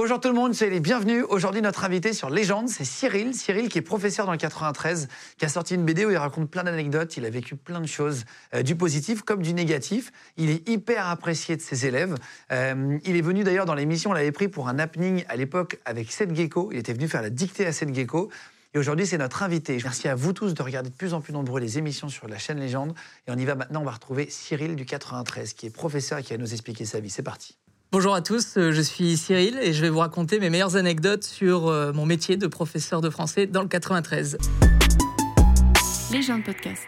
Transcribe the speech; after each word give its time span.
Bonjour 0.00 0.20
tout 0.20 0.28
le 0.28 0.34
monde, 0.34 0.54
soyez 0.54 0.72
les 0.72 0.78
bienvenus. 0.78 1.24
Aujourd'hui, 1.28 1.60
notre 1.60 1.82
invité 1.82 2.12
sur 2.12 2.30
Légende, 2.30 2.68
c'est 2.68 2.84
Cyril. 2.84 3.34
Cyril 3.34 3.68
qui 3.68 3.78
est 3.78 3.82
professeur 3.82 4.26
dans 4.26 4.30
le 4.30 4.38
93, 4.38 5.08
qui 5.36 5.44
a 5.44 5.48
sorti 5.48 5.74
une 5.74 5.84
BD 5.84 6.06
où 6.06 6.10
il 6.12 6.16
raconte 6.16 6.48
plein 6.48 6.62
d'anecdotes. 6.62 7.16
Il 7.16 7.26
a 7.26 7.30
vécu 7.30 7.56
plein 7.56 7.80
de 7.80 7.88
choses, 7.88 8.24
euh, 8.54 8.62
du 8.62 8.76
positif 8.76 9.22
comme 9.22 9.42
du 9.42 9.52
négatif. 9.54 10.12
Il 10.36 10.50
est 10.50 10.68
hyper 10.68 11.08
apprécié 11.08 11.56
de 11.56 11.62
ses 11.62 11.84
élèves. 11.84 12.14
Euh, 12.52 12.96
il 13.04 13.16
est 13.16 13.20
venu 13.22 13.42
d'ailleurs 13.42 13.66
dans 13.66 13.74
l'émission, 13.74 14.10
on 14.10 14.12
l'avait 14.12 14.30
pris 14.30 14.46
pour 14.46 14.68
un 14.68 14.78
happening 14.78 15.24
à 15.28 15.34
l'époque 15.34 15.80
avec 15.84 16.12
Seth 16.12 16.32
Gecko. 16.32 16.68
Il 16.70 16.78
était 16.78 16.92
venu 16.92 17.08
faire 17.08 17.22
la 17.22 17.30
dictée 17.30 17.66
à 17.66 17.72
Seth 17.72 17.92
Gecko. 17.92 18.30
Et 18.74 18.78
aujourd'hui, 18.78 19.04
c'est 19.04 19.18
notre 19.18 19.42
invité. 19.42 19.78
Merci 19.82 20.06
à 20.06 20.14
vous 20.14 20.32
tous 20.32 20.54
de 20.54 20.62
regarder 20.62 20.90
de 20.90 20.94
plus 20.94 21.12
en 21.12 21.20
plus 21.20 21.32
nombreux 21.32 21.58
les 21.58 21.76
émissions 21.76 22.08
sur 22.08 22.28
la 22.28 22.38
chaîne 22.38 22.60
Légende. 22.60 22.94
Et 23.26 23.32
on 23.32 23.36
y 23.36 23.44
va 23.44 23.56
maintenant, 23.56 23.80
on 23.80 23.84
va 23.84 23.90
retrouver 23.90 24.30
Cyril 24.30 24.76
du 24.76 24.84
93, 24.84 25.54
qui 25.54 25.66
est 25.66 25.70
professeur 25.70 26.20
et 26.20 26.22
qui 26.22 26.34
va 26.34 26.38
nous 26.38 26.52
expliquer 26.52 26.84
sa 26.84 27.00
vie. 27.00 27.10
C'est 27.10 27.24
parti. 27.24 27.58
Bonjour 27.90 28.14
à 28.14 28.20
tous, 28.20 28.58
euh, 28.58 28.70
je 28.70 28.82
suis 28.82 29.16
Cyril 29.16 29.58
et 29.62 29.72
je 29.72 29.80
vais 29.80 29.88
vous 29.88 30.00
raconter 30.00 30.38
mes 30.38 30.50
meilleures 30.50 30.76
anecdotes 30.76 31.24
sur 31.24 31.68
euh, 31.68 31.90
mon 31.94 32.04
métier 32.04 32.36
de 32.36 32.46
professeur 32.46 33.00
de 33.00 33.08
français 33.08 33.46
dans 33.46 33.62
le 33.62 33.68
93. 33.68 34.36
Légende 36.12 36.44
podcast. 36.44 36.82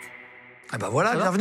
Ah 0.71 0.77
bah 0.77 0.91
voilà, 0.93 1.12
Ça 1.12 1.33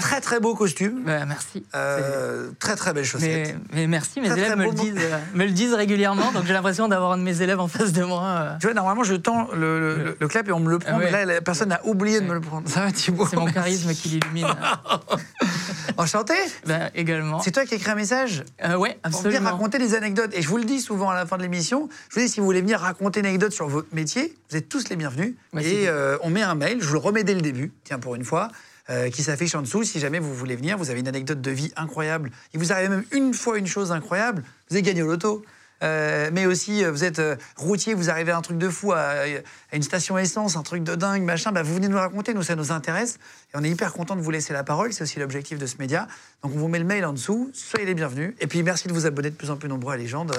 Très 0.00 0.20
très 0.20 0.40
beau 0.40 0.54
costume. 0.54 1.02
Bah, 1.04 1.24
merci. 1.26 1.64
Euh, 1.74 2.50
très 2.58 2.76
très 2.76 2.92
belle 2.92 3.04
C'est- 3.04 3.10
chaussette. 3.12 3.56
mais, 3.72 3.80
mais 3.82 3.86
merci, 3.86 4.20
mes 4.20 4.28
Très, 4.28 4.38
élèves 4.38 4.48
très 4.52 4.56
me 4.56 4.64
le, 4.64 4.70
beau 4.70 4.82
disent, 4.82 4.94
euh, 4.98 5.18
me 5.34 5.44
le 5.44 5.50
disent 5.50 5.74
régulièrement, 5.74 6.32
donc 6.32 6.44
j'ai 6.46 6.52
l'impression 6.52 6.88
d'avoir 6.88 7.12
un 7.12 7.18
de 7.18 7.22
mes 7.22 7.40
élèves 7.42 7.60
en 7.60 7.68
face 7.68 7.92
de 7.92 8.02
moi. 8.04 8.22
euh. 8.24 8.56
Tu 8.60 8.66
vois, 8.66 8.74
normalement, 8.74 9.04
je 9.04 9.14
tends 9.14 9.48
le, 9.52 9.78
le- 9.80 9.96
le- 10.04 10.16
le 10.18 10.28
clap 10.28 10.48
et 10.48 10.52
on 10.52 10.60
me 10.60 10.70
le 10.70 10.78
prend, 10.78 10.92
Ah 10.94 10.98
ouais. 10.98 11.04
mais 11.06 11.10
là, 11.10 11.24
la 11.24 11.40
personne 11.40 11.72
a 11.72 11.80
oublié 11.84 12.20
de 12.20 12.26
me 12.26 12.34
le 12.34 12.40
prendre. 12.40 12.68
Ça 12.68 12.80
va, 12.80 12.92
Thibaut 12.92 13.26
C'est 13.26 13.36
mon 13.36 13.46
charisme 13.46 13.92
qui 13.94 14.08
l'illumine. 14.08 14.46
Enchanté 15.96 16.34
Ben, 16.66 16.90
également. 16.94 17.40
C'est 17.40 17.52
toi 17.52 17.64
qui 17.64 17.74
as 17.74 17.76
écrit 17.76 17.90
un 17.90 17.94
message 17.94 18.42
Euh, 18.64 18.76
ouais, 18.76 18.98
pour 19.02 19.20
venir 19.22 19.36
absolument. 19.38 19.50
raconter 19.50 19.78
des 19.78 19.94
anecdotes. 19.94 20.30
Et 20.34 20.42
je 20.42 20.48
vous 20.48 20.56
le 20.56 20.64
dis 20.64 20.80
souvent 20.80 21.10
à 21.10 21.14
la 21.14 21.26
fin 21.26 21.36
de 21.36 21.42
l'émission, 21.42 21.88
je 22.10 22.14
vous 22.18 22.26
dis, 22.26 22.28
si 22.32 22.40
vous 22.40 22.46
voulez 22.46 22.60
venir 22.62 22.80
raconter 22.80 23.20
une 23.20 23.26
anecdote 23.26 23.52
sur 23.52 23.68
votre 23.68 23.94
métier, 23.94 24.34
vous 24.50 24.56
êtes 24.56 24.68
tous 24.68 24.88
les 24.88 24.96
bienvenus. 24.96 25.34
Merci. 25.52 25.70
Et 25.70 25.88
euh, 25.88 26.16
on 26.22 26.30
met 26.30 26.42
un 26.42 26.54
mail, 26.54 26.78
je 26.80 26.86
vous 26.86 26.94
le 26.94 26.98
remets 26.98 27.22
dès 27.24 27.34
le 27.34 27.42
début, 27.42 27.72
tiens, 27.84 27.98
pour 27.98 28.14
une 28.16 28.24
fois, 28.24 28.48
euh, 28.90 29.10
qui 29.10 29.22
s'affiche 29.22 29.54
en 29.54 29.62
dessous. 29.62 29.82
Si 29.84 29.98
jamais 29.98 30.18
vous 30.18 30.34
voulez 30.34 30.56
venir, 30.56 30.76
vous 30.76 30.90
avez 30.90 31.00
une 31.00 31.08
anecdote 31.08 31.40
de 31.40 31.50
vie 31.50 31.72
incroyable. 31.76 32.30
Il 32.52 32.60
vous 32.60 32.72
arrive 32.72 32.90
même 32.90 33.04
une 33.12 33.32
fois 33.32 33.58
une 33.58 33.66
chose 33.66 33.92
incroyable, 33.92 34.42
vous 34.68 34.76
avez 34.76 34.82
gagné 34.82 35.02
au 35.02 35.06
loto. 35.06 35.44
Euh, 35.82 36.30
mais 36.32 36.46
aussi, 36.46 36.84
euh, 36.84 36.90
vous 36.90 37.04
êtes 37.04 37.20
routier, 37.56 37.94
vous 37.94 38.08
arrivez 38.08 38.32
à 38.32 38.38
un 38.38 38.42
truc 38.42 38.56
de 38.58 38.68
fou, 38.68 38.92
à, 38.92 39.24
à 39.72 39.76
une 39.76 39.82
station 39.82 40.16
essence, 40.16 40.56
un 40.56 40.62
truc 40.62 40.82
de 40.82 40.94
dingue, 40.94 41.22
machin, 41.22 41.52
bah, 41.52 41.62
vous 41.62 41.74
venez 41.74 41.88
nous 41.88 41.98
raconter, 41.98 42.32
nous, 42.32 42.42
ça 42.42 42.56
nous 42.56 42.72
intéresse. 42.72 43.18
Et 43.52 43.58
on 43.58 43.64
est 43.64 43.70
hyper 43.70 43.92
content 43.92 44.16
de 44.16 44.22
vous 44.22 44.30
laisser 44.30 44.52
la 44.52 44.64
parole, 44.64 44.92
c'est 44.92 45.02
aussi 45.02 45.18
l'objectif 45.18 45.58
de 45.58 45.66
ce 45.66 45.76
média. 45.78 46.06
Donc 46.42 46.52
on 46.54 46.58
vous 46.58 46.68
met 46.68 46.78
le 46.78 46.84
mail 46.84 47.04
en 47.04 47.12
dessous, 47.12 47.50
soyez 47.52 47.86
les 47.86 47.94
bienvenus. 47.94 48.34
Et 48.40 48.46
puis 48.46 48.62
merci 48.62 48.88
de 48.88 48.92
vous 48.92 49.06
abonner 49.06 49.30
de 49.30 49.36
plus 49.36 49.50
en 49.50 49.56
plus 49.56 49.68
nombreux 49.68 49.92
à 49.92 49.96
Légende. 49.96 50.32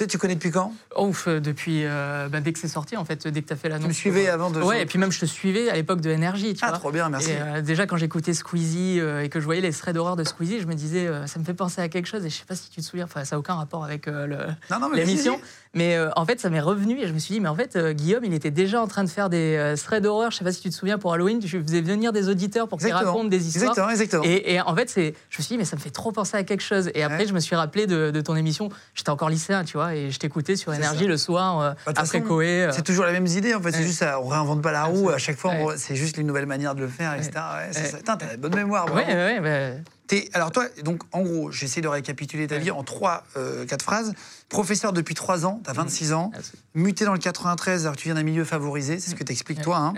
Euh, 0.00 0.06
tu 0.06 0.18
connais 0.18 0.34
depuis 0.34 0.50
quand? 0.50 0.72
Ouf, 0.96 1.26
euh, 1.28 1.40
depuis 1.40 1.82
euh, 1.84 2.28
ben, 2.28 2.40
dès 2.42 2.52
que 2.52 2.58
c'est 2.58 2.68
sorti, 2.68 2.96
en 2.96 3.04
fait, 3.04 3.26
dès 3.26 3.42
que 3.42 3.48
tu 3.48 3.52
as 3.52 3.56
fait 3.56 3.68
l'annonce. 3.68 3.84
Tu 3.84 3.88
me 3.88 3.92
suivais 3.94 4.28
avant 4.28 4.50
de- 4.50 4.60
Ouais, 4.62 4.82
et 4.82 4.86
puis 4.86 4.98
même 4.98 5.10
je 5.12 5.20
te 5.20 5.26
suivais 5.26 5.68
à 5.70 5.74
l'époque 5.74 6.00
de. 6.00 6.14
Tu 6.14 6.56
Ah, 6.62 6.68
vois. 6.68 6.78
trop 6.78 6.90
bien, 6.92 7.08
merci. 7.08 7.30
Et, 7.30 7.36
euh, 7.40 7.60
déjà, 7.62 7.86
quand 7.86 7.96
j'écoutais 7.96 8.34
Squeezie 8.34 9.00
euh, 9.00 9.22
et 9.22 9.28
que 9.28 9.40
je 9.40 9.44
voyais 9.44 9.60
les 9.60 9.72
threads 9.72 9.94
d'horreur 9.94 10.16
de 10.16 10.24
Squeezie, 10.24 10.60
je 10.60 10.66
me 10.66 10.74
disais, 10.74 11.06
euh, 11.06 11.26
ça 11.26 11.38
me 11.38 11.44
fait 11.44 11.54
penser 11.54 11.80
à 11.80 11.88
quelque 11.88 12.06
chose. 12.06 12.24
Et 12.24 12.30
je 12.30 12.36
sais 12.36 12.44
pas 12.46 12.54
si 12.54 12.70
tu 12.70 12.80
te 12.80 12.86
souviens, 12.86 13.04
enfin, 13.04 13.24
ça 13.24 13.36
n'a 13.36 13.40
aucun 13.40 13.54
rapport 13.54 13.84
avec 13.84 14.08
euh, 14.08 14.26
le- 14.26 14.36
Non, 14.70 14.80
non, 14.80 14.88
mais 14.90 14.98
l'émission. 14.98 15.40
Mais 15.74 15.96
euh, 15.96 16.08
en 16.16 16.24
fait, 16.24 16.40
ça 16.40 16.48
m'est 16.48 16.60
revenu 16.60 16.98
et 16.98 17.06
je 17.06 17.12
me 17.12 17.18
suis 17.18 17.34
dit, 17.34 17.40
mais 17.40 17.48
en 17.48 17.54
fait, 17.54 17.76
euh, 17.76 17.92
Guillaume, 17.92 18.24
il 18.24 18.32
était 18.32 18.50
déjà 18.50 18.80
en 18.80 18.86
train 18.88 19.04
de 19.04 19.10
faire 19.10 19.28
des 19.28 19.54
euh, 19.56 19.76
threads 19.76 20.00
d'horreur. 20.02 20.30
Je 20.30 20.38
sais 20.38 20.44
pas 20.44 20.52
si 20.52 20.62
tu 20.62 20.70
te 20.70 20.74
souviens, 20.74 20.96
pour 20.98 21.12
Halloween, 21.12 21.40
je 21.44 21.58
faisais 21.60 21.82
venir 21.82 22.12
des 22.12 22.28
auditeurs 22.28 22.68
pour 22.68 22.78
qu'ils 22.78 22.92
racontent 22.92 23.24
des 23.28 23.46
histoires. 23.48 23.70
Exactement, 23.72 23.90
exactement. 23.90 24.22
Et, 24.24 24.54
et 24.54 24.60
en 24.62 24.74
fait, 24.74 24.88
c'est, 24.88 25.14
je 25.28 25.38
me 25.38 25.42
suis 25.42 25.54
dit, 25.54 25.58
mais 25.58 25.64
ça 25.66 25.76
me 25.76 25.80
fait 25.80 25.90
trop 25.90 26.10
penser 26.10 26.36
à 26.36 26.42
quelque 26.44 26.62
chose. 26.62 26.90
Et 26.94 27.02
après, 27.02 27.18
Ouais. 27.18 27.26
je 27.26 27.34
me 27.34 27.40
suis 27.40 27.54
rappelé 27.56 27.86
de, 27.86 28.10
de 28.10 28.20
ton 28.20 28.34
émission. 28.36 28.70
J'étais 28.94 29.10
encore 29.10 29.28
lycéen, 29.28 29.64
tu 29.64 29.76
vois, 29.76 29.87
et 29.94 30.10
je 30.10 30.18
t'écoutais 30.18 30.56
sur 30.56 30.72
Énergie 30.74 31.06
le 31.06 31.16
soir, 31.16 31.60
euh, 31.60 31.70
Bah, 31.86 31.92
après 31.96 32.20
Coé. 32.22 32.64
euh. 32.64 32.72
C'est 32.72 32.82
toujours 32.82 33.04
les 33.06 33.12
mêmes 33.12 33.26
idées, 33.26 33.54
en 33.54 33.60
fait. 33.62 33.72
C'est 33.72 33.82
juste, 33.82 34.04
on 34.22 34.26
réinvente 34.28 34.62
pas 34.62 34.72
la 34.72 34.84
roue. 34.84 35.10
À 35.10 35.18
chaque 35.18 35.36
fois, 35.36 35.52
on 35.58 35.72
c'est 35.76 35.96
juste 35.96 36.16
une 36.18 36.26
nouvelle 36.26 36.46
manière 36.46 36.74
de 36.74 36.80
le 36.80 36.88
faire, 36.88 37.14
etc. 37.14 37.30
Ouais, 37.34 37.68
c'est 37.72 37.80
Ouais. 37.82 37.86
ça. 37.88 37.96
Putain, 37.98 38.16
t'as 38.16 38.26
la 38.26 38.36
bonne 38.36 38.54
mémoire. 38.54 38.86
Alors 40.32 40.50
toi, 40.52 40.64
donc 40.84 41.02
en 41.12 41.22
gros, 41.22 41.50
j'essaie 41.50 41.80
de 41.80 41.88
récapituler 41.88 42.46
ta 42.46 42.58
vie 42.58 42.70
en 42.70 42.82
trois, 42.84 43.24
euh, 43.36 43.64
quatre 43.66 43.82
phrases. 43.82 44.12
Professeur 44.48 44.92
depuis 44.94 45.14
trois 45.14 45.44
ans, 45.44 45.60
t'as 45.62 45.74
26 45.74 46.12
ans, 46.14 46.30
Ah, 46.34 46.38
muté 46.74 47.04
dans 47.04 47.12
le 47.12 47.18
93, 47.18 47.82
alors 47.82 47.94
que 47.96 48.00
tu 48.00 48.08
viens 48.08 48.14
d'un 48.14 48.22
milieu 48.22 48.44
favorisé, 48.44 48.98
c'est 48.98 49.10
ce 49.10 49.14
que 49.14 49.24
t'expliques 49.24 49.60
toi. 49.60 49.76
hein. 49.78 49.94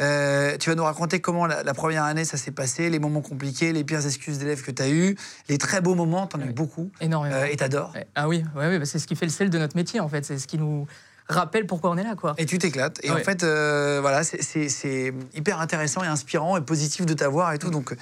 Euh, 0.00 0.56
tu 0.58 0.70
vas 0.70 0.74
nous 0.74 0.82
raconter 0.84 1.20
comment 1.20 1.46
la, 1.46 1.62
la 1.62 1.74
première 1.74 2.02
année 2.04 2.24
ça 2.24 2.36
s'est 2.36 2.50
passé, 2.50 2.90
les 2.90 2.98
moments 2.98 3.20
compliqués, 3.20 3.72
les 3.72 3.84
pires 3.84 4.04
excuses 4.04 4.38
d'élèves 4.38 4.62
que 4.62 4.70
t'as 4.72 4.88
eu, 4.88 5.16
les 5.48 5.58
très 5.58 5.80
beaux 5.80 5.94
moments, 5.94 6.26
t'en 6.26 6.40
as 6.40 6.46
eu 6.46 6.52
beaucoup, 6.52 6.90
énormément. 7.00 7.36
euh, 7.36 7.44
et 7.44 7.56
t'adores. 7.56 7.92
Ah 8.16 8.28
oui, 8.28 8.44
ouais, 8.56 8.66
ouais, 8.66 8.78
bah, 8.80 8.84
c'est 8.86 8.98
ce 8.98 9.06
qui 9.06 9.14
fait 9.14 9.26
le 9.26 9.32
sel 9.32 9.50
de 9.50 9.58
notre 9.58 9.76
métier, 9.76 10.00
en 10.00 10.08
fait. 10.08 10.24
C'est 10.24 10.38
ce 10.38 10.46
qui 10.48 10.58
nous 10.58 10.86
rappelle 11.28 11.66
pourquoi 11.66 11.90
on 11.90 11.96
est 11.96 12.02
là, 12.02 12.16
quoi. 12.16 12.34
Et 12.38 12.46
tu 12.46 12.58
t'éclates. 12.58 12.98
Et 13.04 13.10
en 13.10 13.16
fait, 13.18 13.44
euh, 13.44 13.98
voilà, 14.00 14.24
c'est- 14.24 15.14
hyper 15.34 15.60
intéressant 15.60 16.02
et 16.02 16.08
inspirant 16.08 16.56
et 16.56 16.60
positif 16.60 17.06
de 17.06 17.14
t'avoir 17.14 17.52
et 17.52 17.58
tout. 17.58 17.70
Donc, 17.70 17.94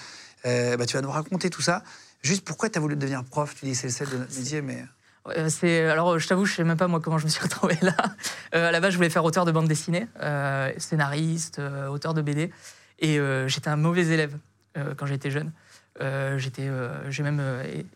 euh, 0.47 0.77
bah, 0.77 0.87
tu 0.87 0.97
vas 0.97 1.03
nous 1.03 1.11
raconter 1.11 1.51
tout 1.51 1.63
ça. 1.63 1.83
Juste 2.23 2.45
pourquoi 2.45 2.69
tu 2.69 2.79
as 2.79 2.81
voulu 2.81 2.97
devenir 2.97 3.25
prof? 3.25 3.55
Tu 3.55 3.65
dis 3.65 3.75
c'est 3.75 3.87
le 3.87 3.93
sel 3.93 4.09
de 4.09 4.17
notre 4.19 4.37
métier, 4.37 4.63
mais. 4.63 4.85
Euh, 5.29 5.49
c'est 5.51 5.87
alors 5.87 6.19
je 6.19 6.27
t'avoue 6.27 6.47
je 6.47 6.55
sais 6.55 6.65
même 6.65 6.79
pas 6.79 6.89
moi 6.89 7.01
comment 7.01 7.19
je 7.19 7.25
me 7.25 7.31
suis 7.31 7.43
retrouvé 7.43 7.77
là. 7.83 7.95
Euh, 8.55 8.69
à 8.69 8.73
la 8.73 8.81
base 8.81 8.93
je 8.93 8.97
voulais 8.97 9.11
faire 9.11 9.25
auteur 9.25 9.45
de 9.45 9.53
bande 9.53 9.69
dessinée, 9.69 10.07
euh, 10.23 10.73
scénariste, 10.79 11.61
auteur 11.91 12.15
de 12.15 12.23
BD 12.23 12.51
et 12.99 13.19
j'étais 13.47 13.69
un 13.69 13.77
mauvais 13.77 14.07
élève 14.09 14.37
quand 14.97 15.07
j'étais 15.07 15.31
jeune. 15.31 15.53
J'étais 16.37 16.71
j'ai 17.09 17.23
même 17.23 17.43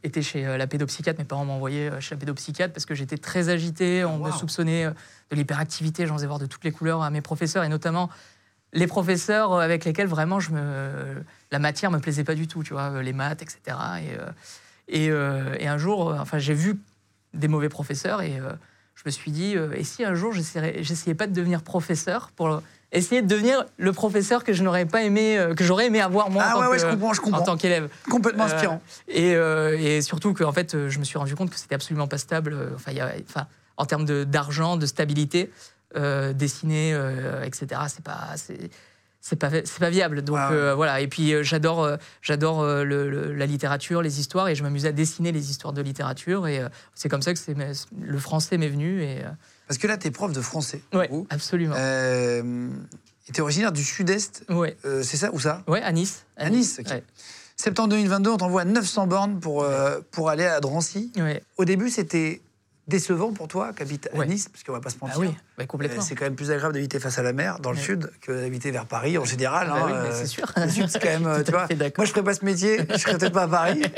été 0.03 0.23
chez 0.23 0.57
la 0.57 0.67
pédopsychiatre, 0.67 1.19
mes 1.19 1.27
parents 1.27 1.45
m'ont 1.45 1.55
envoyé 1.55 1.91
chez 2.01 2.15
la 2.15 2.19
pédopsychiatre 2.19 2.73
parce 2.73 2.87
que 2.87 2.95
j'étais 2.95 3.19
très 3.19 3.51
agité, 3.51 4.05
on 4.05 4.19
me 4.19 4.31
soupçonnait 4.31 4.87
de 4.87 5.37
l'hyperactivité, 5.37 6.07
j'en 6.07 6.15
faisais 6.15 6.27
voir 6.27 6.39
de 6.39 6.47
toutes 6.47 6.65
les 6.65 6.73
couleurs 6.73 7.03
à 7.03 7.11
mes 7.11 7.21
professeurs 7.21 7.65
et 7.65 7.69
notamment 7.69 8.09
les 8.75 8.87
professeurs 8.87 9.59
avec 9.59 9.85
lesquels 9.85 10.07
vraiment 10.09 10.41
je 10.41 10.51
me 10.51 11.23
la 11.51 11.59
matière 11.59 11.91
me 11.91 11.99
plaisait 12.01 12.25
pas 12.25 12.35
du 12.35 12.47
tout, 12.49 12.63
tu 12.63 12.73
vois, 12.75 12.91
euh, 12.91 13.03
les 13.03 13.13
maths, 13.13 13.41
etc. 13.41 13.59
Et, 14.03 14.19
euh, 14.19 14.27
et, 14.89 15.11
euh, 15.11 15.55
et 15.59 15.67
un 15.69 15.79
jour, 15.79 16.15
enfin, 16.21 16.39
j'ai 16.39 16.55
vu 16.55 16.77
des 17.33 17.49
mauvais 17.49 17.69
professeurs 17.69 18.21
et 18.23 18.41
je 18.95 19.03
me 19.07 19.11
suis 19.11 19.31
dit, 19.31 19.57
et 19.75 19.83
si 19.85 20.05
un 20.05 20.15
jour 20.15 20.33
j'essayais 20.33 21.15
pas 21.15 21.27
de 21.27 21.33
devenir 21.33 21.63
professeur 21.63 22.31
pour 22.37 22.63
essayer 22.93 23.23
de 23.23 23.27
devenir 23.27 23.65
le 23.77 23.93
professeur 23.93 24.45
que 24.45 24.53
je 24.53 24.63
n'aurais 24.63 24.85
pas 24.87 25.03
aimé, 25.03 25.45
que 25.57 25.65
j'aurais 25.65 25.87
aimé 25.87 26.01
avoir 26.01 26.31
moi 26.31 26.45
Ah 26.47 26.57
en 26.57 26.61
ouais, 26.61 26.65
tant 26.67 26.71
ouais, 26.71 26.77
que- 26.77 26.83
je 26.83 26.91
comprends, 26.91 27.13
je 27.13 27.21
comprends. 27.21 27.41
en 27.41 27.45
tant 27.45 27.57
qu'élève. 27.57 27.89
Complètement 28.09 28.45
inspirant. 28.45 28.81
Et, 29.09 29.35
euh, 29.35 29.77
et 29.79 30.01
surtout 30.03 30.33
qu'en 30.33 30.53
fait, 30.53 30.89
je 30.89 30.99
me 31.01 31.05
suis 31.05 31.19
rendu 31.19 31.35
compte 31.35 31.51
que 31.51 31.57
c'était 31.59 31.75
absolument 31.75 32.07
pas 32.07 32.19
stable. 32.19 32.57
Enfin, 32.77 32.93
il 32.93 32.99
y 32.99 33.01
a- 33.01 33.13
enfin, 33.29 33.47
en 33.77 33.85
termes 33.85 34.05
de- 34.05 34.23
d'argent, 34.23 34.77
de, 34.77 34.87
stabilité, 34.87 35.51
euh, 35.97 36.33
dessiner, 36.33 36.93
euh, 36.95 37.43
etc. 37.45 37.81
C'est 37.89 38.03
pas, 38.03 38.31
c'est, 39.21 39.37
pas, 39.37 39.51
c'est 39.51 39.79
pas 39.79 39.91
viable. 39.91 40.23
Donc 40.23 40.37
Ah 40.39 40.51
ouais. 40.51 40.57
euh, 40.57 40.75
voilà. 40.75 41.01
Et 41.01 41.09
puis 41.09 41.33
j'adore, 41.43 41.89
j'adore 42.23 42.65
la 42.65 43.47
littérature, 43.47 44.03
les 44.03 44.21
histoires, 44.21 44.49
et 44.49 44.55
je 44.55 44.63
m'amuse 44.63 44.87
à 44.87 44.93
dessiner 44.93 45.33
les 45.33 45.51
histoires 45.51 45.73
de 45.73 45.83
littérature. 45.83 46.47
Et 46.47 46.61
c'est 46.95 47.09
comme 47.09 47.23
ça 47.23 47.33
que 47.33 47.39
c'est, 47.39 47.55
le 47.57 48.19
français 48.19 48.59
m'est 48.59 48.69
venu. 48.69 49.03
Et 49.03 49.23
Parce 49.69 49.79
que 49.79 49.87
là, 49.87 49.97
tu 49.97 50.09
es 50.09 50.11
prof 50.11 50.33
de 50.33 50.41
français. 50.41 50.81
coup. 51.09 51.27
absolument. 51.31 51.77
Et 51.77 53.33
t'es 53.33 53.41
originaire 53.41 53.73
du 53.73 53.83
sud-est, 53.83 54.45
ouais, 54.51 54.77
c'est 55.03 55.17
ça 55.17 55.31
ou 55.33 55.41
ça? 55.41 55.63
Ouais, 55.67 55.81
à 55.83 55.93
Nice. 55.93 56.27
À 56.37 56.51
Nice. 56.51 56.81
Ouais. 56.91 57.03
Septembre 57.57 57.89
2022, 57.91 58.31
on 58.31 58.37
t'envoie 58.37 58.65
900 58.65 59.07
bornes 59.07 59.41
pour, 59.41 59.67
pour 60.11 60.29
aller 60.29 60.45
à 60.45 60.61
Drancy. 60.61 61.11
Au 61.57 61.65
début, 61.65 61.89
c'était 61.89 62.43
décevant 62.87 63.33
pour 63.33 63.49
toi, 63.49 63.73
qui 63.73 63.83
habite 63.83 64.09
à 64.13 64.17
Ouais. 64.19 64.27
Nice, 64.27 64.49
parce 64.49 64.63
qu'on 64.63 64.73
va 64.73 64.81
pas 64.81 64.91
se 64.91 64.97
Ah 65.01 65.07
mentir. 65.07 65.21
oui, 65.21 65.29
bah, 65.29 65.63
Euh, 65.63 65.67
complètement. 65.67 66.03
c'est 66.03 66.15
quand 66.15 66.25
même 66.25 66.35
plus 66.37 66.51
agréable 66.51 66.75
d'habiter 66.75 67.01
face 67.01 67.19
à 67.19 67.23
la 67.23 67.33
mer, 67.33 67.59
dans 67.61 67.71
le 67.73 67.77
Ouais. 67.79 67.83
sud, 67.83 68.11
que 68.21 68.33
d'habiter 68.33 68.71
vers 68.71 68.87
Paris, 68.87 69.17
en 69.19 69.25
général. 69.25 69.69
Ah 69.71 69.75
bah 69.75 69.81
hein, 69.81 69.87
oui, 69.87 69.93
euh, 69.95 70.13
c'est 70.21 70.27
sûr. 70.27 70.47
C'est 70.89 70.99
quand 71.01 71.09
même, 71.09 71.27
euh, 71.27 71.43
tu 71.43 71.51
vois. 71.51 71.67
Moi, 71.97 72.05
je 72.05 72.11
ferais 72.11 72.23
pas 72.23 72.35
ce 72.35 72.45
métier, 72.45 72.79
je 72.91 72.97
serais 72.97 73.17
peut-être 73.19 73.33
pas 73.33 73.45
à 73.45 73.49
Paris. 73.49 73.83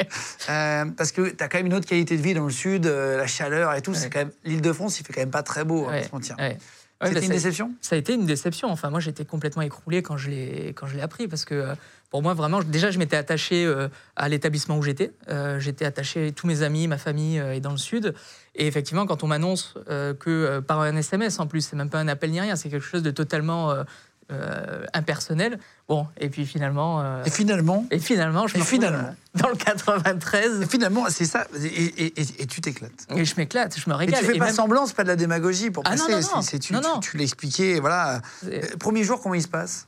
Euh, 0.49 0.85
parce 0.97 1.11
que 1.11 1.31
tu 1.31 1.43
as 1.43 1.49
quand 1.49 1.59
même 1.59 1.67
une 1.67 1.75
autre 1.75 1.89
qualité 1.89 2.17
de 2.17 2.23
vie 2.23 2.33
dans 2.33 2.45
le 2.45 2.53
sud, 2.53 2.87
euh, 2.87 3.17
la 3.17 3.27
chaleur 3.27 3.75
et 3.75 3.83
tout. 3.83 3.95
C'est 3.95 4.11
quand 4.11 4.21
même 4.21 4.31
l'île 4.45 4.61
de 4.61 4.73
France, 4.73 5.01
il 5.01 5.05
fait 5.05 5.13
quand 5.13 5.21
même 5.21 5.31
pas 5.33 5.43
très 5.43 5.65
beau, 5.65 5.81
on 5.83 5.87
va 5.87 5.91
Ouais, 5.93 6.01
pas 6.03 6.07
se 6.09 6.13
mentir. 6.13 6.37
Ouais. 7.01 7.09
C'était 7.09 7.21
bah, 7.21 7.27
une 7.27 7.33
déception? 7.33 7.75
Ça 7.81 7.97
a 7.97 7.99
été 7.99 8.15
une 8.15 8.27
déception. 8.27 8.69
Enfin, 8.69 8.91
moi, 8.91 9.01
j'étais 9.01 9.25
complètement 9.25 9.63
écroulé 9.63 10.03
quand 10.03 10.17
je 10.17 10.31
l'ai 10.31 10.75
appris 11.01 11.29
parce 11.29 11.45
que 11.45 11.55
euh, 11.55 11.75
pour 12.11 12.23
moi, 12.23 12.35
vraiment, 12.35 12.63
déjà, 12.63 12.91
je 12.91 12.99
m'étais 12.99 13.17
attaché 13.17 13.65
euh, 13.65 13.89
à 14.15 14.29
l'établissement 14.29 14.79
où 14.79 14.83
j'étais. 14.83 15.13
Euh, 15.29 15.59
j'étais 15.61 15.85
attaché, 15.85 16.33
tous 16.33 16.47
mes 16.47 16.63
amis, 16.63 16.87
ma 16.89 16.99
famille 16.99 17.39
est 17.39 17.61
dans 17.61 17.73
le 17.73 17.77
sud. 17.77 18.15
Et 18.55 18.67
effectivement, 18.67 19.07
quand 19.07 19.23
on 19.23 19.27
m'annonce 19.27 19.75
que 19.87 20.61
par 20.61 20.81
un 20.81 20.97
SMS 20.97 21.39
en 21.41 21.47
plus, 21.47 21.61
c'est 21.61 21.77
même 21.77 21.91
pas 21.91 21.99
un 21.99 22.09
appel 22.09 22.31
ni 22.31 22.41
rien, 22.41 22.57
c'est 22.57 22.71
quelque 22.71 22.87
chose 22.87 23.03
de 23.03 23.11
totalement 23.11 23.75
euh, 24.33 24.85
impersonnel. 24.93 25.59
Bon, 25.89 26.07
et 26.19 26.29
puis 26.29 26.47
finalement, 26.47 27.01
euh, 27.01 27.23
Et 27.25 27.31
finalement, 27.31 27.87
et 27.93 28.01
finalement, 28.01 28.49
je 28.49 28.57
Et 28.57 28.59
me 28.59 28.65
finalement. 28.65 28.99
euh, 29.09 29.39
dans 29.41 29.49
le 29.49 29.55
93 29.55 30.63
et 30.63 30.67
finalement, 30.67 31.05
c'est 31.11 31.27
ça. 31.27 31.47
Et, 31.63 31.67
et- 31.67 32.21
et- 32.21 32.43
et 32.43 32.47
tu 32.47 32.61
t'éclates. 32.61 33.07
et 33.15 33.25
je 33.25 33.35
m'éclate, 33.37 33.79
je 33.79 33.89
me 33.89 33.95
Et 33.95 33.99
régale. 33.99 34.19
tu 34.21 34.27
fais 34.27 34.35
Et 34.35 34.39
pas 34.41 34.47
même- 34.47 34.55
semblant, 34.55 34.87
c'est 34.87 34.97
pas 34.97 35.05
de 35.05 35.09
la 35.09 35.15
démagogie 35.17 35.71
pour 35.71 35.85
Ah 35.87 35.95
non, 35.95 36.07
passer. 36.09 36.13
non, 36.35 36.43
c'est- 36.43 36.55
non. 36.57 36.59
tu, 36.61 36.73
Non, 36.73 36.81
tu- 36.81 36.87
non. 36.89 37.01
tu 37.01 37.17
l'expliquais, 37.19 37.79
voilà. 37.79 38.21
Euh, 38.47 38.61
Premier 38.81 39.05
jour, 39.05 39.21
comment 39.23 39.37
il 39.37 39.43
se 39.43 39.49
passe? 39.49 39.87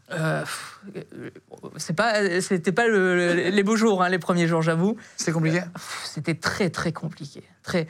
C'est 1.77 1.95
pas, 1.97 2.41
c'était 2.41 2.73
pas 2.73 2.87
le- 2.87 3.17
le- 3.35 3.51
les 3.51 3.63
beaux 3.65 3.77
jours, 3.77 4.03
hein, 4.05 4.09
les 4.09 4.19
premiers 4.21 4.47
jours, 4.47 4.63
j'avoue. 4.63 4.97
C'est 5.17 5.33
compliqué? 5.33 5.63
C'était 6.05 6.35
très 6.35 6.71
très 6.71 6.93
compliqué. 6.93 7.43
Très. 7.65 7.89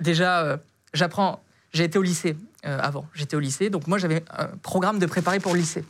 déjà, 0.00 0.58
j'apprends. 0.92 1.40
J'ai 1.74 1.84
été 1.84 1.98
au 1.98 2.02
lycée 2.02 2.36
euh, 2.64 2.78
avant. 2.80 3.06
J'étais 3.14 3.34
au 3.34 3.40
lycée, 3.40 3.68
donc 3.68 3.88
moi 3.88 3.98
j'avais 3.98 4.24
un 4.30 4.46
programme 4.62 5.00
de 5.00 5.06
préparer 5.06 5.40
pour 5.40 5.52
le 5.52 5.58
lycée. 5.58 5.84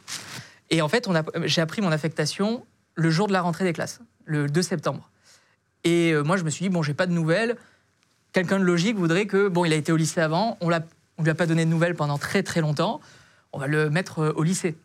Et 0.71 0.81
en 0.81 0.89
fait, 0.89 1.07
j'ai 1.45 1.61
appris 1.61 1.83
mon 1.83 1.93
affectation 1.93 2.67
le 2.95 3.11
jour 3.11 3.29
de 3.29 3.35
la 3.35 3.43
rentrée 3.43 3.65
des 3.65 3.75
classes, 3.75 4.01
le 4.25 4.49
2 4.49 4.63
septembre. 4.63 5.11
Et 5.85 6.13
euh, 6.13 6.23
moi, 6.23 6.39
je 6.39 6.45
me 6.45 6.49
suis 6.49 6.63
dit 6.63 6.71
bon, 6.71 6.83
j'ai 6.83 6.95
pas 6.95 7.07
de 7.07 7.13
nouvelles. 7.13 7.57
Quelqu'un 8.33 8.59
de 8.59 8.65
logique 8.65 8.97
voudrait 8.97 9.27
que 9.27 9.49
bon, 9.49 9.67
il 9.67 9.75
a 9.75 9.77
été 9.77 9.93
au 9.93 9.97
lycée 9.97 10.23
avant, 10.23 10.57
on 10.63 10.71
on 11.17 11.23
lui 11.23 11.31
a 11.31 11.35
pas 11.35 11.47
donné 11.47 11.65
de 11.67 11.71
nouvelles 11.71 11.95
pendant 11.95 12.17
très 12.17 12.43
très 12.43 12.63
longtemps. 12.63 13.01
On 13.53 13.59
va 13.59 13.67
le 13.67 13.91
mettre 13.91 14.21
euh, 14.21 14.33
au 14.37 14.43
lycée. 14.43 14.77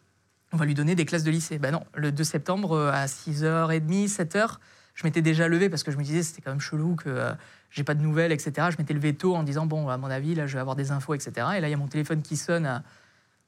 On 0.51 0.57
va 0.57 0.65
lui 0.65 0.73
donner 0.73 0.95
des 0.95 1.05
classes 1.05 1.23
de 1.23 1.31
lycée. 1.31 1.59
Ben 1.59 1.71
non, 1.71 1.85
le 1.95 2.11
2 2.11 2.25
septembre 2.25 2.77
à 2.77 3.05
6h30, 3.05 4.13
7h, 4.13 4.57
je 4.99 5.07
m'étais 5.07 5.21
déjà 5.21 5.47
levé 5.47 5.69
parce 5.69 5.83
que 5.83 5.91
je 5.91 5.97
me 5.97 6.03
disais 6.03 6.23
c'était 6.23 6.41
quand 6.41 6.51
même 6.51 6.59
chelou 6.59 6.97
que 6.97 7.07
euh, 7.07 7.31
j'ai 7.71 7.85
pas 7.85 7.93
de 7.93 8.01
nouvelles, 8.01 8.33
etc. 8.33 8.67
Je 8.69 8.75
m'étais 8.77 8.93
levé 8.93 9.15
tôt 9.15 9.33
en 9.33 9.43
disant 9.43 9.65
bon, 9.65 9.87
à 9.87 9.95
mon 9.97 10.09
avis, 10.09 10.35
là, 10.35 10.45
je 10.45 10.55
vais 10.55 10.59
avoir 10.59 10.75
des 10.75 10.91
infos, 10.91 11.13
etc. 11.13 11.31
Et 11.55 11.61
là, 11.61 11.69
il 11.69 11.71
y 11.71 11.73
a 11.73 11.77
mon 11.77 11.87
téléphone 11.87 12.21
qui 12.21 12.35
sonne 12.35 12.65
à 12.65 12.83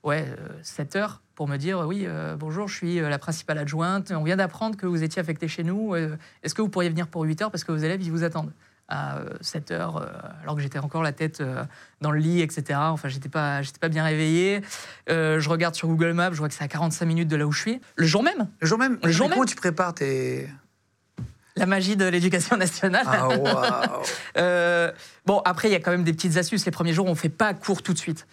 ouais, 0.03 0.25
7 0.61 0.95
heures 0.95 1.21
pour 1.35 1.49
me 1.49 1.57
dire 1.57 1.79
oui, 1.85 2.05
euh, 2.05 2.37
bonjour, 2.37 2.69
je 2.69 2.75
suis 2.75 2.99
euh, 3.01 3.09
la 3.09 3.19
principale 3.19 3.57
adjointe. 3.57 4.13
On 4.15 4.23
vient 4.23 4.37
d'apprendre 4.37 4.77
que 4.77 4.85
vous 4.85 5.03
étiez 5.03 5.19
affecté 5.19 5.49
chez 5.49 5.65
nous. 5.65 5.93
Euh, 5.93 6.15
Est-ce 6.41 6.55
que 6.55 6.61
vous 6.61 6.69
pourriez 6.69 6.89
venir 6.89 7.07
pour 7.07 7.23
8 7.23 7.41
heures 7.41 7.51
parce 7.51 7.65
que 7.65 7.73
vos 7.73 7.77
élèves, 7.79 8.01
ils 8.01 8.11
vous 8.11 8.23
attendent 8.23 8.53
à 8.87 9.19
7 9.41 9.71
heures, 9.71 9.97
euh, 9.97 10.07
alors 10.43 10.55
que 10.55 10.61
j'étais 10.61 10.79
encore 10.79 11.01
la 11.03 11.13
tête 11.13 11.41
euh, 11.41 11.63
dans 12.01 12.11
le 12.11 12.19
lit, 12.19 12.41
etc. 12.41 12.79
Enfin, 12.81 13.07
j'étais 13.09 13.29
pas, 13.29 13.61
j'étais 13.61 13.79
pas 13.79 13.89
bien 13.89 14.03
réveillé. 14.03 14.61
Euh, 15.09 15.39
je 15.39 15.49
regarde 15.49 15.75
sur 15.75 15.87
Google 15.87 16.11
Maps, 16.13 16.31
je 16.31 16.37
vois 16.37 16.47
que 16.49 16.53
c'est 16.53 16.63
à 16.63 16.67
45 16.67 17.05
minutes 17.05 17.27
de 17.29 17.35
là 17.35 17.47
où 17.47 17.51
je 17.51 17.59
suis. 17.59 17.81
Le 17.95 18.05
jour 18.05 18.21
même, 18.23 18.47
Le 18.59 18.67
jour 18.67 18.77
même 18.77 18.99
Le 19.03 19.11
jour 19.11 19.27
mais 19.27 19.35
Comment 19.35 19.41
même. 19.43 19.49
tu 19.49 19.55
prépares 19.55 19.93
tes. 19.93 20.49
La 21.55 21.65
magie 21.65 21.95
de 21.97 22.05
l'éducation 22.05 22.57
nationale. 22.57 23.03
Ah, 23.07 23.99
Euh, 24.37 24.91
bon, 25.25 25.39
après, 25.45 25.67
il 25.69 25.71
y 25.71 25.75
a 25.75 25.79
quand 25.79 25.91
même 25.91 26.03
des 26.03 26.13
petites 26.13 26.37
astuces. 26.37 26.65
Les 26.65 26.71
premiers 26.71 26.93
jours, 26.93 27.05
on 27.07 27.11
ne 27.11 27.15
fait 27.15 27.29
pas 27.29 27.53
cours 27.53 27.81
tout 27.83 27.93
de 27.93 27.97
suite. 27.97 28.25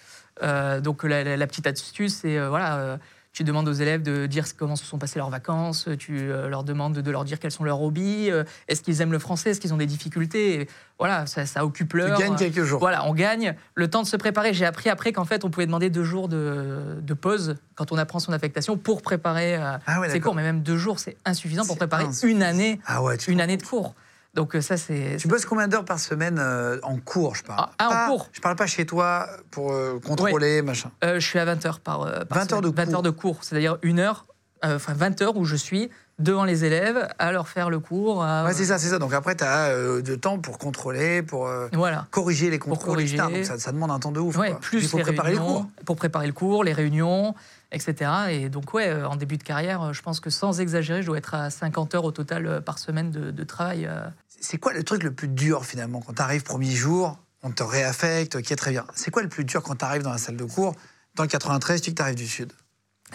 Euh, 0.42 0.80
donc, 0.80 1.02
la, 1.02 1.24
la- 1.24 1.36
la 1.36 1.46
petite 1.46 1.66
astuce, 1.66 2.14
c'est 2.22 2.38
euh, 2.38 2.48
voilà, 2.48 2.98
tu 3.38 3.44
demandes 3.44 3.68
aux 3.68 3.72
élèves 3.72 4.02
de 4.02 4.26
dire 4.26 4.44
comment 4.56 4.74
se 4.74 4.84
sont 4.84 4.98
passées 4.98 5.20
leurs 5.20 5.30
vacances, 5.30 5.88
tu 5.96 6.18
euh, 6.18 6.48
leur 6.48 6.64
demandes 6.64 6.98
de 6.98 7.10
leur 7.12 7.24
dire 7.24 7.38
quels 7.38 7.52
sont 7.52 7.62
leurs 7.62 7.80
hobbies, 7.80 8.32
euh, 8.32 8.42
est-ce 8.66 8.82
qu'ils 8.82 9.00
aiment 9.00 9.12
le 9.12 9.20
français, 9.20 9.50
est-ce 9.50 9.60
qu'ils 9.60 9.72
ont 9.72 9.76
des 9.76 9.86
difficultés. 9.86 10.62
Et 10.62 10.68
voilà, 10.98 11.24
ça, 11.26 11.46
ça 11.46 11.64
occupe 11.64 11.90
Tu 11.90 11.98
l'heure. 11.98 12.18
gagnes 12.18 12.34
quelques 12.34 12.64
jours. 12.64 12.80
Voilà, 12.80 13.06
on 13.06 13.14
gagne 13.14 13.54
le 13.76 13.88
temps 13.88 14.02
de 14.02 14.08
se 14.08 14.16
préparer. 14.16 14.54
J'ai 14.54 14.64
appris 14.64 14.90
après 14.90 15.12
qu'en 15.12 15.24
fait, 15.24 15.44
on 15.44 15.50
pouvait 15.50 15.66
demander 15.66 15.88
deux 15.88 16.02
jours 16.02 16.28
de, 16.28 16.96
de 17.00 17.14
pause 17.14 17.54
quand 17.76 17.92
on 17.92 17.96
apprend 17.96 18.18
son 18.18 18.32
affectation 18.32 18.76
pour 18.76 19.02
préparer 19.02 19.54
euh, 19.54 19.78
Ah 19.86 20.00
ouais, 20.00 20.10
ses 20.10 20.18
cours. 20.18 20.34
Mais 20.34 20.42
même 20.42 20.62
deux 20.62 20.76
jours, 20.76 20.98
c'est 20.98 21.16
insuffisant 21.24 21.64
pour 21.64 21.76
préparer 21.76 22.06
une 22.24 22.42
année, 22.42 22.80
Ah 22.86 23.04
ouais, 23.04 23.18
tu 23.18 23.30
une 23.30 23.40
année 23.40 23.56
de 23.56 23.62
cours. 23.62 23.94
Donc 24.38 24.54
euh, 24.54 24.60
ça, 24.60 24.76
c'est 24.76 25.16
Tu 25.18 25.26
bosses 25.26 25.44
combien 25.44 25.66
d'heures 25.66 25.84
par 25.84 25.98
semaine 25.98 26.38
euh, 26.38 26.78
en 26.84 26.96
cours, 26.98 27.34
je 27.34 27.42
parle? 27.42 27.58
Ah, 27.60 27.70
ah, 27.78 27.86
en 27.86 27.90
Pas- 27.90 28.06
cours. 28.06 28.28
Je 28.32 28.40
parle 28.40 28.54
pas 28.54 28.68
chez 28.68 28.86
toi 28.86 29.26
pour 29.50 29.72
euh, 29.72 29.98
contrôler, 29.98 30.62
machin. 30.62 30.92
Euh, 31.02 31.18
je 31.18 31.26
suis 31.26 31.40
à 31.40 31.44
20 31.44 31.66
heures 31.66 31.80
par, 31.80 32.04
par 32.28 32.38
20 32.38 32.52
heures 32.52 32.60
de 32.60 32.68
semaine. 32.68 32.76
20 32.76 32.84
cours. 32.84 32.94
heures 32.94 33.02
de 33.02 33.10
cours, 33.10 33.38
c'est-à-dire 33.42 33.78
une 33.82 33.98
heure, 33.98 34.26
enfin 34.62 34.92
20 34.94 35.22
heures 35.22 35.36
où 35.36 35.44
je 35.44 35.56
suis 35.56 35.90
devant 36.18 36.44
les 36.44 36.64
élèves 36.64 37.08
à 37.18 37.30
leur 37.32 37.48
faire 37.48 37.70
le 37.70 37.78
cours. 37.78 38.24
à- 38.24 38.44
Ouais, 38.44 38.52
c'est 38.54 38.64
ça, 38.64 38.78
c'est 38.78 38.88
ça. 38.88 38.98
Donc 38.98 39.12
après, 39.14 39.36
tu 39.36 39.44
as 39.44 39.72
de 39.74 40.14
temps 40.16 40.38
pour 40.38 40.58
contrôler, 40.58 41.22
pour 41.22 41.46
euh, 41.46 41.68
Voilà. 41.72 42.06
corriger 42.10 42.50
les 42.50 42.58
Pour 42.58 42.70
contrôles, 42.70 43.00
etc. 43.00 43.18
corriger. 43.18 43.38
Donc 43.38 43.46
ça, 43.46 43.58
ça 43.58 43.72
demande 43.72 43.90
un 43.92 43.98
temps 44.00 44.10
de 44.12 44.18
ouf. 44.20 44.36
Ouais, 44.36 44.50
quoi. 44.50 44.60
plus 44.60 44.82
Il 44.82 44.88
faut 44.88 44.96
les 44.96 45.02
préparer 45.04 45.32
les 45.32 45.38
réunions, 45.38 45.54
cours. 45.62 45.70
Pour 45.84 45.96
préparer 45.96 46.26
le 46.26 46.32
cours, 46.32 46.64
les 46.64 46.72
réunions, 46.72 47.34
etc. 47.70 48.10
Et 48.30 48.48
donc, 48.48 48.74
ouais, 48.74 48.88
euh, 48.88 49.06
en 49.08 49.14
début 49.16 49.36
de 49.36 49.44
carrière, 49.44 49.82
euh, 49.82 49.92
je 49.92 50.02
pense 50.02 50.18
que 50.18 50.30
sans 50.30 50.60
exagérer, 50.60 51.02
je 51.02 51.06
dois 51.06 51.18
être 51.18 51.34
à 51.34 51.50
50 51.50 51.94
heures 51.94 52.04
au 52.04 52.12
total 52.12 52.46
euh, 52.46 52.60
par 52.60 52.78
semaine 52.78 53.10
de, 53.12 53.30
de 53.30 53.44
travail. 53.44 53.86
euh. 53.86 54.00
C'est 54.40 54.58
quoi 54.58 54.72
le 54.72 54.82
truc 54.82 55.02
le 55.04 55.12
plus 55.12 55.28
dur 55.28 55.64
finalement 55.66 56.00
quand 56.00 56.14
tu 56.14 56.22
arrives 56.22 56.42
premier 56.42 56.70
jour, 56.70 57.16
on 57.44 57.50
te 57.52 57.62
réaffecte, 57.62 58.34
ok, 58.34 58.56
très 58.56 58.70
bien. 58.72 58.84
C'est 58.94 59.10
quoi 59.12 59.22
le 59.22 59.28
plus 59.28 59.44
dur 59.44 59.62
quand 59.62 59.76
tu 59.76 59.84
arrives 59.84 60.02
dans 60.02 60.10
la 60.12 60.18
salle 60.18 60.36
de 60.36 60.44
cours 60.44 60.74
Dans 61.14 61.22
le 61.22 61.28
93, 61.28 61.80
tu 61.80 61.90
dis 61.90 61.94
que 61.94 61.98
tu 61.98 62.02
arrives 62.02 62.14
du 62.16 62.26
Sud? 62.26 62.52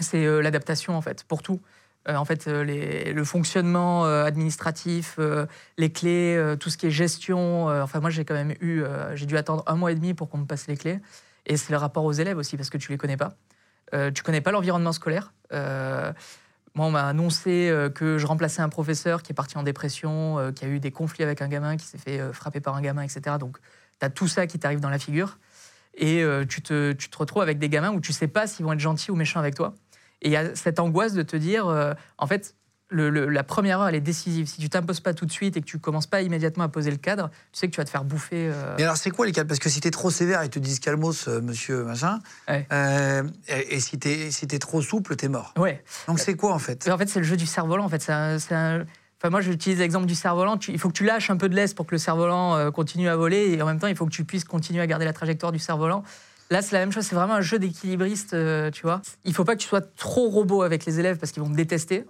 C'est 0.00 0.24
euh, 0.24 0.40
l'adaptation, 0.40 0.96
en 0.96 1.00
fait, 1.00 1.24
pour 1.24 1.42
tout. 1.42 1.60
Euh, 2.08 2.16
en 2.16 2.24
fait, 2.24 2.48
euh, 2.48 3.12
le 3.12 3.24
fonctionnement 3.24 4.04
administratif, 4.04 5.18
les 5.78 5.92
clés, 5.92 6.54
tout 6.60 6.70
ce 6.70 6.76
qui 6.76 6.86
est 6.86 6.90
gestion. 6.90 7.66
enfin, 7.66 8.00
moi, 8.00 8.10
j'ai 8.10 8.24
quand 8.24 8.34
même 8.34 8.54
eu, 8.60 8.82
j'ai 9.14 9.26
dû 9.26 9.36
attendre 9.36 9.62
un 9.66 9.76
mois 9.76 9.92
et 9.92 9.94
demi 9.94 10.14
pour 10.14 10.28
qu'on 10.28 10.38
me 10.38 10.46
passe 10.46 10.66
les 10.66 10.76
clés. 10.76 11.00
Et 11.46 11.56
c'est 11.56 11.70
le 11.72 11.78
rapport 11.78 12.04
aux 12.04 12.12
élèves 12.12 12.38
aussi, 12.38 12.56
parce 12.56 12.70
que 12.70 12.78
tu 12.78 12.90
les 12.90 12.98
connais 12.98 13.16
pas. 13.16 13.34
Tu 14.12 14.22
connais 14.22 14.40
pas 14.40 14.50
l'environnement 14.50 14.92
scolaire. 14.92 15.32
Moi, 15.52 16.86
on 16.86 16.90
m'a 16.90 17.06
annoncé 17.06 17.72
que 17.94 18.18
je 18.18 18.26
remplaçais 18.26 18.60
un 18.60 18.68
professeur 18.68 19.22
qui 19.22 19.32
est 19.32 19.34
parti 19.34 19.56
en 19.56 19.62
dépression, 19.62 20.52
qui 20.54 20.64
a 20.64 20.68
eu 20.68 20.80
des 20.80 20.90
conflits 20.90 21.22
avec 21.22 21.40
un 21.40 21.48
gamin, 21.48 21.76
qui 21.76 21.86
s'est 21.86 21.98
fait 21.98 22.20
frapper 22.32 22.60
par 22.60 22.74
un 22.74 22.82
gamin, 22.82 23.02
etc. 23.02 23.36
Donc, 23.38 23.58
tu 24.00 24.06
as 24.06 24.10
tout 24.10 24.28
ça 24.28 24.46
qui 24.46 24.58
t'arrive 24.58 24.80
dans 24.80 24.90
la 24.90 24.98
figure. 24.98 25.38
Et 25.96 26.24
tu, 26.48 26.60
te, 26.60 26.92
tu 26.92 27.08
te 27.08 27.16
retrouves 27.16 27.42
avec 27.42 27.58
des 27.58 27.68
gamins 27.68 27.92
où 27.92 28.00
tu 28.00 28.12
sais 28.12 28.28
pas 28.28 28.46
s'ils 28.46 28.64
vont 28.66 28.72
être 28.72 28.80
gentils 28.80 29.10
ou 29.10 29.16
méchants 29.16 29.40
avec 29.40 29.54
toi. 29.54 29.74
Et 30.24 30.28
il 30.28 30.32
y 30.32 30.36
a 30.36 30.54
cette 30.56 30.80
angoisse 30.80 31.12
de 31.12 31.22
te 31.22 31.36
dire, 31.36 31.66
euh, 31.68 31.92
en 32.18 32.26
fait, 32.26 32.54
le- 32.90 33.10
le- 33.10 33.28
la 33.28 33.42
première 33.44 33.80
heure, 33.80 33.88
elle 33.88 33.94
est 33.94 34.00
décisive. 34.00 34.46
Si 34.46 34.58
tu 34.58 34.68
t'imposes 34.68 35.00
pas 35.00 35.14
tout 35.14 35.26
de 35.26 35.30
suite 35.32 35.56
et 35.56 35.60
que 35.60 35.66
tu 35.66 35.78
commences 35.78 36.06
pas 36.06 36.22
immédiatement 36.22 36.64
à 36.64 36.68
poser 36.68 36.90
le 36.90 36.96
cadre, 36.96 37.28
tu 37.52 37.58
sais 37.58 37.66
que 37.68 37.72
tu 37.72 37.78
vas 37.80 37.84
te 37.84 37.90
faire 37.90 38.04
bouffer. 38.04 38.50
euh, 38.52 38.74
Mais 38.78 38.84
alors, 38.84 38.96
c'est 38.96 39.10
quoi 39.10 39.26
les 39.26 39.32
cas 39.32 39.44
Parce 39.44 39.58
que 39.60 39.68
si 39.68 39.80
tu 39.80 39.88
es 39.88 39.90
trop 39.90 40.10
sévère, 40.10 40.42
ils 40.44 40.50
te 40.50 40.58
disent 40.58 40.80
calmos, 40.80 41.28
euh, 41.28 41.40
monsieur, 41.40 41.84
machin. 41.84 42.20
Ouais. 42.48 42.66
Euh, 42.72 43.22
et, 43.48 43.76
et 43.76 43.80
si 43.80 43.98
tu 43.98 44.08
es, 44.08 44.30
si 44.30 44.46
t'es 44.46 44.58
trop 44.58 44.80
souple, 44.82 45.16
tu 45.16 45.26
es 45.26 45.28
mort. 45.28 45.52
Ouais. 45.58 45.82
Donc 46.08 46.18
c'est 46.20 46.34
quoi 46.36 46.52
en 46.54 46.58
fait? 46.58 46.88
En 46.90 46.98
fait, 46.98 47.08
c'est 47.08 47.20
le 47.20 47.24
jeu 47.26 47.36
du 47.36 47.46
cerf-volant. 47.46 47.84
En 47.84 47.88
fait, 47.88 48.02
c'est 48.02 48.12
un- 48.12 48.38
c'est 48.38 48.54
un- 48.54 48.84
Enfin, 49.20 49.30
moi, 49.30 49.40
j'utilise 49.40 49.78
l'exemple 49.78 50.04
du 50.06 50.14
cerf-volant. 50.14 50.58
Il 50.68 50.78
faut 50.78 50.88
que 50.88 50.92
tu 50.94 51.04
lâches 51.04 51.30
un 51.30 51.38
peu 51.38 51.48
de 51.48 51.54
laisse 51.56 51.72
pour 51.72 51.86
que 51.86 51.92
le 51.94 51.98
cerf-volant 51.98 52.70
continue 52.72 53.08
à 53.08 53.16
voler, 53.16 53.54
et 53.54 53.62
en 53.62 53.66
même 53.66 53.78
temps, 53.78 53.86
il 53.86 53.96
faut 53.96 54.04
que 54.04 54.10
tu 54.10 54.24
puisses 54.24 54.44
continuer 54.44 54.82
à 54.82 54.86
garder 54.86 55.06
la 55.06 55.14
trajectoire 55.14 55.50
du 55.50 55.58
cerf-volant. 55.58 56.04
Là, 56.54 56.62
c'est 56.62 56.76
la 56.76 56.78
même 56.78 56.92
chose. 56.92 57.04
C'est 57.04 57.16
vraiment 57.16 57.34
un 57.34 57.40
jeu 57.40 57.58
d'équilibriste, 57.58 58.32
euh, 58.32 58.70
tu 58.70 58.82
vois. 58.82 59.02
Il 59.24 59.34
faut 59.34 59.42
pas 59.42 59.56
que 59.56 59.60
tu 59.60 59.66
sois 59.66 59.80
trop 59.80 60.28
robot 60.28 60.62
avec 60.62 60.84
les 60.84 61.00
élèves 61.00 61.18
parce 61.18 61.32
qu'ils 61.32 61.42
vont 61.42 61.50
te 61.50 61.56
détester. 61.56 62.04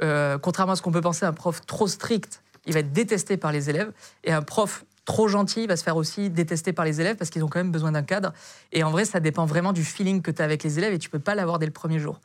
Euh, 0.00 0.38
contrairement 0.38 0.72
à 0.72 0.76
ce 0.76 0.80
qu'on 0.80 0.90
peut 0.90 1.02
penser, 1.02 1.26
un 1.26 1.34
prof 1.34 1.60
trop 1.66 1.86
strict, 1.86 2.42
il 2.64 2.72
va 2.72 2.80
être 2.80 2.92
détesté 2.92 3.36
par 3.36 3.52
les 3.52 3.68
élèves, 3.68 3.92
et 4.24 4.32
un 4.32 4.40
prof 4.40 4.86
trop 5.04 5.28
gentil 5.28 5.66
va 5.66 5.76
se 5.76 5.84
faire 5.84 5.96
aussi 5.96 6.30
détester 6.30 6.72
par 6.72 6.86
les 6.86 7.02
élèves 7.02 7.16
parce 7.16 7.28
qu'ils 7.28 7.44
ont 7.44 7.48
quand 7.48 7.58
même 7.58 7.72
besoin 7.72 7.92
d'un 7.92 8.02
cadre. 8.02 8.32
Et 8.72 8.82
en 8.84 8.90
vrai, 8.90 9.04
ça 9.04 9.20
dépend 9.20 9.44
vraiment 9.44 9.74
du 9.74 9.84
feeling 9.84 10.22
que 10.22 10.30
tu 10.30 10.40
as 10.40 10.46
avec 10.46 10.62
les 10.62 10.78
élèves, 10.78 10.94
et 10.94 10.98
tu 10.98 11.10
peux 11.10 11.18
pas 11.18 11.34
l'avoir 11.34 11.58
dès 11.58 11.66
le 11.66 11.72
premier 11.72 11.98
jour. 11.98 12.20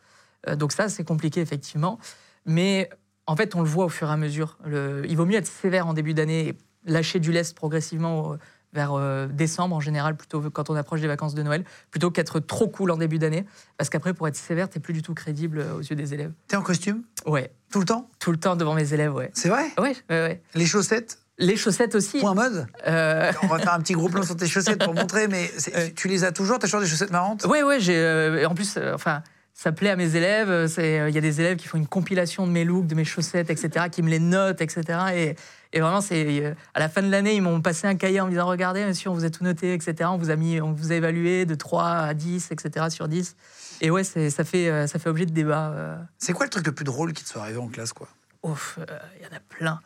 Euh, 0.48 0.56
donc 0.56 0.72
ça, 0.72 0.88
c'est 0.88 1.04
compliqué 1.04 1.42
effectivement. 1.42 2.00
Mais 2.46 2.90
en 3.28 3.36
fait, 3.36 3.54
on 3.54 3.60
le 3.60 3.68
voit 3.68 3.84
au 3.84 3.90
fur 3.90 4.08
et 4.08 4.14
à 4.14 4.18
mesure. 4.18 4.58
Il 4.66 5.18
vaut 5.18 5.26
mieux 5.26 5.36
être 5.36 5.48
sévère 5.48 5.88
en 5.88 5.94
début 5.94 6.14
d'année 6.14 6.48
et 6.48 6.58
lâcher 6.86 7.20
du 7.20 7.34
lest 7.34 7.54
progressivement 7.54 8.38
vers 8.76 8.92
euh, 8.94 9.26
décembre 9.28 9.76
en 9.76 9.80
général, 9.80 10.16
plutôt 10.16 10.42
quand 10.52 10.70
on 10.70 10.76
approche 10.76 11.02
des 11.02 11.08
vacances 11.08 11.34
de 11.34 11.42
Noël, 11.42 11.64
plutôt 11.90 12.12
qu'être 12.12 12.40
trop 12.40 12.68
cool 12.68 12.92
en 12.92 12.98
début 12.98 13.18
d'année. 13.18 13.46
Parce 13.78 13.90
qu'après, 13.90 14.14
pour 14.14 14.28
être 14.28 14.36
sévère, 14.36 14.70
t'es 14.70 14.80
plus 14.80 14.94
du 14.94 15.02
tout 15.02 15.14
crédible 15.16 15.60
euh, 15.60 15.76
aux 15.76 15.80
yeux 15.82 15.96
des 15.96 16.14
élèves. 16.14 16.32
T'es 16.48 16.58
en 16.58 16.62
costume? 16.62 17.02
Ouais, 17.26 17.52
Tout 17.72 17.80
le 17.80 17.86
temps? 17.86 18.10
Tout 18.20 18.32
le 18.32 18.38
temps 18.38 18.56
devant 18.56 18.76
mes 18.76 18.94
élèves, 18.94 19.14
ouais. 19.16 19.32
C'est 19.34 19.50
vrai? 19.50 19.64
Ouais, 19.80 19.96
ouais, 20.10 20.22
ouais. 20.22 20.42
Les 20.54 20.66
chaussettes? 20.66 21.18
Les 21.38 21.56
chaussettes 21.58 21.96
aussi. 21.96 22.20
Point 22.20 22.34
mode? 22.36 22.68
Euh, 22.88 23.32
On 23.44 23.48
va 23.48 23.60
faire 23.60 23.74
un 23.74 23.80
petit 23.80 23.94
gros 23.94 24.08
plan 24.10 24.24
sur 24.24 24.36
tes 24.38 24.48
chaussettes 24.48 24.84
pour 24.84 24.94
montrer, 24.94 25.28
mais 25.28 25.50
Ouais. 25.74 25.92
tu 25.94 26.08
les 26.08 26.24
as 26.24 26.32
toujours 26.32 26.60
T'as 26.60 26.68
toujours 26.68 26.82
des 26.82 26.88
chaussettes 26.88 27.12
marrantes? 27.12 27.46
Ouais, 27.46 27.64
ouais, 27.64 27.80
j'ai. 27.80 28.46
en 28.46 28.56
plus, 28.56 28.78
enfin, 28.94 29.22
ça 29.54 29.72
plaît 29.72 29.90
à 29.90 29.96
mes 29.98 30.16
élèves. 30.16 30.70
Il 30.78 31.14
y 31.14 31.18
a 31.18 31.22
des 31.22 31.42
élèves 31.42 31.58
qui 31.58 31.68
font 31.68 31.78
une 31.78 31.88
compilation 31.88 32.46
de 32.48 32.52
mes 32.52 32.64
looks, 32.64 32.88
de 32.88 32.96
mes 32.96 33.04
chaussettes, 33.06 33.50
etc., 33.50 33.88
qui 33.92 34.02
me 34.02 34.10
les 34.10 34.20
notent, 34.20 34.62
etc. 34.62 34.84
Et, 35.16 35.36
et 35.76 35.82
vraiment, 35.82 36.00
c'est 36.00 36.42
euh, 36.42 36.54
à 36.74 36.80
la 36.80 36.88
fin 36.88 37.04
de 37.04 37.12
l'année, 37.12 37.36
ils 37.36 37.42
m'ont 37.42 37.62
passé 37.62 37.86
un 37.86 37.96
cahier 37.96 38.22
en 38.22 38.26
me 38.28 38.32
disant 38.32 38.48
Regardez, 38.48 38.86
monsieur, 38.86 39.10
on 39.10 39.14
vous 39.14 39.26
a 39.26 39.30
tout 39.30 39.44
noté, 39.44 39.74
etc. 39.74 40.10
On 40.10 40.18
vous 40.18 40.30
a, 40.32 40.38
mis, 40.38 40.62
on 40.62 40.72
vous 40.72 40.94
a 40.94 40.96
évalué 40.96 41.46
de 41.46 41.54
3 41.54 41.84
à 41.86 42.14
10, 42.14 42.50
etc., 42.52 42.86
sur 42.90 43.10
10. 43.10 43.36
Et 43.82 43.92
ouais, 43.92 44.06
ça 44.06 44.44
fait, 44.46 44.70
euh, 44.70 44.88
ça 44.88 45.00
fait 45.00 45.10
objet 45.10 45.26
de 45.26 45.34
débat. 45.34 45.72
euh. 45.72 45.98
C'est 46.18 46.32
quoi 46.32 46.46
le 46.46 46.50
truc 46.50 46.66
le 46.66 46.72
plus 46.72 46.86
drôle 46.86 47.12
qui 47.12 47.26
te 47.26 47.30
soit 47.30 47.42
arrivé 47.42 47.58
en 47.58 47.68
classe 47.68 47.92
quoi? 47.92 48.08
Ouf, 48.42 48.80
euh, 48.80 48.86
il 49.20 49.26
y 49.26 49.28
en 49.28 49.36
a 49.36 49.42
plein. 49.50 49.82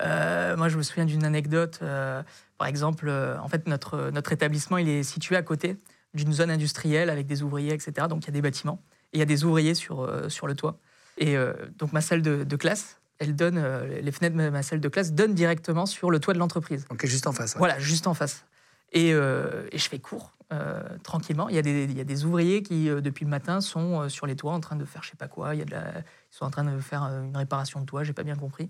Euh, 0.00 0.56
moi, 0.56 0.70
je 0.70 0.78
me 0.78 0.82
souviens 0.82 1.04
d'une 1.04 1.24
anecdote. 1.24 1.80
euh, 1.82 2.22
par 2.56 2.66
exemple, 2.66 3.10
en 3.10 3.48
fait, 3.48 3.66
notre, 3.66 4.10
notre 4.10 4.32
établissement, 4.32 4.78
il 4.78 4.88
est 4.88 5.02
situé 5.02 5.36
à 5.36 5.42
côté 5.42 5.76
d'une 6.14 6.32
zone 6.32 6.50
industrielle 6.50 7.10
avec 7.10 7.26
des 7.26 7.42
ouvriers, 7.42 7.74
etc. 7.74 8.06
Donc 8.08 8.24
il 8.24 8.28
y 8.28 8.30
a 8.30 8.32
des 8.32 8.40
bâtiments 8.40 8.80
et 9.12 9.16
il 9.16 9.18
y 9.18 9.22
a 9.22 9.26
des 9.26 9.44
ouvriers 9.44 9.74
sur, 9.74 10.10
sur 10.30 10.46
le 10.46 10.54
toit. 10.54 10.78
Et 11.18 11.36
donc 11.78 11.92
ma 11.92 12.00
salle 12.00 12.22
de, 12.22 12.44
de 12.44 12.56
classe, 12.56 12.98
elle 13.18 13.34
donne, 13.34 13.58
euh, 13.58 14.00
les 14.00 14.12
fenêtres 14.12 14.36
de 14.36 14.48
ma 14.50 14.62
salle 14.62 14.80
de 14.80 14.88
classe 14.88 15.12
donnent 15.12 15.34
directement 15.34 15.86
sur 15.86 16.10
le 16.10 16.20
toit 16.20 16.34
de 16.34 16.38
l'entreprise. 16.38 16.84
Ok, 16.90 17.06
juste 17.06 17.26
en 17.26 17.32
face. 17.32 17.54
ouais. 17.54 17.58
Voilà, 17.58 17.78
juste 17.78 18.06
en 18.06 18.14
face. 18.14 18.44
Et, 18.92 19.12
euh, 19.12 19.66
et 19.72 19.78
je 19.78 19.88
fais 19.88 19.98
cours 19.98 20.36
euh, 20.52 20.82
tranquillement. 21.02 21.48
Il 21.48 21.56
y, 21.56 21.58
a 21.58 21.62
des, 21.62 21.84
il 21.84 21.96
y 21.96 22.00
a 22.00 22.04
des 22.04 22.24
ouvriers 22.24 22.62
qui, 22.62 22.86
depuis 22.88 23.24
le 23.24 23.30
matin, 23.30 23.60
sont 23.60 24.08
sur 24.08 24.26
les 24.26 24.36
toits 24.36 24.52
en 24.52 24.60
train 24.60 24.76
de 24.76 24.84
faire 24.84 25.02
je 25.02 25.10
sais 25.10 25.16
pas 25.16 25.28
quoi. 25.28 25.54
Il 25.54 25.58
y 25.58 25.62
a 25.62 25.64
de 25.64 25.70
la, 25.72 25.98
ils 25.98 26.36
sont 26.36 26.44
en 26.44 26.50
train 26.50 26.64
de 26.64 26.78
faire 26.80 27.02
une 27.02 27.36
réparation 27.36 27.80
de 27.80 27.86
toit, 27.86 28.04
j'ai 28.04 28.12
pas 28.12 28.22
bien 28.22 28.36
compris. 28.36 28.68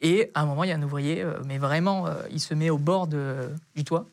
Et 0.00 0.30
à 0.34 0.42
un 0.42 0.46
moment, 0.46 0.64
il 0.64 0.68
y 0.68 0.72
a 0.72 0.76
un 0.76 0.82
ouvrier, 0.82 1.24
mais 1.46 1.56
vraiment, 1.56 2.06
il 2.30 2.40
se 2.40 2.52
met 2.52 2.68
au 2.68 2.76
bord 2.76 3.06
de- 3.06 3.50
du 3.74 3.82
toit. 3.82 4.06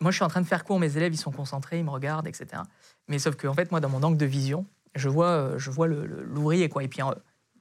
Moi, 0.00 0.10
je 0.10 0.16
suis 0.16 0.24
en 0.24 0.28
train 0.28 0.40
de 0.40 0.46
faire 0.46 0.64
cours, 0.64 0.80
mes 0.80 0.96
élèves, 0.96 1.12
ils 1.12 1.18
sont 1.18 1.30
concentrés, 1.30 1.78
ils 1.78 1.84
me 1.84 1.90
regardent, 1.90 2.26
etc. 2.26 2.62
Mais 3.08 3.18
sauf 3.18 3.36
que, 3.36 3.46
en 3.46 3.54
fait, 3.54 3.70
moi, 3.70 3.80
dans 3.80 3.90
mon 3.90 4.02
angle 4.02 4.16
de 4.16 4.26
vision, 4.26 4.64
je 4.94 5.08
vois, 5.10 5.58
je 5.58 5.70
vois 5.70 5.86
l'ouvrier, 5.88 6.68
quoi. 6.70 6.82
Et 6.84 6.88
puis, 6.88 7.00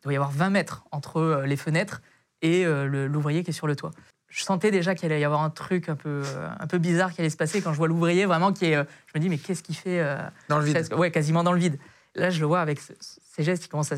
il 0.04 0.08
doit 0.08 0.14
y 0.14 0.16
avoir 0.18 0.32
20 0.32 0.50
mètres 0.50 0.84
entre 0.92 1.18
euh, 1.18 1.46
les 1.46 1.56
fenêtres 1.56 2.02
et 2.42 2.66
euh, 2.66 3.08
l'ouvrier 3.08 3.44
qui 3.44 3.52
est 3.52 3.54
sur 3.54 3.68
le 3.68 3.76
toit. 3.76 3.92
Je 4.28 4.44
sentais 4.44 4.70
déjà 4.72 4.96
qu'il 4.96 5.06
allait 5.12 5.22
y 5.22 5.26
avoir 5.26 5.42
un 5.44 5.50
truc 5.50 5.88
un 5.88 5.96
peu, 5.96 6.24
euh, 6.26 6.50
un 6.60 6.68
peu 6.68 6.78
bizarre 6.78 7.14
qui 7.14 7.22
allait 7.22 7.30
se 7.30 7.38
passer 7.38 7.62
quand 7.62 7.72
je 7.72 7.78
vois 7.78 7.88
l'ouvrier 7.88 8.26
vraiment 8.26 8.52
qui 8.52 8.66
est. 8.66 8.74
je 8.76 9.12
me 9.16 9.20
dis, 9.20 9.30
mais 9.30 9.38
qu'est-ce 9.38 9.64
qu'il 9.64 9.76
fait 9.76 10.04
Dans 10.50 10.60
le 10.60 10.66
vide. 10.66 10.94
Ouais, 10.98 11.12
quasiment 11.12 11.44
dans 11.44 11.54
le 11.54 11.60
vide. 11.60 11.78
Là, 12.16 12.30
je 12.32 12.40
le 12.42 12.46
vois 12.46 12.60
avec 12.60 12.80
ces 12.82 13.44
gestes, 13.44 13.66
il 13.66 13.70
commence 13.70 13.92
à, 13.92 13.96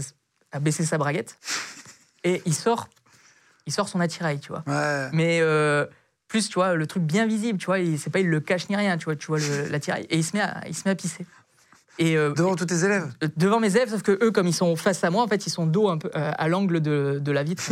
à 0.52 0.60
baisser 0.60 0.86
sa 0.86 0.98
braguette 0.98 1.38
et 2.24 2.42
il 2.46 2.54
sort, 2.54 2.88
il 3.66 3.74
sort 3.74 3.88
son 3.90 4.00
attirail, 4.00 4.40
tu 4.40 4.50
vois. 4.50 4.64
Ouais. 4.68 5.10
Mais 5.14 5.40
euh, 5.42 5.86
plus, 6.28 6.50
tu 6.50 6.56
vois, 6.56 6.76
le 6.76 6.86
truc 6.88 7.04
bien 7.04 7.26
visible, 7.28 7.58
tu 7.58 7.66
vois, 7.66 7.80
il- 7.80 7.98
c'est 7.98 8.10
pas 8.10 8.20
il 8.20 8.30
le 8.30 8.40
cache 8.42 8.70
ni 8.70 8.76
rien, 8.76 8.98
tu 8.98 9.06
vois, 9.06 9.16
tu 9.16 9.28
vois 9.28 9.40
l'attirail 9.70 10.06
et 10.10 10.18
il 10.18 10.24
se 10.24 10.36
met 10.36 10.42
à, 10.44 10.62
il 10.68 10.76
se 10.76 10.84
met 10.86 10.92
à 10.92 10.96
pisser. 10.96 11.26
Et 11.98 12.18
euh, 12.18 12.34
Devant 12.34 12.56
tous 12.56 12.66
tes 12.66 12.84
élèves. 12.84 13.12
euh, 13.24 13.28
devant 13.38 13.60
mes 13.60 13.76
élèves, 13.76 13.90
sauf 13.90 14.02
que 14.02 14.18
eux, 14.24 14.32
comme 14.32 14.48
ils 14.48 14.54
sont 14.54 14.76
face 14.76 15.04
à 15.04 15.10
moi, 15.10 15.24
en 15.24 15.28
fait, 15.28 15.48
ils 15.48 15.52
sont 15.52 15.66
dos 15.66 15.90
un 15.90 15.98
peu 15.98 16.10
euh, 16.16 16.32
à 16.38 16.48
l'angle 16.48 16.82
de, 16.82 17.20
de 17.22 17.32
la 17.32 17.44
vitre. 17.44 17.64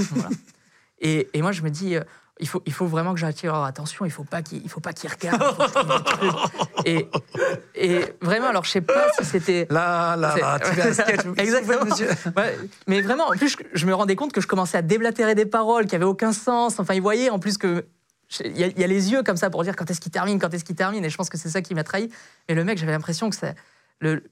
et, 1.01 1.29
et 1.33 1.41
moi, 1.41 1.51
je 1.51 1.61
me 1.61 1.69
dis, 1.69 1.95
euh, 1.95 2.01
il, 2.39 2.47
faut, 2.47 2.63
il 2.65 2.73
faut 2.73 2.85
vraiment 2.85 3.13
que 3.13 3.19
j'attire 3.19 3.51
leur 3.53 3.63
attention. 3.63 4.05
Il 4.05 4.11
faut 4.11 4.23
pas 4.23 4.41
qu'ils, 4.41 4.61
il 4.63 4.69
faut 4.69 4.79
pas 4.79 4.93
qu'ils 4.93 5.09
regardent. 5.09 5.57
des 5.57 5.65
trucs. 6.05 6.85
et, 6.85 7.07
et 7.75 7.99
vraiment, 8.21 8.47
alors 8.47 8.63
je 8.63 8.71
sais 8.71 8.81
pas 8.81 9.11
si 9.19 9.25
c'était. 9.25 9.67
Là, 9.69 10.15
là, 10.15 10.35
là, 10.37 10.59
tu 10.59 10.71
fais 10.71 10.81
un 10.81 10.93
sketch. 10.93 11.25
Exactement. 11.37 11.85
monsieur 11.85 12.07
Ouais, 12.37 12.57
mais 12.87 13.01
vraiment, 13.01 13.27
en 13.27 13.31
plus, 13.31 13.49
je, 13.49 13.57
je 13.73 13.85
me 13.85 13.93
rendais 13.93 14.15
compte 14.15 14.31
que 14.31 14.41
je 14.41 14.47
commençais 14.47 14.77
à 14.77 14.81
déblatérer 14.81 15.35
des 15.35 15.45
paroles 15.45 15.85
qui 15.85 15.95
avaient 15.95 16.05
aucun 16.05 16.31
sens. 16.33 16.79
Enfin, 16.79 16.93
ils 16.93 17.01
voyaient 17.01 17.29
en 17.29 17.39
plus 17.39 17.57
que. 17.57 17.85
Il 18.43 18.57
y, 18.57 18.61
y 18.79 18.83
a 18.83 18.87
les 18.87 19.11
yeux 19.11 19.21
comme 19.21 19.37
ça 19.37 19.51
pour 19.51 19.63
dire 19.63 19.75
quand 19.75 19.91
est-ce 19.91 20.01
qu'il 20.01 20.11
termine, 20.11 20.39
quand 20.39 20.51
est-ce 20.53 20.63
qu'il 20.63 20.75
termine. 20.75 21.05
Et 21.05 21.09
je 21.11 21.17
pense 21.17 21.29
que 21.29 21.37
c'est 21.37 21.49
ça 21.49 21.61
qui 21.61 21.75
m'a 21.75 21.83
trahi. 21.83 22.09
Mais 22.49 22.55
le 22.55 22.63
mec, 22.63 22.79
j'avais 22.79 22.93
l'impression 22.93 23.29
que 23.29 23.35
ça. 23.35 23.49
Le, 24.03 24.23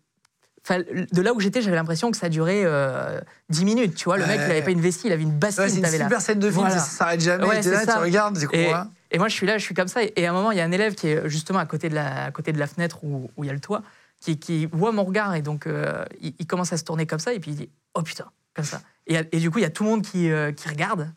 enfin, 0.63 0.79
de 1.11 1.21
là 1.21 1.33
où 1.33 1.39
j'étais, 1.39 1.61
j'avais 1.61 1.75
l'impression 1.75 2.11
que 2.11 2.17
ça 2.17 2.29
durait 2.29 2.61
euh, 2.65 3.19
10 3.49 3.65
minutes. 3.65 3.95
Tu 3.95 4.05
vois, 4.05 4.17
le 4.17 4.25
mec, 4.27 4.39
il 4.45 4.51
avait 4.51 4.61
pas 4.61 4.71
une 4.71 4.81
vessie, 4.81 5.07
il 5.07 5.13
avait 5.13 5.23
une 5.23 5.31
bassine. 5.37 5.63
Ouais, 5.63 5.69
c'est 5.69 5.77
une 5.79 5.85
super 6.03 6.21
scène 6.21 6.39
de 6.39 6.49
film, 6.49 6.61
Voilà. 6.61 6.77
ça 6.79 6.85
s'arrête 6.85 7.21
jamais. 7.21 7.45
Ouais, 7.47 7.61
là, 7.61 7.85
tu 7.85 7.91
regardes, 7.97 8.37
c'est 8.37 8.47
Et, 8.53 8.67
quoi 8.67 8.87
et 9.13 9.17
moi, 9.17 9.27
je 9.27 9.33
suis 9.33 9.45
là, 9.47 9.57
je 9.57 9.63
suis 9.63 9.73
comme 9.75 9.87
ça. 9.89 10.01
Et, 10.03 10.25
à 10.25 10.29
un 10.29 10.33
moment, 10.33 10.51
il 10.51 10.57
y 10.57 10.61
a 10.61 10.63
un 10.63 10.71
élève 10.71 10.95
qui 10.95 11.07
est 11.07 11.27
justement 11.27 11.59
à 11.59 11.65
côté 11.65 11.89
de 11.89 11.95
la, 11.95 12.25
à 12.25 12.31
côté 12.31 12.53
de 12.53 12.59
la 12.59 12.67
fenêtre 12.67 13.03
où, 13.03 13.29
où 13.35 13.43
il 13.43 13.47
y 13.47 13.49
a 13.49 13.53
le 13.53 13.59
toit, 13.59 13.81
qui, 14.21 14.37
qui 14.39 14.67
voit 14.71 14.91
mon 14.91 15.03
regard. 15.03 15.35
Et 15.35 15.41
donc, 15.41 15.67
euh, 15.67 16.05
il, 16.21 16.33
il 16.39 16.45
commence 16.47 16.71
à 16.71 16.77
se 16.77 16.83
tourner 16.83 17.05
comme 17.05 17.19
ça. 17.19 17.33
Et 17.33 17.39
puis, 17.39 17.51
il 17.51 17.57
dit 17.57 17.69
Oh 17.93 18.03
putain, 18.03 18.25
comme 18.55 18.63
ça. 18.65 18.81
Et, 19.07 19.15
et 19.31 19.39
du 19.39 19.49
coup, 19.51 19.57
il 19.59 19.63
y 19.63 19.65
a 19.65 19.69
tout 19.69 19.83
le 19.83 19.89
monde 19.89 20.01
qui, 20.03 20.29
euh, 20.31 20.51
qui 20.51 20.69
regarde. 20.69 21.11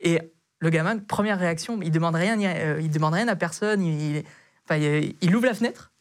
Et 0.00 0.20
le 0.60 0.70
gamin, 0.70 0.98
première 0.98 1.38
réaction, 1.38 1.80
il 1.82 1.90
demande 1.90 2.14
rien, 2.14 2.38
euh, 2.40 2.78
il 2.80 2.90
demande 2.90 3.14
rien 3.14 3.26
à 3.28 3.34
personne. 3.36 3.82
Il, 3.82 4.16
il- 4.18 4.24
enfin, 4.64 4.76
il, 4.76 5.14
il 5.20 5.34
ouvre 5.34 5.46
la 5.46 5.54
fenêtre. 5.54 5.91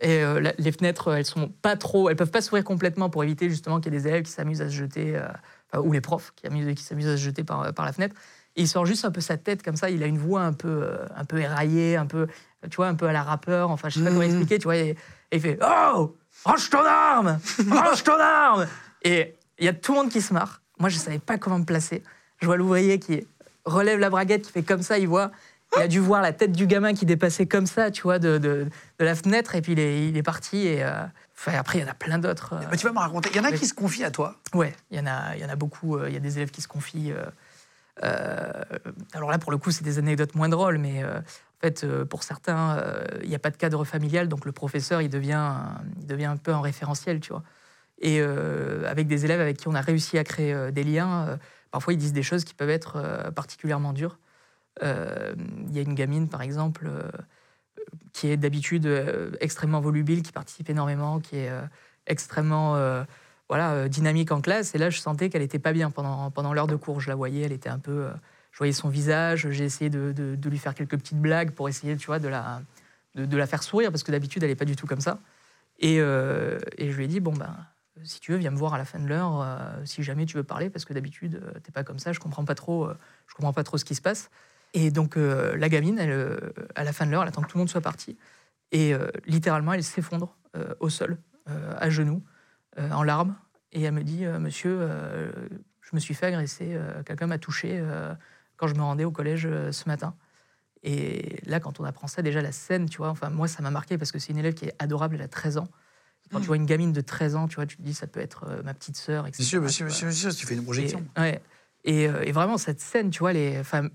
Et 0.00 0.22
euh, 0.24 0.40
la- 0.40 0.52
les 0.58 0.72
fenêtres, 0.72 1.12
elles 1.14 1.26
sont 1.26 1.48
pas 1.62 1.76
trop, 1.76 2.08
elles 2.08 2.16
peuvent 2.16 2.30
pas 2.30 2.40
s'ouvrir 2.40 2.64
complètement 2.64 3.10
pour 3.10 3.22
éviter 3.22 3.48
justement 3.50 3.80
qu'il 3.80 3.92
y 3.92 3.96
ait 3.96 4.00
des 4.00 4.08
élèves 4.08 4.22
qui 4.22 4.30
s'amusent 4.32 4.62
à 4.62 4.68
se 4.68 4.74
jeter, 4.74 5.14
euh, 5.16 5.80
ou 5.80 5.92
les 5.92 6.00
profs 6.00 6.32
qui 6.36 6.46
amusent- 6.46 6.74
qui 6.74 6.82
s'amusent 6.82 7.08
à 7.08 7.16
se 7.16 7.22
jeter 7.22 7.44
par, 7.44 7.72
par 7.74 7.84
la 7.84 7.92
fenêtre. 7.92 8.14
Et 8.56 8.62
il 8.62 8.68
sort 8.68 8.86
juste 8.86 9.04
un 9.04 9.10
peu 9.10 9.20
sa 9.20 9.36
tête 9.36 9.62
comme 9.62 9.76
ça. 9.76 9.90
Il 9.90 10.02
a 10.02 10.06
une 10.06 10.18
voix 10.18 10.40
un 10.42 10.52
peu, 10.52 10.68
euh, 10.68 11.06
un 11.14 11.24
peu 11.24 11.38
éraillée, 11.38 11.96
un 11.96 12.06
peu, 12.06 12.26
tu 12.70 12.76
vois, 12.76 12.88
un 12.88 12.94
peu 12.94 13.06
à 13.06 13.12
la 13.12 13.22
rappeur. 13.22 13.70
Enfin, 13.70 13.88
je 13.88 13.98
sais 13.98 14.04
pas 14.04 14.10
comment 14.10 14.20
Mhm. 14.22 14.26
expliquer. 14.30 14.58
Tu 14.58 14.64
vois, 14.64 14.76
et, 14.76 14.88
et 14.90 14.96
il 15.36 15.40
fait 15.40 15.58
Oh, 15.62 16.16
range 16.44 16.68
ton 16.70 16.84
arme, 16.84 17.38
range 17.70 18.02
ton 18.02 18.18
arme. 18.18 18.66
Et 19.02 19.34
il 19.58 19.66
y 19.66 19.68
a 19.68 19.72
tout 19.72 19.92
le 19.92 19.98
monde 19.98 20.10
qui 20.10 20.20
se 20.20 20.32
marre. 20.34 20.62
Moi, 20.80 20.88
je 20.88 20.98
savais 20.98 21.18
pas 21.20 21.38
comment 21.38 21.58
me 21.58 21.64
placer. 21.64 22.02
Je 22.40 22.46
vois 22.46 22.56
l'ouvrier 22.56 22.98
qui 22.98 23.26
relève 23.66 23.98
la 24.00 24.08
braguette, 24.10 24.42
qui 24.46 24.50
fait 24.52 24.62
comme 24.62 24.82
ça. 24.82 24.98
Il 24.98 25.06
voit. 25.08 25.30
Il 25.76 25.82
a 25.82 25.88
dû 25.88 26.00
voir 26.00 26.20
la 26.22 26.32
tête 26.32 26.52
du 26.52 26.66
gamin 26.66 26.94
qui 26.94 27.06
dépassait 27.06 27.46
comme 27.46 27.66
ça, 27.66 27.90
tu 27.90 28.02
vois, 28.02 28.18
de, 28.18 28.38
de, 28.38 28.66
de 28.98 29.04
la 29.04 29.14
fenêtre. 29.14 29.54
Et 29.54 29.62
puis 29.62 29.72
il 29.72 29.78
est, 29.78 30.08
il 30.08 30.16
est 30.16 30.22
parti. 30.22 30.66
Et 30.66 30.82
euh, 30.82 30.90
enfin, 31.36 31.52
après, 31.58 31.78
il 31.78 31.82
y 31.82 31.84
en 31.84 31.90
a 31.90 31.94
plein 31.94 32.18
d'autres. 32.18 32.54
euh, 32.54 32.66
Bah, 32.70 32.76
Tu 32.76 32.86
vas 32.86 32.92
me 32.92 32.98
raconter. 32.98 33.30
Il 33.32 33.36
y 33.36 33.40
en 33.40 33.44
a 33.44 33.52
qui 33.52 33.66
se 33.66 33.74
confient 33.74 34.04
à 34.04 34.10
toi. 34.10 34.34
Ouais, 34.54 34.74
il 34.90 34.98
y 34.98 35.00
en 35.00 35.06
a, 35.06 35.36
il 35.36 35.42
y 35.42 35.44
en 35.44 35.48
a 35.48 35.56
beaucoup. 35.56 35.96
euh, 35.96 36.08
Il 36.08 36.14
y 36.14 36.16
a 36.16 36.20
des 36.20 36.36
élèves 36.38 36.50
qui 36.50 36.60
se 36.62 36.68
confient. 36.68 37.12
euh, 37.12 37.24
euh, 38.02 38.62
alors 39.12 39.30
là, 39.30 39.38
pour 39.38 39.52
le 39.52 39.58
coup, 39.58 39.70
c'est 39.70 39.84
des 39.84 39.98
anecdotes 39.98 40.34
moins 40.34 40.48
drôles, 40.48 40.78
mais 40.78 41.02
euh, 41.04 41.18
en 41.18 41.60
fait, 41.60 41.84
euh, 41.84 42.04
pour 42.04 42.22
certains, 42.22 42.78
euh, 42.78 43.04
il 43.22 43.28
n'y 43.28 43.34
a 43.34 43.38
pas 43.38 43.50
de 43.50 43.56
cadre 43.56 43.84
familial, 43.84 44.28
donc 44.28 44.44
le 44.46 44.52
professeur, 44.52 45.02
il 45.02 45.10
devient, 45.10 45.32
un- 45.34 45.80
il 46.00 46.06
devient 46.06 46.24
un 46.26 46.36
peu 46.36 46.52
un 46.52 46.60
référentiel, 46.60 47.20
tu 47.20 47.32
vois. 47.32 47.42
Et 48.00 48.20
euh, 48.20 48.88
avec 48.90 49.06
des 49.06 49.26
élèves 49.26 49.40
avec 49.40 49.58
qui 49.58 49.68
on 49.68 49.74
a 49.74 49.82
réussi 49.82 50.16
à 50.18 50.24
créer 50.24 50.54
euh, 50.54 50.70
des 50.70 50.84
liens, 50.84 51.26
euh, 51.28 51.36
parfois 51.70 51.92
ils 51.92 51.98
disent 51.98 52.14
des 52.14 52.22
choses 52.22 52.44
qui 52.44 52.54
peuvent 52.54 52.70
être 52.70 52.96
euh, 52.96 53.30
particulièrement 53.30 53.92
dures. 53.92 54.18
Euh, 54.82 55.34
Il 55.68 55.74
y 55.74 55.78
a 55.78 55.82
une 55.82 55.94
gamine, 55.94 56.28
par 56.28 56.42
exemple, 56.42 56.86
euh, 56.86 57.10
qui 58.12 58.28
est 58.28 58.36
d'habitude 58.36 58.86
euh, 58.86 59.30
extrêmement 59.40 59.80
volubile, 59.80 60.22
qui 60.22 60.32
participe 60.32 60.68
énormément, 60.70 61.20
qui 61.20 61.36
est 61.36 61.50
extrêmement 62.06 62.76
voilà, 63.48 63.88
dynamique 63.88 64.32
en 64.32 64.40
classe. 64.40 64.74
Et 64.74 64.78
là, 64.78 64.90
je 64.90 64.98
sentais 65.00 65.28
qu'elle 65.30 65.42
était 65.42 65.58
pas 65.58 65.72
bien 65.72 65.90
pendant, 65.90 66.30
pendant 66.30 66.52
l'heure 66.52 66.66
de 66.66 66.76
cours. 66.76 67.00
Je 67.00 67.08
la 67.08 67.14
voyais, 67.14 67.42
elle 67.42 67.52
était 67.52 67.68
un 67.68 67.78
peu. 67.78 68.08
je 68.52 68.58
voyais 68.58 68.72
son 68.72 68.88
visage, 68.88 69.48
j'ai 69.50 69.64
essayé 69.64 69.90
de, 69.90 70.12
de- 70.12 70.48
lui 70.48 70.58
faire 70.58 70.74
quelques 70.74 70.96
petites 70.98 71.20
blagues 71.20 71.52
pour 71.52 71.68
essayer, 71.68 71.96
tu 71.96 72.06
vois, 72.06 72.18
de 72.18 72.28
la, 72.28 72.62
de, 73.14 73.36
la 73.36 73.46
faire 73.46 73.62
sourire, 73.62 73.90
parce 73.90 74.02
que 74.02 74.12
d'habitude, 74.12 74.42
elle 74.42 74.50
n'est 74.50 74.56
pas 74.56 74.64
du 74.64 74.76
tout 74.76 74.86
comme 74.86 75.00
ça. 75.00 75.18
Et, 75.78 75.96
et 75.96 76.90
je 76.90 76.96
lui 76.96 77.04
ai 77.04 77.08
dit, 77.08 77.20
bon, 77.20 77.32
ben, 77.32 77.56
si 78.04 78.20
tu 78.20 78.32
veux, 78.32 78.38
viens 78.38 78.50
me 78.50 78.56
voir 78.56 78.74
à 78.74 78.78
la 78.78 78.84
fin 78.84 78.98
de 78.98 79.06
l'heure, 79.06 79.46
si 79.84 80.02
jamais 80.02 80.26
tu 80.26 80.36
veux 80.36 80.44
parler, 80.44 80.70
parce 80.70 80.84
que 80.84 80.92
d'habitude, 80.92 81.40
euh, 81.42 81.58
t'es 81.60 81.72
pas 81.72 81.84
comme 81.84 81.98
ça, 81.98 82.12
je 82.12 82.20
comprends 82.20 82.44
pas 82.44 82.54
comprends 83.34 83.52
pas 83.52 83.64
trop 83.64 83.78
ce 83.78 83.84
qui 83.84 83.94
se 83.94 84.02
passe. 84.02 84.30
Et 84.72 84.90
donc, 84.90 85.16
euh, 85.16 85.56
la 85.56 85.68
gamine, 85.68 85.98
elle, 85.98 86.10
euh, 86.10 86.38
à 86.74 86.84
la 86.84 86.92
fin 86.92 87.06
de 87.06 87.10
l'heure, 87.10 87.22
elle 87.22 87.28
attend 87.28 87.42
que 87.42 87.48
tout 87.48 87.56
le 87.56 87.60
monde 87.60 87.70
soit 87.70 87.80
parti. 87.80 88.16
Et 88.72 88.94
euh, 88.94 89.08
littéralement, 89.26 89.72
elle 89.72 89.82
s'effondre 89.82 90.36
euh, 90.56 90.74
au 90.80 90.88
sol, 90.88 91.18
à 91.78 91.90
genoux, 91.90 92.22
en 92.78 93.02
larmes. 93.02 93.34
Et 93.72 93.82
elle 93.82 93.92
me 93.92 94.04
dit, 94.04 94.24
monsieur, 94.24 94.88
je 95.80 95.90
me 95.92 95.98
suis 95.98 96.14
fait 96.14 96.26
agresser, 96.26 96.78
quelqu'un 97.04 97.26
m'a 97.26 97.38
touché 97.38 97.82
quand 98.56 98.68
je 98.68 98.74
me 98.76 98.82
rendais 98.82 99.02
au 99.02 99.10
collège 99.10 99.48
ce 99.72 99.88
matin. 99.88 100.14
Et 100.84 101.40
là, 101.44 101.58
quand 101.58 101.80
on 101.80 101.84
apprend 101.84 102.06
ça, 102.06 102.22
déjà 102.22 102.40
la 102.40 102.52
scène, 102.52 102.88
tu 102.88 102.98
vois, 102.98 103.08
enfin, 103.08 103.30
moi, 103.30 103.48
ça 103.48 103.62
m'a 103.62 103.72
marqué 103.72 103.98
parce 103.98 104.12
que 104.12 104.20
c'est 104.20 104.30
une 104.30 104.38
élève 104.38 104.54
qui 104.54 104.66
est 104.66 104.74
adorable, 104.78 105.16
elle 105.16 105.22
a 105.22 105.28
13 105.28 105.58
ans. 105.58 105.68
Quand 106.30 106.38
tu 106.38 106.46
vois 106.46 106.54
une 106.54 106.66
gamine 106.66 106.92
de 106.92 107.00
13 107.00 107.34
ans, 107.34 107.48
tu 107.48 107.56
vois, 107.56 107.66
tu 107.66 107.76
te 107.76 107.82
dis, 107.82 107.94
ça 107.94 108.06
peut 108.06 108.20
être 108.20 108.62
ma 108.62 108.74
petite 108.74 108.96
sœur, 108.96 109.26
etc. 109.26 109.42
Monsieur, 109.42 109.60
monsieur, 109.60 109.86
monsieur, 109.86 110.06
monsieur, 110.06 110.30
tu 110.30 110.46
fais 110.46 110.54
une 110.54 110.62
projection. 110.62 111.04
Et, 111.16 111.20
ouais. 111.20 111.42
et, 111.82 112.02
et 112.04 112.30
vraiment, 112.30 112.58
cette 112.58 112.80
scène, 112.80 113.10
tu 113.10 113.18
vois, 113.18 113.32
les, 113.32 113.58
enfin, 113.58 113.88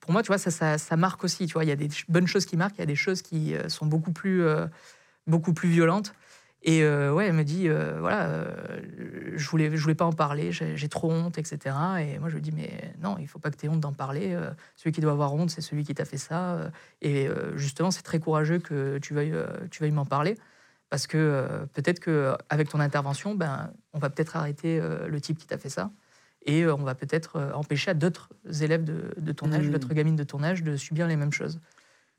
pour 0.00 0.12
moi, 0.12 0.22
tu 0.22 0.28
vois, 0.28 0.38
ça, 0.38 0.96
marque 0.96 1.24
aussi. 1.24 1.46
Tu 1.46 1.54
vois, 1.54 1.64
il 1.64 1.68
y 1.68 1.72
a 1.72 1.76
des 1.76 1.88
bonnes 2.08 2.26
choses 2.26 2.46
qui 2.46 2.56
marquent, 2.56 2.76
il 2.76 2.80
y 2.80 2.82
a 2.82 2.86
des 2.86 2.96
choses 2.96 3.22
qui 3.22 3.54
euh, 3.54 3.68
sont 3.68 3.86
beaucoup 3.86 4.12
plus, 4.12 4.42
euh, 4.42 4.66
beaucoup 5.26 5.52
plus 5.52 5.68
violentes. 5.68 6.14
Et 6.62 6.82
euh, 6.82 7.12
ouais, 7.12 7.26
elle 7.26 7.34
me 7.34 7.44
dit, 7.44 7.68
voilà, 7.68 8.44
je 9.36 9.48
voulais, 9.48 9.76
je 9.76 9.80
voulais 9.80 9.94
pas 9.94 10.04
en 10.04 10.12
parler, 10.12 10.50
j'ai 10.50 10.88
trop 10.88 11.10
honte, 11.10 11.38
etc. 11.38 11.76
Et 12.00 12.18
moi, 12.18 12.28
je 12.28 12.34
lui 12.34 12.42
dis, 12.42 12.50
mais 12.50 12.94
non, 13.00 13.16
il 13.20 13.28
faut 13.28 13.38
pas 13.38 13.52
que 13.52 13.56
tu 13.56 13.66
aies 13.66 13.68
honte 13.68 13.80
d'en 13.80 13.92
parler. 13.92 14.36
celui 14.74 14.90
qui 14.92 15.00
doit 15.00 15.12
avoir 15.12 15.32
honte, 15.34 15.50
c'est 15.50 15.60
celui 15.60 15.84
qui 15.84 15.94
t'a 15.94 16.04
fait 16.04 16.16
ça. 16.16 16.70
et 17.00 17.28
justement, 17.54 17.92
c'est 17.92 18.02
très 18.02 18.18
courageux 18.18 18.58
que 18.58 18.98
tu 18.98 19.14
veuilles, 19.14 19.36
tu 19.70 19.82
veuilles 19.82 19.92
m'en 19.92 20.04
parler. 20.04 20.34
Parce 20.90 21.06
que 21.06 21.64
peut-être 21.74 22.00
qu'avec 22.00 22.68
ton 22.68 22.80
intervention, 22.80 23.36
ben, 23.36 23.72
on 23.92 24.00
va 24.00 24.10
peut-être 24.10 24.36
arrêter 24.36 24.80
le 24.80 25.20
type 25.20 25.38
qui 25.38 25.46
t'a 25.46 25.58
fait 25.58 25.70
ça. 25.70 25.92
Et 26.48 26.62
euh, 26.64 26.74
on 26.74 26.82
va 26.82 26.94
peut-être 26.94 27.36
euh, 27.36 27.52
empêcher 27.52 27.90
à 27.90 27.94
d'autres 27.94 28.30
élèves 28.62 28.82
de, 28.82 29.12
âge, 29.52 29.66
Mhm. 29.66 29.72
d'autres 29.72 29.92
gamines 29.94 30.16
de 30.16 30.24
ton 30.24 30.42
âge, 30.42 30.62
de 30.62 30.76
subir 30.76 31.06
les 31.06 31.14
mêmes 31.16 31.32
choses. 31.32 31.60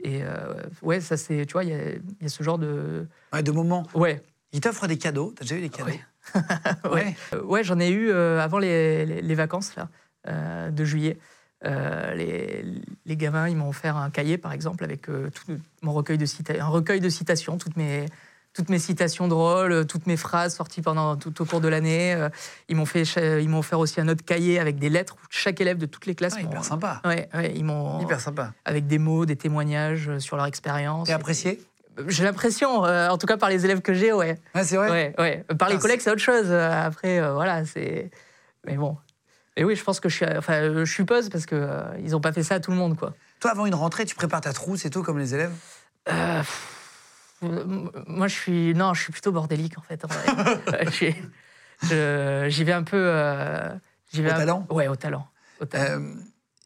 Et 0.01 0.21
euh, 0.23 0.53
ouais, 0.83 1.01
ça 1.01 1.17
c'est, 1.17 1.45
tu 1.47 1.53
vois, 1.53 1.63
il 1.63 1.71
y, 1.71 1.73
a- 1.73 1.93
il 1.95 2.21
y 2.21 2.25
a 2.25 2.29
ce 2.29 2.43
genre 2.43 2.59
de, 2.59 3.07
Ouais, 3.33 3.43
de 3.43 3.51
moments. 3.51 3.85
ouais, 3.95 4.21
Il 4.53 4.61
t'offre 4.61 4.87
des 4.87 4.97
cadeaux. 4.97 5.33
T'as 5.35 5.43
déjà 5.43 5.55
eu 5.57 5.61
des 5.61 5.69
cadeaux? 5.69 5.89
Ouais. 6.85 6.91
Ouais. 6.91 7.15
Euh, 7.33 7.41
ouais, 7.43 7.63
j'en 7.63 7.79
ai 7.79 7.89
eu 7.89 8.09
euh, 8.11 8.39
avant 8.39 8.59
les, 8.59 9.05
les- 9.05 9.21
les 9.21 9.35
vacances 9.35 9.75
là, 9.75 9.89
euh, 10.27 10.69
de 10.69 10.85
juillet. 10.85 11.17
Les, 11.65 12.63
les 13.05 13.17
gamins, 13.17 13.47
ils 13.49 13.55
m'ont 13.57 13.69
offert 13.69 13.97
un 13.97 14.09
cahier, 14.11 14.37
par 14.37 14.53
exemple, 14.53 14.83
avec 14.83 15.03
tout 15.03 15.57
mon 15.81 15.91
recueil 15.93 16.17
de 16.17 16.25
un 16.59 16.67
recueil 16.67 16.99
de 17.01 17.09
citations, 17.09 17.57
toutes 17.57 17.75
mes, 17.77 18.05
toutes 18.59 18.69
mes 18.69 18.79
citations 18.79 19.29
drôles, 19.29 19.71
euh, 19.71 19.83
toutes 19.85 20.05
mes 20.05 20.17
phrases 20.17 20.53
sorties 20.53 20.81
pendant 20.81 21.15
tout 21.15 21.41
au 21.41 21.45
cours 21.45 21.61
de 21.61 21.69
l'année. 21.69 22.13
Euh, 22.13 22.27
Ils 22.67 22.75
m'ont 22.75 22.85
fait, 22.85 23.03
ils 23.41 23.47
m'ont 23.47 23.59
offert 23.59 23.79
aussi 23.79 24.01
un 24.01 24.07
autre 24.09 24.25
cahier 24.25 24.59
avec 24.59 24.77
des 24.79 24.89
lettres 24.89 25.15
où 25.15 25.25
chaque 25.29 25.61
élève 25.61 25.77
de 25.77 25.85
toutes 25.85 26.05
les 26.07 26.13
classes. 26.13 26.33
Ah, 26.37 26.41
hyper 26.41 26.65
sympa. 26.65 27.01
Ouais, 27.05 27.29
ouais, 27.33 27.53
ils 27.55 27.63
m'ont 27.63 28.01
Hyper 28.01 28.19
sympa. 28.19 28.51
avec 28.65 28.85
des 28.85 28.97
mots, 28.99 29.25
des 29.25 29.37
témoignages 29.37 30.09
euh, 30.09 30.19
sur 30.19 30.35
leur 30.35 30.45
expérience. 30.45 31.07
T'es 31.07 31.13
apprécié? 31.13 31.61
J'ai 32.07 32.25
l'impression, 32.25 32.83
euh, 32.85 33.07
en 33.09 33.17
tout 33.17 33.27
cas 33.27 33.37
par 33.37 33.47
les 33.49 33.63
élèves 33.63 33.79
que 33.81 33.93
j'ai, 33.93 34.11
ouais. 34.11 34.37
Ouais, 34.53 34.63
c'est 34.65 34.75
vrai? 34.75 34.89
Ouais, 34.89 35.15
ouais. 35.17 35.45
Par 35.57 35.69
les 35.69 35.75
Ah, 35.75 35.79
collègues, 35.79 36.01
c'est 36.01 36.11
autre 36.11 36.21
chose. 36.21 36.51
Après, 36.51 37.19
euh, 37.21 37.31
voilà, 37.33 37.63
c'est. 37.65 38.11
Mais 38.65 38.75
bon. 38.75 38.97
Et 39.55 39.63
oui, 39.63 39.75
je 39.77 39.83
pense 39.85 40.01
que 40.01 40.09
je 40.09 40.15
suis. 40.15 40.25
Enfin, 40.37 40.73
je 40.73 40.83
suppose 40.83 41.29
parce 41.29 41.45
que 41.45 41.55
euh, 41.55 41.83
ils 42.03 42.13
ont 42.13 42.21
pas 42.21 42.33
fait 42.33 42.43
ça 42.43 42.55
à 42.55 42.59
tout 42.59 42.71
le 42.71 42.77
monde, 42.77 42.97
quoi. 42.97 43.13
Toi, 43.39 43.51
avant 43.51 43.65
une 43.65 43.75
rentrée, 43.75 44.03
tu 44.05 44.15
prépares 44.15 44.41
ta 44.41 44.51
trousse 44.51 44.83
et 44.85 44.89
tout, 44.89 45.01
comme 45.01 45.17
les 45.17 45.33
élèves? 45.33 45.53
Pff, 46.05 46.75
moi, 47.41 48.27
je 48.27 48.35
suis. 48.35 48.73
Non, 48.73 48.93
je 48.93 49.01
suis 49.03 49.11
plutôt 49.11 49.31
bordélique, 49.31 49.77
en 49.77 49.81
fait. 49.81 50.03
Euh, 51.91 52.49
J'y 52.49 52.63
vais 52.63 52.73
un 52.73 52.83
peu. 52.83 52.97
euh, 52.97 53.69
vais 54.13 54.29
Au 54.29 54.33
un- 54.33 54.37
talent 54.37 54.67
Ouais, 54.69 54.87
au 54.87 54.95
talent. 54.95 55.27
Au 55.61 55.65
talent. 55.65 56.01
Euh, 56.01 56.13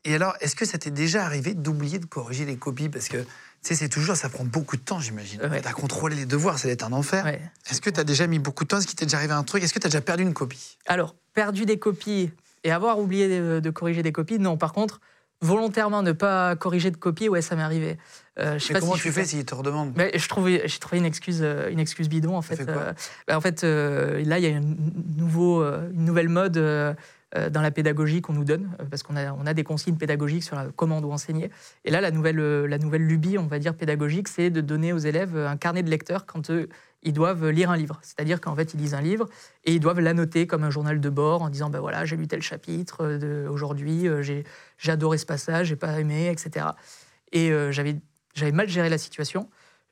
et 0.06 0.16
alors, 0.16 0.36
est-ce 0.42 0.56
que 0.56 0.66
ça 0.66 0.78
t'est 0.78 0.92
déjà 0.92 1.26
arrivé 1.26 1.54
d'oublier 1.54 2.00
de 2.00 2.06
corriger 2.06 2.46
les 2.46 2.58
copies? 2.58 2.90
Parce 2.90 3.08
que, 3.08 3.18
tu 3.18 3.26
sais, 3.62 3.76
c'est 3.76 3.90
toujours, 3.90 4.16
ça 4.16 4.30
prend 4.30 4.44
beaucoup 4.44 4.76
de 4.76 4.82
temps, 4.82 5.00
j'imagine. 5.00 5.42
Ouais. 5.46 5.66
À 5.66 5.72
contrôler 5.74 6.16
les 6.16 6.26
devoirs, 6.26 6.58
ça 6.58 6.64
doit 6.68 6.74
être 6.74 6.84
un 6.84 6.92
enfer. 6.94 7.24
Ouais. 7.24 7.42
Est-ce 7.70 7.80
que 7.82 7.90
tu 7.90 8.00
as 8.00 8.04
déjà 8.04 8.28
mis 8.28 8.40
beaucoup 8.40 8.64
de 8.64 8.70
temps? 8.70 8.78
Est-ce 8.78 8.88
qu'il 8.88 8.96
t'est 8.98 9.06
déjà 9.06 9.18
arrivé 9.18 9.34
un 9.34 9.44
truc? 9.44 9.64
Est-ce 9.64 9.74
que 9.74 9.80
tu 9.80 9.88
as 9.88 9.90
déjà 9.90 10.02
perdu 10.02 10.24
une 10.24 10.34
copie? 10.34 10.78
Alors, 10.88 11.16
perdu 11.34 11.66
des 11.66 11.80
copies 11.80 12.32
et 12.64 12.72
avoir 12.72 13.00
oublié 13.00 13.28
de, 13.30 13.60
de 13.60 13.70
corriger 13.70 14.04
des 14.04 14.12
copies, 14.12 14.40
non. 14.40 14.58
Par 14.58 14.74
contre, 14.74 15.00
volontairement 15.42 16.02
ne 16.02 16.12
pas 16.12 16.56
corriger 16.56 16.92
de 16.92 16.98
copies, 16.98 17.30
ouais, 17.30 17.42
ça 17.42 17.56
m'est 17.56 17.62
arrivé. 17.64 17.98
Euh, 18.40 18.58
je 18.58 18.64
sais 18.66 18.74
Mais 18.74 18.80
pas 18.80 18.86
comment 18.86 18.96
si 18.96 19.02
tu 19.04 19.12
fais 19.12 19.26
s'ils 19.26 19.46
te 19.46 19.54
redemandent? 19.54 19.94
Mais 19.96 20.12
je 20.18 20.28
trouvais, 20.28 20.64
j'ai 20.66 20.80
trouvé 20.80 20.98
une 20.98 21.06
excuse, 21.06 21.42
euh, 21.44 21.70
une 21.70 21.80
excuse 21.80 22.10
bidon 22.10 22.36
en 22.36 22.42
fait. 22.42 22.56
fait 22.56 22.66
quoi? 22.66 22.82
Euh, 22.82 22.94
bah, 23.28 23.38
en 23.38 23.42
fait, 23.42 23.64
euh, 23.64 24.24
là, 24.26 24.40
il 24.40 24.46
y 24.46 24.52
a 24.52 24.58
un 24.58 24.62
nouveau, 25.18 25.64
une 25.64 26.06
nouvelle 26.06 26.30
mode 26.30 26.58
dans 26.58 27.62
la 27.62 27.72
pédagogie 27.72 28.22
qu'on 28.22 28.34
nous 28.34 28.44
donne, 28.44 28.70
parce 28.92 29.02
qu'on 29.02 29.16
a, 29.16 29.34
on 29.34 29.46
a 29.48 29.54
des 29.56 29.64
consignes 29.64 29.98
pédagogiques 29.98 30.44
sur 30.44 30.56
la, 30.56 30.68
comment 30.76 30.98
on 30.98 31.02
doit 31.02 31.14
enseigner. 31.14 31.50
Et 31.84 31.90
là, 31.90 32.00
la 32.00 32.12
nouvelle, 32.12 32.38
la 32.66 32.78
nouvelle 32.78 33.06
lubie, 33.08 33.38
on 33.40 33.48
va 33.48 33.58
dire 33.60 33.74
pédagogique, 33.76 34.28
c'est 34.28 34.50
de 34.52 34.62
donner 34.62 34.94
aux 34.94 35.00
élèves 35.00 35.36
un 35.36 35.58
carnet 35.58 35.82
de 35.82 35.90
lecteur 35.90 36.26
quand 36.28 36.52
eux, 36.52 36.70
ils 37.02 37.12
doivent 37.14 37.50
lire 37.50 37.72
un 37.72 37.78
livre. 37.78 38.00
C'est-à-dire 38.04 38.40
qu'en 38.40 38.56
fait, 38.56 38.74
ils 38.76 38.80
lisent 38.80 38.94
un 38.94 39.02
livre 39.02 39.28
et 39.66 39.74
ils 39.74 39.80
doivent 39.80 40.00
l'annoter 40.00 40.46
comme 40.48 40.64
un 40.64 40.70
journal 40.70 41.00
de 41.02 41.10
bord 41.10 41.42
en 41.42 41.50
disant, 41.50 41.70
ben 41.72 41.80
voilà, 41.80 42.06
j'ai 42.06 42.18
lu 42.18 42.28
tel 42.28 42.42
chapitre 42.44 43.18
de- 43.18 43.48
aujourd'hui, 43.50 44.08
j'ai, 44.22 44.44
j'ai 44.78 44.92
adoré 44.92 45.18
ce 45.18 45.26
passage, 45.26 45.68
j'ai 45.68 45.76
pas 45.76 46.00
aimé, 46.00 46.30
etc. 46.30 46.68
Et 47.32 47.52
euh, 47.52 47.72
j'avais, 47.72 47.96
j'avais 48.34 48.52
mal 48.52 48.68
géré 48.70 48.90
la 48.90 48.98
situation 48.98 49.50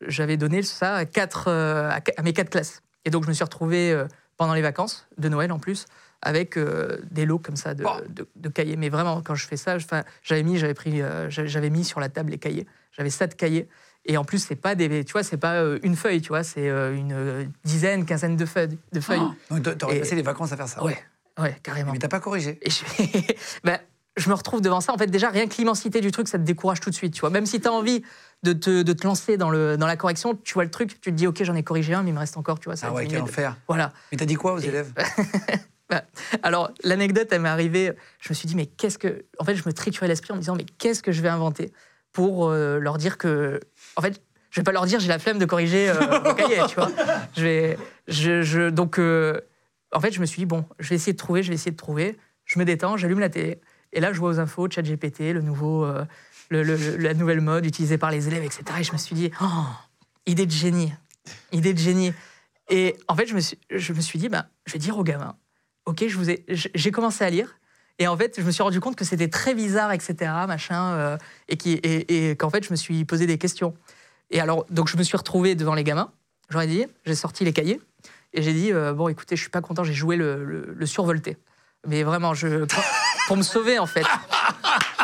j'avais 0.07 0.36
donné 0.36 0.63
ça 0.63 0.95
à, 0.95 1.05
quatre, 1.05 1.43
euh, 1.48 1.91
à, 2.17 2.21
mes 2.24 2.33
quatre 2.33 2.50
classes. 2.50 2.81
Et 3.05 3.12
donc, 3.12 3.24
je 3.24 3.29
me 3.29 3.33
suis 3.36 3.43
retrouvé 3.43 3.91
euh, 3.91 4.07
pendant 4.36 4.55
les 4.55 4.63
vacances, 4.63 5.07
de 5.19 5.29
Noël 5.29 5.51
en 5.51 5.60
plus, 5.60 5.86
avec 6.24 6.57
euh, 6.57 6.98
des 7.12 7.27
lots 7.27 7.38
comme 7.38 7.55
ça 7.55 7.75
de, 7.75 7.83
Oh. 7.86 8.00
de- 8.10 8.27
de 8.36 8.50
cahiers. 8.50 8.77
Mais 8.77 8.89
vraiment, 8.89 9.21
quand 9.21 9.36
je 9.36 9.45
fais 9.45 9.57
ça, 9.57 9.77
j'avais 10.24 10.41
mis, 10.41 10.57
j'avais 10.57 10.74
pris, 10.74 11.03
euh, 11.03 11.29
j'a- 11.29 11.45
j'avais 11.45 11.69
mis 11.69 11.83
sur 11.86 12.00
la 12.00 12.10
table 12.10 12.31
les 12.31 12.39
cahiers. 12.39 12.65
J'avais 12.98 13.12
sept 13.12 13.36
cahiers. 13.36 13.67
Et 14.05 14.17
en 14.17 14.24
plus, 14.24 14.39
c'est 14.43 14.55
pas 14.55 14.74
des, 14.74 15.05
tu 15.05 15.12
vois, 15.12 15.21
c'est 15.21 15.38
pas 15.38 15.57
euh, 15.62 15.77
une 15.83 15.95
feuille, 15.95 16.21
tu 16.24 16.29
vois, 16.29 16.43
c'est 16.43 16.67
euh, 16.67 16.95
une 16.95 17.51
dizaine, 17.63 18.03
quinzaine 18.03 18.36
de 18.38 18.45
feuilles. 18.48 18.79
De 18.93 19.01
feuilles. 19.01 19.21
Donc, 19.51 19.62
t'a- 19.62 19.75
T'aurais 19.75 19.98
Et- 19.98 20.00
passé 20.00 20.15
les 20.15 20.24
vacances 20.24 20.51
à 20.51 20.57
faire 20.57 20.67
ça 20.67 20.83
Ouais, 20.83 20.98
ouais, 21.39 21.55
carrément. 21.62 21.91
Mais 21.91 22.00
t'as 22.00 22.07
pas 22.07 22.19
corrigé 22.19 22.57
Et 22.63 22.71
je, 22.71 22.79
ben, 23.63 23.77
je 24.17 24.29
me 24.29 24.33
retrouve 24.33 24.62
devant 24.62 24.81
ça. 24.81 24.93
En 24.93 24.98
fait, 24.98 25.07
déjà, 25.07 25.29
rien 25.29 25.48
que 25.48 25.55
l'immensité 25.57 26.01
du 26.01 26.12
truc, 26.12 26.27
ça 26.27 26.39
te 26.39 26.43
décourage 26.43 26.79
tout 26.79 26.89
de 26.89 26.95
suite. 26.95 27.13
Tu 27.13 27.21
vois, 27.21 27.29
même 27.29 27.45
si 27.45 27.62
tu 27.62 27.67
as 27.67 27.71
envie 27.71 28.03
de 28.43 28.53
te, 28.53 28.81
de 28.81 28.93
te 28.93 29.05
lancer 29.05 29.38
dans, 29.38 29.50
le, 29.50 29.77
dans 29.77 29.86
la 29.88 29.95
correction, 29.98 30.36
tu 30.36 30.53
vois 30.55 30.63
le 30.63 30.71
truc, 30.71 30.89
tu 30.89 31.00
te 31.00 31.10
dis, 31.12 31.27
OK, 31.27 31.43
j'en 31.43 31.55
ai 31.55 31.63
corrigé 31.63 31.93
un, 31.93 32.01
mais 32.03 32.10
il 32.10 32.13
me 32.13 32.19
reste 32.19 32.38
encore, 32.38 32.60
tu 32.60 32.65
vois, 32.65 32.75
ça 32.75 32.88
Ah 32.89 32.93
ouais, 32.93 33.05
quel 33.07 33.21
enfer 33.21 33.55
Voilà. 33.67 33.93
Mais 34.12 34.17
t'as 34.17 34.25
dit 34.25 34.36
quoi 34.36 34.53
aux 34.53 34.60
Et- 34.60 34.67
élèves 34.67 34.91
Bah, 35.89 36.03
alors, 36.41 36.71
l'anecdote, 36.86 37.27
elle 37.31 37.41
m'est 37.41 37.50
arrivée. 37.50 37.91
Je 38.21 38.29
me 38.29 38.33
suis 38.33 38.48
dit, 38.48 38.55
mais 38.55 38.65
qu'est-ce 38.65 38.98
que. 38.98 39.25
En 39.39 39.43
fait, 39.43 39.55
je 39.55 39.63
me 39.65 39.74
triturais 39.74 40.07
l'esprit 40.07 40.31
en 40.31 40.36
me 40.36 40.39
disant, 40.39 40.55
mais 40.55 40.63
qu'est-ce 40.77 41.03
que 41.03 41.12
je 41.12 41.21
vais 41.21 41.27
inventer 41.27 41.74
pour 42.13 42.48
euh, 42.48 42.79
leur 42.79 42.98
dire 42.98 43.17
que. 43.17 43.60
En 43.98 44.01
fait, 44.01 44.21
je 44.51 44.62
vais 44.62 44.63
pas 44.63 44.71
leur 44.71 44.86
dire, 44.86 45.01
j'ai 45.01 45.10
la 45.10 45.19
flemme 45.19 45.38
de 45.38 45.43
corriger 45.45 45.89
euh, 45.89 45.95
mon 46.24 46.33
cahier, 46.36 46.60
tu 46.69 46.75
vois. 46.75 46.89
Je 47.36 47.43
vais. 47.43 47.77
Je, 48.07 48.41
je- 48.41 48.69
donc, 48.69 49.00
euh, 49.00 49.41
en 49.91 50.00
fait, 50.00 50.13
je 50.13 50.21
me 50.21 50.25
suis 50.25 50.39
dit, 50.39 50.45
bon, 50.45 50.63
je 50.79 50.88
vais 50.88 50.95
essayer 50.95 51.12
de 51.12 51.17
trouver, 51.17 51.43
je 51.43 51.50
vais 51.50 51.55
essayer 51.55 51.71
de 51.71 51.75
trouver. 51.77 52.17
Je 52.45 52.57
me 52.57 52.63
détends, 52.63 52.95
j'allume 52.95 53.19
la 53.19 53.27
télé. 53.30 53.60
Et 53.91 53.99
là, 53.99 54.13
je 54.13 54.19
vois 54.19 54.30
aux 54.30 54.39
infos, 54.39 54.69
ChatGPT, 54.71 55.34
le 55.34 55.41
nouveau. 55.41 55.84
La 56.52 57.14
nouvelle 57.14 57.42
mode 57.42 57.66
utilisée 57.66 57.98
par 57.98 58.12
les 58.12 58.28
élèves, 58.28 58.44
etc. 58.44 58.64
Et 58.80 58.84
je 58.84 58.92
me 58.92 58.98
suis 58.98 59.16
dit, 59.16 59.32
oh, 59.42 59.46
idée 60.26 60.46
de 60.46 60.52
génie. 60.52 60.94
Idée 61.52 61.74
de 61.74 61.80
génie. 61.80 62.14
Et 62.70 62.96
en 63.08 63.16
fait, 63.16 63.26
je 63.28 63.36
me 63.36 63.40
suis, 63.40 63.58
je 63.70 63.94
me 63.94 64.02
suis 64.02 64.20
dit, 64.20 64.30
bah, 64.30 64.48
je 64.66 64.74
vais 64.74 64.80
dire 64.80 64.98
aux 64.98 65.04
gamins, 65.04 65.36
ok, 65.86 66.06
je 66.08 66.18
vous 66.18 66.30
ai, 66.30 66.46
j'ai 66.48 66.92
commencé 66.92 67.24
à 67.24 67.30
lire. 67.30 67.56
Et 68.00 68.08
en 68.08 68.18
fait, 68.18 68.36
je 68.40 68.46
me 68.46 68.52
suis 68.52 68.64
rendu 68.64 68.80
compte 68.80 68.96
que 68.96 69.06
c'était 69.06 69.28
très 69.28 69.54
bizarre, 69.54 69.92
etc., 69.92 70.16
machin, 70.48 70.94
euh, 70.94 71.18
et 71.50 71.58
qui- 71.58 71.74
et- 71.84 72.36
qu'en 72.38 72.50
fait, 72.50 72.64
je 72.66 72.72
me 72.72 72.76
suis 72.76 73.06
posé 73.06 73.28
des 73.28 73.38
questions. 73.38 73.76
Et 74.32 74.40
alors, 74.40 74.66
donc, 74.70 74.88
je 74.88 74.98
me 74.98 75.04
suis 75.04 75.18
retrouvé 75.18 75.56
devant 75.56 75.76
les 75.76 75.84
gamins. 75.84 76.12
J'aurais 76.50 76.68
dit, 76.68 76.86
j'ai 77.06 77.16
sorti 77.16 77.44
les 77.46 77.54
cahiers 77.54 77.80
et 78.34 78.42
j'ai 78.42 78.54
dit, 78.54 78.72
euh, 78.74 78.94
bon, 78.94 79.08
écoutez, 79.10 79.36
je 79.36 79.42
suis 79.42 79.52
pas 79.52 79.62
content, 79.62 79.84
j'ai 79.84 79.94
joué 79.94 80.16
le, 80.16 80.44
le- 80.74 80.86
survolté. 80.86 81.38
Mais 81.88 82.04
vraiment, 82.04 82.34
je, 82.34 82.66
pour 83.28 83.38
me 83.38 83.44
sauver, 83.44 83.78
en 83.78 83.86
fait. 83.88 84.06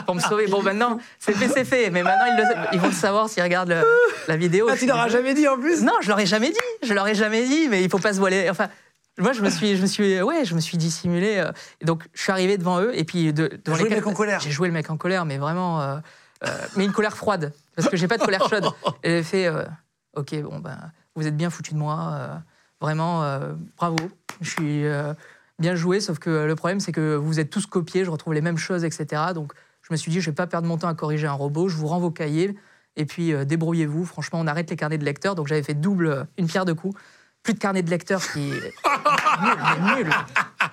Pour 0.07 0.15
me 0.15 0.19
sauver. 0.21 0.47
Bon, 0.47 0.63
maintenant, 0.63 0.97
c'est 1.19 1.33
fait, 1.33 1.47
c'est 1.49 1.65
fait. 1.65 1.89
Mais 1.91 2.01
maintenant, 2.01 2.25
ils, 2.25 2.37
le- 2.37 2.65
ils 2.73 2.79
vont 2.79 2.87
le 2.87 2.93
savoir 2.93 3.29
s'ils 3.29 3.43
regardent 3.43 3.69
le- 3.69 3.83
la 4.27 4.37
vidéo. 4.37 4.67
Ah, 4.71 4.75
tu 4.75 4.87
l'auras 4.87 5.09
jamais 5.09 5.33
dit 5.35 5.47
en 5.47 5.59
plus? 5.59 5.83
Non, 5.83 5.93
je 6.01 6.07
leur 6.07 6.19
ai 6.19 6.25
jamais 6.25 6.49
dit. 6.49 6.57
Je 6.81 6.93
leur 6.93 7.07
ai 7.07 7.13
jamais 7.13 7.45
dit, 7.45 7.67
mais 7.69 7.83
il 7.83 7.89
faut 7.89 7.99
pas 7.99 8.13
se 8.13 8.19
voiler. 8.19 8.49
Enfin, 8.49 8.69
moi, 9.19 9.33
je 9.33 9.41
me 9.41 9.49
suis, 9.49 9.75
je 9.77 9.81
me 9.81 9.87
suis, 9.87 10.21
ouais, 10.21 10.45
je 10.45 10.55
me 10.55 10.59
suis 10.61 10.77
dissimulé. 10.77 11.37
euh, 11.37 11.51
donc, 11.83 12.03
je 12.13 12.21
suis 12.23 12.31
arrivé 12.31 12.57
devant 12.57 12.79
eux 12.81 12.91
et 12.97 13.03
puis 13.03 13.33
de, 13.33 13.59
devant 13.65 13.77
joué 13.77 13.89
le 13.89 13.95
quatre- 13.95 14.05
mec 14.05 14.07
en 14.07 14.17
colère. 14.17 14.39
J'ai 14.39 14.51
joué 14.51 14.67
le 14.69 14.73
mec 14.73 14.89
en 14.89 14.97
colère, 14.97 15.25
mais 15.25 15.37
vraiment, 15.37 15.81
euh, 15.81 15.97
euh, 16.45 16.47
mais 16.77 16.85
une 16.85 16.91
colère 16.93 17.17
froide, 17.17 17.51
parce 17.75 17.89
que 17.89 17.97
j'ai 17.97 18.07
pas 18.07 18.17
de 18.17 18.23
colère 18.23 18.47
chaude. 18.47 18.65
Et 19.03 19.09
j'ai 19.09 19.23
fait, 19.23 19.47
euh, 19.47 19.63
ok, 20.15 20.35
bon 20.41 20.59
ben, 20.59 20.77
vous 21.15 21.27
êtes 21.27 21.35
bien 21.35 21.49
foutu 21.49 21.73
de 21.73 21.79
moi, 21.79 22.41
vraiment, 22.79 23.23
bravo. 23.77 23.97
Je 24.39 24.49
suis 24.49 24.83
bien 25.59 25.73
joué, 25.75 25.99
sauf 25.99 26.19
que 26.19 26.29
le 26.45 26.55
problème, 26.55 26.79
c'est 26.79 26.91
que 26.91 27.15
vous 27.15 27.39
êtes 27.39 27.49
tous 27.49 27.65
copiés, 27.65 28.05
je 28.05 28.11
retrouve 28.11 28.35
les 28.35 28.41
mêmes 28.41 28.59
choses, 28.59 28.83
etc. 28.85 29.23
Donc, 29.33 29.51
je 29.87 29.93
me 29.93 29.97
suis 29.97 30.11
dit, 30.11 30.19
je 30.19 30.29
vais 30.29 30.35
pas 30.35 30.47
perdre 30.47 30.67
mon 30.67 30.77
temps 30.77 30.89
à 30.89 30.93
corriger 30.93 31.27
un 31.27 31.33
robot, 31.33 31.69
je 31.69 31.77
vous 31.77 31.87
rends 31.87 31.99
vos 31.99 32.11
cahiers. 32.11 32.55
Et 32.97 33.05
puis, 33.05 33.31
euh, 33.31 33.45
débrouillez-vous. 33.45 34.05
Franchement, 34.05 34.39
on 34.41 34.47
arrête 34.47 34.69
les 34.69 34.75
carnets 34.75 34.97
de 34.97 35.05
lecteurs. 35.05 35.35
Donc, 35.35 35.47
j'avais 35.47 35.63
fait 35.63 35.75
double, 35.75 36.07
euh, 36.07 36.23
une 36.37 36.47
pierre 36.47 36.65
de 36.65 36.73
coups. 36.73 36.99
Plus 37.43 37.53
de 37.53 37.59
carnets 37.59 37.83
de 37.83 37.89
lecteurs 37.89 38.21
qui. 38.33 38.39
nul, 38.51 38.59
mais 39.79 39.95
nul. 39.95 40.09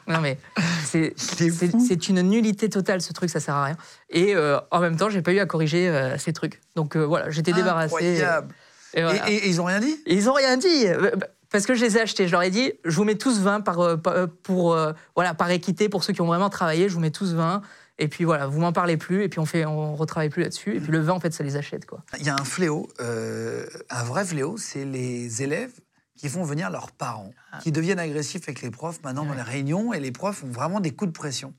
Non, 0.09 0.21
mais 0.21 0.39
c'est 0.85 2.09
une 2.09 2.23
nullité 2.23 2.69
totale, 2.69 3.01
ce 3.03 3.13
truc, 3.13 3.31
ça 3.31 3.39
sert 3.41 3.55
à 3.55 3.65
rien. 3.67 3.77
Et 4.11 4.35
euh, 4.35 4.59
en 4.71 4.81
même 4.81 4.97
temps, 4.97 5.11
j'ai 5.11 5.23
pas 5.23 5.33
eu 5.33 5.39
à 5.39 5.47
corriger 5.47 6.15
ces 6.19 6.33
trucs. 6.33 6.61
Donc, 6.75 6.97
voilà, 6.97 7.31
j'étais 7.31 7.53
débarrassé. 7.53 7.95
Incroyable. 7.95 8.55
Et, 8.95 9.03
voilà. 9.03 9.29
Et, 9.31 9.35
et- 9.35 9.45
et 9.47 9.49
ils 9.49 9.61
ont 9.61 9.65
rien 9.65 9.81
dit? 9.81 9.97
Ils 10.07 10.29
ont 10.31 10.35
rien 10.35 10.57
dit. 10.57 10.87
bah, 11.01 11.27
Parce 11.53 11.67
que 11.67 11.75
je 11.75 11.85
les 11.85 11.97
ai 11.99 12.01
achetés. 12.01 12.27
Je 12.27 12.33
leur 12.33 12.43
ai 12.43 12.51
dit, 12.51 12.73
je 12.85 12.97
vous 12.97 13.05
mets 13.05 13.17
tous 13.17 13.39
20 13.41 13.61
par, 13.61 13.99
pour, 14.43 14.77
voilà, 15.15 15.35
par 15.35 15.51
équité. 15.51 15.89
Pour 15.89 16.03
ceux 16.03 16.13
qui 16.13 16.23
ont 16.23 16.27
vraiment 16.27 16.51
travaillé, 16.51 16.89
je 16.89 16.95
vous 16.95 17.01
mets 17.01 17.11
tous 17.11 17.35
20. 17.35 17.61
Et 17.99 18.09
puis 18.09 18.25
voilà, 18.25 18.47
vous 18.47 18.61
m'en 18.61 18.73
parlez 18.73 18.97
plus. 18.97 19.23
Et 19.23 19.29
puis 19.29 19.39
on 19.41 19.47
fait, 19.47 19.65
on 19.67 19.95
retravaille 19.95 20.31
plus 20.31 20.43
là-dessus. 20.43 20.77
Et 20.77 20.81
puis 20.81 20.91
le 20.93 21.01
20, 21.01 21.13
en 21.15 21.21
fait, 21.21 21.33
ça 21.33 21.45
les 21.45 21.57
achète. 21.57 21.87
Quoi. 21.87 22.03
Il 22.19 22.27
y 22.27 22.29
a 22.29 22.35
un 22.35 22.45
fléau, 22.45 22.89
euh, 23.01 23.67
un 23.91 24.03
vrai 24.03 24.25
fléau, 24.25 24.57
c'est 24.57 24.85
les 24.85 25.43
élèves 25.43 25.73
qui 26.17 26.29
font 26.29 26.45
venir 26.45 26.71
leurs 26.71 26.93
parents, 26.93 27.33
Ah. 27.53 27.59
qui 27.59 27.73
deviennent 27.73 27.99
agressifs 27.99 28.43
avec 28.45 28.63
les 28.63 28.71
profs 28.71 29.03
maintenant 29.03 29.25
dans 29.25 29.35
les 29.35 29.43
réunions, 29.43 29.93
et 29.93 29.99
les 29.99 30.13
profs 30.13 30.45
ont 30.45 30.49
vraiment 30.51 30.79
des 30.79 30.93
coups 30.93 31.11
de 31.13 31.17
pression. 31.17 31.55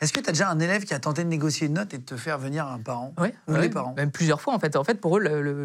Est-ce 0.00 0.12
que 0.12 0.20
tu 0.20 0.28
as 0.28 0.32
déjà 0.32 0.50
un 0.50 0.60
élève 0.60 0.84
qui 0.84 0.92
a 0.92 0.98
tenté 1.00 1.24
de 1.24 1.28
négocier 1.30 1.68
une 1.68 1.72
note 1.74 1.94
et 1.94 1.98
de 1.98 2.04
te 2.04 2.16
faire 2.16 2.38
venir 2.38 2.66
un 2.66 2.78
parent 2.78 3.14
Ouais, 3.18 3.34
Ou 3.48 3.54
les 3.56 3.70
parents 3.70 3.94
Même 3.96 4.10
plusieurs 4.10 4.42
fois, 4.42 4.52
en 4.54 4.58
fait. 4.58 4.76
En 4.76 4.84
fait, 4.84 5.00
pour 5.00 5.16
eux, 5.16 5.20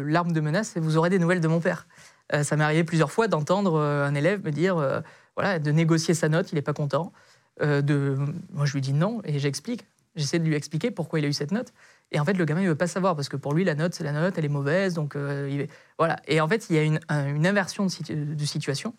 l'arme 0.06 0.32
de 0.32 0.40
menace, 0.40 0.70
c'est 0.72 0.80
vous 0.80 0.96
aurez 0.96 1.10
des 1.10 1.18
nouvelles 1.18 1.40
de 1.42 1.48
mon 1.48 1.60
père. 1.60 1.86
Euh, 2.32 2.42
ça 2.42 2.56
m'est 2.56 2.64
arrivé 2.64 2.82
plusieurs 2.82 3.12
fois 3.12 3.28
d'entendre 3.28 3.74
euh, 3.78 4.06
un 4.06 4.14
élève 4.14 4.42
me 4.42 4.52
dire, 4.52 4.78
euh, 4.78 5.00
voilà, 5.36 5.58
de 5.58 5.70
négocier 5.70 6.14
sa 6.14 6.30
note, 6.30 6.50
il 6.50 6.54
n'est 6.54 6.62
pas 6.62 6.72
content. 6.72 7.12
Euh, 7.60 7.82
de... 7.82 8.16
Moi, 8.54 8.64
je 8.64 8.72
lui 8.72 8.80
dis 8.80 8.94
non, 8.94 9.20
et 9.24 9.38
j'explique. 9.38 9.86
J'essaie 10.16 10.38
de 10.38 10.44
lui 10.44 10.54
expliquer 10.54 10.90
pourquoi 10.90 11.18
il 11.20 11.24
a 11.24 11.28
eu 11.28 11.32
cette 11.32 11.52
note. 11.52 11.72
Et 12.12 12.18
en 12.18 12.24
fait, 12.24 12.32
le 12.32 12.44
gamin, 12.44 12.62
il 12.62 12.66
veut 12.68 12.74
pas 12.74 12.88
savoir, 12.88 13.14
parce 13.14 13.28
que 13.28 13.36
pour 13.36 13.54
lui, 13.54 13.62
la 13.64 13.74
note, 13.76 13.94
c'est 13.94 14.02
la 14.04 14.12
note, 14.12 14.36
elle 14.36 14.44
est 14.44 14.48
mauvaise, 14.48 14.94
donc 14.94 15.14
euh, 15.14 15.48
il 15.50 15.68
voilà. 15.98 16.16
Et 16.26 16.40
en 16.40 16.48
fait, 16.48 16.68
il 16.68 16.76
y 16.76 16.78
a 16.78 16.82
une, 16.82 16.98
un- 17.08 17.28
une 17.34 17.46
inversion 17.46 17.84
de, 17.84 17.90
situ- 17.90 18.14
de 18.16 18.44
situation, 18.44 18.94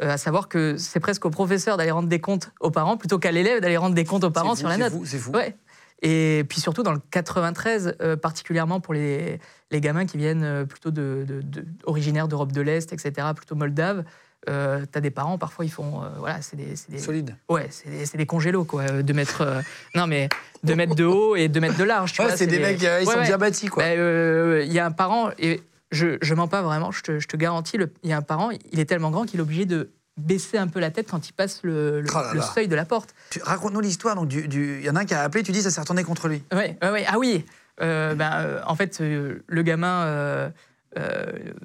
euh, 0.00 0.10
à 0.10 0.16
savoir 0.18 0.48
que 0.48 0.76
c'est 0.76 1.00
presque 1.00 1.24
au 1.24 1.30
professeur 1.30 1.76
d'aller 1.76 1.90
rendre 1.90 2.08
des 2.08 2.20
comptes 2.20 2.52
aux 2.60 2.70
parents, 2.70 2.96
plutôt 2.96 3.18
qu'à 3.18 3.32
l'élève 3.32 3.60
d'aller 3.60 3.76
rendre 3.76 3.94
des 3.96 4.04
comptes 4.04 4.22
aux 4.24 4.30
parents 4.30 4.54
sur 4.54 4.68
la 4.68 4.76
note. 4.78 4.92
C'est 5.04 5.18
fou. 5.18 5.32
Ouais. 5.32 5.56
Et 6.02 6.44
puis 6.48 6.60
surtout 6.60 6.82
dans 6.84 6.92
le 6.92 7.00
93, 7.10 7.96
euh, 8.00 8.16
particulièrement 8.16 8.80
pour 8.80 8.94
les, 8.94 9.38
les 9.70 9.80
gamins 9.80 10.04
qui 10.06 10.16
viennent 10.18 10.66
plutôt 10.66 10.90
de, 10.90 11.24
de- 11.26 11.40
de- 11.42 11.64
originaires 11.84 12.28
d'Europe 12.28 12.52
de 12.52 12.60
l'Est, 12.60 12.92
etc., 12.92 13.28
plutôt 13.36 13.54
moldaves, 13.56 14.04
euh, 14.48 14.84
t'as 14.90 15.00
des 15.00 15.10
parents, 15.10 15.38
parfois 15.38 15.64
ils 15.64 15.70
font. 15.70 16.02
euh, 16.02 16.08
voilà, 16.18 16.42
c'est 16.42 16.56
des. 16.56 16.74
des- 16.88 16.98
Solide. 16.98 17.36
Ouais, 17.48 17.68
c'est 17.70 18.16
des, 18.16 18.26
congélos, 18.26 18.64
quoi. 18.64 18.82
euh, 18.82 19.02
De 19.02 19.12
mettre. 19.12 19.42
euh, 19.42 19.60
non, 19.94 20.06
mais 20.06 20.28
de 20.64 20.74
mettre 20.74 20.94
de 20.94 21.04
haut 21.04 21.36
et 21.36 21.48
de 21.48 21.60
mettre 21.60 21.76
de 21.78 21.84
large. 21.84 22.12
Tu 22.12 22.20
Ouais, 22.22 22.28
vois, 22.28 22.36
c'est 22.36 22.46
des 22.46 22.58
mecs, 22.58 22.80
ils 22.82 22.86
Ouais, 22.88 23.04
sont 23.04 23.18
ouais. 23.18 23.26
bien 23.26 23.38
bâtis, 23.38 23.68
quoi. 23.68 23.82
Bah, 23.84 23.94
Il 23.94 24.72
y 24.72 24.78
a 24.78 24.86
un 24.86 24.90
parent, 24.90 25.30
et 25.38 25.62
je, 25.90 26.18
je 26.22 26.34
mens 26.34 26.48
pas 26.48 26.62
vraiment, 26.62 26.90
je 26.90 27.02
te, 27.02 27.18
je 27.18 27.28
te 27.28 27.36
garantis, 27.36 27.76
il 28.02 28.10
y 28.10 28.12
a 28.12 28.16
un 28.16 28.22
parent, 28.22 28.50
il 28.72 28.80
est 28.80 28.84
tellement 28.86 29.10
grand 29.10 29.24
qu'il 29.24 29.38
est 29.40 29.42
obligé 29.42 29.64
de 29.66 29.90
baisser 30.16 30.58
un 30.58 30.66
peu 30.68 30.78
la 30.80 30.90
tête 30.90 31.08
quand 31.10 31.28
il 31.28 31.32
passe 31.32 31.60
le, 31.62 32.00
le- 32.00 32.08
Oh 32.10 32.18
là 32.18 32.30
le 32.34 32.38
là. 32.40 32.44
seuil 32.44 32.68
de 32.68 32.74
la 32.76 32.84
porte. 32.84 33.14
Raconte-nous 33.42 33.80
l'histoire. 33.80 34.14
Donc, 34.14 34.28
du, 34.28 34.46
du- 34.48 34.78
il 34.80 34.84
y 34.84 34.90
en 34.90 34.96
a 34.96 35.00
un 35.00 35.04
qui 35.04 35.14
a 35.14 35.22
appelé, 35.22 35.42
tu 35.42 35.52
dis 35.52 35.62
ça 35.62 35.70
s'est 35.70 35.80
retourné 35.80 36.04
contre 36.04 36.28
lui. 36.28 36.42
Ouais, 36.52 36.76
ouais, 36.82 36.90
ouais. 36.90 37.04
Ah 37.08 37.18
oui. 37.18 37.44
Ben, 37.78 38.60
en 38.66 38.74
fait, 38.76 38.98
le 39.00 39.62
gamin, 39.62 40.52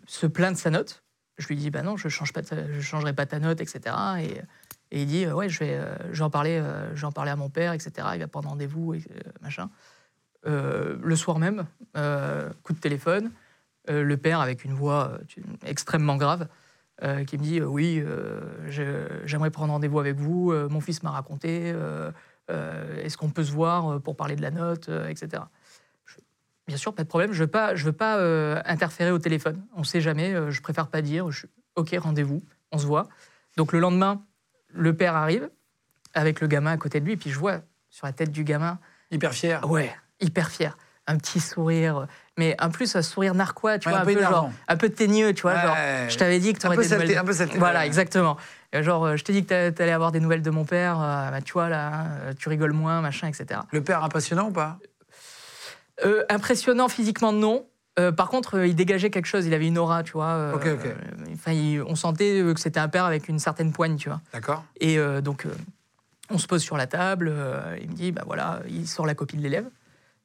se 0.08 0.26
plaint 0.28 0.54
de 0.54 0.58
sa 0.58 0.70
note. 0.70 1.04
Je 1.38 1.48
lui 1.48 1.56
dis, 1.56 1.70
bah 1.70 1.84
non, 1.84 1.98
je 1.98 2.10
change 2.10 2.34
pas, 2.34 2.42
je 2.42 2.82
changerai 2.82 3.14
pas 3.14 3.26
ta 3.26 3.40
note, 3.40 3.62
etc. 3.62 3.96
Et, 4.22 4.42
il 4.92 5.06
dit, 5.06 5.26
euh, 5.26 5.34
ouais, 5.34 5.50
je 5.50 5.60
vais, 5.60 5.80
euh, 5.80 6.30
parler, 6.30 6.60
euh, 6.62 7.12
parler 7.14 7.32
à 7.32 7.36
mon 7.36 7.50
père, 7.50 7.74
etc. 7.74 8.08
Il 8.14 8.20
va 8.20 8.28
prendre 8.28 8.50
rendez-vous, 8.50 8.94
euh, 8.94 9.00
machin. 9.42 9.70
Euh, 10.46 10.98
le 11.02 11.16
soir 11.16 11.40
même, 11.40 11.66
euh, 11.98 12.50
coup 12.64 12.74
de 12.74 12.80
téléphone, 12.80 13.32
le 13.90 14.18
père 14.18 14.42
avec 14.42 14.66
une 14.66 14.74
voix 14.74 15.18
extrêmement 15.66 16.18
grave, 16.18 16.50
qui 17.26 17.38
me 17.38 17.42
dit, 17.42 17.62
oui, 17.62 18.04
j'aimerais 18.68 19.50
prendre 19.50 19.72
rendez-vous 19.72 20.00
avec 20.00 20.18
vous. 20.18 20.52
mon 20.70 20.82
fils 20.82 21.04
m'a 21.04 21.12
raconté. 21.12 21.74
Est-ce 22.50 23.18
qu'on 23.18 23.30
peut 23.30 23.46
se 23.46 23.54
voir 23.54 24.02
pour 24.02 24.18
parler 24.18 24.36
de 24.36 24.42
la 24.42 24.52
note, 24.52 24.90
etc. 25.08 25.44
Bien 26.68 26.78
sûr, 26.78 26.94
pas 26.94 27.04
de 27.04 27.08
problème. 27.08 27.32
Je 27.32 27.40
veux 27.44 27.48
pas, 27.48 27.76
je 27.76 27.86
veux 27.86 27.94
pas 27.94 28.18
euh, 28.18 28.62
interférer 28.66 29.12
au 29.12 29.20
téléphone. 29.20 29.64
On 29.76 29.80
ne 29.80 29.86
sait 29.86 30.02
jamais. 30.02 30.34
euh, 30.34 30.52
je 30.52 30.62
préfère 30.62 30.88
pas 30.88 31.02
dire. 31.02 31.32
Je, 31.32 31.46
ok, 31.76 31.96
rendez-vous. 32.00 32.42
On 32.72 32.78
se 32.78 32.86
voit. 32.86 33.08
Donc 33.56 33.72
le 33.72 33.80
lendemain, 33.80 34.22
le 34.74 34.94
père 34.96 35.16
arrive 35.16 35.50
avec 36.14 36.42
le 36.42 36.48
gamin 36.48 36.72
à 36.72 36.78
côté 36.78 37.00
de 37.00 37.06
lui, 37.06 37.14
et 37.14 37.18
puis 37.18 37.30
je 37.30 37.40
vois 37.40 37.60
sur 37.90 38.06
la 38.06 38.12
tête 38.14 38.32
du 38.32 38.44
gamin, 38.44 38.80
Hyper 39.12 39.34
fier. 39.34 39.70
ouais, 39.70 39.96
hyper 40.20 40.50
fier, 40.50 40.78
un 41.06 41.18
petit 41.18 41.40
sourire, 41.40 42.08
mais 42.38 42.56
en 42.62 42.70
plus 42.70 42.96
un 42.96 43.02
sourire 43.02 43.34
narquois, 43.36 43.78
tu 43.80 43.88
Ouais, 43.88 43.94
vois, 43.94 44.02
un 44.02 44.06
peu 44.06 44.14
peu 44.14 44.20
genre, 44.22 44.30
énervant. 44.32 44.54
un 44.68 44.78
peu 44.78 44.90
teigneux, 44.90 45.34
tu 45.34 45.44
vois, 45.44 45.54
Ouais. 45.54 45.62
genre, 45.62 45.76
je 46.10 46.18
t'avais 46.18 46.40
dit 46.40 46.54
que 46.54 46.60
tu 46.60 46.68
aurais 46.68 46.76
nouvelles. 46.76 47.18
un 47.18 47.24
peu 47.24 47.34
Voilà, 47.58 47.86
exactement. 47.86 48.36
Genre, 48.74 49.06
euh, 49.06 49.16
je 49.16 49.24
t'ai 49.24 49.32
dit 49.34 49.46
que 49.46 49.70
tu 49.70 49.82
allais 49.82 49.92
avoir 49.94 50.12
des 50.12 50.20
nouvelles 50.20 50.42
de 50.42 50.50
mon 50.50 50.66
père, 50.66 51.00
euh, 51.02 51.30
bah, 51.32 51.42
tu 51.42 51.54
vois 51.54 51.70
là, 51.70 51.88
hein, 51.94 52.34
tu 52.38 52.50
rigoles 52.50 52.74
moins, 52.74 53.00
machin, 53.02 53.28
etc. 53.28 53.62
Le 53.72 53.82
père 53.84 54.04
impressionnant 54.04 54.50
ou 54.50 54.52
pas? 54.52 54.78
Euh, 56.06 56.24
impressionnant 56.30 56.88
physiquement, 56.90 57.32
non. 57.34 57.66
Euh, 58.00 58.12
par 58.12 58.30
contre, 58.30 58.58
euh, 58.60 58.68
il 58.68 58.76
dégageait 58.76 59.10
quelque 59.10 59.26
chose, 59.26 59.46
il 59.48 59.54
avait 59.56 59.68
une 59.68 59.78
aura, 59.80 60.04
tu 60.04 60.12
vois. 60.14 60.28
euh, 60.28 60.54
Ok, 60.54 60.68
ok. 60.68 60.96
Enfin, 61.34 61.52
il- 61.54 61.82
on 61.82 61.96
sentait 61.96 62.42
euh, 62.42 62.54
que 62.54 62.60
c'était 62.60 62.80
un 62.80 62.88
père 62.90 63.06
avec 63.06 63.28
une 63.28 63.40
certaine 63.40 63.72
poigne, 63.72 63.96
tu 63.96 64.10
vois. 64.10 64.22
D'accord. 64.34 64.64
Et 64.80 65.00
euh, 65.00 65.22
donc, 65.22 65.46
euh, 65.48 65.50
on 66.30 66.38
se 66.38 66.46
pose 66.46 66.62
sur 66.62 66.78
la 66.78 66.86
table. 66.86 67.28
euh, 67.32 67.76
il 67.82 67.90
me 67.90 67.96
dit, 67.96 68.12
bah 68.12 68.22
voilà, 68.28 68.62
il 68.70 68.88
sort 68.88 69.06
la 69.08 69.16
copie 69.16 69.38
de 69.38 69.42
l'élève. 69.42 69.68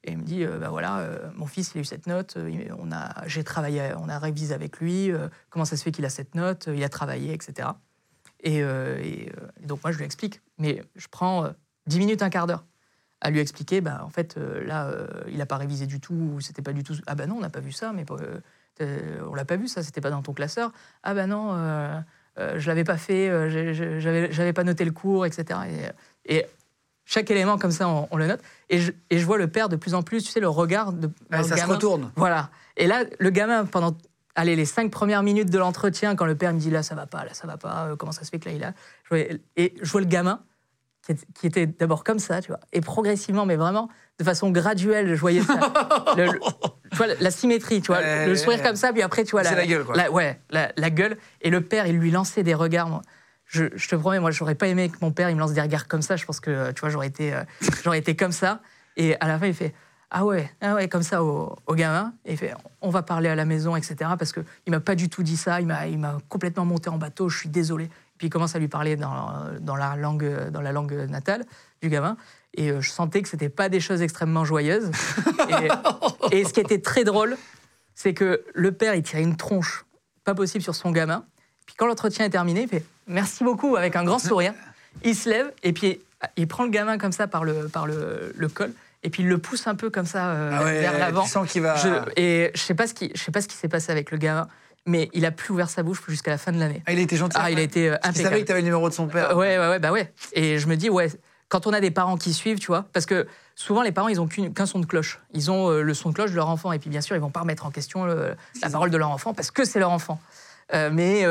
Et 0.04 0.11
il 0.12 0.18
me 0.18 0.22
dit, 0.24 0.44
euh, 0.44 0.58
bah 0.58 0.68
voilà, 0.68 0.98
euh, 0.98 1.18
mon 1.37 1.46
fils, 1.46 1.72
il 1.74 1.78
a 1.78 1.80
eu 1.80 1.85
cette 1.85 2.06
note. 2.06 2.35
euh, 2.37 2.50
il- 2.50 2.72
on 2.78 2.92
a, 2.92 3.26
j'ai 3.26 3.42
travaillé, 3.44 3.92
on 3.98 4.08
a 4.11 4.18
révisé 4.18 4.52
avec 4.52 4.78
lui. 4.80 5.11
euh, 5.11 5.28
comment 5.48 5.64
ça 5.64 5.76
se 5.78 5.82
fait 5.85 5.92
qu'il 5.92 6.04
a 6.04 6.11
cette 6.11 6.35
note 6.35 6.68
euh, 6.68 6.74
Il 6.76 6.85
a 6.85 6.88
travaillé, 6.90 7.32
etc. 7.32 7.68
Et, 8.42 8.62
euh, 8.62 8.98
et, 8.98 9.30
euh, 9.40 9.46
et 9.62 9.66
donc, 9.66 9.82
moi, 9.85 9.92
je 9.92 9.98
lui 9.98 10.04
explique. 10.04 10.42
Mais 10.58 10.82
je 10.96 11.06
prends 11.08 11.44
euh, 11.46 11.50
10 11.87 11.98
minutes, 12.00 12.20
un 12.22 12.28
quart 12.30 12.46
d'heure 12.48 12.64
à 13.22 13.30
lui 13.30 13.38
expliquer, 13.38 13.80
bah, 13.80 14.02
en 14.04 14.11
fait, 14.11 14.37
euh, 14.37 14.64
là, 14.66 14.88
euh, 14.88 15.06
il 15.28 15.38
n'a 15.38 15.46
pas 15.46 15.56
révisé 15.56 15.87
du 15.87 16.00
tout, 16.00 16.32
ou 16.35 16.40
c'était 16.40 16.61
pas 16.61 16.72
du 16.72 16.82
tout. 16.82 16.94
Ah, 17.06 17.14
bah 17.14 17.26
non, 17.26 17.37
on 17.37 17.40
n'a 17.40 17.50
pas 17.50 17.61
vu 17.61 17.70
ça, 17.70 17.92
mais 17.92 18.04
euh, 18.11 19.20
on 19.30 19.35
l'a 19.35 19.44
pas 19.44 19.56
vu, 19.56 19.68
ça, 19.68 19.82
c'était 19.85 20.00
pas 20.00 20.11
dans 20.11 20.22
ton 20.22 20.32
classeur. 20.32 20.72
Ah, 21.04 21.14
bah 21.14 21.28
non, 21.28 21.54
euh, 21.54 22.00
je 22.56 22.66
l'avais 22.66 22.82
pas 22.82 22.96
fait, 22.96 23.48
j'avais 24.00 24.52
pas 24.52 24.64
noté 24.64 24.85
le 24.85 24.90
cours, 24.90 25.24
etc. 25.24 25.61
Et, 26.26 26.37
et 26.37 26.46
chaque 27.04 27.30
élément 27.30 27.58
comme 27.58 27.70
ça, 27.70 27.88
on, 27.88 28.08
on 28.11 28.16
le 28.16 28.26
note. 28.26 28.40
Et 28.68 28.80
je, 28.80 28.90
et 29.08 29.18
je 29.18 29.24
vois 29.24 29.38
le 29.38 29.46
père 29.46 29.68
de 29.68 29.76
plus 29.76 29.94
en 29.94 30.02
plus, 30.02 30.24
tu 30.24 30.30
sais, 30.32 30.40
le 30.40 30.48
regard 30.48 30.92
de. 30.92 31.06
Ouais, 31.30 31.44
ça 31.44 31.54
se 31.56 31.61
gamin. 31.61 31.74
retourne. 31.74 32.12
Voilà. 32.16 32.50
Et 32.76 32.88
là, 32.88 33.04
le 33.20 33.30
gamin, 33.30 33.66
pendant 33.66 33.96
allez, 34.35 34.56
les 34.56 34.64
cinq 34.64 34.90
premières 34.90 35.22
minutes 35.22 35.50
de 35.50 35.58
l'entretien, 35.58 36.16
quand 36.16 36.26
le 36.26 36.35
père 36.35 36.52
me 36.52 36.58
dit 36.58 36.70
là, 36.70 36.82
ça 36.82 36.96
va 36.96 37.06
pas, 37.06 37.24
là, 37.24 37.35
ça 37.35 37.46
va 37.46 37.56
pas, 37.56 37.87
euh, 37.87 37.96
comment 37.96 38.12
ça 38.12 38.24
se 38.24 38.30
fait 38.30 38.38
que 38.40 38.48
là, 38.48 38.54
il 38.56 38.64
a. 38.64 38.72
Et 39.56 39.74
je 39.80 39.90
vois 39.90 40.00
le 40.00 40.06
gamin 40.06 40.40
qui, 41.02 41.46
était 41.46 41.66
d'abord 41.66 42.04
comme 42.04 42.18
ça, 42.18 42.40
tu 42.40 42.48
vois, 42.48 42.60
et 42.72 42.80
progressivement, 42.80 43.44
mais 43.44 43.56
vraiment 43.56 43.88
de 44.18 44.24
façon 44.24 44.50
graduelle, 44.50 45.14
je 45.14 45.20
voyais 45.20 45.42
ça. 45.42 45.54
Le- 46.16 46.26
le- 46.26 46.40
tu 46.90 46.96
vois, 46.96 47.06
la 47.18 47.30
symétrie, 47.30 47.80
tu 47.80 47.88
vois, 47.88 48.00
le 48.26 48.36
sourire 48.36 48.62
comme 48.62 48.76
ça, 48.76 48.92
puis 48.92 49.02
après, 49.02 49.24
tu 49.24 49.32
vois, 49.32 49.42
la 49.42 49.66
gueule, 49.66 49.84
quoi. 49.84 50.10
ouais, 50.10 50.40
la, 50.50 50.72
la 50.76 50.90
gueule. 50.90 51.16
Et 51.40 51.50
le 51.50 51.60
père, 51.62 51.86
il 51.86 51.96
lui 51.98 52.10
lançait 52.10 52.42
des 52.42 52.54
regards. 52.54 52.88
moi. 52.88 53.02
Je, 53.46 53.64
je 53.74 53.88
te 53.88 53.96
promets, 53.96 54.20
moi, 54.20 54.30
j'aurais 54.30 54.54
pas 54.54 54.68
aimé 54.68 54.88
que 54.90 54.96
mon 55.02 55.10
père, 55.10 55.28
il 55.28 55.34
me 55.34 55.40
lance 55.40 55.52
des 55.52 55.60
regards 55.60 55.88
comme 55.88 56.02
ça. 56.02 56.16
Je 56.16 56.24
pense 56.24 56.40
que, 56.40 56.70
tu 56.72 56.80
vois, 56.80 56.88
j'aurais 56.90 57.08
été, 57.08 57.34
euh, 57.34 57.42
j'aurais 57.82 57.98
été 57.98 58.14
comme 58.16 58.32
ça. 58.32 58.60
Et 58.96 59.16
à 59.20 59.26
la 59.28 59.38
fin, 59.38 59.46
il 59.46 59.54
fait 59.54 59.74
Ah 60.10 60.24
ouais, 60.24 60.50
ah 60.60 60.74
ouais, 60.74 60.88
comme 60.88 61.02
ça 61.02 61.24
au, 61.24 61.56
au 61.66 61.74
gamin. 61.74 62.12
Et 62.24 62.32
il 62.32 62.38
fait 62.38 62.54
On 62.80 62.90
va 62.90 63.02
parler 63.02 63.28
à 63.28 63.34
la 63.34 63.44
maison, 63.46 63.74
etc. 63.74 63.96
Parce 64.18 64.32
qu'il 64.32 64.44
m'a 64.68 64.80
pas 64.80 64.94
du 64.94 65.08
tout 65.08 65.22
dit 65.22 65.36
ça. 65.36 65.60
Il 65.60 65.66
m'a, 65.66 65.86
il 65.86 65.98
m'a 65.98 66.18
complètement 66.28 66.64
monté 66.64 66.88
en 66.90 66.98
bateau. 66.98 67.28
Je 67.28 67.38
suis 67.38 67.48
désolé. 67.48 67.88
Puis 68.22 68.28
il 68.28 68.30
commence 68.30 68.54
à 68.54 68.61
lui 68.61 68.68
parler 68.68 68.94
dans, 68.94 69.32
dans, 69.58 69.74
la, 69.74 69.96
langue, 69.96 70.48
dans 70.50 70.61
la 70.61 70.70
langue 70.70 70.92
natale 71.08 71.44
du 71.82 71.88
gamin. 71.88 72.16
Et 72.54 72.70
euh, 72.70 72.80
je 72.80 72.88
sentais 72.88 73.20
que 73.20 73.28
c'était 73.28 73.48
pas 73.48 73.68
des 73.68 73.80
choses 73.80 74.00
extrêmement 74.00 74.44
joyeuses. 74.44 74.92
et, 76.30 76.37
et 76.38 76.44
ce 76.44 76.52
qui 76.52 76.61
était 76.61 76.78
très 76.80 77.02
drôle, 77.02 77.37
c'est 77.96 78.14
que 78.14 78.44
le 78.54 78.70
père, 78.70 78.94
il 78.94 79.02
tirait 79.02 79.24
une 79.24 79.37
tronche 79.37 79.85
pas 80.22 80.37
possible 80.37 80.62
sur 80.62 80.76
son 80.76 80.92
gamin. 80.92 81.24
Puis 81.66 81.74
quand 81.76 81.88
l'entretien 81.88 82.24
est 82.24 82.30
terminé, 82.30 82.62
il 82.62 82.68
fait 82.68 82.85
merci 83.08 83.42
beaucoup 83.42 83.74
avec 83.74 83.96
un 83.96 84.04
grand 84.04 84.20
sourire. 84.20 84.54
Il 85.02 85.16
se 85.16 85.28
lève 85.28 85.50
et 85.64 85.72
puis 85.72 86.00
il 86.37 86.46
prend 86.46 86.62
le 86.62 86.70
gamin 86.70 86.98
comme 86.98 87.11
ça 87.11 87.26
par 87.26 87.42
le, 87.42 87.66
par 87.66 87.88
le, 87.88 88.32
le 88.37 88.48
col 88.48 88.70
et 89.02 89.11
puis 89.11 89.24
il 89.24 89.28
le 89.28 89.38
pousse 89.38 89.66
un 89.66 89.74
peu 89.74 89.90
comme 89.90 90.06
ça 90.06 90.28
euh, 90.28 90.50
Ah 90.61 90.62
ouais, 90.64 90.78
vers 90.80 90.96
l'avant. 90.96 91.24
tu 91.24 91.28
sens 91.28 91.50
qu'il 91.50 91.62
va- 91.62 91.74
Je- 91.74 92.12
et 92.22 92.52
je 92.54 92.61
sais 92.61 92.74
pas 92.74 92.87
ce 92.87 92.94
qui, 92.94 93.11
je 93.16 93.20
sais 93.20 93.32
pas 93.32 93.40
ce 93.40 93.48
qui 93.48 93.56
s'est 93.56 93.66
passé 93.66 93.90
avec 93.90 94.12
le 94.12 94.18
gamin, 94.18 94.46
mais 94.86 95.08
il 95.12 95.24
a 95.24 95.30
plus 95.30 95.52
ouvert 95.52 95.70
sa 95.70 95.82
bouche 95.82 96.02
jusqu'à 96.08 96.30
la 96.30 96.38
fin 96.38 96.52
de 96.52 96.58
l'année. 96.58 96.82
Ah, 96.86 96.92
il 96.92 96.98
a 96.98 97.02
été 97.02 97.16
gentil. 97.16 97.36
Ah, 97.40 97.50
il 97.50 97.58
a 97.58 97.62
été 97.62 97.88
euh, 97.90 97.96
Il 98.04 98.06
savait 98.06 98.18
impeccable. 98.20 98.40
que 98.40 98.46
tu 98.46 98.52
avais 98.52 98.60
le 98.60 98.64
numéro 98.66 98.88
de 98.88 98.94
son 98.94 99.06
père. 99.06 99.30
Euh, 99.30 99.34
ouais, 99.34 99.58
ouais, 99.58 99.68
ouais, 99.68 99.78
bah 99.78 99.92
ouais. 99.92 100.12
Et 100.32 100.58
je 100.58 100.66
me 100.66 100.76
dis, 100.76 100.90
ouais, 100.90 101.08
quand 101.48 101.66
on 101.66 101.72
a 101.72 101.80
des 101.80 101.90
parents 101.90 102.16
qui 102.16 102.32
suivent, 102.32 102.58
tu 102.58 102.66
vois, 102.68 102.86
parce 102.92 103.06
que 103.06 103.26
souvent 103.54 103.82
les 103.82 103.92
parents, 103.92 104.08
ils 104.08 104.20
ont 104.20 104.26
qu'un 104.26 104.66
son 104.66 104.78
de 104.80 104.86
cloche. 104.86 105.20
Ils 105.34 105.50
ont 105.50 105.70
euh, 105.70 105.82
le 105.82 105.94
son 105.94 106.08
de 106.10 106.14
cloche 106.14 106.30
de 106.30 106.36
leur 106.36 106.48
enfant. 106.48 106.72
Et 106.72 106.78
puis 106.78 106.90
bien 106.90 107.00
sûr, 107.00 107.14
ils 107.16 107.20
vont 107.20 107.30
pas 107.30 107.40
remettre 107.40 107.66
en 107.66 107.70
question 107.70 108.04
le- 108.04 108.34
la 108.62 108.70
parole 108.70 108.90
de 108.90 108.96
leur 108.96 109.10
enfant 109.10 109.34
parce 109.34 109.50
que 109.50 109.64
c'est 109.64 109.78
leur 109.78 109.90
enfant. 109.90 110.20
Mais 110.72 111.24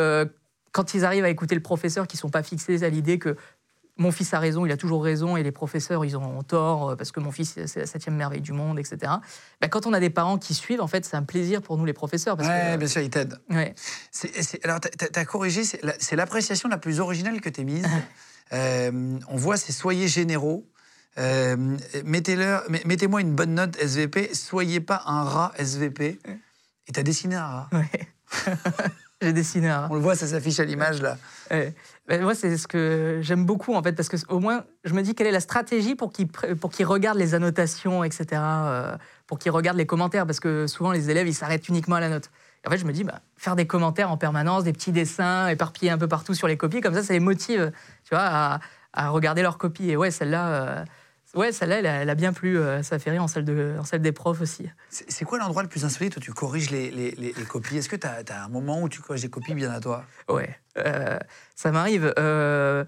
quand 0.71 0.93
ils 0.93 1.03
arrivent 1.03 1.25
à 1.25 1.29
écouter 1.29 1.55
le 1.55 1.61
professeur, 1.61 2.07
qui 2.07 2.15
sont 2.15 2.29
pas 2.29 2.43
fixés 2.43 2.83
à 2.83 2.89
l'idée 2.89 3.19
que 3.19 3.35
mon 4.01 4.11
fils 4.11 4.33
a 4.33 4.39
raison, 4.39 4.65
il 4.65 4.71
a 4.71 4.77
toujours 4.77 5.03
raison, 5.03 5.37
et 5.37 5.43
les 5.43 5.51
professeurs, 5.51 6.03
ils 6.03 6.17
ont 6.17 6.41
tort, 6.43 6.89
euh, 6.91 6.95
parce 6.95 7.11
que 7.11 7.19
mon 7.19 7.31
fils, 7.31 7.55
c'est 7.67 7.79
la 7.79 7.85
septième 7.85 8.15
merveille 8.15 8.41
du 8.41 8.51
monde, 8.51 8.79
etc. 8.79 8.97
Bah, 9.61 9.67
quand 9.69 9.85
on 9.85 9.93
a 9.93 9.99
des 9.99 10.09
parents 10.09 10.37
qui 10.37 10.53
suivent, 10.53 10.81
en 10.81 10.87
fait, 10.87 11.05
c'est 11.05 11.15
un 11.15 11.23
plaisir 11.23 11.61
pour 11.61 11.77
nous, 11.77 11.85
les 11.85 11.93
professeurs. 11.93 12.35
Parce 12.35 12.49
Ouais, 12.49 12.71
que, 12.73 12.77
bien 12.77 12.87
sûr, 12.87 13.01
il 13.01 13.09
t'aide. 13.09 13.35
ouais. 13.49 13.75
C'est- 14.11 14.41
c'est- 14.41 14.63
alors, 14.65 14.79
tu 14.81 14.89
as, 15.19 15.25
corrigé, 15.25 15.63
c'est 15.63 15.83
la- 15.83 15.93
c'est 15.99 16.15
l'appréciation 16.15 16.67
la 16.67 16.77
plus 16.77 16.99
originale 16.99 17.39
que 17.41 17.49
tu 17.49 17.63
mise. 17.63 17.83
Euh, 18.53 19.17
on 19.29 19.37
voit, 19.37 19.55
c'est 19.55 19.71
soyez 19.71 20.09
généraux. 20.09 20.67
Euh, 21.17 21.55
Mettez-moi 22.03 23.21
une 23.21 23.33
bonne 23.33 23.53
note 23.53 23.77
SVP, 23.81 24.33
soyez 24.33 24.81
pas 24.81 25.03
un 25.05 25.23
rat 25.23 25.53
SVP. 25.57 26.19
Et 26.87 26.91
tu 26.91 26.99
as 26.99 27.03
dessiné 27.03 27.35
un 27.37 27.45
rat. 27.47 27.69
Ouais. 27.71 28.09
J'ai 29.21 29.31
dessiné 29.31 29.69
un. 29.69 29.87
On 29.89 29.93
le 29.95 30.01
voit, 30.01 30.15
ça 30.17 30.27
s'affiche 30.27 30.59
à 30.59 30.65
l'image 30.65 31.01
là. 31.01 31.17
Ben, 32.11 32.21
moi, 32.23 32.35
c'est 32.35 32.57
ce 32.57 32.67
que 32.67 33.19
j'aime 33.21 33.45
beaucoup, 33.45 33.73
en 33.73 33.81
fait, 33.81 33.93
parce 33.93 34.09
que 34.09 34.17
au 34.27 34.39
moins, 34.41 34.65
je 34.83 34.93
me 34.93 35.01
dis 35.01 35.15
quelle 35.15 35.27
est 35.27 35.31
la 35.31 35.39
stratégie 35.39 35.95
pour 35.95 36.11
qu'ils 36.11 36.27
qu'ils 36.73 36.85
regardent 36.85 37.17
les 37.17 37.35
annotations, 37.35 38.03
etc., 38.03 38.25
euh, 38.33 38.97
pour 39.27 39.39
qu'ils 39.39 39.53
regardent 39.53 39.77
les 39.77 39.85
commentaires, 39.85 40.25
parce 40.25 40.41
que 40.41 40.67
souvent, 40.67 40.91
les 40.91 41.09
élèves, 41.09 41.29
ils 41.29 41.33
s'arrêtent 41.33 41.69
uniquement 41.69 41.95
à 41.95 42.01
la 42.01 42.09
note. 42.09 42.29
Et 42.65 42.67
en 42.67 42.71
fait, 42.71 42.79
je 42.79 42.85
me 42.85 42.91
dis, 42.91 43.05
bah, 43.05 43.21
faire 43.37 43.55
des 43.55 43.65
commentaires 43.65 44.11
en 44.11 44.17
permanence, 44.17 44.65
des 44.65 44.73
petits 44.73 44.91
dessins 44.91 45.47
éparpillés 45.47 45.89
un 45.89 45.97
peu 45.97 46.09
partout 46.09 46.33
sur 46.33 46.49
les 46.49 46.57
copies, 46.57 46.81
comme 46.81 46.95
ça, 46.95 47.01
ça 47.01 47.13
les 47.13 47.21
motive, 47.21 47.71
tu 48.03 48.13
vois, 48.13 48.25
à, 48.25 48.59
à 48.91 49.07
regarder 49.07 49.41
leurs 49.41 49.57
copies. 49.57 49.91
Et 49.91 49.95
ouais, 49.95 50.11
celle-là, 50.11 50.47
euh, 50.49 50.85
ouais, 51.35 51.51
celle-là, 51.51 51.79
elle, 51.79 51.85
a- 51.85 52.01
elle 52.01 52.09
a 52.09 52.15
bien 52.15 52.33
plu. 52.33 52.57
euh, 52.57 52.83
ça 52.83 52.99
fait 52.99 53.11
rire 53.11 53.23
en 53.23 53.27
salle, 53.27 53.45
de, 53.45 53.75
en 53.79 53.83
salle 53.83 54.01
des 54.01 54.11
profs 54.11 54.41
aussi. 54.41 54.69
C'est 54.89 55.25
quoi 55.25 55.37
l'endroit 55.37 55.63
le 55.63 55.69
plus 55.69 55.85
insolite 55.85 56.17
où 56.17 56.19
tu 56.19 56.33
corriges 56.33 56.69
les, 56.69 56.91
les- 56.91 57.11
les- 57.11 57.33
les 57.33 57.43
copies? 57.45 57.77
Est-ce 57.77 57.89
que 57.89 57.95
tu 57.95 58.07
as, 58.07 58.43
un 58.43 58.47
moment 58.49 58.81
où 58.81 58.89
tu 58.89 59.01
corriges 59.01 59.21
des 59.23 59.29
copies 59.29 59.53
bien 59.53 59.71
à 59.71 59.79
toi? 59.79 60.05
Ouais, 60.29 60.59
euh, 60.77 61.17
ça 61.55 61.71
m'arrive. 61.71 62.13
euh, 62.19 62.83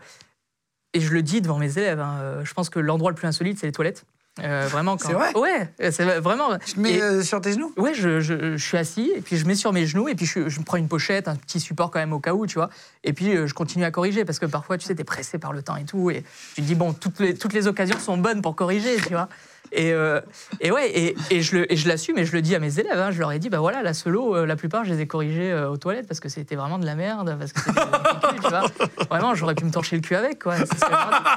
et 0.94 1.00
je 1.00 1.12
le 1.12 1.24
dis 1.24 1.42
devant 1.42 1.58
mes 1.58 1.78
élèves. 1.78 2.00
hein, 2.00 2.20
euh, 2.22 2.46
je 2.46 2.54
pense 2.54 2.70
que 2.70 2.80
l'endroit 2.80 3.12
le 3.12 3.16
plus 3.16 3.28
insolite, 3.28 3.58
c'est 3.60 3.66
les 3.66 3.72
toilettes. 3.72 4.06
Euh, 4.42 4.68
vraiment. 4.72 4.98
Quand... 4.98 5.10
C'est 5.10 5.14
vrai 5.14 5.32
Ouais, 5.38 5.70
euh, 5.82 5.92
c'est 5.92 6.04
vraiment. 6.20 6.58
Tu 6.58 6.74
te 6.74 6.80
mets 6.80 6.94
Et- 6.96 7.02
euh, 7.02 7.22
sur 7.22 7.40
tes 7.40 7.54
genoux 7.54 7.72
Ouais, 7.78 7.94
je, 7.94 8.20
je- 8.20 8.58
je 8.58 8.64
suis 8.64 8.78
assis 8.78 9.12
et 9.16 9.22
puis 9.22 9.38
je 9.38 9.46
mets 9.46 9.54
sur 9.54 9.72
mes 9.74 9.86
genoux 9.86 10.08
et 10.10 10.16
puis 10.16 10.26
je, 10.26 10.50
je 10.50 10.60
me 10.60 10.66
prends 10.66 10.78
une 10.78 10.88
pochette, 10.88 11.28
un 11.28 11.36
petit 11.36 11.60
support 11.60 11.92
quand 11.92 12.00
même 12.00 12.14
au 12.14 12.20
cas 12.20 12.34
où, 12.34 12.48
tu 12.48 12.56
vois. 12.56 12.70
Et 13.04 13.14
puis 13.14 13.36
euh, 13.36 13.46
je 13.46 13.54
continue 13.54 13.84
à 13.86 13.92
corriger 13.92 14.26
parce 14.26 14.40
que 14.40 14.48
parfois, 14.48 14.78
tu 14.80 14.86
sais, 14.88 14.96
t'es 14.96 15.04
pressé 15.04 15.38
par 15.38 15.54
le 15.54 15.62
temps 15.62 15.76
et 15.76 15.86
tout. 15.86 16.10
Et 16.10 16.24
tu 16.56 16.62
te 16.62 16.66
dis, 16.68 16.74
bon, 16.76 16.94
toutes 16.94 17.20
les, 17.20 17.36
toutes 17.36 17.54
les 17.54 17.68
occasions 17.68 18.00
sont 18.00 18.18
bonnes 18.18 18.42
pour 18.42 18.56
corriger, 18.56 18.96
tu 18.98 19.10
vois. 19.10 19.30
Et, 19.76 19.92
euh, 19.92 20.22
et 20.62 20.72
ouais, 20.72 20.90
et, 20.92 21.16
et 21.32 21.42
je 21.42 21.88
l'assume 21.88 22.18
et 22.20 22.26
je 22.26 22.32
le 22.34 22.42
dis 22.42 22.54
à 22.56 22.60
mes 22.60 22.80
élèves. 22.80 23.00
hein, 23.00 23.12
je 23.12 23.20
leur 23.20 23.32
ai 23.32 23.40
dit, 23.40 23.50
bah 23.50 23.60
voilà, 23.60 23.82
la 23.82 23.94
solo, 23.94 24.36
euh, 24.36 24.46
la 24.46 24.56
plupart, 24.56 24.86
je 24.86 24.94
les 24.94 25.02
ai 25.02 25.08
corrigés 25.08 25.52
euh, 25.52 25.70
aux 25.70 25.78
toilettes 25.78 26.08
parce 26.08 26.20
que 26.20 26.30
c'était 26.30 26.56
vraiment 26.56 26.78
de 26.78 26.86
la 26.86 26.96
merde, 26.96 27.36
parce 27.40 27.54
que 27.54 27.60
c'était 27.60 27.82
du 27.82 28.30
cul, 28.36 28.42
tu 28.44 28.50
vois. 28.50 28.64
Vraiment, 29.10 29.34
j'aurais 29.36 29.56
pu 29.56 29.66
me 29.66 29.72
torcher 29.72 29.96
le 29.96 30.02
cul 30.02 30.16
avec, 30.16 30.44
quoi. 30.44 30.58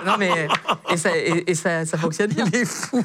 Non, 0.04 0.16
mais. 0.18 0.48
Et 0.90 0.96
ça, 0.96 1.16
et, 1.16 1.44
et 1.50 1.54
ça, 1.54 1.86
ça 1.86 1.96
fonctionne 1.98 2.30
bien. 2.32 2.44
Il 2.46 2.56
est 2.56 2.64
fou 2.64 3.02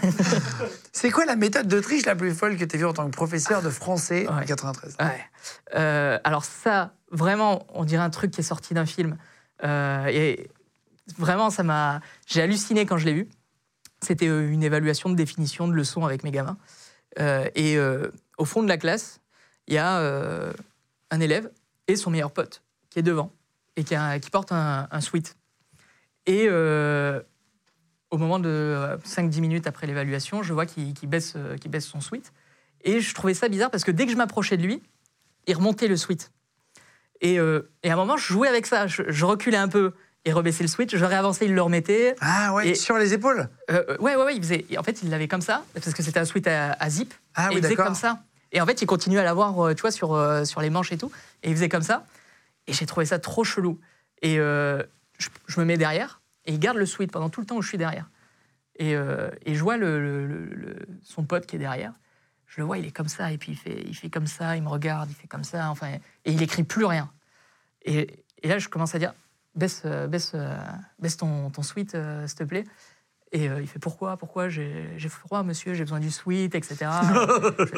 C'est 0.92 1.10
quoi 1.12 1.26
la 1.26 1.36
méthode 1.36 1.68
de 1.68 1.80
triche 1.80 2.06
la 2.06 2.16
plus 2.16 2.34
folle 2.34 2.58
que 2.58 2.66
tu 2.66 2.76
as 2.76 2.80
vue 2.80 2.86
en 2.86 2.94
tant 2.94 3.06
que 3.06 3.12
professeur 3.16 3.62
de 3.62 3.70
français 3.70 4.28
en 4.28 4.38
Ouais. 4.38 4.46
93 4.46 4.98
Ouais. 5.00 5.06
Euh, 5.76 6.20
alors 6.24 6.44
ça, 6.44 6.94
vraiment, 7.12 7.66
on 7.74 7.86
dirait 7.86 8.04
un 8.04 8.10
truc 8.10 8.32
qui 8.32 8.42
est 8.42 8.44
sorti 8.44 8.74
d'un 8.74 8.86
film. 8.86 9.18
Euh, 9.64 10.06
et 10.08 10.50
vraiment, 11.18 11.50
ça 11.50 11.64
m'a. 11.64 12.02
J'ai 12.28 12.42
halluciné 12.42 12.86
quand 12.86 12.98
je 12.98 13.06
l'ai 13.06 13.14
vu. 13.14 13.30
C'était 14.04 14.28
euh, 14.28 14.50
une 14.50 14.64
évaluation 14.64 15.10
de 15.10 15.16
définition 15.16 15.68
de 15.68 15.74
leçon 15.74 16.06
avec 16.06 16.24
mes 16.24 16.32
gamins. 16.32 16.58
Euh, 17.20 17.48
et 17.56 17.78
euh, 17.78 18.10
au 18.38 18.46
fond 18.46 18.64
de 18.64 18.68
la 18.68 18.78
classe, 18.78 19.22
il 19.68 19.76
y 19.76 19.78
a 19.78 20.00
un 21.12 21.20
élève 21.20 21.50
et 21.88 21.96
son 21.96 22.10
meilleur 22.10 22.32
pote 22.32 22.64
qui 22.90 23.00
est 23.00 23.04
devant 23.04 23.32
et 23.78 23.84
qui, 23.84 23.96
porte 24.32 24.52
un, 24.52 24.88
un 24.92 25.02
sweat. 25.02 25.38
Et 26.26 26.50
au 26.50 28.18
moment 28.18 28.40
de 28.40 28.98
5-10 29.06 29.40
minutes 29.40 29.68
après 29.68 29.88
l'évaluation, 29.88 30.44
je 30.44 30.52
vois 30.52 30.66
qu'il 30.66 30.94
baisse, 31.08 31.38
son 31.80 32.02
sweat. 32.02 32.34
Et 32.84 33.00
je 33.00 33.14
trouvais 33.14 33.34
ça 33.34 33.48
bizarre 33.48 33.72
parce 33.72 33.84
que 33.84 33.92
dès 33.92 34.06
que 34.06 34.12
je 34.12 34.18
m'approchais 34.18 34.58
de 34.58 34.64
lui, 34.64 34.82
il 35.48 35.56
remontait 35.56 35.88
le 35.88 35.96
sweat. 35.96 36.32
Et, 37.22 37.40
à 37.40 37.64
un 37.84 37.96
moment, 37.96 38.18
je 38.18 38.34
jouais 38.34 38.50
avec 38.50 38.66
ça. 38.66 38.88
Je 38.88 39.26
reculais 39.26 39.58
un 39.58 39.70
peu 39.70 39.94
et 40.26 40.34
rebaissais 40.34 40.64
le 40.64 40.68
sweat. 40.68 40.96
Je 40.96 41.04
réavançais, 41.06 41.46
il 41.46 41.54
le 41.56 41.62
remettait. 41.62 42.16
Ah 42.22 42.54
ouais, 42.54 42.70
Et- 42.70 42.76
sur 42.76 42.98
les 42.98 43.14
épaules? 43.14 43.50
Euh, 43.70 43.84
euh, 43.90 43.98
ouais, 43.98 44.16
ouais, 44.16 44.24
ouais. 44.26 44.36
Il 44.36 44.42
faisait, 44.44 44.66
en 44.78 44.84
fait, 44.84 45.02
il 45.04 45.10
l'avait 45.10 45.28
comme 45.28 45.42
ça 45.42 45.64
parce 45.74 45.94
que 45.94 46.04
c'était 46.04 46.20
un 46.20 46.26
sweat 46.26 46.48
à, 46.48 46.74
à 46.74 46.90
zip. 46.90 47.14
Ah 47.36 47.46
et 47.48 47.50
oui, 47.50 47.56
il 47.58 47.64
faisait 47.64 47.76
comme 47.76 47.96
ça. 47.96 48.24
Et 48.52 48.60
en 48.62 48.66
fait, 48.66 48.82
il 48.82 48.86
continuait 48.86 49.20
à 49.20 49.24
l'avoir, 49.24 49.58
euh, 49.68 49.74
tu 49.74 49.82
vois, 49.82 49.92
sur, 49.92 50.14
euh, 50.14 50.44
sur 50.46 50.62
les 50.62 50.70
manches 50.70 50.92
et 50.92 50.98
tout. 50.98 51.12
Et 51.44 51.50
il 51.50 51.56
faisait 51.56 51.70
comme 51.70 51.82
ça. 51.84 52.06
Et 52.68 52.74
j'ai 52.74 52.86
trouvé 52.86 53.06
ça 53.06 53.18
trop 53.20 53.44
chelou. 53.44 53.80
Et 54.22 54.40
euh, 54.40 54.84
je, 55.18 55.30
je 55.48 55.60
me 55.60 55.66
mets 55.66 55.78
derrière 55.78 56.22
et 56.46 56.54
il 56.54 56.60
garde 56.60 56.78
le 56.78 56.86
sweat 56.86 57.12
pendant 57.12 57.30
tout 57.30 57.40
le 57.42 57.48
temps 57.48 57.56
où 57.58 57.62
je 57.62 57.68
suis 57.70 57.78
derrière. 57.78 58.10
Et, 58.78 58.96
euh, 58.96 59.30
et 59.46 59.56
je 59.56 59.62
vois 59.64 59.78
le, 59.78 60.00
le- 60.02 60.28
le- 60.28 60.46
le- 60.56 60.88
son 61.04 61.24
pote 61.24 61.46
qui 61.46 61.56
est 61.56 61.60
derrière. 61.60 61.94
Je 62.48 62.60
le 62.60 62.66
vois, 62.66 62.78
il 62.78 62.86
est 62.86 62.92
comme 62.92 63.08
ça. 63.08 63.32
Et 63.32 63.38
puis 63.38 63.54
il 63.54 63.58
fait, 63.58 63.82
il 63.88 63.96
fait 63.96 64.10
comme 64.10 64.28
ça, 64.28 64.56
il 64.58 64.64
me 64.64 64.70
regarde, 64.70 65.10
il 65.10 65.16
fait 65.16 65.28
comme 65.28 65.44
ça. 65.44 65.70
Enfin, 65.70 65.88
et 66.26 66.32
il 66.32 66.42
écrit 66.44 66.64
plus 66.64 66.86
rien. 66.86 67.10
Et, 67.86 68.24
et 68.44 68.48
là, 68.48 68.60
je 68.60 68.68
commence 68.70 68.94
à 68.96 69.00
dire 69.00 69.14
baisse, 69.56 69.82
euh, 69.86 70.08
baisse, 70.08 70.32
euh, 70.36 70.56
baisse 71.00 71.18
ton, 71.18 71.50
ton 71.50 71.62
sweat, 71.64 71.96
euh, 71.96 72.26
s'il 72.28 72.38
te 72.38 72.44
plaît. 72.44 72.64
Et 73.34 73.46
il 73.46 73.68
fait 73.68 73.80
pourquoi 73.80 74.18
Pourquoi? 74.18 74.50
J'ai 74.50 74.98
froid, 75.08 75.42
monsieur, 75.44 75.74
j'ai 75.74 75.84
besoin 75.86 76.02
du 76.02 76.12
sweat, 76.12 76.54
etc. 76.54 76.90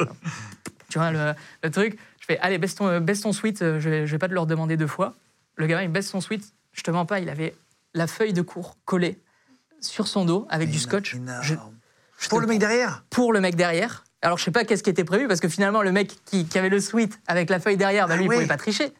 Tu 0.88 0.98
vois 0.98 1.10
le, 1.10 1.32
le 1.62 1.70
truc 1.70 1.98
Je 2.20 2.26
fais 2.26 2.38
allez, 2.40 2.58
baisse 2.58 2.74
ton, 2.74 3.00
baisse 3.00 3.20
ton 3.20 3.30
euh, 3.30 3.80
je 3.80 3.88
vais, 3.88 4.06
je 4.06 4.12
vais 4.12 4.18
pas 4.18 4.28
te 4.28 4.32
le 4.34 4.40
redemander 4.40 4.76
deux 4.76 4.86
fois. 4.86 5.14
Le 5.56 5.66
gamin, 5.66 5.82
il 5.82 5.88
baisse 5.90 6.08
son 6.08 6.20
sweat, 6.20 6.42
je 6.72 6.82
te 6.82 6.90
mens 6.90 7.06
pas, 7.06 7.20
il 7.20 7.28
avait 7.28 7.54
la 7.94 8.06
feuille 8.06 8.32
de 8.32 8.42
cours 8.42 8.76
collée 8.84 9.20
sur 9.80 10.06
son 10.08 10.24
dos 10.24 10.46
avec 10.50 10.70
du 10.70 10.78
scotch. 10.78 11.14
Énorme. 11.14 11.42
Je- 11.42 11.54
je 12.18 12.28
Pour 12.28 12.40
le 12.40 12.46
mec 12.46 12.58
derrière? 12.58 13.04
Pour 13.10 13.32
le 13.32 13.40
mec 13.40 13.54
derrière. 13.56 14.04
Alors, 14.22 14.38
je 14.38 14.44
sais 14.44 14.50
pas 14.50 14.64
qu'est-ce 14.64 14.82
qui 14.82 14.90
était 14.90 15.04
prévu, 15.04 15.28
parce 15.28 15.40
que 15.40 15.48
finalement, 15.48 15.82
le 15.82 15.92
mec 15.92 16.16
qui, 16.24 16.46
qui 16.46 16.58
avait 16.58 16.68
le 16.70 16.80
sweat 16.80 17.18
avec 17.26 17.50
la 17.50 17.60
feuille 17.60 17.76
derrière, 17.76 18.06
bah, 18.08 18.14
Ah 18.14 18.16
lui, 18.16 18.24
il 18.24 18.28
ouais. 18.28 18.36
pouvait 18.36 18.46
pas 18.48 18.56
tricher. 18.56 18.92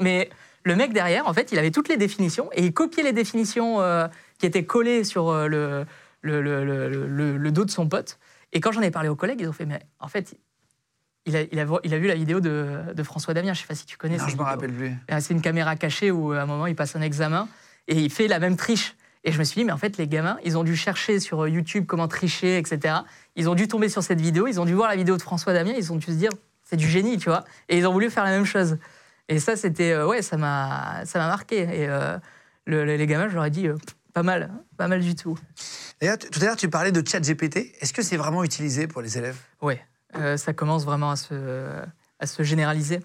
Mais 0.00 0.28
le 0.66 0.76
mec 0.76 0.92
derrière, 0.92 1.26
en 1.28 1.32
fait, 1.32 1.52
il 1.52 1.58
avait 1.58 1.70
toutes 1.70 1.88
les 1.88 1.96
définitions 1.96 2.48
et 2.52 2.64
il 2.64 2.72
copiait 2.72 3.04
les 3.04 3.12
définitions 3.12 3.80
euh, 3.80 4.08
qui 4.38 4.46
étaient 4.46 4.64
collées 4.64 5.04
sur 5.04 5.28
euh, 5.28 5.46
le, 5.46 5.86
le, 6.22 6.42
le- 6.42 6.64
le- 6.64 7.06
le- 7.06 7.36
le 7.36 7.50
dos 7.52 7.64
de 7.64 7.70
son 7.70 7.88
pote. 7.88 8.18
Et 8.52 8.60
quand 8.60 8.72
j'en 8.72 8.80
ai 8.82 8.90
parlé 8.90 9.08
aux 9.08 9.14
collègues, 9.16 9.40
ils 9.40 9.48
ont 9.48 9.52
fait, 9.52 9.64
mais 9.66 9.80
en 10.00 10.08
fait, 10.08 10.36
il 11.24 11.36
a, 11.36 11.42
il 11.50 11.58
a, 11.60 11.66
il 11.84 11.94
a 11.94 11.98
vu 11.98 12.06
la 12.08 12.14
vidéo 12.14 12.40
de, 12.40 12.66
de 12.94 13.02
François 13.02 13.32
Damien, 13.34 13.52
je 13.54 13.60
sais 13.60 13.66
pas 13.66 13.74
si 13.74 13.86
tu 13.86 13.96
connais 13.96 14.16
Non, 14.16 14.26
je 14.28 14.36
me 14.36 14.42
rappelle 14.42 14.72
plus. 14.72 14.92
Euh, 15.10 15.18
C'est 15.20 15.34
une 15.34 15.40
caméra 15.40 15.76
cachée 15.76 16.10
où 16.10 16.32
à 16.32 16.42
un 16.42 16.46
moment 16.46 16.66
il 16.66 16.74
passe 16.76 16.96
un 16.96 17.00
examen 17.00 17.48
et 17.88 17.96
il 18.00 18.10
fait 18.10 18.26
la 18.28 18.38
même 18.38 18.56
triche. 18.56 18.94
Et 19.24 19.32
je 19.32 19.38
me 19.38 19.44
suis 19.44 19.60
dit, 19.60 19.64
mais 19.64 19.72
en 19.72 19.76
fait, 19.78 19.96
les 19.98 20.06
gamins, 20.06 20.38
ils 20.44 20.56
ont 20.56 20.62
dû 20.64 20.76
chercher 20.76 21.18
sur 21.18 21.48
YouTube 21.48 21.84
comment 21.86 22.06
tricher, 22.06 22.58
etc. 22.58 22.94
Ils 23.34 23.48
ont 23.48 23.56
dû 23.56 23.66
tomber 23.66 23.88
sur 23.88 24.02
cette 24.04 24.20
vidéo, 24.20 24.46
ils 24.46 24.60
ont 24.60 24.64
dû 24.64 24.74
voir 24.74 24.88
la 24.88 24.94
vidéo 24.96 25.16
de 25.16 25.22
François 25.22 25.52
Damien, 25.52 25.72
ils 25.76 25.92
ont 25.92 25.96
dû 25.96 26.06
se 26.06 26.10
dire, 26.12 26.30
c'est 26.62 26.76
du 26.76 26.88
génie, 26.88 27.18
tu 27.18 27.28
vois. 27.28 27.44
Et 27.68 27.76
ils 27.78 27.86
ont 27.88 27.92
voulu 27.92 28.08
faire 28.10 28.22
la 28.24 28.30
même 28.30 28.44
chose. 28.44 28.78
Et 29.28 29.40
ça, 29.40 29.56
c'était, 29.56 29.92
euh, 29.92 30.06
ouais, 30.06 30.22
ça 30.22 30.36
m'a, 30.36 31.02
marqué. 31.14 31.60
Et 31.62 31.88
euh, 31.88 32.18
le- 32.66 32.84
le- 32.84 32.96
les 32.96 33.06
gamins, 33.06 33.28
je 33.28 33.34
leur 33.34 33.44
ai 33.44 33.50
dit, 33.50 33.66
euh, 33.66 33.76
pas 34.14 34.22
mal, 34.22 34.50
pas 34.76 34.88
mal 34.88 35.00
du 35.00 35.14
tout. 35.14 35.38
D'ailleurs, 36.00 36.18
tout 36.18 36.40
à 36.40 36.44
l'heure, 36.44 36.56
tu 36.56 36.68
parlais 36.70 36.92
de 36.92 37.06
ChatGPT. 37.06 37.72
Est-ce 37.80 37.92
que 37.92 38.02
c'est 38.02 38.16
vraiment 38.16 38.44
utilisé 38.44 38.86
pour 38.86 39.02
les 39.02 39.18
élèves? 39.18 39.36
Euh, 40.16 40.36
ça 40.36 40.52
commence 40.52 40.84
vraiment 40.84 41.10
à 41.10 41.16
se, 41.16 41.34
à 42.20 42.26
se 42.26 42.42
généraliser. 42.42 43.00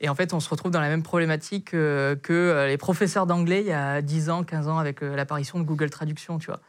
Et 0.00 0.08
en 0.08 0.14
fait, 0.14 0.32
on 0.32 0.40
se 0.40 0.48
retrouve 0.48 0.70
dans 0.70 0.80
la 0.80 0.88
même 0.88 1.02
problématique 1.02 1.70
que 1.70 2.66
les 2.66 2.76
professeurs 2.76 3.26
d'anglais 3.26 3.60
il 3.60 3.66
y 3.66 3.72
a 3.72 4.02
10 4.02 4.28
ans, 4.30 4.42
15 4.44 4.68
ans, 4.68 4.78
avec 4.78 5.00
l'apparition 5.02 5.58
de 5.58 5.64
Google 5.64 5.90
Traduction, 5.90 6.38
tu 6.38 6.46
vois. 6.46 6.60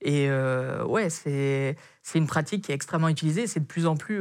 Et 0.00 0.28
ouais, 0.84 1.08
c'est 1.08 1.76
c'est 2.02 2.18
une 2.18 2.26
pratique 2.26 2.64
qui 2.64 2.72
est 2.72 2.74
extrêmement 2.74 3.08
utilisée. 3.08 3.46
C'est 3.46 3.60
de 3.60 3.66
plus 3.66 3.86
en 3.86 3.96
plus, 3.96 4.20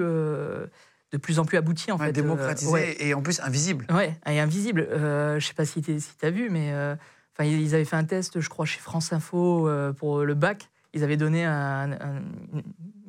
de 1.11 1.17
plus 1.17 1.39
en 1.39 1.45
plus 1.45 1.57
abouti, 1.57 1.91
en 1.91 1.97
Ouais, 1.97 2.07
fait. 2.07 2.11
Démocratisé 2.13 2.69
Euh, 2.69 2.73
ouais. 2.73 2.95
et 2.99 3.13
en 3.13 3.21
plus 3.21 3.39
invisible. 3.41 3.85
Ouais, 3.91 4.15
et 4.25 4.39
invisible. 4.39 4.87
Euh, 4.89 5.39
je 5.39 5.47
sais 5.47 5.53
pas 5.53 5.65
si 5.65 5.81
tu 5.81 5.91
as 6.21 6.29
vu, 6.31 6.49
mais 6.49 6.71
euh, 6.73 6.95
enfin, 7.33 7.47
ils 7.49 7.75
avaient 7.75 7.85
fait 7.85 7.95
un 7.97 8.03
test, 8.05 8.39
je 8.39 8.49
crois, 8.49 8.65
chez 8.65 8.79
France 8.79 9.11
Info 9.13 9.69
pour 9.97 10.23
le 10.23 10.33
bac. 10.33 10.69
Ils 10.93 11.03
avaient 11.03 11.17
donné 11.17 11.45
un- 11.45 11.91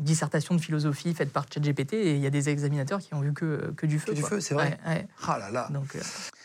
dissertation 0.03 0.55
de 0.55 0.61
philosophie 0.61 1.15
faite 1.15 1.33
par 1.33 1.47
ChatGPT 1.53 1.95
et 1.95 2.15
il 2.15 2.21
y 2.21 2.27
a 2.27 2.31
des 2.31 2.49
examinateurs 2.49 3.01
qui 3.01 3.15
ont 3.15 3.21
vu 3.21 3.33
que, 3.33 3.73
que 3.77 3.87
du 3.87 3.99
feu. 3.99 4.13
Que 4.13 4.17
du 4.17 4.23
feu, 4.23 4.41
c'est 4.41 4.55
vrai. 4.55 4.79
Ouais, 4.87 4.93
ouais. 4.93 5.09
Ah 5.27 5.39
là 5.39 5.51
là. 5.51 5.69
Donc, 5.71 5.95
euh, 5.97 6.01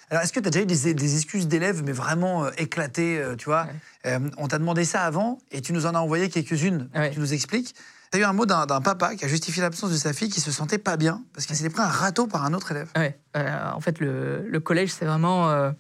Alors, 0.09 0.23
est-ce 0.23 0.31
que 0.33 0.39
tu 0.39 0.47
as 0.47 0.51
déjà 0.51 0.63
eu 0.63 0.65
des, 0.65 0.93
des 0.93 1.15
excuses 1.15 1.47
d'élèves, 1.47 1.83
mais 1.83 1.91
vraiment 1.91 2.45
euh, 2.45 2.51
éclatées, 2.57 3.19
euh, 3.19 3.35
tu 3.35 3.45
vois? 3.45 3.67
Euh, 4.05 4.19
On 4.37 4.47
t'a 4.47 4.57
demandé 4.59 4.85
ça 4.85 5.01
avant 5.01 5.37
et 5.51 5.61
tu 5.61 5.73
nous 5.73 5.85
en 5.85 5.95
as 5.95 5.99
envoyé 5.99 6.29
quelques-unes. 6.29 6.89
Tu 7.11 7.19
nous 7.19 7.33
expliques. 7.33 7.75
Tu 8.11 8.19
as 8.19 8.21
eu 8.21 8.23
un 8.23 8.31
mot 8.31 8.45
d'un 8.45 8.65
papa 8.81 9.15
qui 9.15 9.25
a 9.25 9.27
justifié 9.27 9.61
l'absence 9.61 9.91
de 9.91 9.97
sa 9.97 10.13
fille 10.13 10.29
qui 10.29 10.39
se 10.39 10.49
sentait 10.51 10.77
pas 10.77 10.95
bien 10.95 11.23
parce 11.33 11.45
qu'il 11.45 11.57
s'était 11.57 11.69
pris 11.69 11.81
un 11.81 11.87
râteau 11.87 12.25
par 12.25 12.45
un 12.45 12.53
autre 12.53 12.71
élève. 12.71 12.89
ouais. 12.95 13.19
Euh, 13.35 13.71
en 13.73 13.81
fait, 13.81 13.99
le, 13.99 14.47
le 14.47 14.59
collège, 14.61 14.91
c'est 14.93 15.03
vraiment. 15.03 15.49
euh, 15.49 15.71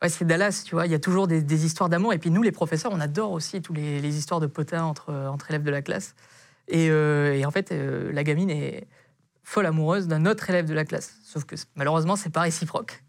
ouais, 0.00 0.08
c'est 0.08 0.24
Dallas, 0.24 0.62
tu 0.64 0.74
vois. 0.74 0.86
Il 0.86 0.92
y 0.92 0.94
a 0.94 0.98
toujours 0.98 1.26
des, 1.28 1.42
des 1.42 1.66
histoires 1.66 1.90
d'amour. 1.90 2.14
Et 2.14 2.18
puis 2.18 2.30
nous, 2.30 2.42
les 2.42 2.50
professeurs, 2.52 2.92
on 2.94 3.00
adore 3.00 3.30
aussi 3.32 3.60
tous 3.60 3.74
les, 3.74 4.00
les 4.00 4.16
histoires 4.16 4.40
de 4.40 4.46
potins 4.46 4.84
entre, 4.84 5.12
entre 5.12 5.50
élèves 5.50 5.64
de 5.64 5.70
la 5.70 5.82
classe. 5.82 6.14
Et, 6.68 6.90
euh, 6.90 7.34
et 7.34 7.44
en 7.46 7.50
fait, 7.50 7.72
euh, 7.72 8.10
la 8.12 8.24
gamine 8.24 8.50
est 8.50 8.86
folle 9.44 9.66
amoureuse 9.66 10.08
d'un 10.08 10.26
autre 10.26 10.50
élève 10.50 10.66
de 10.66 10.74
la 10.74 10.84
classe. 10.84 11.16
Sauf 11.24 11.44
que 11.44 11.54
malheureusement, 11.76 12.16
c'est 12.16 12.30
pas 12.30 12.40
réciproque. 12.40 13.02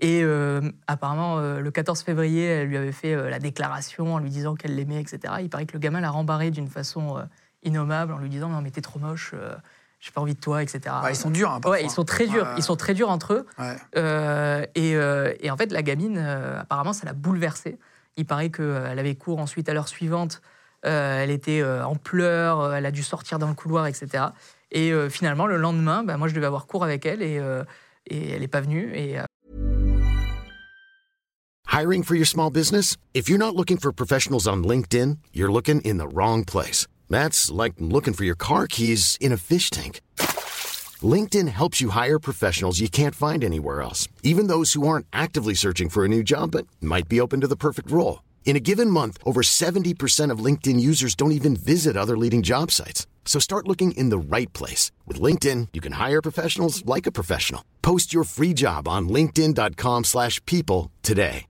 Et 0.00 0.22
euh, 0.22 0.60
apparemment, 0.86 1.38
euh, 1.38 1.60
le 1.60 1.70
14 1.70 2.00
février, 2.00 2.44
elle 2.44 2.68
lui 2.68 2.76
avait 2.76 2.92
fait 2.92 3.14
euh, 3.14 3.30
la 3.30 3.38
déclaration 3.38 4.14
en 4.14 4.18
lui 4.18 4.30
disant 4.30 4.54
qu'elle 4.54 4.74
l'aimait, 4.74 5.00
etc. 5.00 5.34
Il 5.40 5.48
paraît 5.48 5.66
que 5.66 5.74
le 5.74 5.78
gamin 5.78 6.00
l'a 6.00 6.10
rembarré 6.10 6.50
d'une 6.50 6.68
façon 6.68 7.22
innommable 7.62 8.12
en 8.12 8.18
lui 8.18 8.28
disant 8.28 8.48
Non, 8.48 8.60
mais 8.60 8.70
t'es 8.70 8.80
trop 8.80 8.98
moche, 8.98 9.34
j'ai 10.00 10.10
pas 10.10 10.20
envie 10.20 10.34
de 10.34 10.40
toi, 10.40 10.62
etc. 10.62 10.80
Bah, 10.84 11.10
ils 11.10 11.16
sont 11.16 11.30
durs, 11.30 11.50
hein, 11.50 11.60
parfois. 11.60 11.78
Ouais, 11.78 11.84
ils 11.84 11.90
sont 11.90 12.04
très 12.04 12.26
durs. 12.26 12.44
Ouais. 12.44 12.54
Ils 12.56 12.62
sont 12.62 12.76
très 12.76 12.94
durs 12.94 13.08
entre 13.08 13.34
eux. 13.34 13.46
Ouais. 13.58 14.68
Et, 14.74 14.92
et 14.92 15.50
en 15.50 15.56
fait, 15.56 15.70
la 15.70 15.82
gamine, 15.82 16.18
apparemment, 16.18 16.92
ça 16.92 17.06
l'a 17.06 17.12
bouleversée. 17.12 17.78
Il 18.16 18.26
paraît 18.26 18.50
qu'elle 18.50 18.98
avait 18.98 19.14
cours 19.14 19.38
ensuite 19.38 19.68
à 19.68 19.74
l'heure 19.74 19.88
suivante. 19.88 20.40
Euh, 20.84 21.22
elle 21.22 21.30
était 21.30 21.60
euh, 21.60 21.84
en 21.84 21.96
pleurs, 21.96 22.60
euh, 22.60 22.74
elle 22.74 22.86
a 22.86 22.90
dû 22.90 23.02
sortir 23.02 23.38
dans 23.38 23.48
le 23.48 23.54
couloir, 23.54 23.86
etc. 23.86 24.24
Et 24.70 24.92
finalement, 25.08 25.46
le 25.46 25.56
lendemain, 25.56 26.02
bah, 26.02 26.16
moi, 26.16 26.26
je 26.26 26.34
devais 26.34 26.46
avoir 26.46 26.66
cours 26.66 26.82
avec 26.82 27.06
elle 27.06 27.22
et, 27.22 27.34
elle 28.10 28.40
n'est 28.40 28.48
pas 28.48 28.60
venue. 28.60 28.92
Hiring 31.72 32.02
for 32.02 32.16
your 32.16 32.26
small 32.26 32.50
business? 32.50 32.96
If 33.14 33.28
you're 33.28 33.38
not 33.38 33.54
looking 33.54 33.78
for 33.78 33.92
professionals 33.92 34.48
on 34.48 34.64
LinkedIn, 34.64 35.18
you're 35.32 35.52
looking 35.52 35.80
in 35.82 35.98
the 35.98 36.08
wrong 36.12 36.44
place. 36.44 36.88
That's 37.08 37.52
like 37.52 37.74
looking 37.78 38.14
for 38.14 38.24
your 38.24 38.36
car 38.36 38.66
keys 38.66 39.16
in 39.20 39.30
a 39.30 39.36
fish 39.36 39.70
tank. 39.70 40.00
LinkedIn 41.04 41.46
helps 41.48 41.80
you 41.80 41.90
hire 41.90 42.18
professionals 42.18 42.80
you 42.80 42.88
can't 42.88 43.14
find 43.14 43.44
anywhere 43.44 43.80
else, 43.80 44.08
even 44.24 44.48
those 44.48 44.72
who 44.72 44.88
aren't 44.88 45.06
actively 45.12 45.54
searching 45.54 45.88
for 45.88 46.04
a 46.04 46.08
new 46.08 46.24
job 46.24 46.50
but 46.50 46.66
might 46.80 47.08
be 47.08 47.20
open 47.20 47.40
to 47.40 47.46
the 47.46 47.56
perfect 47.56 47.92
role. 47.92 48.18
In 48.46 48.56
a 48.56 48.60
given 48.60 48.88
month, 48.90 49.18
over 49.24 49.40
70% 49.42 50.30
of 50.30 50.38
LinkedIn 50.44 50.78
users 50.78 51.16
don't 51.16 51.32
even 51.32 51.56
visit 51.56 51.96
other 51.96 52.16
leading 52.16 52.42
job 52.42 52.70
sites. 52.70 53.06
So 53.24 53.40
start 53.40 53.66
looking 53.66 53.92
in 53.96 54.10
the 54.10 54.18
right 54.18 54.52
place. 54.52 54.92
With 55.08 55.18
LinkedIn, 55.20 55.68
you 55.72 55.80
can 55.80 55.92
hire 55.94 56.22
professionals 56.22 56.84
like 56.86 57.08
a 57.08 57.12
professional. 57.12 57.62
Post 57.82 58.12
your 58.14 58.22
free 58.24 58.52
job 58.54 58.86
on 58.86 59.08
linkedin.com/people 59.08 60.04
slash 60.04 60.40
people 60.44 60.90
today. 61.02 61.46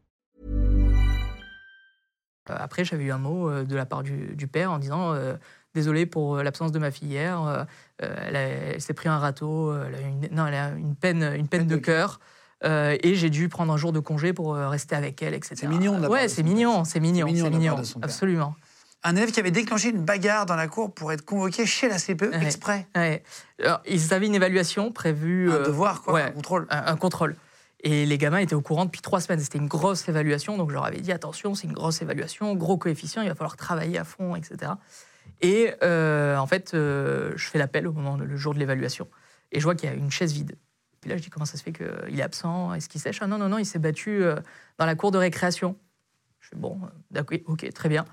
après, 2.46 2.84
j'avais 2.84 3.04
eu 3.04 3.10
un 3.10 3.18
mot 3.18 3.48
euh, 3.48 3.64
de 3.64 3.74
la 3.74 3.86
part 3.86 4.02
du, 4.02 4.36
du 4.36 4.46
père 4.46 4.70
en 4.70 4.78
disant 4.78 5.12
euh, 5.14 5.34
Désolé 5.74 6.06
pour 6.06 6.36
euh, 6.36 6.42
l'absence 6.44 6.70
de 6.72 6.78
ma 6.78 6.90
fille 6.92 7.08
hier. 7.08 7.42
euh, 7.42 7.64
euh, 8.02 8.72
elle, 8.74 8.80
s'est 8.80 8.94
pris 8.94 9.08
un 9.08 9.18
râteau. 9.18 9.72
euh, 9.72 9.86
Elle 9.88 9.94
a 9.96 10.00
une, 10.00 10.28
non, 10.30 10.46
elle 10.46 10.54
a 10.54 10.68
une 10.70 10.94
peine, 10.94 11.22
une 11.36 11.48
peine 11.48 11.66
de 11.66 11.76
cœur. 11.76 12.20
Euh, 12.64 12.96
et 13.02 13.14
j'ai 13.14 13.30
dû 13.30 13.48
prendre 13.48 13.72
un 13.72 13.76
jour 13.76 13.92
de 13.92 14.00
congé 14.00 14.32
pour 14.32 14.54
euh, 14.54 14.68
rester 14.68 14.94
avec 14.94 15.22
elle, 15.22 15.34
etc. 15.34 15.54
C'est 15.56 15.66
mignon 15.66 15.98
de 15.98 16.06
Ouais, 16.06 16.28
c'est 16.28 16.42
mignon, 16.42 16.84
c'est 16.84 17.00
mignon, 17.00 17.26
c'est 17.28 17.50
mignon, 17.50 17.82
absolument. 18.02 18.54
Un 19.06 19.16
élève 19.16 19.32
qui 19.32 19.40
avait 19.40 19.50
déclenché 19.50 19.90
une 19.90 20.02
bagarre 20.02 20.46
dans 20.46 20.56
la 20.56 20.66
cour 20.66 20.94
pour 20.94 21.12
être 21.12 21.24
convoqué 21.26 21.66
chez 21.66 21.88
la 21.88 21.98
CPE 21.98 22.22
Ouais. 22.32 22.44
exprès. 22.44 22.86
Ouais. 22.96 23.22
Alors, 23.62 23.80
ils 23.86 24.14
avaient 24.14 24.26
une 24.26 24.34
évaluation 24.34 24.92
prévue. 24.92 25.50
Un 25.50 25.56
euh, 25.56 25.66
devoir, 25.66 26.00
quoi, 26.00 26.14
ouais, 26.14 26.22
un 26.22 26.30
contrôle. 26.30 26.66
Un, 26.70 26.86
un 26.86 26.96
contrôle. 26.96 27.36
Et 27.80 28.06
les 28.06 28.16
gamins 28.16 28.38
étaient 28.38 28.54
au 28.54 28.62
courant 28.62 28.86
depuis 28.86 29.02
trois 29.02 29.20
semaines. 29.20 29.40
C'était 29.40 29.58
une 29.58 29.66
grosse 29.68 30.08
évaluation, 30.08 30.56
donc 30.56 30.70
je 30.70 30.74
leur 30.74 30.86
avais 30.86 31.02
dit 31.02 31.12
attention, 31.12 31.54
c'est 31.54 31.66
une 31.66 31.74
grosse 31.74 32.00
évaluation, 32.00 32.54
gros 32.54 32.78
coefficient, 32.78 33.20
il 33.20 33.28
va 33.28 33.34
falloir 33.34 33.56
travailler 33.58 33.98
à 33.98 34.04
fond, 34.04 34.36
etc. 34.36 34.72
Et 35.42 35.74
euh, 35.82 36.38
en 36.38 36.46
fait, 36.46 36.72
euh, 36.72 37.32
je 37.36 37.46
fais 37.46 37.58
l'appel 37.58 37.86
au 37.86 37.92
moment, 37.92 38.16
le 38.16 38.36
jour 38.38 38.54
de 38.54 38.58
l'évaluation, 38.58 39.06
et 39.52 39.60
je 39.60 39.64
vois 39.64 39.74
qu'il 39.74 39.90
y 39.90 39.92
a 39.92 39.94
une 39.94 40.10
chaise 40.10 40.32
vide. 40.32 40.56
Puis 41.04 41.10
là, 41.10 41.18
je 41.18 41.22
dis 41.22 41.28
comment 41.28 41.44
ça 41.44 41.58
se 41.58 41.62
fait 41.62 41.72
qu'il 41.72 42.18
est 42.18 42.22
absent? 42.22 42.72
Est-ce 42.72 42.88
qu'il 42.88 42.98
sèche? 42.98 43.18
Ah 43.20 43.26
non, 43.26 43.36
non, 43.36 43.50
non, 43.50 43.58
il 43.58 43.66
s'est 43.66 43.78
battu 43.78 44.24
euh, 44.24 44.36
dans 44.78 44.86
la 44.86 44.94
cour 44.94 45.10
de 45.10 45.18
récréation. 45.18 45.76
Je 46.40 46.48
fais 46.48 46.56
bon, 46.56 46.80
euh, 46.82 46.86
d'accord, 47.10 47.36
ok, 47.44 47.70
très 47.74 47.90
bien. 47.90 48.06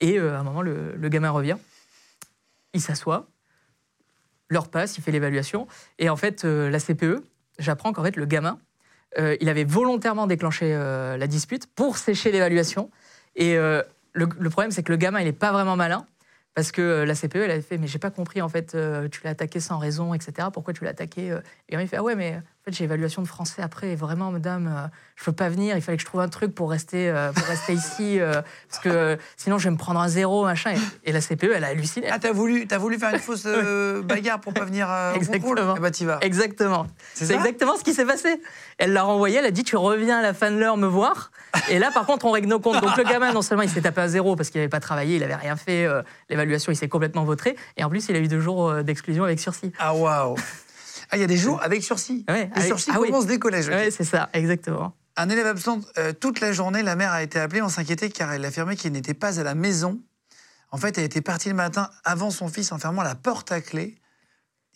Et 0.00 0.20
euh, 0.20 0.36
à 0.36 0.38
un 0.38 0.44
moment, 0.44 0.62
le, 0.62 0.96
gamin 1.08 1.30
revient, 1.30 1.56
il 2.74 2.80
s'assoit, 2.80 3.26
l'heure 4.50 4.68
passe, 4.68 4.98
il 4.98 5.02
fait 5.02 5.10
l'évaluation, 5.10 5.66
et 5.98 6.08
en 6.08 6.14
fait, 6.14 6.44
la 6.44 6.78
CPE, 6.78 7.24
j'apprends 7.58 7.92
qu'en 7.92 8.04
fait, 8.04 8.14
le 8.14 8.24
gamin, 8.24 8.60
il 9.16 9.48
avait 9.48 9.64
volontairement 9.64 10.28
déclenché 10.28 10.74
la 10.74 11.26
dispute 11.26 11.66
pour 11.66 11.98
sécher 11.98 12.30
l'évaluation. 12.30 12.88
Et 13.34 13.56
le, 13.56 13.84
le 14.12 14.50
problème, 14.50 14.70
c'est 14.70 14.84
que 14.84 14.92
le 14.92 14.96
gamin, 14.96 15.18
il 15.18 15.24
n'est 15.24 15.32
pas 15.32 15.50
vraiment 15.50 15.74
malin. 15.74 16.06
Parce 16.58 16.72
que 16.72 16.82
euh, 16.82 17.06
la 17.06 17.14
CPE, 17.14 17.36
elle 17.36 17.50
avait 17.52 17.60
fait, 17.60 17.78
mais 17.78 17.86
j'ai 17.86 18.00
pas 18.00 18.10
compris, 18.10 18.42
en 18.42 18.48
fait, 18.48 18.74
euh, 18.74 19.08
tu 19.08 19.20
l'as 19.22 19.30
attaqué 19.30 19.60
sans 19.60 19.78
raison, 19.78 20.12
etc. 20.12 20.48
Pourquoi 20.52 20.74
tu 20.74 20.82
l'as 20.82 20.90
attaqué 20.90 21.30
euh? 21.30 21.38
Et 21.68 21.76
il 21.76 21.86
fait, 21.86 21.98
ah 21.98 22.02
ouais, 22.02 22.16
mais 22.16 22.42
fait, 22.68 22.76
j'ai 22.76 22.84
évaluation 22.84 23.22
de 23.22 23.28
français 23.28 23.62
après, 23.62 23.90
et 23.90 23.96
vraiment, 23.96 24.30
madame, 24.30 24.66
euh, 24.66 24.88
je 25.16 25.24
peux 25.24 25.32
pas 25.32 25.48
venir, 25.48 25.76
il 25.76 25.82
fallait 25.82 25.96
que 25.96 26.02
je 26.02 26.06
trouve 26.06 26.20
un 26.20 26.28
truc 26.28 26.54
pour 26.54 26.70
rester, 26.70 27.08
euh, 27.08 27.32
pour 27.32 27.44
rester 27.44 27.72
ici, 27.72 28.20
euh, 28.20 28.40
parce 28.70 28.82
que 28.82 29.18
sinon, 29.36 29.58
je 29.58 29.64
vais 29.64 29.70
me 29.70 29.76
prendre 29.76 30.00
un 30.00 30.08
zéro, 30.08 30.44
machin. 30.44 30.74
Et, 31.04 31.10
et 31.10 31.12
la 31.12 31.20
CPE, 31.20 31.50
elle 31.54 31.64
a 31.64 31.68
halluciné. 31.68 32.08
Ah, 32.10 32.18
t'as 32.18 32.32
voulu, 32.32 32.66
t'as 32.66 32.78
voulu 32.78 32.98
faire 32.98 33.12
une 33.12 33.18
fausse 33.18 33.44
euh, 33.46 34.02
bagarre 34.04 34.40
pour 34.40 34.52
pas 34.52 34.64
venir 34.64 34.88
euh, 34.90 35.14
au 35.14 35.18
concours 35.18 35.52
Exactement. 35.52 35.74
Eh 35.76 35.80
bah, 35.80 35.90
t'y 35.90 36.04
vas. 36.04 36.18
Exactement. 36.22 36.86
C'est 37.14 37.34
exactement 37.34 37.76
ce 37.76 37.84
qui 37.84 37.94
s'est 37.94 38.04
passé. 38.04 38.40
Elle 38.78 38.92
l'a 38.92 39.02
renvoyé, 39.02 39.38
elle 39.38 39.46
a 39.46 39.50
dit 39.50 39.64
tu 39.64 39.76
reviens 39.76 40.18
à 40.18 40.22
la 40.22 40.34
fin 40.34 40.50
de 40.50 40.56
l'heure 40.56 40.76
me 40.76 40.86
voir. 40.86 41.30
Et 41.70 41.78
là, 41.78 41.90
par 41.90 42.06
contre, 42.06 42.26
on 42.26 42.30
règle 42.30 42.48
nos 42.48 42.60
comptes. 42.60 42.80
Donc 42.80 42.96
le 42.96 43.04
gamin, 43.04 43.32
non 43.32 43.42
seulement 43.42 43.62
il 43.62 43.70
s'est 43.70 43.80
tapé 43.80 44.00
à 44.02 44.08
zéro 44.08 44.36
parce 44.36 44.50
qu'il 44.50 44.60
n'avait 44.60 44.68
pas 44.68 44.80
travaillé, 44.80 45.16
il 45.16 45.20
n'avait 45.20 45.34
rien 45.34 45.56
fait, 45.56 45.84
euh, 45.84 46.02
l'évaluation, 46.30 46.70
il 46.70 46.76
s'est 46.76 46.88
complètement 46.88 47.24
vautré. 47.24 47.56
Et 47.76 47.84
en 47.84 47.88
plus, 47.88 48.08
il 48.08 48.16
a 48.16 48.20
eu 48.20 48.28
deux 48.28 48.40
jours 48.40 48.72
d'exclusion 48.84 49.24
avec 49.24 49.40
sursis. 49.40 49.72
Ah, 49.78 49.94
waouh. 49.94 50.36
Ah, 51.10 51.16
il 51.16 51.20
y 51.20 51.24
a 51.24 51.26
des 51.26 51.36
jours 51.36 51.62
avec 51.62 51.82
sursis. 51.82 52.24
Ouais, 52.28 52.50
le 52.54 52.60
sursis 52.62 52.90
ah 52.94 53.00
oui. 53.00 53.08
commence 53.08 53.26
dès 53.26 53.38
collège. 53.38 53.68
Ouais, 53.68 53.90
c'est 53.90 54.04
ça, 54.04 54.28
exactement. 54.32 54.94
Un 55.16 55.28
élève 55.30 55.46
absent 55.46 55.80
euh, 55.98 56.12
toute 56.12 56.40
la 56.40 56.52
journée, 56.52 56.82
la 56.82 56.94
mère 56.96 57.12
a 57.12 57.22
été 57.22 57.40
appelée, 57.40 57.62
on 57.62 57.68
s'inquiétait 57.68 58.08
car 58.10 58.32
elle 58.32 58.44
affirmait 58.44 58.76
qu'il 58.76 58.92
n'était 58.92 59.14
pas 59.14 59.40
à 59.40 59.42
la 59.42 59.54
maison. 59.54 60.00
En 60.70 60.76
fait, 60.76 60.96
elle 60.98 61.04
était 61.04 61.22
partie 61.22 61.48
le 61.48 61.54
matin 61.54 61.90
avant 62.04 62.30
son 62.30 62.48
fils 62.48 62.70
en 62.72 62.78
fermant 62.78 63.02
la 63.02 63.14
porte 63.14 63.50
à 63.52 63.60
clé. 63.60 63.96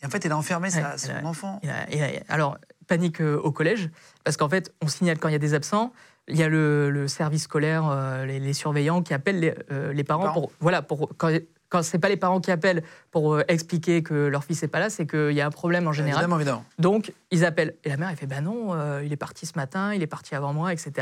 Et 0.02 0.06
en 0.06 0.08
fait, 0.10 0.24
elle 0.24 0.32
a 0.32 0.36
enfermé 0.36 0.70
sa- 0.70 0.96
son 0.98 1.12
a- 1.12 1.22
enfant. 1.24 1.60
Il 1.62 1.70
a- 1.70 1.90
il 1.92 2.02
a- 2.02 2.22
alors, 2.28 2.56
panique 2.88 3.20
euh, 3.20 3.36
au 3.38 3.52
collège, 3.52 3.90
parce 4.24 4.36
qu'en 4.36 4.48
fait, 4.48 4.72
on 4.82 4.88
signale 4.88 5.18
quand 5.18 5.28
il 5.28 5.32
y 5.32 5.36
a 5.36 5.38
des 5.38 5.54
absents. 5.54 5.92
Il 6.28 6.36
y 6.36 6.42
a 6.42 6.48
le, 6.48 6.90
le 6.90 7.08
service 7.08 7.42
scolaire, 7.44 7.88
euh, 7.88 8.24
les, 8.26 8.40
les 8.40 8.52
surveillants 8.52 9.02
qui 9.02 9.12
appellent 9.12 9.40
les, 9.40 9.54
les 9.92 10.04
parents, 10.04 10.22
parents. 10.24 10.40
pour. 10.40 10.52
Voilà, 10.60 10.80
pour, 10.82 11.10
quand, 11.18 11.30
quand 11.72 11.82
c'est 11.82 11.98
pas 11.98 12.10
les 12.10 12.18
parents 12.18 12.38
qui 12.40 12.50
appellent 12.50 12.82
pour 13.10 13.32
euh, 13.34 13.42
expliquer 13.48 14.02
que 14.02 14.12
leur 14.12 14.44
fils 14.44 14.60
n'est 14.60 14.68
pas 14.68 14.78
là, 14.78 14.90
c'est 14.90 15.06
qu'il 15.06 15.32
y 15.32 15.40
a 15.40 15.46
un 15.46 15.50
problème 15.50 15.88
en 15.88 15.92
général. 15.92 16.18
Évidemment, 16.20 16.36
évidemment. 16.36 16.64
Donc, 16.78 17.14
ils 17.30 17.46
appellent. 17.46 17.74
Et 17.84 17.88
la 17.88 17.96
mère, 17.96 18.10
elle 18.10 18.16
fait 18.16 18.26
Bah 18.26 18.42
non, 18.42 18.74
euh, 18.74 19.00
il 19.02 19.10
est 19.10 19.16
parti 19.16 19.46
ce 19.46 19.54
matin, 19.56 19.94
il 19.94 20.02
est 20.02 20.06
parti 20.06 20.34
avant 20.34 20.52
moi, 20.52 20.70
etc. 20.74 20.92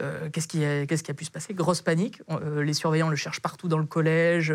Euh, 0.00 0.28
Qu'est-ce 0.30 0.46
qui, 0.46 0.62
a- 0.64 0.84
qu'est-ce 0.86 1.02
qui 1.02 1.10
a 1.10 1.14
pu 1.14 1.24
se 1.24 1.30
passer? 1.30 1.54
Grosse 1.54 1.80
panique. 1.80 2.20
Euh, 2.30 2.62
les 2.62 2.74
surveillants 2.74 3.08
le 3.08 3.16
cherchent 3.16 3.40
partout 3.40 3.66
dans 3.66 3.78
le 3.78 3.86
collège. 3.86 4.54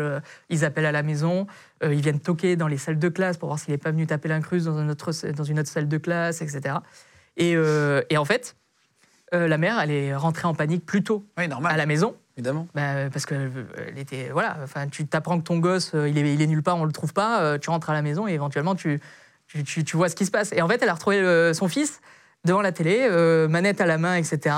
ils 0.50 0.64
appellent 0.64 0.86
à 0.86 0.92
la 0.92 1.02
maison. 1.02 1.46
ils 1.82 2.00
viennent 2.00 2.20
toquer 2.20 2.54
dans 2.54 2.68
les 2.68 2.78
salles 2.78 3.00
de 3.00 3.08
classe 3.08 3.36
pour 3.36 3.48
voir 3.48 3.58
s'il 3.58 3.72
n'est 3.72 3.78
pas 3.78 3.90
venu 3.90 4.06
taper 4.06 4.28
l'incruste 4.28 4.66
dans, 4.66 4.78
un 4.78 4.88
autre- 4.88 5.10
dans 5.32 5.44
une 5.44 5.58
autre 5.58 5.68
salle 5.68 5.88
de 5.88 5.98
classe, 5.98 6.40
etc. 6.42 6.76
Et, 7.36 7.56
et 8.10 8.16
en 8.16 8.24
fait, 8.24 8.54
la 9.32 9.58
mère, 9.58 9.78
elle 9.80 9.90
est 9.90 10.14
rentrée 10.14 10.46
en 10.46 10.54
panique 10.54 10.86
plus 10.86 11.02
tôt 11.02 11.26
Oui, 11.36 11.44
à 11.64 11.76
la 11.76 11.86
maison. 11.86 12.14
Évidemment. 12.36 12.66
Bah, 12.74 13.08
parce 13.12 13.26
que 13.26 13.34
euh, 13.34 13.48
elle 13.88 13.98
était 13.98 14.28
voilà 14.32 14.56
enfin 14.62 14.86
tu 14.88 15.06
t'apprends 15.06 15.38
que 15.38 15.44
ton 15.44 15.58
gosse 15.58 15.92
euh, 15.94 16.08
il 16.08 16.18
est 16.18 16.34
il 16.34 16.42
est 16.42 16.46
nulle 16.46 16.62
part 16.62 16.76
on 16.76 16.84
le 16.84 16.92
trouve 16.92 17.12
pas 17.12 17.40
euh, 17.42 17.58
tu 17.58 17.70
rentres 17.70 17.90
à 17.90 17.92
la 17.94 18.02
maison 18.02 18.26
et 18.28 18.32
éventuellement 18.32 18.74
tu 18.74 19.00
tu, 19.46 19.62
tu- 19.62 19.84
tu 19.84 19.96
vois 19.96 20.08
ce 20.08 20.16
qui 20.16 20.26
se 20.26 20.30
passe 20.30 20.52
et 20.52 20.60
en 20.62 20.68
fait 20.68 20.82
elle 20.82 20.88
a 20.88 20.94
retrouvé 20.94 21.18
euh, 21.18 21.52
son 21.54 21.68
fils 21.68 22.00
devant 22.44 22.60
la 22.60 22.72
télé 22.72 23.06
euh, 23.08 23.46
manette 23.48 23.80
à 23.80 23.86
la 23.86 23.98
main 23.98 24.16
etc 24.16 24.54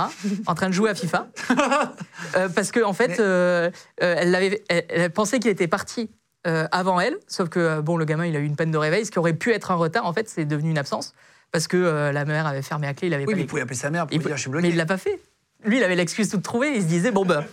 en 0.46 0.54
train 0.54 0.68
de 0.68 0.72
jouer 0.74 0.90
à 0.90 0.94
FIFA 0.94 1.28
Euh, 2.36 2.48
parce 2.48 2.72
que 2.72 2.82
en 2.82 2.92
fait 2.92 3.08
Mais- 3.08 3.16
euh, 3.20 3.70
euh, 4.02 4.14
elle 4.18 4.30
l'avait 4.30 4.62
elle, 4.68 4.84
elle 4.88 5.10
pensait 5.10 5.38
qu'il 5.38 5.50
était 5.50 5.68
parti 5.68 6.10
euh, 6.46 6.66
avant 6.72 6.98
elle 7.00 7.16
sauf 7.28 7.48
que 7.48 7.60
euh, 7.60 7.82
bon 7.82 7.96
le 7.96 8.04
gamin 8.04 8.26
il 8.26 8.34
a 8.36 8.38
eu 8.40 8.44
une 8.44 8.56
peine 8.56 8.70
de 8.70 8.78
réveil 8.78 9.04
ce 9.06 9.10
qui 9.10 9.18
aurait 9.18 9.34
pu 9.34 9.52
être 9.52 9.70
un 9.70 9.74
retard 9.76 10.06
en 10.06 10.12
fait 10.12 10.28
c'est 10.28 10.44
devenu 10.44 10.70
une 10.70 10.78
absence 10.78 11.14
parce 11.52 11.68
que 11.68 11.76
euh, 11.76 12.10
la 12.12 12.24
mère 12.24 12.46
avait 12.46 12.62
fermé 12.62 12.86
à 12.88 12.94
clé 12.94 13.08
il 13.08 13.14
avait 13.14 13.24
Oui, 13.24 13.26
pas 13.26 13.32
mais 13.32 13.36
les 13.38 13.44
il 13.44 13.46
pouvait 13.46 13.62
appeler 13.62 13.76
sa 13.76 13.90
mère 13.90 14.06
pour 14.06 14.12
il 14.14 14.18
lui 14.18 14.26
dire 14.26 14.36
je 14.36 14.40
suis 14.40 14.50
Mais 14.50 14.54
bloqué. 14.60 14.68
il 14.70 14.76
l'a 14.76 14.86
pas 14.86 14.98
fait. 14.98 15.20
Lui, 15.64 15.78
il 15.78 15.84
avait 15.84 15.96
l'excuse 15.96 16.28
toute 16.28 16.42
trouvée. 16.42 16.72
Il 16.76 16.82
se 16.82 16.86
disait 16.86 17.10
bon 17.10 17.24
ben, 17.24 17.44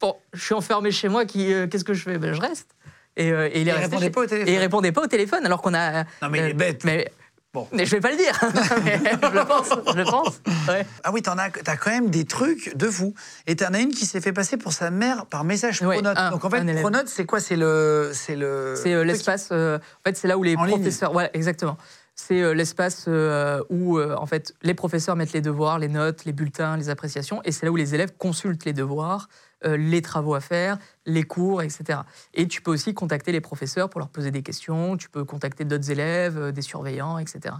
bon, 0.00 0.14
je 0.32 0.42
suis 0.44 0.54
enfermé 0.54 0.90
chez 0.90 1.08
moi. 1.08 1.24
Qui, 1.24 1.52
euh, 1.52 1.66
qu'est-ce 1.66 1.84
que 1.84 1.94
je 1.94 2.02
fais? 2.02 2.18
Ben, 2.18 2.32
je 2.34 2.40
reste. 2.40 2.68
Et, 3.16 3.30
euh, 3.32 3.48
et 3.52 3.60
il 3.60 3.68
est 3.68 3.72
resté 3.72 3.86
répondait 3.86 4.06
chez- 4.06 4.10
pas 4.10 4.20
au 4.22 4.26
téléphone. 4.26 4.48
Et 4.48 4.56
il 4.56 4.58
répondait 4.58 4.92
pas 4.92 5.02
au 5.02 5.06
téléphone 5.06 5.44
alors 5.46 5.62
qu'on 5.62 5.74
a. 5.74 6.04
Non, 6.22 6.28
mais 6.30 6.38
il 6.38 6.44
est 6.46 6.54
bête. 6.54 6.84
Mais, 6.84 7.10
Bon. 7.52 7.66
mais 7.72 7.84
je 7.84 7.90
vais 7.90 8.00
pas 8.00 8.12
le 8.12 8.16
dire. 8.16 8.38
Mais 8.84 9.00
je 9.04 9.26
le 9.38 9.44
pense. 9.44 9.68
Je 9.92 9.96
le 9.98 10.04
pense. 10.04 10.40
Ouais. 10.68 10.86
Ah 11.02 11.10
oui, 11.12 11.20
t'en 11.20 11.36
as, 11.36 11.50
t'as 11.50 11.76
quand 11.76 11.90
même 11.90 12.08
des 12.08 12.24
trucs 12.24 12.76
de 12.76 12.86
fou. 12.88 13.12
Et 13.48 13.56
t'en 13.56 13.74
as 13.74 13.80
une 13.80 13.90
qui 13.90 14.06
s'est 14.06 14.20
fait 14.20 14.32
passer 14.32 14.56
pour 14.56 14.72
sa 14.72 14.92
mère 14.92 15.26
par 15.26 15.42
message 15.42 15.82
Ouais, 15.82 15.96
Pronote. 15.96 16.16
un- 16.16 16.30
Donc 16.30 16.44
en 16.44 16.50
fait, 16.50 16.58
un 16.58 16.68
élève. 16.68 16.80
Pronote, 16.82 17.08
c'est 17.08 17.26
quoi? 17.26 17.40
C'est 17.40 17.56
le, 17.56 18.12
c'est 18.14 18.36
le. 18.36 18.74
C'est 18.80 18.92
euh, 18.94 19.02
l'espace. 19.02 19.48
euh, 19.50 19.78
en 19.78 20.08
fait, 20.08 20.16
c'est 20.16 20.28
là 20.28 20.38
où 20.38 20.44
les 20.44 20.54
En 20.56 20.62
ligne. 20.64 20.76
professeurs. 20.76 21.10
Voilà, 21.12 21.28
exactement. 21.34 21.76
C'est 22.20 22.42
euh, 22.42 22.52
l'espace 22.52 23.06
euh, 23.08 23.62
où 23.70 23.98
euh, 23.98 24.14
en 24.14 24.26
fait 24.26 24.54
les 24.62 24.74
professeurs 24.74 25.16
mettent 25.16 25.32
les 25.32 25.40
devoirs, 25.40 25.78
les 25.78 25.88
notes, 25.88 26.26
les 26.26 26.34
bulletins, 26.34 26.76
les 26.76 26.90
appréciations, 26.90 27.40
et 27.44 27.52
c'est 27.52 27.64
là 27.64 27.72
où 27.72 27.76
les 27.76 27.94
élèves 27.94 28.14
consultent 28.18 28.66
les 28.66 28.74
devoirs, 28.74 29.28
les 29.64 30.00
travaux 30.00 30.34
à 30.34 30.40
faire, 30.40 30.78
les 31.04 31.22
cours, 31.22 31.62
etc. 31.62 32.00
Et 32.32 32.46
tu 32.48 32.62
peux 32.62 32.70
aussi 32.70 32.94
contacter 32.94 33.32
les 33.32 33.40
professeurs 33.40 33.90
pour 33.90 34.00
leur 34.00 34.08
poser 34.08 34.30
des 34.30 34.42
questions. 34.42 34.96
Tu 34.96 35.10
peux 35.10 35.24
contacter 35.24 35.66
d'autres 35.66 35.90
élèves, 35.90 36.50
des 36.52 36.62
surveillants, 36.62 37.18
etc. 37.18 37.56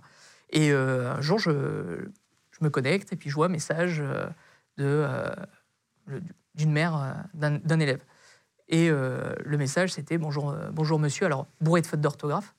Et 0.49 0.73
un 0.73 1.21
jour, 1.21 1.39
je, 1.39 1.51
me 2.63 2.71
connecte 2.71 3.13
et 3.13 3.17
puis 3.17 3.29
je 3.29 3.35
vois 3.35 3.47
un 3.47 3.51
message 3.51 4.03
d'une 4.79 6.73
mère 6.73 7.27
d'un 7.35 7.81
élève. 7.81 8.03
Et 8.69 8.89
le 8.89 9.57
message, 9.59 9.93
c'était 9.93 10.17
bonjour, 10.17 10.55
bonjour 10.73 10.99
monsieur. 10.99 11.27
Alors, 11.27 11.49
bourré 11.61 11.83
de 11.83 11.87
fautes 11.87 12.01
d'orthographe. 12.01 12.55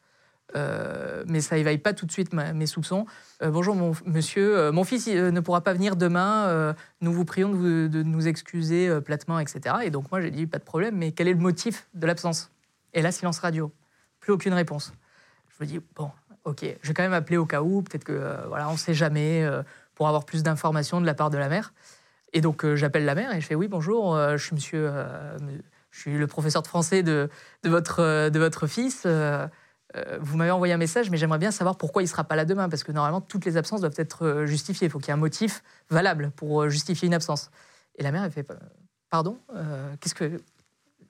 Euh, 0.56 1.24
mais 1.28 1.42
ça 1.42 1.58
éveille 1.58 1.78
pas 1.78 1.94
tout 1.94 2.06
de 2.06 2.12
suite 2.12 2.34
mes 2.34 2.66
soupçons. 2.66 3.06
Euh, 3.42 3.50
bonjour 3.50 3.76
mon, 3.76 3.94
monsieur, 4.06 4.58
euh, 4.58 4.72
mon 4.72 4.84
fils 4.84 5.08
ne 5.08 5.40
pourra 5.40 5.62
pas 5.62 5.74
venir 5.74 5.96
demain. 5.96 6.76
nous 7.02 7.14
vous 7.14 7.26
prions 7.26 7.50
de, 7.50 8.04
nous 8.04 8.28
excuser 8.28 8.90
platement, 9.02 9.40
etc. 9.40 9.76
Et 9.84 9.90
donc 9.90 10.12
moi 10.12 10.22
j'ai 10.22 10.32
dit 10.32 10.48
pas 10.48 10.60
de 10.60 10.64
problème, 10.64 10.98
mais 10.98 11.12
quel 11.12 11.28
est 11.28 11.34
le 11.34 11.40
motif 11.40 11.88
de 11.94 12.06
l'absence? 12.06 12.52
Et 12.94 13.02
là 13.02 13.12
silence 13.12 13.40
radio, 13.40 13.72
plus 14.20 14.34
aucune 14.34 14.54
réponse. 14.54 14.94
Je 15.50 15.64
me 15.64 15.68
dis 15.68 15.80
bon, 15.96 16.12
ok, 16.44 16.66
je 16.82 16.88
vais 16.88 16.94
quand 16.94 17.04
même 17.04 17.14
appeler 17.14 17.38
au 17.38 17.46
cas 17.46 17.62
où, 17.62 17.82
peut-être 17.82 18.04
que 18.04 18.48
voilà, 18.48 18.70
on 18.70 18.78
sait 18.78 18.94
jamais 18.94 19.48
pour 19.96 20.08
avoir 20.08 20.26
plus 20.26 20.44
d'informations 20.44 21.02
de 21.02 21.06
la 21.06 21.14
part 21.14 21.30
de 21.30 21.38
la 21.38 21.50
mère. 21.50 21.74
Et 22.34 22.42
donc 22.42 22.66
j'appelle 22.76 23.06
la 23.06 23.16
mère 23.16 23.34
et 23.36 23.42
je 23.42 23.48
fais 23.48 23.56
oui 23.56 23.68
bonjour, 23.68 24.18
je 24.18 24.44
suis 24.44 24.56
monsieur, 24.56 24.92
je 25.92 26.00
suis 26.00 26.18
le 26.18 26.28
professeur 26.28 26.62
de 26.62 26.68
français 26.68 27.04
de, 27.04 27.30
votre 27.64 28.30
de 28.30 28.40
votre 28.40 28.68
fils. 28.68 29.08
Euh, 29.96 30.18
vous 30.22 30.38
m'avez 30.38 30.52
envoyé 30.52 30.74
un 30.74 30.78
message, 30.78 31.10
mais 31.10 31.18
j'aimerais 31.18 31.38
bien 31.40 31.52
savoir 31.52 31.78
pourquoi 31.78 32.02
il 32.02 32.06
ne 32.06 32.10
sera 32.10 32.24
pas 32.24 32.36
là 32.36 32.46
demain, 32.46 32.70
parce 32.70 32.84
que 32.84 32.92
normalement, 32.92 33.22
toutes 33.22 33.46
les 33.46 33.58
absences 33.58 33.82
doivent 33.82 33.94
être 33.98 34.26
euh, 34.26 34.46
justifiées. 34.46 34.88
Il 34.88 34.90
faut 34.90 35.00
qu'il 35.00 35.08
y 35.08 35.12
ait 35.12 35.14
un 35.14 35.18
motif 35.18 35.64
valable 35.90 36.32
pour 36.36 36.64
euh, 36.64 36.70
justifier 36.70 37.08
une 37.08 37.14
absence. 37.14 37.52
Et 37.98 38.04
la 38.04 38.12
mère, 38.12 38.24
elle 38.24 38.32
fait 38.32 38.50
euh, 38.50 38.56
Pardon 39.10 39.38
euh, 39.56 39.94
Qu'est-ce 40.00 40.16
que. 40.16 40.42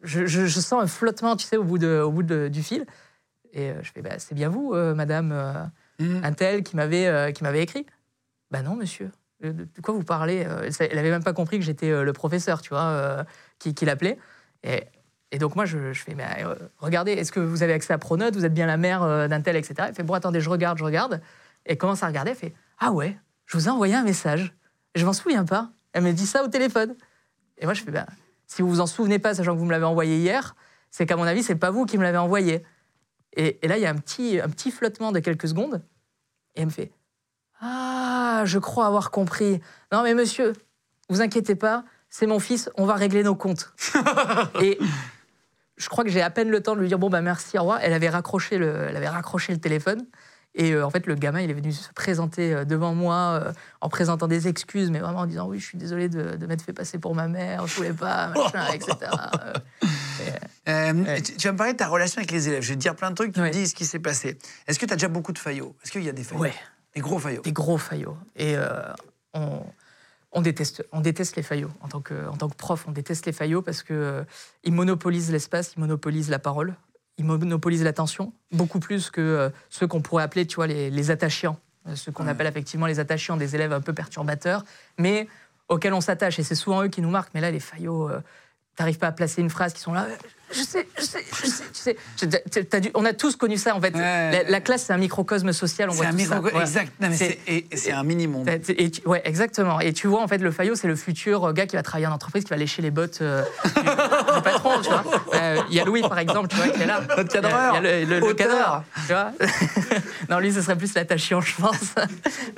Je, 0.02 0.26
je- 0.26 0.48
je 0.48 0.60
sens 0.60 0.82
un 0.84 0.88
flottement, 0.88 1.36
tu 1.36 1.46
sais, 1.46 1.58
au 1.58 1.64
bout, 1.64 1.78
de, 1.78 2.00
au 2.02 2.12
bout 2.12 2.24
de- 2.24 2.48
du 2.48 2.64
fil. 2.64 2.86
Et 3.54 3.72
je 3.84 3.92
fais 3.92 4.02
bah, 4.02 4.18
C'est 4.18 4.34
bien 4.34 4.50
vous, 4.50 4.74
euh, 4.74 4.96
madame 4.96 5.32
euh, 5.32 5.54
Mhm. 6.00 6.22
un 6.24 6.34
tel 6.34 6.64
qui 6.64 6.76
m'avait 6.76 7.62
écrit 7.62 7.86
Bah 8.50 8.64
non, 8.64 8.76
monsieur. 8.76 9.12
De 9.42 9.68
quoi 9.84 9.94
vous 9.94 10.04
parlez 10.04 10.38
Elle 10.80 10.96
n'avait 10.96 11.10
même 11.12 11.24
pas 11.24 11.34
compris 11.34 11.60
que 11.60 11.66
j'étais 11.66 12.04
le 12.04 12.14
professeur, 12.14 12.62
tu 12.62 12.70
vois, 12.70 13.26
qui, 13.60 13.74
qui 13.76 13.86
l'appelait. 13.86 14.18
Et, 14.64 14.86
et 15.32 15.38
donc 15.38 15.56
moi, 15.56 15.66
je, 15.66 15.94
je 15.94 16.04
fais, 16.04 16.14
mais 16.14 16.26
euh, 16.44 16.56
regardez, 16.78 17.14
est-ce 17.14 17.32
que 17.32 17.40
vous 17.40 17.64
avez 17.64 17.74
accès 17.74 17.94
à 17.94 17.98
Pronote? 17.98 18.36
Vous 18.36 18.46
êtes 18.46 18.54
bien 18.54 18.66
la 18.66 18.78
mère 18.78 19.04
euh, 19.04 19.28
d'un 19.28 19.42
tel, 19.42 19.56
etc. 19.56 19.76
Elle 19.88 19.96
fait, 19.96 20.04
bon, 20.04 20.14
attendez, 20.14 20.42
je 20.42 20.50
regarde, 20.50 20.78
je 20.78 20.84
regarde. 20.84 21.22
Et 21.66 21.72
elle 21.72 21.78
commence 21.78 22.04
à 22.04 22.08
regarder, 22.08 22.32
elle 22.32 22.38
fait, 22.38 22.54
ah 22.80 22.92
ouais, 22.92 23.18
je 23.46 23.58
vous 23.58 23.68
ai 23.68 23.70
envoyé 23.70 23.96
un 23.96 24.04
message. 24.04 24.54
Je 24.94 25.06
m'en 25.06 25.14
souviens 25.14 25.46
pas. 25.46 25.72
Elle 25.94 26.04
me 26.04 26.12
dit 26.12 26.26
ça 26.26 26.44
au 26.44 26.48
téléphone. 26.48 26.96
Et 27.58 27.66
moi, 27.66 27.74
je 27.74 27.82
fais, 27.82 27.92
ben, 27.92 28.06
si 28.46 28.62
vous 28.62 28.70
vous 28.70 28.82
en 28.82 28.88
souvenez 28.88 29.20
pas, 29.20 29.34
sachant 29.34 29.54
que 29.54 29.60
vous 29.60 29.66
me 29.66 29.72
l'avez 29.72 29.86
envoyé 29.86 30.18
hier, 30.18 30.56
c'est 30.90 31.06
qu'à 31.06 31.16
mon 31.16 31.24
avis, 31.24 31.44
c'est 31.44 31.56
pas 31.56 31.72
vous 31.72 31.86
qui 31.86 31.98
me 31.98 32.04
l'avez 32.04 32.18
envoyé. 32.18 32.66
Et, 33.34 33.60
et 33.64 33.68
là, 33.70 33.78
il 33.78 33.82
y 33.82 33.86
a 33.86 33.90
un 33.90 33.96
petit, 33.96 34.42
un 34.42 34.50
petit 34.50 34.72
flottement 34.72 35.14
de 35.14 35.20
quelques 35.20 35.48
secondes. 35.48 35.82
Et 36.56 36.62
elle 36.62 36.66
me 36.66 36.72
fait, 36.72 36.92
ah, 37.62 38.44
je 38.44 38.60
crois 38.60 38.88
avoir 38.88 39.12
compris. 39.12 39.62
Non, 39.94 40.04
mais 40.04 40.14
monsieur, 40.14 40.52
vous 41.10 41.22
inquiétez 41.22 41.56
pas, 41.56 41.86
c'est 42.10 42.28
mon 42.28 42.40
fils, 42.40 42.70
on 42.76 42.86
va 42.86 42.96
régler 42.96 43.24
nos 43.24 43.36
comptes. 43.36 43.74
et 44.62 44.78
je 45.82 45.90
crois 45.90 46.04
que 46.04 46.10
j'ai 46.10 46.22
à 46.22 46.30
peine 46.30 46.50
le 46.50 46.62
temps 46.62 46.76
de 46.76 46.80
lui 46.82 46.88
dire 46.88 47.00
bon 47.00 47.10
bah 47.10 47.22
merci, 47.22 47.58
au 47.58 47.62
revoir. 47.62 47.80
Elle 47.82 47.94
avait 47.94 48.10
raccroché 48.10 48.58
le, 48.58 48.86
elle 48.90 48.96
avait 48.96 49.10
raccroché 49.10 49.52
le 49.54 49.60
téléphone. 49.60 50.06
Et 50.54 50.74
euh, 50.74 50.86
en 50.86 50.90
fait, 50.90 51.08
le 51.08 51.16
gamin, 51.16 51.40
il 51.40 51.50
est 51.50 51.54
venu 51.54 51.72
se 51.72 51.94
présenter 51.94 52.54
euh, 52.54 52.66
devant 52.66 52.94
moi 52.94 53.42
euh, 53.42 53.54
en 53.80 53.88
présentant 53.88 54.28
des 54.28 54.50
excuses, 54.50 54.92
mais 54.92 55.00
vraiment 55.00 55.20
en 55.20 55.26
disant 55.26 55.48
oui, 55.48 55.60
je 55.60 55.66
suis 55.66 55.78
désolé 55.78 56.10
de, 56.10 56.36
de 56.36 56.46
m'être 56.46 56.62
fait 56.62 56.74
passer 56.74 56.98
pour 57.00 57.16
ma 57.16 57.30
mère, 57.30 57.68
je 57.68 57.76
voulais 57.78 57.94
pas, 57.94 58.28
machin, 58.28 58.66
etc. 58.74 58.96
Euh, 60.68 60.94
Ouais. 60.94 61.22
tu, 61.22 61.36
tu 61.36 61.48
vas 61.48 61.54
me 61.54 61.58
parler 61.58 61.74
de 61.74 61.78
ta 61.78 61.88
relation 61.88 62.20
avec 62.20 62.30
les 62.32 62.48
élèves. 62.48 62.62
Je 62.62 62.70
vais 62.70 62.76
te 62.76 62.80
dire 62.82 62.96
plein 62.96 63.10
de 63.10 63.16
trucs, 63.16 63.34
tu 63.34 63.40
me 63.40 63.46
Ouais. 63.46 63.52
dis 63.52 63.68
ce 63.68 63.74
qui 63.74 63.86
s'est 63.86 63.98
passé. 64.00 64.38
Est-ce 64.68 64.78
que 64.78 64.86
tu 64.86 64.94
as 64.94 64.96
déjà 64.96 65.08
beaucoup 65.08 65.32
de 65.32 65.40
faillots? 65.40 65.76
Est-ce 65.84 65.92
qu'il 65.92 66.04
y 66.04 66.10
a 66.10 66.12
des 66.12 66.24
faillots? 66.24 66.42
Ouais, 66.42 66.54
Des 66.94 67.02
gros 67.02 67.18
faillots 67.18 67.42
des 67.42 67.52
gros 67.52 67.78
faillots. 67.80 68.16
Et 68.36 68.56
on, 69.34 69.64
on 70.32 70.42
déteste, 70.42 70.86
on 70.92 71.02
déteste 71.02 71.36
les 71.36 71.44
faillots. 71.44 71.72
En 71.82 71.88
tant, 71.88 72.02
que, 72.02 72.28
en 72.28 72.38
tant 72.38 72.50
que 72.50 72.56
prof, 72.56 72.86
on 72.88 72.92
déteste 72.92 73.26
les 73.26 73.34
faillots 73.34 73.62
parce 73.62 73.84
qu'ils 73.84 73.96
euh, 73.96 74.24
ils 74.64 74.74
monopolisent 74.74 75.32
l'espace, 75.32 75.74
ils 75.76 75.80
monopolisent 75.80 76.30
la 76.30 76.40
parole, 76.40 76.76
ils 77.18 77.26
monopolisent 77.26 77.84
l'attention, 77.84 78.34
beaucoup 78.52 78.80
plus 78.80 79.10
que 79.10 79.22
euh, 79.22 79.50
ceux 79.70 79.88
qu'on 79.88 80.02
pourrait 80.02 80.24
appeler 80.24 80.46
tu 80.48 80.56
vois, 80.56 80.68
les, 80.68 80.90
les 80.90 81.12
attachants 81.12 81.60
ce 81.96 82.12
qu'on 82.12 82.26
Ouais. 82.26 82.30
appelle 82.30 82.46
effectivement 82.46 82.86
les 82.86 83.00
attachants, 83.00 83.38
des 83.38 83.56
élèves 83.56 83.74
un 83.74 83.82
peu 83.82 83.92
perturbateurs, 83.92 84.64
mais 85.00 85.28
auxquels 85.68 85.94
on 85.96 86.02
s'attache. 86.02 86.38
Et 86.38 86.44
c'est 86.44 86.54
souvent 86.54 86.84
eux 86.84 86.90
qui 86.90 87.02
nous 87.02 87.10
marquent. 87.10 87.32
Mais 87.34 87.42
là, 87.42 87.50
les 87.50 87.60
faillots, 87.60 88.08
euh, 88.08 88.22
t'arrives 88.76 89.00
pas 89.00 89.08
à 89.08 89.12
placer 89.12 89.42
une 89.42 89.50
phrase 89.50 89.74
qui 89.74 89.82
sont 89.82 89.92
là. 89.94 90.06
Euh, 90.52 90.56
Je 90.58 90.62
sais, 90.64 90.88
je 90.98 91.04
sais, 91.04 91.26
je 91.44 91.48
sais, 91.48 91.96
tu 92.18 92.26
sais. 92.72 92.80
Dû- 92.82 92.92
on 92.94 93.06
a 93.06 93.14
tous 93.14 93.36
connu 93.36 93.58
ça 93.58 93.76
en 93.76 93.82
fait. 93.82 93.94
Ouais. 93.96 94.32
La, 94.44 94.44
la 94.44 94.62
classe, 94.62 94.84
c'est 94.86 94.94
un 94.94 94.98
microcosme 94.98 95.52
social. 95.54 95.90
On 95.90 95.94
C'est 95.94 95.98
voit 95.98 96.08
un 96.08 96.12
tout 96.12 96.20
ça. 96.20 96.24
micro. 96.36 96.42
Voilà. 96.42 96.62
Exact. 96.62 96.92
Non, 97.00 97.10
mais 97.10 97.16
C'est- 97.76 97.92
un 97.92 98.04
mini-monde. 98.04 98.50
Ouais, 99.06 99.22
exactement. 99.26 99.80
Et 99.80 99.94
tu 99.94 100.08
vois, 100.08 100.22
en 100.22 100.28
fait, 100.28 100.38
le 100.38 100.52
faillot, 100.52 100.76
c'est 100.76 100.88
le 100.88 100.96
futur 100.96 101.46
euh, 101.46 101.54
gars 101.54 101.66
qui 101.66 101.76
va 101.76 101.84
travailler 101.84 102.08
en 102.08 102.12
entreprise, 102.14 102.44
qui 102.44 102.50
va 102.50 102.58
lécher 102.58 102.82
les 102.82 102.92
bottes 102.92 103.20
euh, 103.22 103.44
du, 103.66 103.72
du 103.82 104.42
patron, 104.44 104.82
tu 104.82 104.90
vois. 104.90 105.04
Euh, 105.34 105.58
Il 105.70 105.76
y 105.76 105.80
a 105.80 105.86
Louis, 105.86 106.02
par 106.02 106.20
exemple, 106.20 106.48
tu 106.50 106.56
vois, 106.58 106.68
qui 106.70 106.82
est 106.82 106.86
là. 106.86 107.02
Notre 107.18 107.32
cadreur. 107.32 107.76
Il 107.78 107.84
y 107.84 107.88
a 107.88 108.00
le, 108.06 108.06
le- 108.20 108.28
le 108.28 108.34
cadreur, 108.34 108.84
tu 109.08 109.14
vois. 109.14 109.32
non, 110.30 110.40
lui, 110.40 110.52
ce 110.52 110.62
serait 110.62 110.76
plus 110.78 110.94
l'attachant, 110.94 111.42
je 111.42 111.56
pense. 111.56 111.96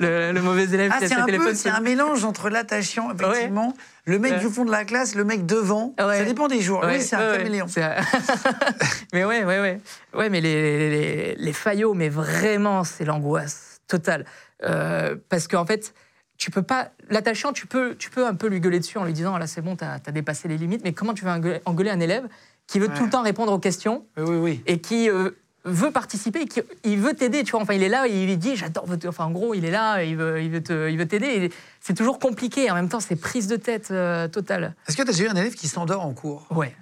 Le, 0.00 0.32
le 0.32 0.42
mauvais 0.42 0.64
élève 0.64 0.90
Ah, 0.94 0.98
qui 0.98 1.04
a 1.04 1.08
c'est 1.08 1.14
ses 1.14 1.24
téléphones. 1.24 1.54
c'est 1.54 1.68
un 1.70 1.80
mélange 1.80 2.24
entre 2.24 2.50
l'attachant, 2.50 3.10
effectivement, 3.12 3.74
le 4.06 4.18
mec 4.18 4.32
Ouais. 4.32 4.38
du 4.40 4.48
fond 4.48 4.64
de 4.64 4.70
la 4.70 4.84
classe, 4.84 5.14
le 5.14 5.24
mec 5.24 5.46
devant. 5.46 5.94
Ouais. 5.98 6.18
Ça 6.18 6.24
dépend 6.24 6.48
des 6.48 6.60
jours. 6.60 6.80
Ouais, 6.80 6.94
Lui, 6.96 7.02
c'est 7.02 7.16
un 7.16 7.36
caméléon. 7.36 7.66
Un- 7.76 7.94
mais 9.12 9.24
ouais, 9.24 9.44
ouais, 9.44 9.60
ouais. 9.60 9.80
Ouais, 10.14 10.28
mais 10.30 10.40
les, 10.40 10.90
les, 10.90 11.34
les 11.36 11.52
faillots, 11.52 11.94
mais 11.94 12.08
vraiment, 12.08 12.84
c'est 12.84 13.04
l'angoisse 13.04 13.80
totale. 13.88 14.24
Euh, 14.64 15.16
parce 15.28 15.48
qu'en 15.48 15.64
fait, 15.66 15.94
tu 16.36 16.50
peux 16.50 16.62
pas. 16.62 16.90
L'attachant, 17.10 17.52
tu 17.52 17.66
peux, 17.66 17.94
tu 17.96 18.10
peux 18.10 18.26
un 18.26 18.34
peu 18.34 18.48
lui 18.48 18.60
gueuler 18.60 18.80
dessus 18.80 18.98
en 18.98 19.04
lui 19.04 19.12
disant 19.12 19.36
là, 19.38 19.46
c'est 19.46 19.62
bon, 19.62 19.76
t'as 19.76 19.94
as 20.04 20.12
dépassé 20.12 20.48
les 20.48 20.56
limites. 20.58 20.82
Mais 20.84 20.92
comment 20.92 21.14
tu 21.14 21.24
vas 21.24 21.34
engueuler, 21.34 21.60
engueuler 21.64 21.90
un 21.90 22.00
élève 22.00 22.26
qui 22.66 22.78
veut 22.78 22.88
tout 22.88 23.04
le 23.04 23.10
temps 23.10 23.22
répondre 23.22 23.52
aux 23.52 23.58
questions 23.58 24.06
Oui, 24.16 24.24
oui, 24.26 24.36
oui. 24.36 24.62
et 24.66 24.80
qui 24.80 25.10
euh, 25.10 25.30
veut 25.64 25.90
participer, 25.90 26.42
et 26.42 26.46
qui 26.46 26.60
il 26.84 26.98
veut 26.98 27.14
t'aider, 27.14 27.42
tu 27.42 27.52
vois. 27.52 27.60
Enfin, 27.62 27.74
il 27.74 27.82
est 27.82 27.88
là, 27.88 28.06
il 28.06 28.38
dit 28.38 28.56
j'adore. 28.56 28.86
votre- 28.86 29.08
Enfin, 29.08 29.24
en 29.24 29.30
gros, 29.30 29.54
il 29.54 29.64
est 29.64 29.70
là, 29.70 30.02
il 30.04 30.16
veut, 30.16 30.42
il 30.42 30.50
veut 30.50 30.62
te- 30.62 30.90
il 30.90 30.98
veut 30.98 31.06
t'aider. 31.08 31.50
C'est 31.80 31.94
toujours 31.94 32.18
compliqué. 32.18 32.70
En 32.70 32.74
même 32.74 32.88
temps, 32.88 33.00
c'est 33.00 33.16
prise 33.16 33.46
de 33.46 33.56
tête 33.56 33.90
euh, 33.90 34.28
totale. 34.28 34.74
Est-ce 34.86 34.96
que 34.96 35.02
tu 35.02 35.08
as 35.08 35.12
déjà 35.12 35.24
eu 35.24 35.28
un 35.28 35.36
élève 35.36 35.54
qui 35.54 35.68
s'endort 35.68 36.04
en 36.04 36.12
cours? 36.12 36.46
Ouais, 36.50 36.74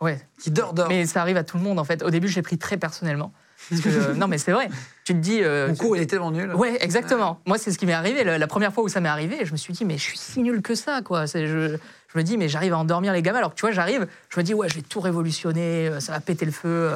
ouais. 0.00 0.18
Qui 0.40 0.50
dort, 0.50 0.72
dort 0.72 0.88
Mais 0.88 1.04
ça 1.06 1.20
arrive 1.20 1.36
à 1.36 1.44
tout 1.44 1.56
le 1.58 1.62
monde 1.62 1.78
en 1.78 1.84
fait. 1.84 2.02
Au 2.02 2.10
début, 2.10 2.28
je 2.28 2.36
l'ai 2.36 2.42
pris 2.42 2.58
très 2.58 2.76
personnellement. 2.78 3.32
Parce 3.70 3.80
que, 3.82 3.88
euh, 3.88 4.14
non, 4.14 4.28
mais 4.28 4.38
c'est 4.38 4.52
vrai. 4.52 4.68
Tu 5.04 5.14
te 5.14 5.18
dis. 5.18 5.40
euh, 5.42 5.68
Mon 5.68 5.74
cours, 5.74 5.96
il 5.96 6.02
est 6.02 6.06
tellement 6.06 6.30
nul. 6.30 6.54
Ouais, 6.54 6.76
exactement. 6.80 7.40
Moi, 7.46 7.58
c'est 7.58 7.70
ce 7.70 7.78
qui 7.78 7.86
m'est 7.86 7.92
arrivé. 7.92 8.24
La, 8.24 8.38
la 8.38 8.46
première 8.46 8.72
fois 8.72 8.84
où 8.84 8.88
ça 8.88 9.00
m'est 9.00 9.08
arrivé, 9.08 9.44
je 9.44 9.52
me 9.52 9.56
suis 9.56 9.72
dit, 9.72 9.84
mais 9.84 9.96
je 9.98 10.02
suis 10.02 10.18
si 10.18 10.40
nul 10.42 10.62
que 10.62 10.74
ça, 10.74 11.00
quoi. 11.02 11.26
Je, 11.26 11.76
je 12.08 12.18
me 12.18 12.22
dis, 12.22 12.36
mais 12.36 12.48
j'arrive 12.48 12.72
à 12.74 12.78
endormir 12.78 13.12
les 13.12 13.22
gamins. 13.22 13.38
Alors 13.38 13.50
que 13.50 13.56
tu 13.56 13.62
vois, 13.62 13.70
j'arrive, 13.72 14.06
je 14.28 14.38
me 14.40 14.44
dis, 14.44 14.52
ouais, 14.52 14.68
je 14.68 14.74
vais 14.74 14.82
tout 14.82 15.00
révolutionner, 15.00 15.88
euh, 15.88 16.00
ça 16.00 16.12
va 16.12 16.20
péter 16.20 16.44
le 16.44 16.52
feu. 16.52 16.90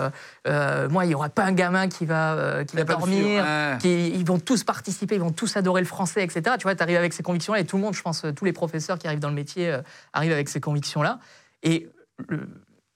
euh, 0.46 0.88
moi, 0.88 1.04
il 1.04 1.08
n'y 1.08 1.14
aura 1.14 1.28
pas 1.28 1.44
un 1.44 1.52
gamin 1.52 1.88
qui 1.88 2.04
va, 2.04 2.64
qui 2.66 2.76
va 2.76 2.84
dormir. 2.84 3.18
fio, 3.24 3.26
ouais. 3.42 3.78
Qui, 3.80 4.08
ils 4.10 4.24
vont 4.26 4.38
tous 4.38 4.62
participer, 4.64 5.14
ils 5.14 5.20
vont 5.20 5.32
tous 5.32 5.56
adorer 5.56 5.80
le 5.80 5.86
français, 5.86 6.22
etc. 6.22 6.42
Tu 6.58 6.64
vois, 6.64 6.74
tu 6.74 6.82
arrives 6.82 6.96
avec 6.98 7.12
ces 7.12 7.22
convictions-là 7.22 7.60
et 7.60 7.64
tout 7.64 7.76
le 7.76 7.82
monde, 7.82 7.94
je 7.94 8.02
pense, 8.02 8.24
tous 8.36 8.44
les 8.44 8.52
professeurs 8.52 8.98
qui 8.98 9.06
arrivent 9.06 9.20
dans 9.20 9.28
le 9.30 9.34
métier 9.34 9.76
arrivent 10.12 10.32
avec 10.32 10.48
ces 10.48 10.60
convictions-là. 10.60 11.18
Et 11.62 11.88
le, 12.28 12.48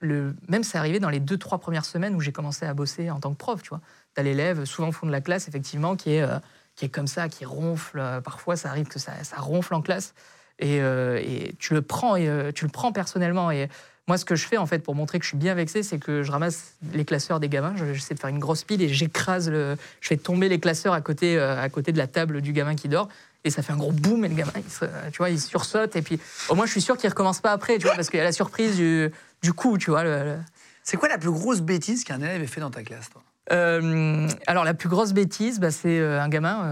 même 0.03 0.65
c'est 0.65 0.79
arrivé 0.79 0.99
dans 1.01 1.11
les 1.11 1.21
deux, 1.21 1.37
trois 1.37 1.59
premières 1.59 1.85
semaines 1.85 2.15
où 2.15 2.21
j'ai 2.21 2.33
commencé 2.33 2.65
à 2.67 2.75
bosser 2.75 3.11
en 3.11 3.21
tant 3.21 3.31
que 3.33 3.37
prof, 3.39 3.63
tu 3.63 3.69
vois. 3.71 3.81
T'as 4.15 4.23
l'élève, 4.23 4.65
souvent 4.65 4.89
au 4.89 4.93
fond 4.93 5.07
de 5.07 5.13
la 5.13 5.21
classe, 5.21 5.47
effectivement, 5.49 5.97
qui 5.97 6.15
est, 6.15 6.23
euh, 6.23 6.39
qui 6.77 6.87
est 6.87 6.89
comme 6.89 7.07
ça, 7.07 7.29
qui 7.29 7.45
ronfle. 7.45 7.99
Euh, 8.01 8.21
Parfois, 8.21 8.57
ça 8.57 8.71
arrive 8.71 8.87
que 8.89 8.99
ça, 8.99 9.13
ça 9.23 9.37
ronfle 9.37 9.75
en 9.75 9.83
classe. 9.83 10.15
Et, 10.59 10.81
euh, 10.81 11.19
et 11.23 11.55
tu, 11.59 11.75
le 11.75 11.83
prends, 11.83 12.17
tu 12.17 12.65
le 12.65 12.71
prends 12.71 12.93
personnellement. 12.93 13.51
Et 13.51 13.69
moi, 14.09 14.19
ce 14.19 14.25
que 14.25 14.35
je 14.35 14.47
fais, 14.47 14.57
en 14.57 14.67
fait, 14.67 14.81
pour 14.81 14.95
montrer 14.95 15.19
que 15.19 15.25
je 15.25 15.29
suis 15.31 15.39
bien 15.39 15.55
vexé, 15.55 15.83
c'est 15.83 15.99
que 15.99 16.23
je 16.23 16.31
ramasse 16.33 16.75
les 16.93 17.05
classeurs 17.05 17.39
des 17.41 17.49
gamins. 17.49 17.75
Je- 17.77 17.93
J'essaie 17.95 18.15
de 18.15 18.21
faire 18.21 18.31
une 18.31 18.39
grosse 18.41 18.65
pile 18.65 18.83
et 18.83 18.89
j'écrase 18.89 19.49
le. 19.49 19.77
Je 20.01 20.09
fais 20.09 20.17
tomber 20.17 20.49
les 20.49 20.59
classeurs 20.61 20.93
à 20.93 21.01
côté, 21.01 21.39
à 21.39 21.69
côté 21.69 21.93
de 21.93 21.99
la 21.99 22.07
table 22.09 22.41
du 22.43 22.53
gamin 22.53 22.75
qui 22.75 22.89
dort. 22.89 23.09
Et 23.45 23.49
ça 23.51 23.63
fait 23.63 23.73
un 23.73 23.77
gros 23.79 23.93
boum 23.93 24.23
et 24.27 24.29
le 24.29 24.35
gamin, 24.35 24.53
il, 24.57 24.71
se- 24.71 24.85
tu 25.13 25.17
vois, 25.19 25.31
il 25.31 25.41
sursaute. 25.41 25.97
Et 25.97 26.03
puis, 26.03 26.21
au 26.51 26.55
moins, 26.55 26.67
je 26.67 26.73
suis 26.73 26.83
sûr 26.83 26.99
qu'il 26.99 27.09
recommence 27.09 27.41
pas 27.41 27.53
après, 27.53 27.79
tu 27.79 27.87
vois, 27.87 27.95
parce 27.95 28.11
qu'il 28.11 28.19
y 28.19 28.21
a 28.21 28.25
la 28.25 28.33
surprise 28.33 28.77
du, 28.77 29.11
du 29.43 29.53
coup, 29.53 29.79
tu 29.79 29.91
vois. 29.91 30.05
le- 30.05 30.25
le- 30.25 30.39
C'est 30.83 30.97
quoi 30.97 31.09
la 31.09 31.19
plus 31.19 31.31
grosse 31.31 31.61
bêtise 31.61 32.05
qu'un 32.05 32.21
élève 32.21 32.43
ait 32.43 32.47
fait 32.47 32.61
dans 32.61 32.71
ta 32.71 32.83
classe 32.83 33.11
toi? 33.11 33.23
Euh, 33.53 34.29
alors, 34.47 34.65
la 34.65 34.75
plus 34.75 34.89
grosse 34.89 35.13
bêtise, 35.13 35.59
bah, 35.61 35.71
c'est 35.71 35.99
euh, 35.99 36.21
un 36.23 36.29
gamin 36.29 36.65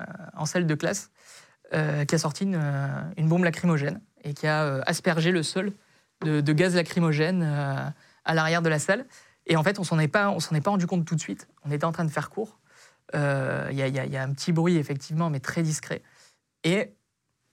euh, 0.00 0.04
en 0.34 0.46
salle 0.46 0.66
de 0.66 0.74
classe 0.74 1.10
euh, 1.74 2.04
qui 2.04 2.14
a 2.14 2.18
sorti 2.18 2.44
une, 2.44 2.60
une 3.16 3.28
bombe 3.28 3.44
lacrymogène 3.44 4.00
et 4.24 4.34
qui 4.34 4.46
a 4.46 4.82
aspergé 4.86 5.30
le 5.30 5.42
sol 5.42 5.72
de, 6.22 6.40
de 6.40 6.52
gaz 6.52 6.74
lacrymogène 6.74 7.42
à 7.42 8.34
l'arrière 8.34 8.62
de 8.62 8.68
la 8.68 8.78
salle. 8.78 9.06
Et 9.46 9.56
en 9.56 9.62
fait, 9.62 9.78
on 9.78 9.84
s'en 9.84 9.98
est 9.98 10.08
pas, 10.08 10.30
on 10.30 10.40
s'en 10.40 10.54
est 10.54 10.60
pas 10.60 10.70
rendu 10.70 10.86
compte 10.86 11.04
tout 11.04 11.14
de 11.16 11.20
suite. 11.20 11.48
On 11.64 11.70
était 11.70 11.84
en 11.84 11.92
train 11.92 12.04
de 12.04 12.10
faire 12.10 12.30
cours. 12.30 12.58
Il 13.14 13.18
y, 13.72 13.76
y 13.76 14.16
a 14.16 14.22
un 14.22 14.32
petit 14.32 14.52
bruit, 14.52 14.76
effectivement, 14.76 15.30
mais 15.30 15.40
très 15.40 15.62
discret. 15.62 16.02
Et 16.64 16.92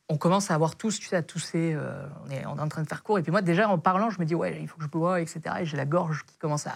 on 0.09 0.17
commence 0.17 0.51
à 0.51 0.55
avoir 0.55 0.75
tous, 0.77 0.99
tu 0.99 1.07
sais, 1.07 1.17
à 1.17 1.21
tousser. 1.21 1.73
euh, 1.75 2.05
on, 2.25 2.31
est, 2.31 2.45
en 2.45 2.67
train 2.69 2.81
de 2.81 2.87
faire 2.87 3.03
cours. 3.03 3.19
Et 3.19 3.23
puis 3.23 3.31
moi, 3.31 3.41
déjà, 3.41 3.67
en 3.67 3.77
parlant, 3.77 4.09
je 4.09 4.19
me 4.21 4.25
dis, 4.25 4.35
ouais, 4.35 4.57
il 4.61 4.67
faut 4.67 4.77
que 4.77 4.83
je 4.83 4.87
bois, 4.89 5.19
etc. 5.19 5.41
Et 5.59 5.65
j'ai 5.65 5.75
la 5.75 5.85
gorge 5.85 6.23
qui 6.25 6.37
commence 6.37 6.65
à, 6.65 6.71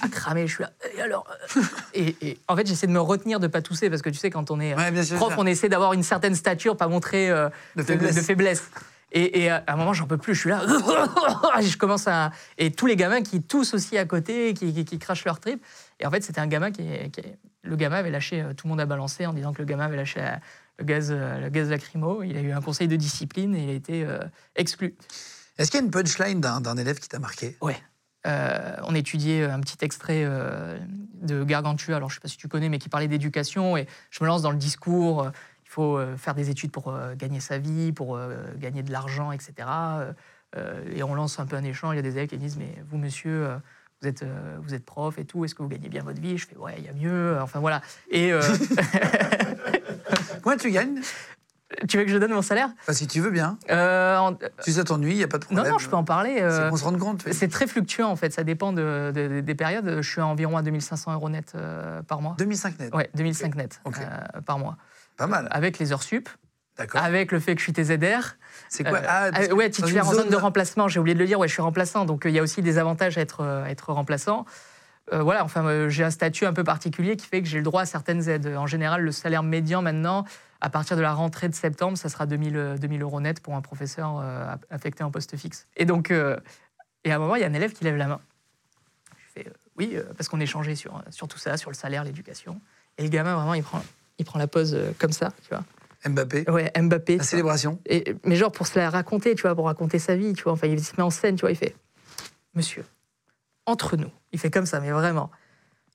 à 0.00 0.08
cramer. 0.08 0.46
Je 0.46 0.54
suis 0.54 0.62
là, 0.64 0.70
et 0.96 1.00
alors 1.02 1.26
euh, 1.56 1.62
et, 1.94 2.16
et 2.22 2.38
en 2.46 2.54
fait, 2.56 2.66
j'essaie 2.68 2.86
de 2.86 2.92
me 2.92 3.00
retenir 3.00 3.40
de 3.40 3.48
pas 3.48 3.62
tousser 3.62 3.90
parce 3.90 4.00
que 4.02 4.10
tu 4.10 4.16
sais, 4.18 4.30
quand 4.30 4.50
on 4.52 4.60
est 4.60 4.76
Ouais, 4.76 5.02
sûr, 5.02 5.16
prof, 5.16 5.34
on 5.38 5.46
essaie 5.46 5.68
d'avoir 5.68 5.92
une 5.92 6.04
certaine 6.04 6.36
stature, 6.36 6.76
pas 6.76 6.86
montrer 6.88 7.30
euh, 7.30 7.48
De 7.74 7.82
faiblesse. 7.82 8.14
de 8.14 8.20
faiblesse. 8.20 8.70
Et, 9.10 9.42
et 9.44 9.50
à 9.50 9.64
un 9.66 9.76
moment, 9.76 9.94
j'en 9.94 10.06
peux 10.06 10.18
plus. 10.18 10.34
Je 10.34 10.40
suis 10.40 10.50
là, 10.50 10.60
et 11.58 11.62
je 11.62 11.78
commence 11.78 12.06
à 12.06 12.30
et 12.58 12.70
tous 12.70 12.86
les 12.86 12.94
gamins 12.94 13.22
qui 13.22 13.42
toussent 13.42 13.74
aussi 13.74 13.96
à 13.98 14.04
côté, 14.04 14.54
qui, 14.54 14.72
qui, 14.72 14.84
qui 14.84 14.98
crachent 14.98 15.24
leur 15.24 15.40
trip. 15.40 15.64
Et 15.98 16.06
en 16.06 16.10
fait, 16.10 16.22
c'était 16.22 16.40
un 16.40 16.46
gamin 16.46 16.70
qui, 16.70 16.86
qui- 17.10 17.22
le 17.62 17.74
gamin 17.76 17.96
avait 17.96 18.10
lâché, 18.10 18.44
tout 18.56 18.66
le 18.66 18.70
monde 18.70 18.80
a 18.80 18.86
balancé 18.86 19.26
en 19.26 19.32
disant 19.32 19.52
que 19.52 19.58
le 19.58 19.64
gamin 19.64 19.86
avait 19.86 19.96
lâché 19.96 20.20
le 20.78 20.84
gaz, 20.84 21.08
euh, 21.10 21.40
le 21.40 21.48
gaz 21.48 21.70
lacrymo. 21.70 22.22
Il 22.22 22.36
a 22.36 22.40
eu 22.40 22.52
un 22.52 22.60
conseil 22.60 22.88
de 22.88 22.96
discipline 22.96 23.54
et 23.54 23.64
il 23.64 23.70
a 23.70 23.74
été 23.74 24.04
euh, 24.04 24.20
exclu. 24.56 24.96
Est-ce 25.58 25.70
qu'il 25.70 25.80
y 25.80 25.82
a 25.82 25.84
une 25.84 25.90
punchline 25.90 26.40
d'un 26.40 26.60
d'un 26.60 26.76
élève 26.76 26.98
qui 26.98 27.08
t'a 27.08 27.18
marqué? 27.18 27.56
Ouais. 27.60 27.76
Euh, 28.26 28.76
on 28.84 28.94
étudiait 28.94 29.44
un 29.44 29.60
petit 29.60 29.78
extrait 29.82 30.22
euh, 30.24 30.78
de 31.22 31.44
Gargantua, 31.44 31.96
alors 31.96 32.10
je 32.10 32.14
ne 32.14 32.16
sais 32.16 32.22
pas 32.22 32.28
si 32.28 32.36
tu 32.36 32.48
connais, 32.48 32.68
mais 32.68 32.78
qui 32.78 32.88
parlait 32.88 33.08
d'éducation, 33.08 33.76
et 33.76 33.86
je 34.10 34.22
me 34.22 34.28
lance 34.28 34.42
dans 34.42 34.50
le 34.50 34.56
discours, 34.56 35.22
euh, 35.22 35.30
il 35.64 35.70
faut 35.70 35.96
euh, 35.96 36.16
faire 36.16 36.34
des 36.34 36.50
études 36.50 36.72
pour 36.72 36.88
euh, 36.88 37.14
gagner 37.14 37.40
sa 37.40 37.58
vie, 37.58 37.92
pour 37.92 38.16
euh, 38.16 38.36
gagner 38.56 38.82
de 38.82 38.90
l'argent, 38.90 39.30
etc. 39.32 39.52
Euh, 39.68 40.12
euh, 40.56 40.84
et 40.94 41.02
on 41.02 41.14
lance 41.14 41.38
un 41.38 41.46
peu 41.46 41.56
un 41.56 41.64
échange, 41.64 41.94
il 41.94 41.96
y 41.96 42.00
a 42.00 42.02
des 42.02 42.16
élèves 42.16 42.28
qui 42.28 42.38
disent, 42.38 42.56
mais 42.56 42.74
vous 42.90 42.98
monsieur, 42.98 43.46
euh, 43.46 43.56
vous 44.02 44.08
êtes, 44.08 44.22
euh, 44.22 44.56
vous 44.62 44.74
êtes 44.74 44.84
prof 44.84 45.16
et 45.18 45.24
tout, 45.24 45.44
est-ce 45.44 45.54
que 45.54 45.62
vous 45.62 45.68
gagnez 45.68 45.88
bien 45.88 46.02
votre 46.02 46.20
vie? 46.20 46.38
Je 46.38 46.46
fais, 46.46 46.56
ouais, 46.56 46.74
il 46.78 46.84
y 46.84 46.88
a 46.88 46.94
mieux, 46.94 47.38
enfin 47.40 47.60
voilà. 47.60 47.82
Et 48.10 48.32
euh, 48.32 48.42
Combien 50.42 50.56
tu 50.58 50.70
gagnes? 50.70 51.00
Tu 51.86 51.98
veux 51.98 52.04
que 52.04 52.10
je 52.10 52.16
donne 52.16 52.32
mon 52.32 52.40
salaire? 52.40 52.70
Si 52.88 53.06
tu 53.06 53.20
veux 53.20 53.30
bien. 53.30 53.58
Euh, 53.70 54.16
en- 54.16 54.38
Si 54.60 54.72
ça 54.72 54.84
t'ennuie, 54.84 55.12
il 55.12 55.16
n'y 55.18 55.22
a 55.22 55.28
pas 55.28 55.36
de 55.36 55.44
Non, 55.44 55.56
problème. 55.56 55.72
non, 55.72 55.78
je 55.78 55.88
peux 55.90 55.96
en 55.96 56.04
parler. 56.04 56.36
C'est 56.36 56.42
euh, 56.42 56.70
qu'on 56.70 56.76
se 56.76 56.84
rende 56.84 56.98
compte. 56.98 57.24
C'est 57.30 57.48
très 57.48 57.66
fluctuant 57.66 58.08
en 58.08 58.16
fait, 58.16 58.32
ça 58.32 58.42
dépend 58.42 58.72
de- 58.72 59.12
de- 59.14 59.40
des 59.40 59.54
périodes. 59.54 59.98
Je 60.00 60.08
suis 60.10 60.20
à 60.22 60.26
environ 60.26 60.56
à 60.56 60.62
2500 60.62 61.12
euros 61.12 61.28
net 61.28 61.52
euh, 61.54 62.00
par 62.02 62.22
mois. 62.22 62.34
2005 62.38 62.78
net. 62.78 62.94
Ouais, 62.94 63.10
2005 63.14 63.54
net 63.56 63.80
Ok. 63.84 63.96
euh, 64.00 64.40
par 64.40 64.58
mois. 64.58 64.78
Pas 65.18 65.26
mal. 65.26 65.46
Avec 65.50 65.78
les 65.78 65.92
heures 65.92 66.02
sup, 66.02 66.30
D'accord. 66.78 67.02
avec 67.02 67.32
le 67.32 67.38
fait 67.40 67.54
que 67.54 67.60
je 67.60 67.64
suis 67.64 67.72
TZR. 67.74 68.36
C'est 68.70 68.84
quoi? 68.84 68.98
Euh, 69.00 69.02
Ah, 69.06 69.30
que 69.32 69.52
ouais, 69.52 69.68
titulaire 69.68 70.08
en 70.08 70.14
zone 70.14 70.30
de 70.30 70.36
remplacement, 70.36 70.88
j'ai 70.88 71.00
oublié 71.00 71.14
de 71.14 71.20
le 71.20 71.26
dire, 71.26 71.38
ouais, 71.38 71.48
je 71.48 71.52
suis 71.52 71.62
remplaçant, 71.62 72.06
donc 72.06 72.22
il 72.24 72.30
y 72.30 72.38
a 72.38 72.42
aussi 72.42 72.62
des 72.62 72.78
avantages 72.78 73.18
à 73.18 73.20
être, 73.20 73.44
à 73.44 73.70
être 73.70 73.92
remplaçant. 73.92 74.46
Euh, 75.12 75.22
voilà, 75.22 75.44
enfin, 75.44 75.64
euh, 75.66 75.88
j'ai 75.88 76.04
un 76.04 76.10
statut 76.10 76.44
un 76.44 76.52
peu 76.52 76.64
particulier 76.64 77.16
qui 77.16 77.26
fait 77.26 77.40
que 77.42 77.48
j'ai 77.48 77.58
le 77.58 77.64
droit 77.64 77.82
à 77.82 77.86
certaines 77.86 78.28
aides. 78.28 78.46
En 78.56 78.66
général, 78.66 79.02
le 79.02 79.12
salaire 79.12 79.42
médian 79.42 79.80
maintenant, 79.80 80.24
à 80.60 80.70
partir 80.70 80.96
de 80.96 81.02
la 81.02 81.12
rentrée 81.12 81.48
de 81.48 81.54
septembre, 81.54 81.96
ça 81.96 82.08
sera 82.08 82.26
2000, 82.26 82.56
euh, 82.56 82.76
2000 82.76 83.02
euros 83.02 83.20
net 83.20 83.40
pour 83.40 83.54
un 83.54 83.62
professeur 83.62 84.20
euh, 84.22 84.54
affecté 84.70 85.04
en 85.04 85.10
poste 85.10 85.36
fixe. 85.36 85.66
Et 85.76 85.84
donc, 85.84 86.10
euh, 86.10 86.36
et 87.04 87.12
à 87.12 87.16
un 87.16 87.18
moment, 87.18 87.36
il 87.36 87.40
y 87.40 87.44
a 87.44 87.46
un 87.46 87.54
élève 87.54 87.72
qui 87.72 87.84
lève 87.84 87.96
la 87.96 88.08
main. 88.08 88.20
Je 89.16 89.40
fais 89.40 89.48
euh, 89.48 89.52
oui, 89.78 89.92
euh, 89.94 90.02
parce 90.16 90.28
qu'on 90.28 90.40
échangeait 90.40 90.74
sur, 90.74 91.02
sur 91.10 91.28
tout 91.28 91.38
ça, 91.38 91.56
sur 91.56 91.70
le 91.70 91.76
salaire, 91.76 92.04
l'éducation. 92.04 92.60
Et 92.98 93.02
le 93.02 93.08
gamin, 93.08 93.34
vraiment, 93.34 93.54
il 93.54 93.62
prend, 93.62 93.82
il 94.18 94.24
prend 94.24 94.38
la 94.38 94.48
pose 94.48 94.74
euh, 94.74 94.92
comme 94.98 95.12
ça, 95.12 95.32
tu 95.42 95.48
vois. 95.50 95.64
Mbappé. 96.06 96.50
Ouais, 96.50 96.72
Mbappé. 96.76 97.18
La 97.18 97.24
célébration. 97.24 97.80
Et, 97.86 98.14
mais 98.24 98.36
genre 98.36 98.52
pour 98.52 98.66
se 98.66 98.78
la 98.78 98.90
raconter, 98.90 99.34
tu 99.34 99.42
vois, 99.42 99.54
pour 99.54 99.66
raconter 99.66 99.98
sa 99.98 100.16
vie, 100.16 100.32
tu 100.32 100.44
vois. 100.44 100.52
Enfin, 100.52 100.66
il 100.66 100.82
se 100.82 100.94
met 100.96 101.02
en 101.02 101.10
scène, 101.10 101.36
tu 101.36 101.42
vois, 101.42 101.50
il 101.50 101.56
fait 101.56 101.74
Monsieur, 102.54 102.84
entre 103.68 103.96
nous, 103.96 104.10
il 104.32 104.38
fait 104.38 104.50
comme 104.50 104.66
ça, 104.66 104.80
mais 104.80 104.90
vraiment, 104.90 105.30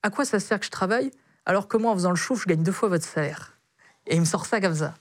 à 0.02 0.10
quoi 0.10 0.24
ça 0.24 0.38
sert 0.40 0.60
que 0.60 0.66
je 0.66 0.70
travaille 0.70 1.10
alors 1.46 1.68
que 1.68 1.76
moi, 1.76 1.92
en 1.92 1.94
faisant 1.94 2.10
le 2.10 2.16
chouf, 2.16 2.42
je 2.42 2.48
gagne 2.48 2.62
deux 2.62 2.72
fois 2.72 2.88
votre 2.88 3.04
salaire? 3.04 3.58
Et 4.06 4.14
il 4.14 4.20
me 4.20 4.24
sort 4.26 4.46
ça 4.46 4.60
comme 4.60 4.74
ça. 4.74 4.94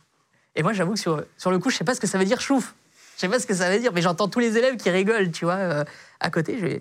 Et 0.55 0.63
moi, 0.63 0.73
j'avoue 0.73 0.93
que 0.93 0.99
sur, 0.99 1.23
sur 1.37 1.51
le 1.51 1.59
coup, 1.59 1.69
je 1.69 1.77
sais 1.77 1.83
pas 1.83 1.95
ce 1.95 2.01
que 2.01 2.07
ça 2.07 2.17
veut 2.17 2.25
dire 2.25 2.41
chouf. 2.41 2.75
Je 3.15 3.21
sais 3.21 3.29
pas 3.29 3.39
ce 3.39 3.47
que 3.47 3.53
ça 3.53 3.69
veut 3.69 3.79
dire, 3.79 3.93
mais 3.93 4.01
j'entends 4.01 4.27
tous 4.27 4.39
les 4.39 4.57
élèves 4.57 4.75
qui 4.77 4.89
rigolent, 4.89 5.31
tu 5.31 5.45
vois, 5.45 5.55
euh, 5.55 5.83
à 6.19 6.29
côté. 6.29 6.57
Je 6.59 6.79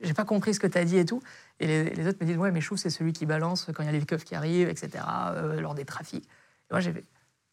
j'ai 0.00 0.14
pas 0.14 0.24
compris 0.24 0.54
ce 0.54 0.60
que 0.60 0.66
tu 0.66 0.78
as 0.78 0.84
dit 0.84 0.98
et 0.98 1.04
tout. 1.04 1.20
Et 1.58 1.66
les, 1.66 2.06
autres 2.06 2.18
me 2.20 2.26
disent 2.26 2.36
Ouais, 2.36 2.52
mais 2.52 2.60
chouf, 2.60 2.78
c'est 2.78 2.90
celui 2.90 3.12
qui 3.12 3.26
balance 3.26 3.66
quand 3.74 3.82
il 3.82 3.86
y 3.86 3.88
a 3.88 3.92
les 3.92 4.04
keufs 4.04 4.24
qui 4.24 4.34
arrivent, 4.34 4.68
etc., 4.68 5.04
euh, 5.34 5.60
lors 5.60 5.74
des 5.74 5.84
trafics. 5.84 6.24
Et 6.24 6.72
moi, 6.72 6.80
j'ai 6.80 6.92
fait 6.92 7.04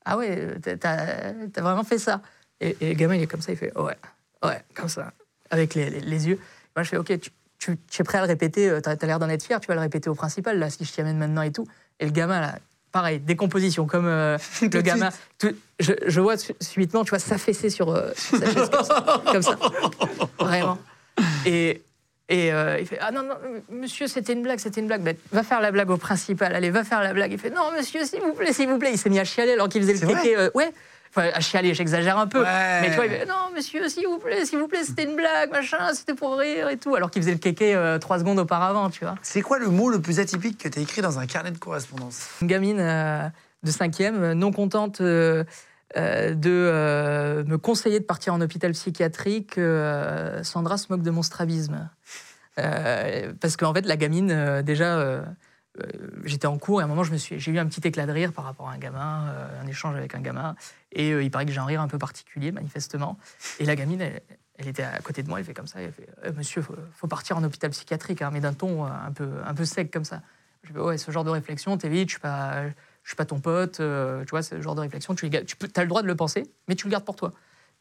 Ah 0.06 0.18
ouais, 0.18 0.60
t'as- 0.62 0.78
t'as 0.78 1.62
vraiment 1.62 1.84
fait 1.84 1.98
ça? 1.98 2.22
Et, 2.60 2.76
et 2.82 2.90
le 2.90 2.96
gamin, 2.96 3.16
il 3.16 3.24
est 3.24 3.28
comme 3.28 3.42
ça, 3.42 3.52
il 3.52 3.58
fait 3.58 3.76
Ouais, 3.78 3.98
ouais, 4.44 4.64
comme 4.76 4.90
ça, 4.90 5.12
avec 5.50 5.74
les, 5.74 5.90
les- 5.90 6.28
yeux. 6.28 6.40
Moi, 6.76 6.84
je 6.84 6.90
fais 6.90 6.98
Ok, 6.98 7.20
tu, 7.20 7.32
tu- 7.60 7.78
tu 7.90 8.02
es 8.02 8.04
prêt 8.06 8.18
à 8.18 8.22
le 8.22 8.28
répéter, 8.28 8.70
euh, 8.70 8.82
t'as 8.82 8.92
as, 9.00 9.06
l'air 9.06 9.20
d'en 9.20 9.30
être 9.30 9.44
fier, 9.44 9.60
tu 9.60 9.68
vas 9.68 9.76
le 9.76 9.82
répéter 9.82 10.10
au 10.10 10.16
principal, 10.16 10.60
là, 10.60 10.70
si 10.70 10.84
je 10.86 10.92
t'y 10.92 11.02
amène 11.02 11.18
maintenant 11.18 11.42
et 11.42 11.52
tout. 11.52 11.66
Et 12.00 12.06
le 12.06 12.12
gamin, 12.12 12.40
là, 12.42 12.56
pareil, 12.92 13.20
décomposition, 13.20 13.86
comme 13.88 14.06
euh, 14.08 14.38
le 14.62 14.82
gamin. 14.82 15.10
Tout- 15.40 15.56
je, 15.80 15.94
je 16.06 16.22
vois 16.22 16.38
su- 16.38 16.54
subitement, 16.62 17.04
tu 17.04 17.10
vois, 17.12 17.20
s'affaisser 17.20 17.70
sur, 17.70 17.90
euh, 17.92 18.12
sur 18.16 18.38
sa 18.38 18.46
chaise, 18.54 18.70
comme 18.70 18.84
ça, 18.84 19.22
comme 19.32 19.42
ça. 19.42 19.58
Vraiment. 20.40 20.78
Et, 21.46 21.82
et 22.30 22.52
euh, 22.54 22.78
il 22.80 22.88
fait 22.88 22.98
Ah 23.02 23.12
non, 23.12 23.24
non, 23.24 23.36
monsieur, 23.70 24.08
c'était 24.08 24.34
une 24.34 24.42
blague, 24.44 24.60
c'était 24.60 24.82
une 24.82 24.88
blague. 24.88 25.02
Ben, 25.02 25.16
va 25.32 25.44
faire 25.44 25.62
la 25.62 25.72
blague 25.72 25.90
au 25.92 25.98
principal, 25.98 26.56
allez, 26.56 26.72
va 26.72 26.84
faire 26.84 27.02
la 27.04 27.14
blague. 27.14 27.32
Il 27.32 27.38
fait 27.40 27.50
Non, 27.52 27.72
monsieur, 27.78 28.04
s'il 28.06 28.22
vous 28.22 28.34
plaît, 28.34 28.52
s'il 28.54 28.68
vous 28.70 28.78
plaît. 28.80 28.92
Il 28.94 28.98
s'est 28.98 29.10
mis 29.10 29.20
à 29.20 29.24
chialer 29.26 29.54
alors 29.54 29.70
qu'il 29.70 29.82
faisait 29.82 29.94
le 29.94 30.14
kéké. 30.14 30.36
ouais. 30.56 30.72
À 31.16 31.40
chialer, 31.40 31.74
j'exagère 31.74 32.18
un 32.18 32.28
peu. 32.28 32.42
Ouais. 32.42 32.82
Mais 32.82 32.90
tu 32.90 32.96
vois, 32.96 33.06
il 33.06 33.12
fait 33.12 33.26
Non, 33.26 33.50
monsieur, 33.56 33.88
s'il 33.88 34.06
vous 34.06 34.18
plaît, 34.18 34.46
s'il 34.46 34.60
vous 34.60 34.68
plaît, 34.68 34.84
c'était 34.84 35.04
une 35.06 35.16
blague, 35.16 35.50
machin, 35.52 35.94
c'était 35.94 36.14
pour 36.14 36.38
rire 36.38 36.68
et 36.70 36.78
tout. 36.78 36.96
Alors 36.96 37.10
qu'il 37.10 37.22
faisait 37.22 37.32
le 37.34 37.38
kéké 37.38 37.74
euh, 37.74 38.00
trois 38.00 38.20
secondes 38.20 38.40
auparavant, 38.40 38.90
tu 38.90 39.06
vois. 39.06 39.16
C'est 39.22 39.42
quoi 39.42 39.58
le 39.58 39.70
mot 39.70 39.90
le 39.90 40.02
plus 40.02 40.20
atypique 40.20 40.58
que 40.58 40.68
tu 40.68 40.80
as 40.80 40.82
écrit 40.82 41.02
dans 41.02 41.18
un 41.20 41.26
carnet 41.26 41.52
de 41.52 41.58
correspondance? 41.58 42.28
Une 42.42 42.48
gamine 42.48 42.80
euh, 42.80 43.30
de 43.64 43.72
cinquième, 43.72 44.24
euh, 44.24 44.34
non 44.34 44.52
contente 44.52 45.00
euh, 45.02 45.46
de 45.96 47.44
me 47.48 47.58
conseiller 47.58 48.00
de 48.02 48.06
partir 48.06 48.34
en 48.34 48.42
hôpital 48.42 48.74
psychiatrique, 48.74 49.60
Sandra 50.44 50.78
se 50.78 50.88
moque 50.90 51.04
de 51.04 51.12
mon 51.12 51.24
strabisme. 51.24 51.90
Parce 52.58 53.56
qu'en 53.56 53.74
fait, 53.74 53.86
la 53.86 53.96
gamine, 53.96 54.62
déjà, 54.62 55.24
j'étais 56.24 56.48
en 56.48 56.58
cours 56.58 56.82
et 56.82 56.84
à 56.84 56.86
un 56.86 56.88
moment, 56.88 57.04
j'ai 57.04 57.52
eu 57.52 57.60
un 57.60 57.66
petit 57.66 57.88
éclat 57.88 58.06
de 58.06 58.12
rire 58.12 58.34
par 58.34 58.46
rapport 58.46 58.70
à 58.70 58.74
un 58.74 58.78
gamin, 58.78 59.28
euh, 59.28 59.62
un 59.62 59.68
échange 59.68 59.96
avec 59.96 60.16
un 60.16 60.22
gamin. 60.22 60.56
Et 60.92 61.12
euh, 61.12 61.24
il 61.24 61.32
paraît 61.32 61.46
que 61.46 61.52
j'ai 61.52 61.60
un 61.60 61.66
rire 61.66 61.82
un 61.82 61.88
peu 61.88 61.98
particulier, 61.98 62.52
manifestement. 62.52 63.18
Et 63.60 63.66
la 63.66 63.76
gamine, 63.76 64.02
elle, 64.02 64.68
était 64.68 64.84
à 64.84 65.00
côté 65.00 65.24
de 65.24 65.30
moi, 65.30 65.40
elle 65.40 65.46
fait 65.46 65.54
comme 65.54 65.68
ça, 65.68 65.82
elle 65.82 65.92
fait 65.92 66.08
Euh, 66.26 66.32
Monsieur, 66.36 66.62
faut, 66.62 66.76
faut 66.94 67.08
partir 67.08 67.38
en 67.38 67.44
hôpital 67.44 67.70
psychiatrique, 67.72 68.22
hein, 68.22 68.30
mais 68.32 68.40
d'un 68.40 68.54
ton 68.54 68.86
euh, 68.86 68.90
un 69.46 69.54
peu, 69.54 69.66
sec 69.66 69.92
comme 69.92 70.06
ça. 70.06 70.22
Je 70.64 70.74
fais 70.74 70.80
Ouais, 70.80 70.98
ce 70.98 71.12
genre 71.12 71.24
de 71.24 71.30
réflexion, 71.30 71.78
t'évites, 71.78 72.10
je 72.10 72.14
suis 72.14 72.22
pas. 72.22 72.64
Suis 73.06 73.16
pas 73.16 73.26
ton 73.26 73.40
pote, 73.40 73.82
euh, 73.82 74.24
tu 74.26 74.32
vois, 74.32 74.42
ce 74.42 74.60
genre 74.60 74.74
de 74.74 74.82
réflexion, 74.82 75.14
tu, 75.14 75.28
as 75.28 75.82
le 75.82 75.88
droit 75.88 76.02
de 76.02 76.08
le 76.08 76.16
penser, 76.16 76.52
mais 76.68 76.74
tu 76.74 76.88
le 76.88 76.92
gardes 76.92 77.06
pour 77.06 77.16
toi. 77.16 77.34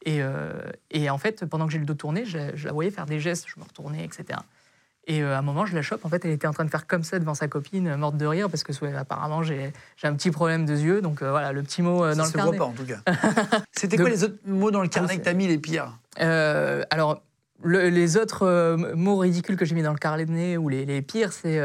Et, 0.04 0.20
euh, 0.20 0.70
en 1.08 1.16
fait, 1.16 1.46
pendant 1.46 1.66
que 1.66 1.72
j'ai 1.72 1.78
le 1.78 1.86
dos 1.86 1.94
tourné, 1.94 2.26
je 2.26 2.66
la 2.66 2.72
voyais 2.72 2.90
faire 2.90 3.06
des 3.06 3.20
gestes, 3.20 3.46
je 3.48 3.58
me 3.58 3.64
retournais, 3.64 4.04
etc. 4.04 4.40
Et 5.06 5.22
euh, 5.22 5.34
à 5.34 5.38
un 5.38 5.42
moment, 5.42 5.66
je 5.66 5.74
la 5.74 5.82
chope. 5.82 6.04
En 6.04 6.08
fait, 6.08 6.24
elle 6.24 6.30
était 6.30 6.46
en 6.46 6.52
train 6.52 6.64
de 6.64 6.70
faire 6.70 6.86
comme 6.86 7.02
ça 7.02 7.18
devant 7.18 7.34
sa 7.34 7.46
copine, 7.48 7.88
euh, 7.88 7.96
morte 7.96 8.16
de 8.16 8.26
rire, 8.26 8.48
parce 8.48 8.64
que 8.64 8.72
soit, 8.72 8.88
apparemment, 8.96 9.42
j'ai 9.42 9.72
un 10.02 10.14
petit 10.14 10.30
problème 10.30 10.64
de 10.64 10.74
yeux. 10.76 11.00
Donc 11.02 11.20
euh, 11.22 11.30
voilà, 11.30 11.52
le 11.52 11.62
petit 11.62 11.82
mot 11.82 12.04
euh, 12.04 12.14
dans 12.14 12.16
Ça 12.16 12.22
le 12.24 12.28
se 12.28 12.36
carnet. 12.36 12.56
voit 12.56 12.66
pas 12.66 12.70
en 12.70 12.74
tout 12.74 12.84
cas. 12.86 13.00
C'était 13.72 13.96
quoi 13.96 14.08
les 14.08 14.24
autres 14.24 14.38
mots 14.46 14.70
dans 14.70 14.80
le 14.82 14.88
carnet 14.88 15.08
c'est- 15.12 15.18
que 15.18 15.24
t'as 15.24 15.34
mis 15.34 15.46
les 15.46 15.58
pires? 15.58 15.98
Alors, 16.18 17.22
le- 17.62 17.88
les 17.88 18.16
autres 18.16 18.76
mots 18.94 19.18
ridicules 19.18 19.56
que 19.56 19.64
j'ai 19.64 19.74
mis 19.74 19.82
dans 19.82 19.92
le 19.92 19.98
carnet 19.98 20.56
ou 20.56 20.68
les, 20.68 20.84
les 20.86 21.02
pires, 21.02 21.32
c'est 21.32 21.58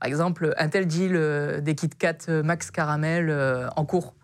par 0.00 0.08
exemple 0.08 0.54
un 0.58 0.68
tel 0.68 0.86
deal 0.86 1.60
des 1.62 1.74
Kit 1.74 1.88
Kat 1.90 2.18
Max 2.44 2.70
Caramel 2.70 3.30
en 3.76 3.84
cours. 3.84 4.14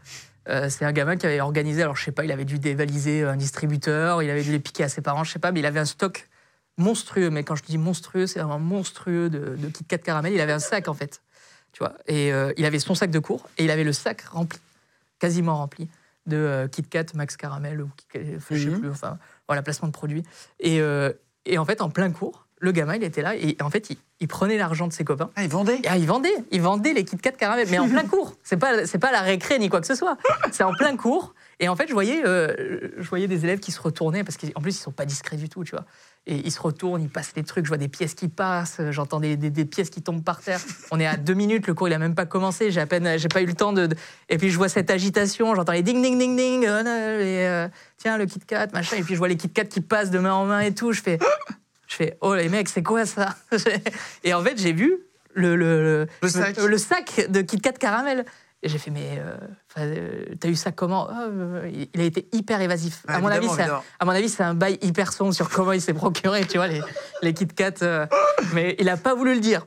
Euh, 0.48 0.68
c'est 0.68 0.84
un 0.84 0.90
gamin 0.92 1.16
qui 1.16 1.24
avait 1.26 1.40
organisé, 1.40 1.82
alors 1.82 1.94
je 1.94 2.04
sais 2.04 2.10
pas, 2.10 2.24
il 2.24 2.32
avait 2.32 2.44
dû 2.44 2.58
dévaliser 2.58 3.22
un 3.22 3.36
distributeur, 3.36 4.22
il 4.24 4.30
avait 4.30 4.42
dû 4.42 4.50
les 4.50 4.58
piquer 4.58 4.82
à 4.82 4.88
ses 4.88 5.00
parents, 5.00 5.22
je 5.22 5.30
sais 5.30 5.38
pas, 5.38 5.52
mais 5.52 5.60
il 5.60 5.66
avait 5.66 5.78
un 5.78 5.84
stock 5.84 6.28
monstrueux. 6.78 7.30
Mais 7.30 7.44
quand 7.44 7.54
je 7.56 7.62
dis 7.64 7.78
monstrueux, 7.78 8.26
c'est 8.26 8.40
vraiment 8.40 8.58
monstrueux 8.58 9.30
de, 9.30 9.56
de 9.56 9.68
Kit 9.68 9.84
Kat 9.84 9.98
Caramel. 9.98 10.32
Il 10.32 10.40
avait 10.40 10.52
un 10.52 10.58
sac 10.58 10.88
en 10.88 10.94
fait, 10.94 11.20
tu 11.72 11.78
vois. 11.80 11.94
Et 12.06 12.32
euh, 12.32 12.52
il 12.56 12.64
avait 12.64 12.78
son 12.78 12.94
sac 12.94 13.10
de 13.10 13.18
cours 13.18 13.48
et 13.58 13.64
il 13.64 13.70
avait 13.70 13.84
le 13.84 13.92
sac 13.92 14.22
rempli, 14.22 14.58
quasiment 15.18 15.56
rempli 15.56 15.88
de 16.26 16.36
euh, 16.36 16.68
Kit 16.68 16.82
Kat 16.84 17.06
Max 17.14 17.36
Caramel 17.36 17.80
ou 17.82 17.88
Kit 17.96 18.06
Kat, 18.12 18.20
je 18.50 18.56
sais 18.56 18.66
Mhm. 18.70 18.80
plus, 18.80 18.90
enfin 18.90 19.18
voilà, 19.48 19.62
placement 19.62 19.88
de 19.88 19.92
produits. 19.92 20.22
Et, 20.60 20.80
euh, 20.80 21.12
et 21.46 21.58
en 21.58 21.64
fait, 21.64 21.80
en 21.82 21.90
plein 21.90 22.10
cours, 22.12 22.46
le 22.60 22.70
gamin, 22.70 22.94
il 22.94 23.02
était 23.02 23.22
là 23.22 23.34
et 23.34 23.56
en 23.60 23.70
fait, 23.70 23.90
il, 23.90 23.96
il 24.20 24.28
prenait 24.28 24.56
l'argent 24.56 24.86
de 24.86 24.92
ses 24.92 25.02
copains. 25.04 25.30
Ah, 25.34 25.42
ils 25.42 25.50
vendaient 25.50 25.80
Et 25.82 25.88
ah, 25.88 25.96
il 25.98 26.06
vendait, 26.06 26.32
il 26.52 26.62
vendait 26.62 26.92
les 26.92 27.04
Kit 27.04 27.16
Kat 27.16 27.32
caramel, 27.32 27.66
mais 27.70 27.80
en 27.80 27.88
plein 27.88 28.04
cours. 28.06 28.34
C'est 28.44 28.56
pas, 28.56 28.86
c'est 28.86 28.98
pas 29.00 29.10
la 29.10 29.20
récré 29.22 29.58
ni 29.58 29.68
quoi 29.68 29.80
que 29.80 29.86
ce 29.88 29.96
soit. 29.96 30.16
C'est 30.52 30.62
en 30.62 30.72
plein 30.72 30.96
cours. 30.96 31.34
Et 31.62 31.68
en 31.68 31.76
fait, 31.76 31.86
je 31.88 31.92
voyais, 31.92 32.22
euh, 32.26 32.88
je 32.98 33.08
voyais 33.08 33.28
des 33.28 33.44
élèves 33.44 33.60
qui 33.60 33.70
se 33.72 33.80
retournaient 33.80 34.24
parce 34.24 34.36
qu'en 34.36 34.60
plus, 34.60 34.72
ils 34.76 34.80
sont 34.80 34.90
pas 34.90 35.06
discrets 35.06 35.36
du 35.36 35.48
tout, 35.48 35.62
tu 35.64 35.70
vois. 35.70 35.84
Et 36.26 36.34
ils 36.36 36.50
se 36.50 36.60
retournent, 36.60 37.00
ils 37.00 37.08
passent 37.08 37.32
des 37.34 37.44
trucs. 37.44 37.64
Je 37.64 37.68
vois 37.68 37.76
des 37.78 37.86
pièces 37.88 38.14
qui 38.14 38.26
passent, 38.28 38.80
j'entends 38.90 39.20
des, 39.20 39.36
des- 39.36 39.50
des 39.50 39.64
pièces 39.64 39.88
qui 39.88 40.02
tombent 40.02 40.24
par 40.24 40.40
terre. 40.40 40.60
On 40.90 40.98
est 40.98 41.06
à 41.06 41.16
deux 41.16 41.34
minutes, 41.34 41.66
le 41.68 41.74
cours 41.74 41.88
il 41.88 41.94
a 41.94 41.98
même 41.98 42.14
pas 42.16 42.26
commencé. 42.26 42.70
J'ai 42.72 42.80
à 42.80 42.86
peine, 42.86 43.16
j'ai 43.16 43.28
pas 43.28 43.42
eu 43.42 43.46
le 43.46 43.54
temps 43.54 43.72
de, 43.72 43.86
de- 43.86 43.96
Et 44.28 44.38
puis 44.38 44.50
je 44.50 44.56
vois 44.56 44.68
cette 44.68 44.90
agitation, 44.90 45.54
j'entends 45.54 45.72
les 45.72 45.82
ding 45.82 46.02
ding 46.02 46.18
ding 46.18 46.36
ding. 46.36 46.66
euh, 46.66 47.20
et, 47.20 47.46
euh, 47.48 47.68
tiens 47.96 48.18
le 48.18 48.26
Kit 48.26 48.40
Kat, 48.40 48.66
machin. 48.72 48.96
Et 48.96 49.02
puis 49.02 49.14
je 49.14 49.18
vois 49.18 49.28
les 49.28 49.36
Kit 49.36 49.48
Kat 49.48 49.64
qui 49.64 49.80
passent 49.80 50.10
de 50.10 50.18
main 50.18 50.34
en 50.34 50.46
main 50.46 50.60
et 50.60 50.74
tout. 50.74 50.92
Je 50.92 51.00
fais, 51.00 51.18
je 51.86 51.94
fais, 51.94 52.18
oh 52.20 52.34
les 52.34 52.48
mecs, 52.48 52.68
c'est 52.68 52.82
quoi 52.82 53.06
ça? 53.06 53.36
Et 54.24 54.34
en 54.34 54.42
fait, 54.42 54.58
j'ai 54.60 54.72
vu 54.72 54.96
le, 55.34 55.54
le, 55.56 56.06
Le 56.22 56.28
sac. 56.28 56.56
le 56.58 56.78
sac 56.78 57.26
de 57.30 57.40
Kit 57.40 57.60
Kat 57.60 57.72
caramel. 57.72 58.24
Et 58.64 58.68
j'ai 58.68 58.78
fait, 58.78 58.92
mais 58.92 59.18
euh, 59.18 59.36
euh, 59.78 60.24
t'as 60.38 60.48
eu 60.48 60.54
ça 60.54 60.70
comment? 60.70 61.08
Ah, 61.10 61.26
euh, 61.28 61.68
il- 61.94 62.00
a 62.00 62.04
été 62.04 62.28
hyper 62.32 62.60
évasif. 62.60 63.02
Ouais, 63.08 63.14
à, 63.14 63.18
mon 63.18 63.26
avis, 63.36 63.48
à 63.98 64.04
mon 64.04 64.12
avis, 64.12 64.28
c'est 64.28 64.44
un 64.44 64.54
bail 64.54 64.78
hyper 64.82 65.12
sombre 65.12 65.34
sur 65.34 65.48
comment 65.50 65.72
il 65.72 65.80
s'est 65.80 65.94
procuré, 65.94 66.44
tu 66.46 66.58
vois, 66.58 66.68
les, 66.68 66.80
les 67.22 67.34
Kit 67.34 67.48
Kat. 67.48 67.74
euh, 67.82 68.06
mais 68.52 68.76
il 68.78 68.86
n'a 68.86 68.96
pas 68.96 69.14
voulu 69.14 69.34
le 69.34 69.40
dire. 69.40 69.66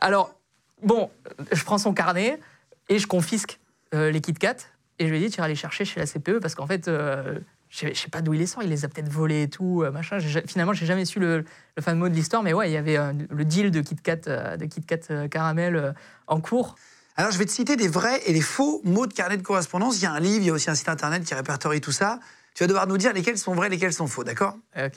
Alors, 0.00 0.34
bon, 0.82 1.10
je 1.52 1.62
prends 1.64 1.78
son 1.78 1.94
carnet 1.94 2.40
et 2.88 2.98
je 2.98 3.06
confisque 3.06 3.60
euh, 3.94 4.10
les 4.10 4.20
Kit 4.20 4.34
Kat. 4.34 4.56
Et 4.98 5.06
je 5.06 5.10
lui 5.12 5.18
ai 5.18 5.26
dit, 5.26 5.30
tu 5.30 5.38
iras 5.38 5.46
les 5.48 5.54
chercher 5.54 5.84
chez 5.84 6.00
la 6.00 6.06
CPE 6.06 6.40
parce 6.40 6.56
qu'en 6.56 6.66
fait, 6.66 6.86
je 6.88 7.38
sais- 7.70 7.94
je 7.94 8.00
sais 8.00 8.08
pas 8.10 8.20
d'où 8.20 8.32
il 8.34 8.40
les 8.40 8.46
sort. 8.46 8.64
Il 8.64 8.68
les 8.70 8.84
a 8.84 8.88
peut-être 8.88 9.08
volés 9.08 9.42
et 9.42 9.48
tout, 9.48 9.84
machin. 9.92 10.18
Finalement, 10.46 10.72
j'ai 10.72 10.86
jamais 10.86 11.04
su 11.04 11.20
le, 11.20 11.44
le 11.76 11.82
fin 11.82 11.94
mot 11.94 12.08
de 12.08 12.14
l'histoire. 12.14 12.42
Mais 12.42 12.52
ouais, 12.52 12.68
il 12.70 12.72
y 12.72 12.76
avait 12.76 12.96
le 13.30 13.44
deal 13.44 13.70
de 13.70 13.80
Kit 13.80 13.96
Kat, 13.96 14.16
de 14.56 14.64
Kit 14.66 14.82
Kat 14.82 15.28
caramel 15.28 15.94
en 16.26 16.40
cours. 16.40 16.74
Alors, 17.16 17.30
je 17.30 17.38
vais 17.38 17.44
te 17.44 17.50
citer 17.50 17.76
des 17.76 17.88
vrais 17.88 18.20
et 18.26 18.32
des 18.32 18.40
faux 18.40 18.80
mots 18.84 19.06
de 19.06 19.12
carnet 19.12 19.36
de 19.36 19.42
correspondance. 19.42 19.98
Il 19.98 20.02
y 20.02 20.06
a 20.06 20.12
un 20.12 20.20
livre, 20.20 20.42
il 20.42 20.46
y 20.46 20.50
a 20.50 20.52
aussi 20.52 20.68
un 20.68 20.74
site 20.74 20.88
internet 20.88 21.24
qui 21.24 21.34
répertorie 21.34 21.80
tout 21.80 21.92
ça. 21.92 22.18
Tu 22.54 22.64
vas 22.64 22.66
devoir 22.66 22.86
nous 22.86 22.98
dire 22.98 23.12
lesquels 23.12 23.38
sont 23.38 23.54
vrais, 23.54 23.68
lesquels 23.68 23.92
sont 23.92 24.06
faux, 24.06 24.24
d'accord? 24.24 24.56
Euh, 24.76 24.88
ok. 24.88 24.94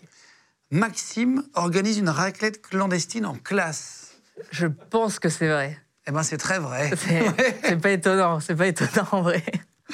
Maxime 0.71 1.43
organise 1.53 1.97
une 1.97 2.09
raclette 2.09 2.61
clandestine 2.61 3.25
en 3.25 3.35
classe. 3.35 4.17
Je 4.51 4.67
pense 4.67 5.19
que 5.19 5.29
c'est 5.29 5.47
vrai. 5.47 5.79
Eh 6.07 6.11
ben, 6.11 6.23
c'est 6.23 6.37
très 6.37 6.59
vrai. 6.59 6.91
C'est 6.97 7.23
c'est 7.63 7.81
pas 7.81 7.91
étonnant, 7.91 8.39
c'est 8.39 8.55
pas 8.55 8.67
étonnant 8.67 9.07
en 9.11 9.21
vrai. 9.21 9.43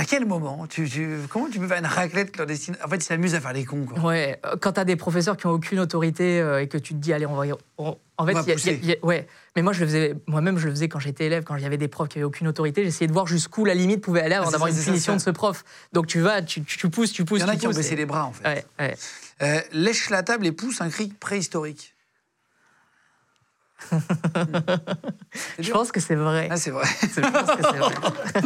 À 0.00 0.04
quel 0.04 0.26
moment 0.26 0.64
tu, 0.68 0.88
tu- 0.88 1.18
Comment 1.28 1.48
tu 1.50 1.58
peux 1.58 1.66
faire 1.66 1.78
une 1.80 1.84
raclette 1.86 2.30
clandestine? 2.30 2.76
En 2.84 2.88
fait, 2.88 2.98
ils 2.98 3.02
s'amusent 3.02 3.34
à 3.34 3.40
faire 3.40 3.52
les 3.52 3.64
cons, 3.64 3.84
quoi. 3.84 3.98
Ouais, 3.98 4.38
euh, 4.46 4.54
quand 4.60 4.70
t'as 4.70 4.84
des 4.84 4.94
professeurs 4.94 5.36
qui 5.36 5.46
ont 5.48 5.50
aucune 5.50 5.80
autorité 5.80 6.40
euh, 6.40 6.62
et 6.62 6.68
que 6.68 6.78
tu 6.78 6.94
te 6.94 6.98
dis, 7.00 7.12
allez, 7.12 7.26
on 7.26 7.34
va. 7.34 7.52
on- 7.78 7.96
en 8.16 8.26
fait, 8.26 8.32
va 8.32 8.42
il 8.42 8.48
y 8.48 8.50
a- 8.52 8.54
pousser. 8.54 8.78
il 8.80 8.88
y 8.90 8.92
a- 8.92 9.04
ouais. 9.04 9.26
Mais 9.56 9.62
moi, 9.62 9.72
je 9.72 9.80
le 9.80 9.86
faisais, 9.86 10.14
moi-même, 10.28 10.56
je 10.56 10.66
le 10.66 10.70
faisais 10.70 10.88
quand 10.88 11.00
j'étais 11.00 11.24
élève, 11.26 11.42
quand 11.42 11.56
il 11.56 11.64
y 11.64 11.66
avait 11.66 11.78
des 11.78 11.88
profs 11.88 12.08
qui 12.10 12.18
avaient 12.18 12.24
aucune 12.24 12.46
autorité. 12.46 12.84
J'essayais 12.84 13.08
de 13.08 13.12
voir 13.12 13.26
jusqu'où 13.26 13.64
la 13.64 13.74
limite 13.74 14.00
pouvait 14.00 14.22
aller 14.22 14.36
avant 14.36 14.52
d'avoir 14.52 14.68
une 14.68 14.76
ça. 14.76 15.14
de 15.14 15.18
ce 15.18 15.30
prof. 15.30 15.64
Donc 15.92 16.06
tu 16.06 16.20
vas, 16.20 16.42
tu, 16.42 16.62
tu, 16.62 16.78
tu 16.78 16.88
pousses, 16.90 17.10
tu 17.12 17.24
pousses, 17.24 17.40
Il 17.40 17.42
y 17.42 17.44
en 17.44 17.48
a 17.52 17.56
qui 17.56 17.66
ont 17.66 17.70
baissé 17.72 17.96
les 17.96 18.06
bras, 18.06 18.24
en 18.26 18.32
fait. 18.32 18.46
Ouais, 18.46 18.64
ouais. 18.78 18.96
Euh, 19.42 19.60
lèche 19.72 20.10
la 20.10 20.22
table 20.22 20.46
et 20.46 20.52
pousse 20.52 20.80
un 20.80 20.90
cri 20.90 21.08
préhistorique. 21.08 21.94
Je 25.58 25.70
pense 25.70 25.92
que 25.92 26.00
c'est 26.00 26.14
vrai. 26.14 26.48
Ah, 26.50 26.56
c'est 26.56 26.70
vrai. 26.70 26.84
Je 27.02 27.20
pense 27.20 27.50
que 27.56 27.62
c'est 27.62 27.78
vrai. 27.78 27.94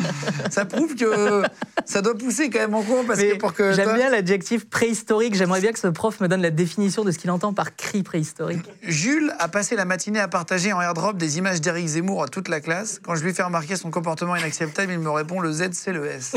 ça 0.50 0.64
prouve 0.64 0.94
que 0.94 1.42
ça 1.84 2.02
doit 2.02 2.16
pousser 2.16 2.50
quand 2.50 2.60
même 2.60 2.74
en 2.74 2.82
cours 2.82 3.04
parce 3.06 3.18
que 3.20 3.32
Mais 3.32 3.38
pour 3.38 3.54
que. 3.54 3.72
J'aime 3.72 3.84
toi- 3.86 3.94
bien 3.94 4.10
l'adjectif 4.10 4.68
préhistorique. 4.68 5.34
J'aimerais 5.34 5.60
bien 5.60 5.72
que 5.72 5.78
ce 5.78 5.88
prof 5.88 6.20
me 6.20 6.28
donne 6.28 6.42
la 6.42 6.50
définition 6.50 7.04
de 7.04 7.10
ce 7.10 7.18
qu'il 7.18 7.30
entend 7.30 7.52
par 7.52 7.76
cri 7.76 8.02
préhistorique. 8.02 8.64
Jules 8.82 9.32
a 9.38 9.48
passé 9.48 9.76
la 9.76 9.84
matinée 9.84 10.20
à 10.20 10.28
partager 10.28 10.72
en 10.72 10.80
airdrop 10.80 11.16
des 11.16 11.38
images 11.38 11.60
d'Éric 11.60 11.86
Zemmour 11.86 12.22
à 12.24 12.28
toute 12.28 12.48
la 12.48 12.60
classe. 12.60 13.00
Quand 13.02 13.14
je 13.14 13.24
lui 13.24 13.32
fais 13.32 13.42
remarquer 13.42 13.76
son 13.76 13.90
comportement 13.90 14.36
inacceptable, 14.36 14.92
il 14.92 14.98
me 14.98 15.10
répond 15.10 15.40
le 15.40 15.52
Z, 15.52 15.70
c'est 15.72 15.92
le 15.92 16.06
S. 16.06 16.34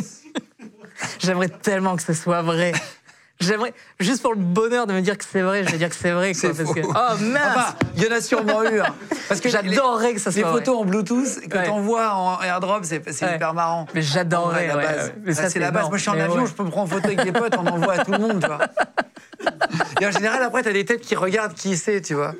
J'aimerais 1.19 1.49
tellement 1.49 1.95
que 1.95 2.03
ce 2.03 2.13
soit 2.13 2.41
vrai. 2.41 2.73
J'aimerais, 3.41 3.73
juste 3.99 4.21
pour 4.21 4.33
le 4.33 4.39
bonheur 4.39 4.87
de 4.87 4.93
me 4.93 5.01
dire 5.01 5.17
que 5.17 5.25
c'est 5.29 5.41
vrai, 5.41 5.65
je 5.65 5.69
vais 5.71 5.77
dire 5.77 5.89
que 5.89 5.95
c'est 5.95 6.11
vrai. 6.11 6.33
Quoi, 6.33 6.53
parce 6.55 6.73
que, 6.73 6.79
oh 6.79 7.17
mince 7.21 7.41
Enfin, 7.57 7.75
il 7.97 8.03
y 8.03 8.07
en 8.07 8.11
a 8.15 8.21
sûrement 8.21 8.63
eu. 8.63 8.79
hein. 8.79 8.95
Parce 9.27 9.41
que 9.41 9.45
les- 9.49 9.51
J'adorerais 9.51 10.13
que 10.13 10.21
ça 10.21 10.29
Les 10.29 10.39
soit 10.41 10.51
vrai. 10.51 10.59
photos 10.61 10.77
en 10.79 10.85
Bluetooth, 10.85 11.47
que 11.49 11.57
Ouais. 11.57 11.65
t'envoies 11.65 12.13
en 12.13 12.41
airdrop, 12.41 12.85
c'est 12.85 13.05
Ouais. 13.05 13.35
hyper 13.35 13.53
marrant. 13.53 13.87
Mais 13.93 14.01
j'adorerais, 14.01 14.67
la 14.67 14.75
base. 14.77 15.13
ouais. 15.25 15.33
Ça, 15.33 15.49
c'est 15.49 15.59
la 15.59 15.71
base. 15.71 15.89
Moi, 15.89 15.97
je 15.97 16.01
suis 16.01 16.09
en 16.11 16.15
Mais 16.15 16.21
avion, 16.21 16.45
je 16.45 16.53
peux 16.53 16.63
me 16.63 16.69
prendre 16.69 16.85
en 16.91 16.95
photo 16.95 17.07
avec 17.07 17.23
des 17.23 17.31
potes, 17.33 17.55
on 17.57 17.67
envoie 17.67 17.93
à 17.99 18.05
tout 18.05 18.11
le 18.13 18.19
monde, 18.19 18.39
tu 18.41 18.47
vois. 18.47 18.59
Et 20.01 20.05
en 20.07 20.11
général, 20.11 20.41
après, 20.41 20.63
t'as 20.63 20.71
des 20.71 20.85
têtes 20.85 21.01
qui 21.01 21.15
regardent 21.15 21.53
qui 21.55 21.75
c'est, 21.77 22.01
tu 22.01 22.13
vois. 22.13 22.33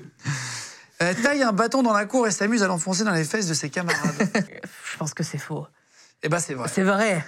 Euh, 1.02 1.14
taille 1.22 1.44
un 1.44 1.52
bâton 1.52 1.84
dans 1.84 1.92
la 1.94 2.06
cour 2.06 2.26
et 2.26 2.32
s'amuse 2.32 2.64
à 2.64 2.68
l'enfoncer 2.68 3.04
dans 3.04 3.12
les 3.12 3.26
fesses 3.26 3.48
de 3.48 3.54
ses 3.54 3.70
camarades. 3.70 4.00
Je 4.94 4.98
pense 4.98 5.14
que 5.14 5.24
c'est 5.24 5.38
faux. 5.38 5.68
Eh 6.24 6.30
ben, 6.30 6.40
c'est 6.40 6.54
vrai. 6.54 6.70
C'est 6.74 6.84
vrai. 6.84 7.26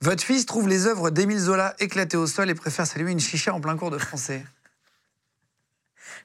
Votre 0.00 0.22
fils 0.22 0.44
trouve 0.46 0.68
les 0.68 0.86
œuvres 0.86 1.10
d'Émile 1.10 1.38
Zola 1.38 1.74
éclatées 1.78 2.16
au 2.16 2.26
sol 2.26 2.50
et 2.50 2.54
préfère 2.54 2.86
saluer 2.86 3.10
une 3.12 3.20
chicha 3.20 3.54
en 3.54 3.60
plein 3.60 3.76
cours 3.76 3.90
de 3.90 3.98
français. 3.98 4.44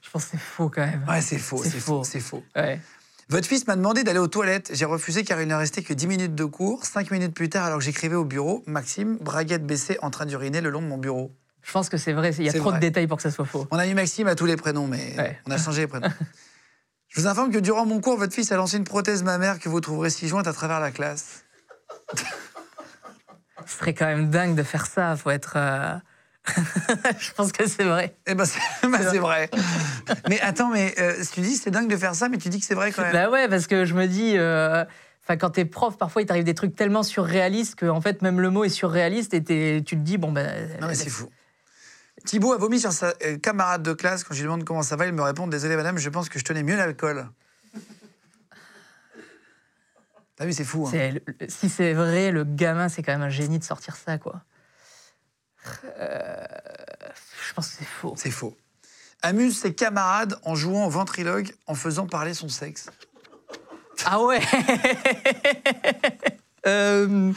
Je 0.02 0.10
pense 0.10 0.24
que 0.26 0.30
c'est 0.32 0.38
faux 0.38 0.68
quand 0.68 0.84
même. 0.84 1.04
Ouais, 1.08 1.20
c'est 1.20 1.38
faux, 1.38 1.62
C'est 1.62 1.70
faux, 1.70 1.78
faux. 1.98 2.04
c'est 2.04 2.20
faux. 2.20 2.42
Ouais. 2.56 2.80
Votre 3.28 3.46
fils 3.46 3.66
m'a 3.66 3.76
demandé 3.76 4.02
d'aller 4.02 4.18
aux 4.18 4.26
toilettes. 4.28 4.70
J'ai 4.74 4.84
refusé 4.84 5.24
car 5.24 5.40
il 5.40 5.46
ne 5.48 5.54
restait 5.54 5.82
que 5.82 5.94
10 5.94 6.06
minutes 6.08 6.34
de 6.34 6.44
cours. 6.44 6.84
5 6.84 7.10
minutes 7.10 7.32
plus 7.34 7.48
tard, 7.48 7.64
alors 7.64 7.78
que 7.78 7.84
j'écrivais 7.84 8.16
au 8.16 8.24
bureau, 8.24 8.62
Maxime, 8.66 9.18
braguette 9.18 9.64
baissée, 9.64 9.98
en 10.02 10.10
train 10.10 10.26
d'uriner 10.26 10.60
le 10.60 10.70
long 10.70 10.82
de 10.82 10.86
mon 10.86 10.98
bureau. 10.98 11.30
Je 11.62 11.70
pense 11.72 11.88
que 11.88 11.96
c'est 11.96 12.12
vrai. 12.12 12.32
Il 12.38 12.44
y 12.44 12.48
a 12.48 12.52
trop 12.52 12.70
vrai. 12.70 12.74
de 12.74 12.80
détails 12.80 13.06
pour 13.06 13.18
que 13.18 13.22
ça 13.22 13.30
soit 13.30 13.44
faux. 13.44 13.68
On 13.70 13.78
a 13.78 13.86
mis 13.86 13.94
Maxime 13.94 14.26
à 14.26 14.34
tous 14.34 14.46
les 14.46 14.56
prénoms, 14.56 14.86
mais 14.88 15.14
Ouais. 15.16 15.38
on 15.46 15.50
a 15.52 15.58
changé 15.58 15.82
les 15.82 15.86
prénoms. 15.86 16.08
Je 17.08 17.20
vous 17.20 17.26
informe 17.26 17.50
que 17.52 17.58
durant 17.58 17.86
mon 17.86 18.00
cours, 18.00 18.16
votre 18.16 18.32
fils 18.34 18.50
a 18.52 18.56
lancé 18.56 18.76
une 18.78 18.84
prothèse 18.84 19.22
mammaire 19.22 19.58
que 19.58 19.68
vous 19.68 19.80
trouverez 19.80 20.10
si 20.10 20.26
jointe 20.28 20.46
à 20.46 20.52
travers 20.52 20.80
la 20.80 20.90
classe. 20.90 21.44
Ce 23.70 23.78
serait 23.78 23.94
quand 23.94 24.06
même 24.06 24.30
dingue 24.30 24.54
de 24.56 24.62
faire 24.62 24.86
ça. 24.86 25.16
Faut 25.16 25.30
être. 25.30 25.54
euh, 25.56 25.94
je 27.18 27.30
pense 27.32 27.52
que 27.52 27.68
c'est 27.68 27.84
vrai. 27.84 28.16
Eh 28.26 28.34
ben, 28.34 28.44
c'est 28.44 28.58
ben, 28.82 29.20
vrai. 29.20 29.48
mais 30.28 30.40
attends, 30.40 30.70
mais 30.70 30.94
euh, 30.98 31.22
tu 31.32 31.40
dis 31.40 31.54
c'est 31.56 31.70
dingue 31.70 31.88
de 31.88 31.96
faire 31.96 32.14
ça, 32.14 32.28
mais 32.28 32.38
tu 32.38 32.48
dis 32.48 32.58
que 32.60 32.66
c'est 32.66 32.74
vrai 32.74 32.90
quand 32.92 33.02
même. 33.02 33.12
Bah 33.12 33.30
ouais, 33.30 33.48
parce 33.48 33.66
que 33.66 33.84
je 33.84 33.94
me 33.94 34.06
dis. 34.06 34.36
euh, 34.36 34.84
Enfin, 35.22 35.36
quand 35.36 35.50
t'es 35.50 35.66
prof, 35.66 35.96
parfois 35.98 36.22
il 36.22 36.26
t'arrive 36.26 36.44
des 36.44 36.54
trucs 36.54 36.74
tellement 36.74 37.02
surréalistes 37.04 37.76
que 37.76 37.86
en 37.86 38.00
fait 38.00 38.20
même 38.22 38.40
le 38.40 38.50
mot 38.50 38.64
est 38.64 38.68
surréaliste 38.70 39.34
et 39.34 39.42
tu 39.44 39.82
te 39.84 39.94
dis 39.94 40.16
bon 40.18 40.32
ben. 40.32 40.68
Non, 40.80 40.88
mais 40.88 40.94
c'est 40.94 41.10
fou. 41.10 41.28
Thibaut 42.24 42.52
a 42.52 42.56
vomi 42.58 42.80
sur 42.80 42.92
sa 42.92 43.12
camarade 43.42 43.82
de 43.82 43.92
classe. 43.92 44.24
Quand 44.24 44.34
je 44.34 44.40
lui 44.40 44.44
demande 44.44 44.64
comment 44.64 44.82
ça 44.82 44.96
va, 44.96 45.06
il 45.06 45.12
me 45.12 45.22
répond 45.22 45.46
Désolé, 45.46 45.76
madame, 45.76 45.98
je 45.98 46.08
pense 46.08 46.28
que 46.28 46.38
je 46.38 46.44
tenais 46.44 46.62
mieux 46.62 46.76
l'alcool. 46.76 47.28
T'as 50.40 50.46
vu, 50.46 50.54
c'est 50.54 50.64
fou. 50.64 50.86
Hein. 50.86 50.90
c'est- 50.90 51.50
Si 51.50 51.68
c'est 51.68 51.92
vrai, 51.92 52.30
le 52.30 52.44
gamin 52.44 52.88
c'est 52.88 53.02
quand 53.02 53.12
même 53.12 53.20
un 53.20 53.28
génie 53.28 53.58
de 53.58 53.64
sortir 53.64 53.94
ça 53.94 54.16
quoi. 54.16 54.40
Euh, 55.98 56.46
Je 57.46 57.52
pense 57.54 57.68
que 57.68 57.74
c'est 57.80 57.84
faux. 57.84 58.14
C'est 58.16 58.30
faux. 58.30 58.56
Amuse 59.20 59.58
ses 59.60 59.74
camarades 59.74 60.38
en 60.44 60.54
jouant 60.54 60.86
au 60.86 60.88
ventriloque 60.90 61.52
en 61.66 61.74
faisant 61.74 62.06
parler 62.06 62.32
son 62.32 62.48
sexe. 62.48 62.88
Ah 64.06 64.22
ouais 64.22 64.40
Euh, 66.66 67.32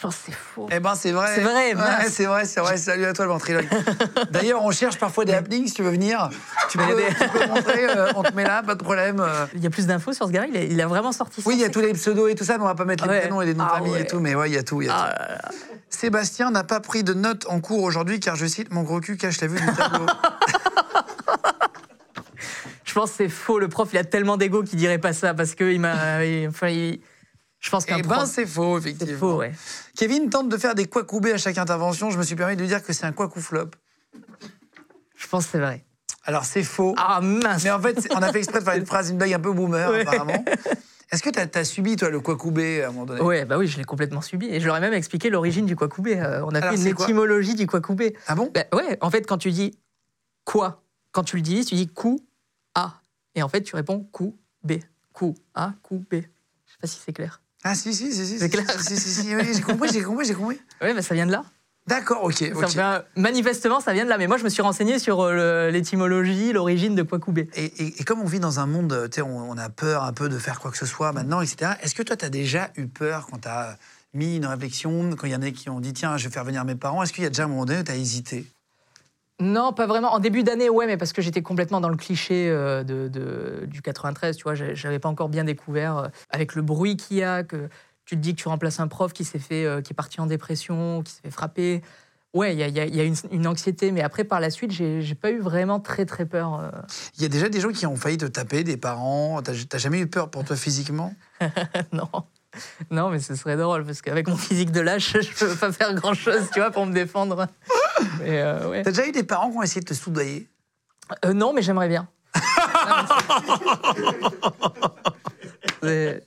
pense 0.00 0.16
que 0.16 0.22
c'est 0.26 0.32
faux. 0.32 0.66
Eh 0.72 0.80
ben, 0.80 0.94
c'est 0.94 1.12
vrai. 1.12 1.32
C'est 1.34 1.40
vrai, 1.42 1.74
Ouais, 1.74 2.08
c'est 2.10 2.24
vrai, 2.26 2.44
c'est 2.44 2.60
vrai. 2.60 2.76
Salut 2.76 3.04
à 3.04 3.12
toi, 3.12 3.24
le 3.26 3.30
ventriloque. 3.32 3.66
D'ailleurs, 4.30 4.62
on 4.64 4.70
cherche 4.70 4.98
parfois 4.98 5.24
des 5.24 5.32
happenings. 5.32 5.66
Si 5.66 5.74
tu 5.74 5.82
veux 5.82 5.90
venir, 5.90 6.30
tu 6.70 6.78
peux, 6.78 6.84
tu 6.84 7.28
peux 7.28 7.46
montrer. 7.46 7.86
euh, 7.88 8.12
on 8.16 8.22
te 8.22 8.34
met 8.34 8.44
là, 8.44 8.62
pas 8.62 8.74
de 8.74 8.82
problème. 8.82 9.24
Il 9.54 9.62
y 9.62 9.66
a 9.66 9.70
plus 9.70 9.86
d'infos 9.86 10.12
sur 10.12 10.26
ce 10.26 10.32
gars, 10.32 10.46
il 10.46 10.56
a, 10.56 10.62
il 10.62 10.80
a 10.80 10.86
vraiment 10.86 11.12
sorti 11.12 11.42
ça. 11.42 11.48
Oui, 11.48 11.56
il 11.56 11.60
y 11.60 11.64
a 11.64 11.70
tous 11.70 11.80
les 11.80 11.92
pseudos 11.92 12.28
et 12.28 12.34
tout 12.34 12.44
ça, 12.44 12.56
mais 12.56 12.64
on 12.64 12.66
va 12.66 12.74
pas 12.74 12.84
mettre 12.84 13.06
les 13.06 13.20
prénoms 13.20 13.42
et 13.42 13.46
les 13.46 13.54
noms 13.54 13.64
de 13.64 13.70
Ah 13.72 13.76
famille 13.78 13.92
ouais. 13.92 14.02
et 14.02 14.06
tout. 14.06 14.20
Mais 14.20 14.34
ouais, 14.34 14.48
il 14.50 14.54
y 14.54 14.58
a 14.58 14.62
tout. 14.62 14.80
il 14.82 14.86
y 14.86 14.90
a 14.90 14.94
Ah 14.96 15.10
tout. 15.12 15.18
là 15.22 15.28
là. 15.36 15.50
Sébastien 15.90 16.50
n'a 16.50 16.64
pas 16.64 16.80
pris 16.80 17.02
de 17.04 17.12
notes 17.14 17.46
en 17.48 17.60
cours 17.60 17.82
aujourd'hui 17.82 18.20
car, 18.20 18.36
je 18.36 18.46
cite, 18.46 18.72
mon 18.72 18.82
gros 18.82 19.00
cul 19.00 19.16
cache 19.16 19.40
la 19.40 19.48
vue 19.48 19.60
du 19.60 19.66
tableau. 19.74 20.06
Je 22.84 22.94
pense 22.94 23.10
que 23.10 23.16
c'est 23.18 23.28
faux. 23.28 23.58
Le 23.60 23.68
prof, 23.68 23.88
il 23.92 23.98
a 23.98 24.04
tellement 24.04 24.36
d'ego 24.36 24.62
qu'il 24.64 24.76
dirait 24.78 24.98
pas 24.98 25.12
ça 25.12 25.32
parce 25.32 25.54
que 25.54 25.62
il 25.70 25.80
m'a. 25.80 25.94
Enfin, 26.48 26.68
il- 26.68 27.00
je 27.60 27.70
pense 27.70 27.84
qu'un 27.84 27.98
Eh 27.98 28.02
ben, 28.02 28.26
c'est 28.26 28.46
faux, 28.46 28.80
c'est 28.80 28.90
effectivement. 28.90 29.18
faux, 29.18 29.36
ouais. 29.36 29.52
Kevin 29.96 30.30
tente 30.30 30.48
de 30.48 30.56
faire 30.56 30.74
des 30.74 30.86
quacoubés 30.86 31.32
à 31.32 31.38
chaque 31.38 31.58
intervention. 31.58 32.10
Je 32.10 32.18
me 32.18 32.22
suis 32.22 32.34
permis 32.36 32.56
de 32.56 32.60
lui 32.62 32.68
dire 32.68 32.82
que 32.82 32.92
c'est 32.92 33.04
un 33.04 33.12
quacou-flop. 33.12 33.70
Je 35.16 35.26
pense 35.28 35.44
que 35.44 35.52
c'est 35.52 35.58
vrai. 35.58 35.84
Alors, 36.24 36.44
c'est 36.44 36.62
faux. 36.62 36.94
Ah 36.98 37.20
mince 37.20 37.64
Mais 37.64 37.70
en 37.70 37.80
fait, 37.80 38.08
on 38.14 38.22
a 38.22 38.32
fait 38.32 38.38
exprès 38.38 38.60
de 38.60 38.64
faire 38.64 38.74
une 38.76 38.86
phrase, 38.86 39.10
une 39.10 39.18
blague 39.18 39.32
un 39.34 39.40
peu 39.40 39.52
boomer, 39.52 39.90
Ouais. 39.90 40.00
apparemment. 40.00 40.44
Est-ce 41.12 41.22
que 41.22 41.30
tu 41.30 41.38
as, 41.58 41.64
subi, 41.64 41.96
toi, 41.96 42.08
le 42.08 42.20
quacoubé 42.20 42.82
à 42.84 42.88
un 42.88 42.92
moment 42.92 43.04
donné? 43.06 43.20
Ouais, 43.20 43.44
bah 43.44 43.58
oui, 43.58 43.66
je 43.66 43.76
l'ai 43.78 43.84
complètement 43.84 44.20
subi. 44.22 44.46
Et 44.46 44.60
je 44.60 44.66
leur 44.66 44.76
ai 44.76 44.80
même 44.80 44.92
expliqué 44.92 45.28
l'origine 45.28 45.66
du 45.66 45.74
quacoubé. 45.76 46.20
Euh, 46.20 46.44
on 46.44 46.50
a 46.54 46.58
Alors, 46.58 46.70
fait 46.70 46.80
une 46.80 46.86
étymologie 46.86 47.54
du 47.54 47.66
quacoubé. 47.66 48.16
Ah 48.28 48.34
bon? 48.36 48.50
Bah 48.54 48.64
ouais, 48.72 48.96
en 49.00 49.10
fait, 49.10 49.26
quand 49.26 49.38
tu 49.38 49.50
dis 49.50 49.76
quoi, 50.44 50.82
quand 51.12 51.24
tu 51.24 51.36
le 51.36 51.42
dis, 51.42 51.64
tu 51.64 51.74
dis 51.74 51.88
coup 51.88 52.20
A. 52.74 53.02
Et 53.34 53.42
en 53.42 53.48
fait, 53.48 53.62
tu 53.62 53.74
réponds 53.74 54.00
coup 54.12 54.38
B. 54.62 54.74
Coup 55.12 55.34
A, 55.54 55.72
coup 55.82 56.04
B. 56.10 56.14
Je 56.14 56.72
sais 56.72 56.78
pas 56.80 56.86
si 56.86 57.00
c'est 57.04 57.12
clair. 57.12 57.42
Ah, 57.62 57.74
si, 57.74 57.92
si, 57.94 58.12
si, 58.12 58.26
si. 58.26 58.38
C'est 58.38 58.48
clair. 58.48 58.64
Si, 58.80 58.96
si, 58.96 59.10
si, 59.10 59.36
oui, 59.36 59.44
j'ai 59.54 59.60
compris, 59.60 59.90
j'ai 59.92 60.02
compris, 60.02 60.26
j'ai 60.26 60.34
compris. 60.34 60.60
Ouais, 60.80 60.94
bah 60.94 61.02
ça 61.02 61.14
vient 61.14 61.26
de 61.26 61.32
là. 61.32 61.44
D'accord, 61.86 62.24
ok, 62.24 62.36
Ça 62.38 62.46
ok. 62.54 62.68
vient- 62.70 63.02
manifestement, 63.16 63.80
ça 63.80 63.92
vient 63.92 64.04
de 64.04 64.08
là. 64.08 64.16
Mais 64.16 64.26
moi, 64.26 64.36
je 64.38 64.44
me 64.44 64.48
suis 64.48 64.62
renseigné 64.62 64.98
sur 64.98 65.20
euh, 65.20 65.70
l'étymologie, 65.70 66.52
l'origine 66.52 66.94
de 66.94 67.02
quacoubé. 67.02 67.48
Et, 67.54 67.64
et- 67.64 68.00
et 68.00 68.04
comme 68.04 68.20
on 68.20 68.26
vit 68.26 68.38
dans 68.40 68.60
un 68.60 68.66
monde, 68.66 68.92
euh, 68.92 69.08
tu 69.08 69.16
sais, 69.16 69.22
on, 69.22 69.50
on 69.50 69.58
a 69.58 69.68
peur 69.70 70.04
un 70.04 70.12
peu 70.12 70.28
de 70.28 70.38
faire 70.38 70.60
quoi 70.60 70.70
que 70.70 70.76
ce 70.78 70.86
soit 70.86 71.12
maintenant, 71.12 71.40
etc. 71.40 71.72
Est-ce 71.82 71.94
que 71.94 72.02
toi, 72.02 72.16
tu 72.16 72.24
as 72.24 72.30
déjà 72.30 72.70
eu 72.76 72.86
peur 72.86 73.26
quand 73.30 73.38
tu 73.40 73.48
as 73.48 73.76
mis 74.14 74.36
une 74.36 74.46
réflexion, 74.46 75.10
quand 75.16 75.26
il 75.26 75.32
y 75.32 75.36
en 75.36 75.42
a 75.42 75.50
qui 75.50 75.68
ont 75.68 75.80
dit, 75.80 75.92
tiens, 75.92 76.16
je 76.16 76.24
vais 76.28 76.32
faire 76.32 76.44
venir 76.44 76.64
mes 76.64 76.74
parents 76.76 77.02
Est-ce 77.02 77.12
qu'il 77.12 77.24
y 77.24 77.26
a 77.26 77.30
déjà 77.30 77.44
un 77.44 77.48
moment 77.48 77.64
donné 77.64 77.80
où 77.80 77.84
tu 77.84 77.92
as 77.92 77.96
hésité? 77.96 78.46
Non, 79.40 79.72
pas 79.72 79.86
vraiment. 79.86 80.12
En 80.12 80.18
début 80.18 80.42
d'année, 80.42 80.68
ouais, 80.68 80.86
mais 80.86 80.96
parce 80.96 81.12
que 81.12 81.22
j'étais 81.22 81.42
complètement 81.42 81.80
dans 81.80 81.88
le 81.88 81.96
cliché 81.96 82.48
euh, 82.50 82.82
de, 82.84 83.08
de- 83.08 83.64
du 83.66 83.80
93, 83.82 84.36
tu 84.36 84.42
vois, 84.44 84.54
j'avais 84.54 84.98
pas 84.98 85.08
encore 85.08 85.28
bien 85.28 85.44
découvert, 85.44 85.96
euh, 85.96 86.08
avec 86.30 86.54
le 86.54 86.62
bruit 86.62 86.96
qu'il 86.96 87.16
y 87.18 87.22
a, 87.22 87.42
que 87.42 87.68
tu 88.04 88.16
te 88.16 88.20
dis 88.20 88.34
que 88.34 88.40
tu 88.42 88.48
remplaces 88.48 88.80
un 88.80 88.88
prof 88.88 89.12
qui 89.12 89.24
s'est 89.24 89.38
fait, 89.38 89.64
euh, 89.64 89.80
qui 89.80 89.92
est 89.92 89.94
parti 89.94 90.20
en 90.20 90.26
dépression, 90.26 91.02
qui 91.02 91.12
s'est 91.12 91.22
fait 91.22 91.30
frapper. 91.30 91.82
Ouais, 92.34 92.54
il 92.54 92.58
y 92.58 92.62
a, 92.62 92.68
il 92.68 92.74
y 92.76 92.80
a- 92.80 92.84
il 92.84 92.94
y 92.94 93.00
a 93.00 93.04
une, 93.04 93.16
une 93.32 93.46
anxiété, 93.46 93.90
mais 93.92 94.02
après, 94.02 94.24
par 94.24 94.38
la 94.40 94.50
suite, 94.50 94.70
j'ai 94.72 95.14
pas 95.20 95.30
eu 95.30 95.40
vraiment 95.40 95.80
très, 95.80 96.04
très 96.06 96.26
peur. 96.26 96.70
Il 97.16 97.22
y 97.22 97.24
a 97.24 97.28
déjà 97.28 97.48
des 97.48 97.60
gens 97.60 97.70
qui 97.72 97.86
ont 97.86 97.96
failli 97.96 98.18
te 98.18 98.26
taper, 98.26 98.62
des 98.62 98.76
parents. 98.76 99.40
T'as 99.42 99.52
t'as 99.68 99.78
jamais 99.78 99.98
eu 100.00 100.06
peur 100.06 100.30
pour 100.30 100.44
toi 100.44 100.54
physiquement? 100.56 101.14
Non. 101.92 102.08
Non, 102.90 103.10
mais 103.10 103.20
ce 103.20 103.36
serait 103.36 103.56
drôle, 103.56 103.84
parce 103.84 104.02
qu'avec 104.02 104.26
mon 104.28 104.36
physique 104.36 104.72
de 104.72 104.80
lâche, 104.80 105.16
je 105.20 105.44
peux 105.46 105.54
pas 105.54 105.70
faire 105.72 105.94
grand-chose, 105.94 106.50
tu 106.52 106.58
vois, 106.58 106.70
pour 106.72 106.84
me 106.84 106.92
défendre. 106.92 107.46
Mais, 108.20 108.40
euh, 108.40 108.68
ouais. 108.68 108.82
T'as 108.82 108.90
déjà 108.90 109.06
eu 109.06 109.12
des 109.12 109.22
parents 109.24 109.50
qui 109.50 109.56
ont 109.58 109.62
essayé 109.62 109.80
de 109.80 109.86
te 109.86 109.94
soudoyer? 109.94 110.48
Euh, 111.24 111.32
non, 111.32 111.52
mais 111.52 111.62
j'aimerais 111.62 111.88
bien. 111.88 112.06
C'est- 115.82 116.22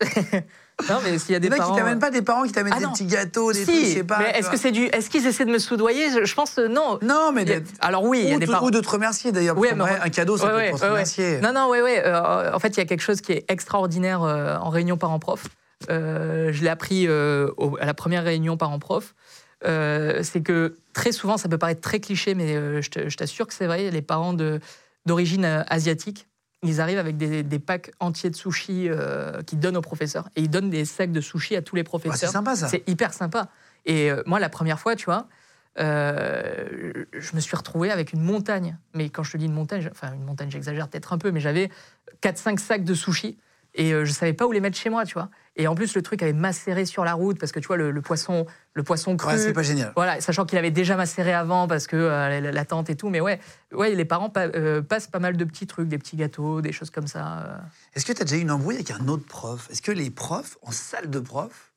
non, 0.90 0.98
mais 1.04 1.16
s'il 1.18 1.32
y 1.32 1.36
a 1.36 1.38
des 1.38 1.48
parents... 1.48 1.72
qui 1.72 1.78
t'amènent 1.78 2.00
pas 2.00 2.10
des 2.10 2.22
parents 2.22 2.42
qui 2.42 2.50
t'amènent 2.52 2.72
Ah 2.76 2.80
des 2.80 2.86
petits 2.88 3.06
gâteaux, 3.06 3.52
des 3.52 3.60
si, 3.64 3.66
trucs, 3.66 3.84
je 3.84 3.92
sais 3.94 4.04
pas. 4.04 4.18
mais 4.18 4.30
est-ce 4.36 4.50
que 4.50 4.56
c'est 4.56 4.72
du, 4.72 4.86
est-ce 4.86 5.08
qu'ils 5.10 5.26
essaient 5.28 5.44
de 5.44 5.50
me 5.52 5.58
soudoyer? 5.58 6.24
Je, 6.24 6.34
pense 6.34 6.58
euh, 6.58 6.66
non. 6.66 6.98
Non, 7.02 7.30
mais 7.32 7.48
a- 7.56 7.60
alors 7.86 8.02
oui, 8.04 8.20
il 8.24 8.30
y 8.30 8.34
a 8.34 8.38
des 8.38 8.46
parents. 8.46 8.66
ou 8.66 8.70
de 8.72 8.80
te 8.80 8.88
remercier 8.88 9.30
d'ailleurs. 9.30 9.56
Oui, 9.56 9.68
mais- 9.76 9.84
un 9.84 10.08
cadeau, 10.10 10.36
ça 10.36 10.46
Ouais, 10.48 10.54
ouais, 10.54 10.64
être 10.66 10.70
pour 10.72 10.80
te 10.80 10.84
ouais, 10.86 10.90
remercier. 10.90 11.40
Non, 11.40 11.52
non, 11.52 11.68
oui, 11.70 11.78
oui. 11.84 11.92
en 12.04 12.58
fait, 12.58 12.68
il 12.70 12.78
y 12.78 12.80
a 12.80 12.84
quelque 12.84 13.00
chose 13.02 13.20
qui 13.20 13.32
est 13.32 13.44
extraordinaire 13.48 14.22
euh, 14.22 14.56
en 14.56 14.70
réunion 14.70 14.96
parents-prof. 14.96 15.46
Euh, 15.90 16.52
je 16.52 16.62
l'ai 16.62 16.68
appris 16.68 17.08
au- 17.08 17.76
à 17.80 17.86
la 17.86 17.94
première 17.94 18.24
réunion 18.24 18.56
parents-prof. 18.56 19.14
Euh, 19.64 20.22
c'est 20.22 20.42
que 20.42 20.76
très 20.92 21.12
souvent, 21.12 21.36
ça 21.36 21.48
peut 21.48 21.58
paraître 21.58 21.80
très 21.80 22.00
cliché, 22.00 22.34
mais 22.34 22.54
euh, 22.56 22.80
je 22.82 23.16
t'assure 23.16 23.46
que 23.46 23.54
c'est 23.54 23.66
vrai, 23.66 23.90
les 23.90 24.02
parents 24.02 24.34
d'origine 25.06 25.44
euh, 25.44 25.62
asiatique, 25.68 26.26
ils 26.62 26.80
arrivent 26.80 26.98
avec 26.98 27.16
des, 27.16 27.42
des 27.42 27.58
packs 27.58 27.92
entiers 28.00 28.30
de 28.30 28.36
sushis 28.36 28.88
euh, 28.88 29.42
qu'ils 29.42 29.58
donnent 29.58 29.76
aux 29.76 29.80
professeurs. 29.82 30.28
Et 30.36 30.42
ils 30.42 30.50
donnent 30.50 30.70
des 30.70 30.84
sacs 30.84 31.12
de 31.12 31.20
sushis 31.20 31.56
à 31.56 31.62
tous 31.62 31.74
les 31.76 31.82
Ah, 31.82 31.84
professeurs. 31.84 32.16
c'est 32.18 32.26
sympa 32.28 32.54
ça. 32.56 32.68
C'est 32.68 32.88
hyper 32.88 33.12
sympa. 33.12 33.48
Et 33.84 34.10
moi, 34.26 34.38
la 34.38 34.48
première 34.48 34.78
fois, 34.78 34.94
tu 34.94 35.06
vois, 35.06 35.26
euh, 35.80 36.92
je 37.12 37.34
me 37.34 37.40
suis 37.40 37.56
retrouvé 37.56 37.90
avec 37.90 38.12
une 38.12 38.20
montagne. 38.22 38.76
Mais 38.94 39.08
quand 39.08 39.22
je 39.22 39.32
te 39.32 39.36
dis 39.36 39.46
une 39.46 39.52
montagne, 39.52 39.88
enfin 39.90 40.12
une 40.14 40.24
montagne, 40.24 40.50
j'exagère 40.50 40.88
peut-être 40.88 41.12
un 41.12 41.18
peu, 41.18 41.30
mais 41.30 41.40
j'avais 41.40 41.70
4-5 42.22 42.58
sacs 42.58 42.84
de 42.84 42.94
sushis. 42.94 43.38
Et 43.74 43.92
euh, 43.92 44.04
je 44.04 44.12
savais 44.12 44.32
pas 44.34 44.46
où 44.46 44.52
les 44.52 44.60
mettre 44.60 44.76
chez 44.76 44.90
moi, 44.90 45.04
tu 45.04 45.14
vois. 45.14 45.30
Et 45.56 45.66
en 45.66 45.74
plus, 45.74 45.94
le 45.94 46.00
truc 46.02 46.22
avait 46.22 46.32
macéré 46.32 46.86
sur 46.86 47.04
la 47.04 47.12
route 47.12 47.38
parce 47.38 47.52
que 47.52 47.60
tu 47.60 47.66
vois, 47.66 47.76
le, 47.76 47.90
le 47.90 48.00
poisson, 48.00 48.46
le 48.72 48.82
poisson 48.82 49.16
cru. 49.18 49.32
Ouais, 49.32 49.38
c'est 49.38 49.52
pas 49.52 49.62
génial. 49.62 49.92
Voilà, 49.96 50.18
sachant 50.22 50.46
qu'il 50.46 50.56
avait 50.58 50.70
déjà 50.70 50.96
macéré 50.96 51.32
avant 51.34 51.68
parce 51.68 51.86
que 51.86 51.96
euh, 51.96 52.40
la- 52.40 52.64
tante 52.64 52.88
et 52.88 52.96
tout. 52.96 53.10
Mais 53.10 53.20
ouais, 53.20 53.38
ouais 53.72 53.94
les 53.94 54.06
parents 54.06 54.30
pa- 54.30 54.46
euh, 54.46 54.80
passent 54.80 55.08
pas 55.08 55.18
mal 55.18 55.36
de 55.36 55.44
petits 55.44 55.66
trucs, 55.66 55.88
des 55.88 55.98
petits 55.98 56.16
gâteaux, 56.16 56.62
des 56.62 56.72
choses 56.72 56.88
comme 56.88 57.06
ça. 57.06 57.38
euh. 57.40 57.58
Est-ce 57.94 58.06
que 58.06 58.12
tu 58.14 58.22
as 58.22 58.24
déjà 58.24 58.36
eu 58.36 58.40
une 58.40 58.50
embrouille 58.50 58.76
avec 58.76 58.90
un 58.92 59.06
autre 59.08 59.26
prof? 59.26 59.68
Est-ce 59.70 59.82
que 59.82 59.92
les 59.92 60.10
profs, 60.10 60.56
en 60.62 60.70
salle 60.70 61.10
de 61.10 61.18
prof, 61.20 61.74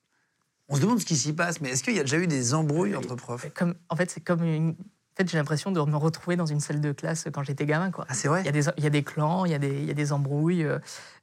on 0.68 0.76
se 0.76 0.80
demande 0.80 0.98
ce 0.98 1.04
qui 1.04 1.16
s'y 1.16 1.34
passe, 1.34 1.60
mais 1.60 1.68
est-ce 1.70 1.82
qu'il 1.84 1.94
y 1.94 2.00
a 2.00 2.02
déjà 2.02 2.16
eu 2.16 2.26
des 2.26 2.54
embrouilles 2.54 2.96
entre 2.96 3.14
profs? 3.14 3.46
Comme, 3.54 3.74
en 3.90 3.96
fait, 3.96 4.10
c'est 4.10 4.22
comme 4.22 4.42
une. 4.42 4.70
En 4.70 5.16
fait, 5.22 5.30
j'ai 5.30 5.36
l'impression 5.38 5.70
de 5.70 5.80
me 5.82 5.96
retrouver 5.96 6.36
dans 6.36 6.46
une 6.46 6.60
salle 6.60 6.80
de 6.80 6.92
classe 6.92 7.26
quand 7.32 7.42
j'étais 7.42 7.64
gamin, 7.66 7.90
quoi. 7.90 8.04
Ah, 8.08 8.14
c'est 8.14 8.28
vrai? 8.28 8.40
Il 8.40 8.46
y, 8.46 8.48
a 8.48 8.52
des, 8.52 8.64
il 8.78 8.84
y 8.84 8.86
a 8.86 8.90
des 8.90 9.02
clans, 9.02 9.44
il 9.44 9.52
y 9.52 9.54
a 9.54 9.58
des, 9.58 9.68
il 9.80 9.84
y 9.84 9.90
a 9.90 9.94
des 9.94 10.12
embrouilles. 10.12 10.66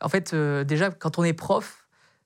En 0.01 0.09
fait, 0.09 0.33
déjà, 0.35 0.89
quand 0.91 1.17
on 1.19 1.23
est 1.23 1.33
prof, 1.33 1.82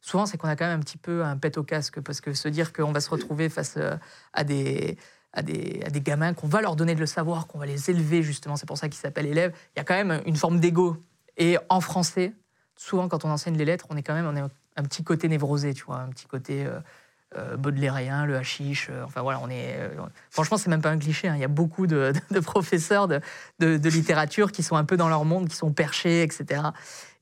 souvent, 0.08 0.26
c'est 0.26 0.38
qu'on 0.38 0.48
a 0.48 0.56
quand 0.56 0.66
même 0.66 0.80
un 0.80 0.84
petit 0.84 0.98
peu 0.98 1.24
un 1.24 1.38
pet 1.38 1.58
au 1.58 1.64
casque, 1.64 2.00
parce 2.02 2.22
que 2.22 2.34
se 2.34 2.48
dire 2.48 2.72
qu'on 2.74 2.92
va 2.92 3.02
se 3.02 3.10
retrouver 3.10 3.50
face 3.50 3.76
euh, 3.78 3.96
à 4.34 4.44
des, 4.44 4.98
à 5.34 5.42
des, 5.42 5.82
à 5.86 5.90
des 5.90 6.02
gamins, 6.02 6.34
qu'on 6.34 6.48
va 6.48 6.62
leur 6.62 6.76
donner 6.76 6.96
de 6.96 7.00
le 7.00 7.06
savoir, 7.06 7.48
qu'on 7.48 7.60
va 7.60 7.66
les 7.66 7.90
élever, 7.90 8.24
justement, 8.24 8.56
c'est 8.56 8.66
pour 8.68 8.78
ça 8.78 8.88
qu'ils 8.90 9.00
s'appellent 9.02 9.28
élèves, 9.28 9.54
il 9.76 9.80
y 9.80 9.82
a 9.82 9.84
quand 9.84 9.96
même 9.96 10.22
une 10.26 10.36
forme 10.38 10.60
d'ego. 10.60 10.98
Et 11.38 11.58
en 11.70 11.82
français, 11.82 12.34
souvent, 12.76 13.08
quand 13.10 13.26
on 13.26 13.30
enseigne 13.30 13.58
les 13.58 13.66
lettres, 13.66 13.86
on 13.90 13.98
est 13.98 14.04
quand 14.04 14.16
même 14.16 14.50
un 14.78 14.84
petit 14.84 15.04
côté 15.04 15.28
névrosé, 15.28 15.74
tu 15.74 15.84
vois, 15.84 16.00
un 16.00 16.10
petit 16.10 16.28
côté... 16.28 16.66
euh, 16.66 16.80
euh, 17.36 17.58
baudelairien, 17.58 18.26
le 18.26 18.38
hashish, 18.38 18.88
euh, 18.90 19.04
enfin 19.04 19.22
voilà, 19.22 19.42
on 19.44 19.50
est. 19.50 19.76
euh, 19.78 19.90
franchement, 20.30 20.56
c'est 20.56 20.70
même 20.70 20.82
pas 20.82 20.92
un 20.92 20.98
cliché. 20.98 21.28
hein. 21.28 21.36
Il 21.36 21.42
y 21.42 21.44
a 21.44 21.50
beaucoup 21.50 21.86
de, 21.86 22.14
professeurs 22.40 23.10
de, 23.10 23.20
de- 23.60 23.90
littérature 23.90 24.54
qui 24.54 24.64
sont 24.64 24.78
un 24.78 24.86
peu 24.86 24.96
dans 24.96 25.10
leur 25.10 25.26
monde, 25.26 25.50
qui 25.50 25.58
sont 25.58 25.74
perchés, 25.74 26.24
etc. 26.24 26.62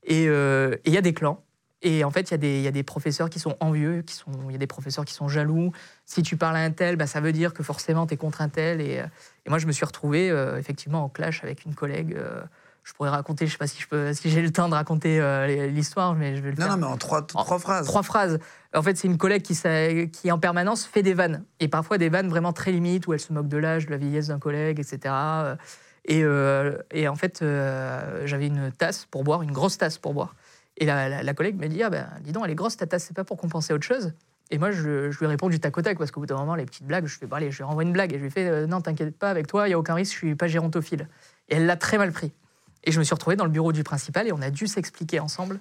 Et 0.04 0.26
et 0.26 0.80
il 0.84 0.92
y 0.94 0.96
a 0.96 1.00
des 1.00 1.12
clans. 1.12 1.42
Et 1.86 2.02
en 2.02 2.10
fait, 2.10 2.30
il 2.30 2.32
y, 2.32 2.34
a 2.34 2.38
des- 2.38 2.56
il 2.56 2.62
y 2.62 2.66
a 2.66 2.72
des 2.72 2.82
professeurs 2.82 3.30
qui 3.30 3.38
sont 3.38 3.56
envieux, 3.60 4.02
qui 4.02 4.14
sont, 4.14 4.30
il 4.48 4.52
y 4.52 4.56
a 4.56 4.58
des 4.58 4.66
professeurs 4.66 5.04
qui 5.04 5.14
sont 5.14 5.28
jaloux. 5.28 5.70
Si 6.04 6.22
tu 6.24 6.36
parles 6.36 6.56
à 6.56 6.60
un 6.60 6.72
tel, 6.72 6.96
bah, 6.96 7.06
ça 7.06 7.20
veut 7.20 7.30
dire 7.32 7.54
que 7.54 7.62
forcément, 7.62 8.08
tu 8.08 8.14
es 8.14 8.16
contre 8.16 8.40
un 8.42 8.48
tel. 8.48 8.80
Et, 8.80 8.98
euh, 8.98 9.04
et 9.46 9.50
moi, 9.50 9.58
je 9.60 9.66
me 9.68 9.72
suis 9.72 9.84
retrouvé 9.84 10.28
euh, 10.28 10.58
effectivement 10.58 11.04
en 11.04 11.08
clash 11.08 11.44
avec 11.44 11.64
une 11.64 11.74
collègue. 11.76 12.14
euh, 12.18 12.42
je 12.82 12.92
pourrais 12.92 13.10
raconter, 13.10 13.46
je 13.46 13.52
sais 13.52 13.58
pas 13.58 13.66
si 13.68 13.80
je 13.80 13.86
peux, 13.88 14.12
si 14.14 14.30
j'ai 14.30 14.42
le 14.42 14.50
temps 14.52 14.68
de 14.68 14.74
raconter 14.74 15.20
euh, 15.20 15.66
l'histoire, 15.68 16.14
mais 16.14 16.36
je 16.36 16.40
vais 16.40 16.50
le 16.50 16.56
Non, 16.56 16.66
faire. 16.66 16.76
non, 16.76 16.86
mais 16.86 16.92
en 16.92 16.96
trois, 16.96 17.22
trois 17.26 17.58
phrases. 17.58 17.84
Trois 17.86 18.02
phrases. 18.04 18.38
En 18.74 18.82
fait, 18.82 18.96
c'est 18.96 19.08
une 19.08 19.18
collègue 19.18 19.42
qui, 19.42 20.30
en 20.32 20.38
permanence, 20.38 20.84
fait 20.84 21.02
des 21.02 21.14
vannes. 21.14 21.44
Et 21.60 21.66
parfois 21.68 21.98
des 21.98 22.08
vannes 22.08 22.28
vraiment 22.28 22.52
très 22.52 22.70
limites, 22.72 23.06
où 23.08 23.12
elle 23.12 23.20
se 23.20 23.32
moque 23.32 23.48
de 23.48 23.56
l'âge, 23.58 23.86
de 23.86 23.90
la 23.92 23.96
vieillesse 23.96 24.28
d'un 24.28 24.38
collègue, 24.38 24.78
etc. 24.80 25.12
Et, 26.04 26.22
et 26.92 27.08
en 27.08 27.16
fait, 27.16 27.44
j'avais 28.24 28.46
une 28.46 28.70
tasse 28.72 29.06
pour 29.10 29.24
boire, 29.24 29.42
une 29.42 29.50
grosse 29.52 29.78
tasse 29.78 29.98
pour 29.98 30.14
boire. 30.14 30.34
Et 30.78 30.84
la, 30.86 31.22
la- 31.22 31.34
collègue 31.34 31.58
m'a 31.58 31.68
dit 31.68 31.82
Ah 31.82 31.90
ben, 31.90 32.08
dis 32.20 32.32
donc, 32.32 32.44
elle 32.44 32.50
est 32.50 32.54
grosse 32.56 32.76
ta 32.76 32.86
tasse, 32.86 33.04
c'est 33.04 33.16
pas 33.16 33.24
pour 33.24 33.36
compenser 33.36 33.72
autre 33.72 33.84
chose 33.86 34.12
Et 34.50 34.58
moi, 34.58 34.70
je, 34.70 35.10
je 35.10 35.18
lui 35.18 35.26
réponds 35.26 35.48
du 35.48 35.58
tac 35.60 35.76
au 35.76 35.82
tac, 35.82 35.98
parce 35.98 36.10
qu'au 36.10 36.20
bout 36.20 36.26
d'un 36.26 36.36
moment, 36.36 36.54
les 36.54 36.66
petites 36.66 36.86
blagues, 36.86 37.06
je 37.06 37.18
fais 37.18 37.26
Bon, 37.26 37.36
allez, 37.36 37.50
je 37.50 37.62
lui 37.62 37.82
une 37.82 37.92
blague. 37.92 38.12
Et 38.12 38.18
je 38.18 38.22
lui 38.22 38.30
fais 38.30 38.46
euh, 38.48 38.66
Non, 38.66 38.80
t'inquiète 38.80 39.16
pas, 39.16 39.30
avec 39.30 39.46
toi, 39.46 39.66
il 39.66 39.70
n'y 39.70 39.74
a 39.74 39.78
aucun 39.78 39.94
risque, 39.94 40.12
je 40.12 40.18
suis 40.18 40.34
pas 40.34 40.48
gérontophile. 40.48 41.08
Et 41.48 41.56
elle 41.56 41.66
l'a 41.66 41.76
très 41.76 41.98
mal 41.98 42.12
pris. 42.12 42.32
Et 42.84 42.92
je 42.92 42.98
me 42.98 43.04
suis 43.04 43.14
retrouvé 43.14 43.36
dans 43.36 43.44
le 43.44 43.50
bureau 43.50 43.72
du 43.72 43.82
principal 43.82 44.28
et 44.28 44.32
on 44.32 44.40
a 44.42 44.50
dû 44.50 44.66
s'expliquer 44.68 45.18
ensemble. 45.18 45.58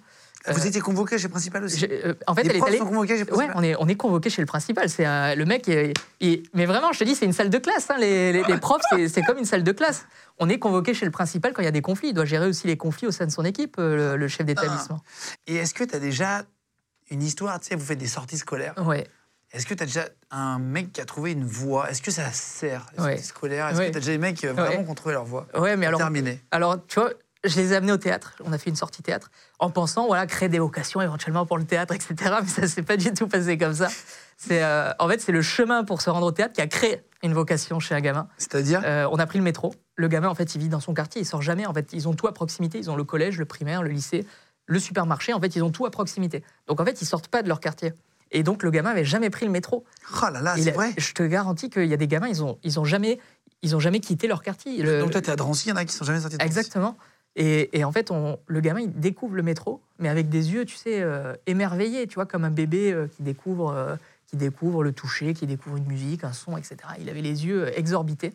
Vous 0.48 0.62
Euh, 0.62 0.66
étiez 0.66 0.82
convoqué 0.82 1.18
chez 1.18 1.28
Principal 1.28 1.64
aussi 1.64 1.88
euh, 1.90 2.14
en 2.28 2.36
fait, 2.36 2.44
Les 2.44 2.50
elle 2.50 2.56
est 2.56 2.60
profs 2.60 2.70
allée. 2.70 2.78
sont 2.78 2.86
convoqués 2.86 3.16
chez 3.16 3.22
Ouais, 3.22 3.26
Principal 3.26 3.56
on 3.56 3.64
est, 3.64 3.76
on 3.80 3.88
est 3.88 3.96
convoqué 3.96 4.30
chez 4.30 4.42
le 4.42 4.46
principal. 4.46 4.90
C'est 4.90 5.36
le 5.36 5.46
mec. 5.46 5.68
il- 5.68 5.94
il- 6.20 6.44
mais 6.54 6.66
vraiment, 6.66 6.92
je 6.94 7.00
te 7.00 7.04
dis, 7.04 7.16
c'est 7.16 7.26
une 7.26 7.34
salle 7.34 7.50
de 7.50 7.58
classe. 7.58 7.90
hein, 7.90 7.96
les, 8.00 8.32
les- 8.32 8.44
les 8.44 8.58
profs, 8.58 8.82
c'est- 8.92 9.22
comme 9.24 9.38
une 9.40 9.46
salle 9.46 9.64
de 9.64 9.72
classe. 9.72 10.06
On 10.38 10.48
est 10.50 10.60
convoqué 10.60 10.94
chez 10.94 11.06
le 11.06 11.12
principal 11.12 11.54
quand 11.54 11.62
il 11.62 11.66
y 11.66 11.68
a 11.68 11.72
des 11.72 11.82
conflits. 11.82 12.10
Il 12.10 12.14
doit 12.14 12.26
gérer 12.26 12.48
aussi 12.48 12.68
les 12.68 12.78
conflits 12.78 13.08
au 13.08 13.12
sein 13.12 13.26
de 13.26 13.32
son 13.32 13.44
équipe, 13.46 13.78
euh, 13.80 14.14
le, 14.14 14.18
le 14.18 14.28
chef 14.28 14.46
d'établissement. 14.46 15.02
Et 15.48 15.56
est-ce 15.56 15.74
que 15.74 15.84
tu 15.84 15.96
as 15.96 16.00
déjà 16.00 16.44
une 17.12 17.24
histoire, 17.24 17.60
tu 17.60 17.68
sais, 17.68 17.76
vous 17.76 17.86
faites 17.86 17.98
des 18.00 18.08
sorties 18.08 18.38
scolaires. 18.38 18.74
Ouais. 18.86 19.08
Est-ce 19.52 19.66
que 19.68 19.74
tu 19.74 19.84
as 19.84 19.86
déjà 19.86 20.06
un 20.32 20.58
mec 20.60 20.92
qui 20.92 21.00
a 21.02 21.06
trouvé 21.06 21.32
une 21.32 21.46
voie? 21.46 21.90
Est-ce 21.90 22.02
que 22.02 22.12
ça 22.12 22.30
sert, 22.32 22.88
les 22.98 23.04
Ouais. 23.04 23.10
sorties 23.12 23.24
scolaires? 23.28 23.68
Est-ce 23.70 23.78
Ouais. 23.78 23.88
que 23.88 23.92
tu 23.92 23.98
as 23.98 24.02
déjà 24.02 24.12
des 24.12 24.18
mecs 24.18 24.42
vraiment 24.44 24.62
Ouais. 24.70 24.84
qui 24.84 24.90
ont 24.90 24.96
trouvé 24.96 25.14
leur 25.14 25.24
voie? 25.24 25.48
Ouais, 25.58 25.78
mais 25.78 25.86
alors. 25.86 26.00
Terminé. 26.00 26.42
Alors, 26.52 26.78
tu 26.88 27.00
vois, 27.00 27.12
je 27.48 27.56
les 27.56 27.74
ai 27.74 27.76
amenés 27.76 27.92
au 27.92 27.98
théâtre. 27.98 28.34
On 28.44 28.52
a 28.54 28.58
fait 28.58 28.70
une 28.70 28.76
sortie 28.76 29.02
théâtre 29.04 29.32
en 29.60 29.70
pensant, 29.70 30.08
voilà, 30.08 30.26
créer 30.28 30.50
des 30.50 30.60
vocations 30.60 31.02
éventuellement 31.02 31.46
pour 31.46 31.58
le 31.58 31.66
théâtre, 31.66 31.94
etc. 31.94 32.16
Mais 32.42 32.48
ça 32.48 32.68
s'est 32.68 32.82
pas 32.84 32.98
du 32.98 33.14
tout 33.14 33.28
passé 33.28 33.58
comme 33.58 33.74
ça. 33.74 33.88
C'est, 34.38 34.64
euh, 34.64 34.92
en 35.00 35.08
fait, 35.08 35.22
c'est 35.22 35.32
le 35.32 35.42
chemin 35.42 35.84
pour 35.84 36.02
se 36.02 36.10
rendre 36.10 36.26
au 36.28 36.32
théâtre 36.32 36.54
qui 36.54 36.62
a 36.62 36.68
créé 36.68 37.02
une 37.24 37.34
vocation 37.34 37.80
chez 37.80 37.96
un 37.96 38.02
gamin. 38.02 38.28
C'est-à-dire 38.38 38.82
Euh, 38.86 39.08
on 39.12 39.18
a 39.18 39.26
pris 39.26 39.38
le 39.38 39.44
métro. 39.44 39.74
Le 39.96 40.08
gamin, 40.08 40.28
en 40.28 40.36
fait, 40.36 40.54
il 40.56 40.60
vit 40.62 40.70
dans 40.70 40.80
son 40.82 40.94
quartier, 40.94 41.22
il 41.22 41.26
sort 41.26 41.42
jamais. 41.42 41.66
En 41.66 41.74
fait, 41.74 41.94
ils 41.94 42.08
ont 42.08 42.14
tout 42.14 42.28
à 42.28 42.34
proximité. 42.34 42.78
Ils 42.78 42.90
ont 42.92 42.96
le 42.98 43.04
collège, 43.06 43.38
le 43.38 43.46
primaire, 43.46 43.82
le 43.82 43.90
lycée, 43.90 44.26
le 44.66 44.80
supermarché. 44.80 45.34
En 45.34 45.40
fait, 45.40 45.56
ils 45.56 45.64
ont 45.64 45.72
tout 45.72 45.86
à 45.86 45.92
proximité. 45.92 46.44
Donc, 46.68 46.80
en 46.82 46.86
fait, 46.86 47.02
ils 47.02 47.06
sortent 47.06 47.30
pas 47.30 47.42
de 47.44 47.48
leur 47.48 47.60
quartier. 47.62 47.94
Et 48.32 48.44
donc, 48.44 48.64
le 48.64 48.72
gamin 48.72 48.90
avait 48.90 49.06
jamais 49.06 49.30
pris 49.30 49.46
le 49.46 49.52
métro. 49.52 49.86
Oh 50.22 50.26
là 50.34 50.42
là, 50.42 50.56
c'est 50.58 50.72
vrai 50.72 50.94
Je 50.98 51.14
te 51.14 51.24
garantis 51.24 51.70
qu'il 51.70 51.86
y 51.86 51.94
a 51.94 51.98
des 51.98 52.08
gamins, 52.08 52.28
ils 52.28 52.44
ont, 52.44 52.58
ils 52.64 52.80
ont 52.80 52.84
jamais, 52.84 53.20
ils 53.62 53.76
ont 53.76 53.80
jamais 53.80 54.00
quitté 54.02 54.28
leur 54.28 54.42
quartier. 54.42 54.82
Le- 54.84 55.00
Donc 55.00 55.12
toi, 55.12 55.22
tu 55.22 55.30
es 55.30 55.32
à 55.34 55.36
Drancy, 55.38 55.68
il 55.68 55.70
y 55.70 55.74
en 55.74 55.78
a 55.78 55.86
qui 55.86 55.94
sont 55.94 56.04
jamais 56.04 56.20
sortis 56.20 56.36
de 56.38 56.44
Drancy. 56.52 56.70
Et, 57.38 57.84
en 57.84 57.92
fait, 57.92 58.12
le 58.48 58.60
gamin, 58.62 58.86
découvre 58.88 59.36
le 59.36 59.44
métro, 59.44 59.82
mais 60.00 60.08
avec 60.08 60.30
des 60.30 60.54
yeux, 60.54 60.64
tu 60.64 60.76
sais, 60.76 61.02
euh, 61.02 61.34
émerveillés, 61.48 62.08
tu 62.08 62.16
vois, 62.16 62.26
comme 62.26 62.46
un 62.46 62.52
bébé 62.52 62.94
euh, 62.94 63.08
qui, 63.08 63.24
découvre, 63.24 63.72
euh, 63.72 63.96
qui 64.26 64.38
découvre 64.38 64.84
le 64.86 64.94
toucher, 64.94 65.34
qui 65.34 65.46
découvre 65.46 65.76
une 65.76 65.86
musique, 65.86 66.24
un 66.24 66.32
son, 66.32 66.56
etc. 66.56 66.78
Il 67.00 67.10
avait 67.10 67.22
les 67.22 67.46
yeux 67.46 67.66
euh, 67.66 67.72
exorbités. 67.78 68.34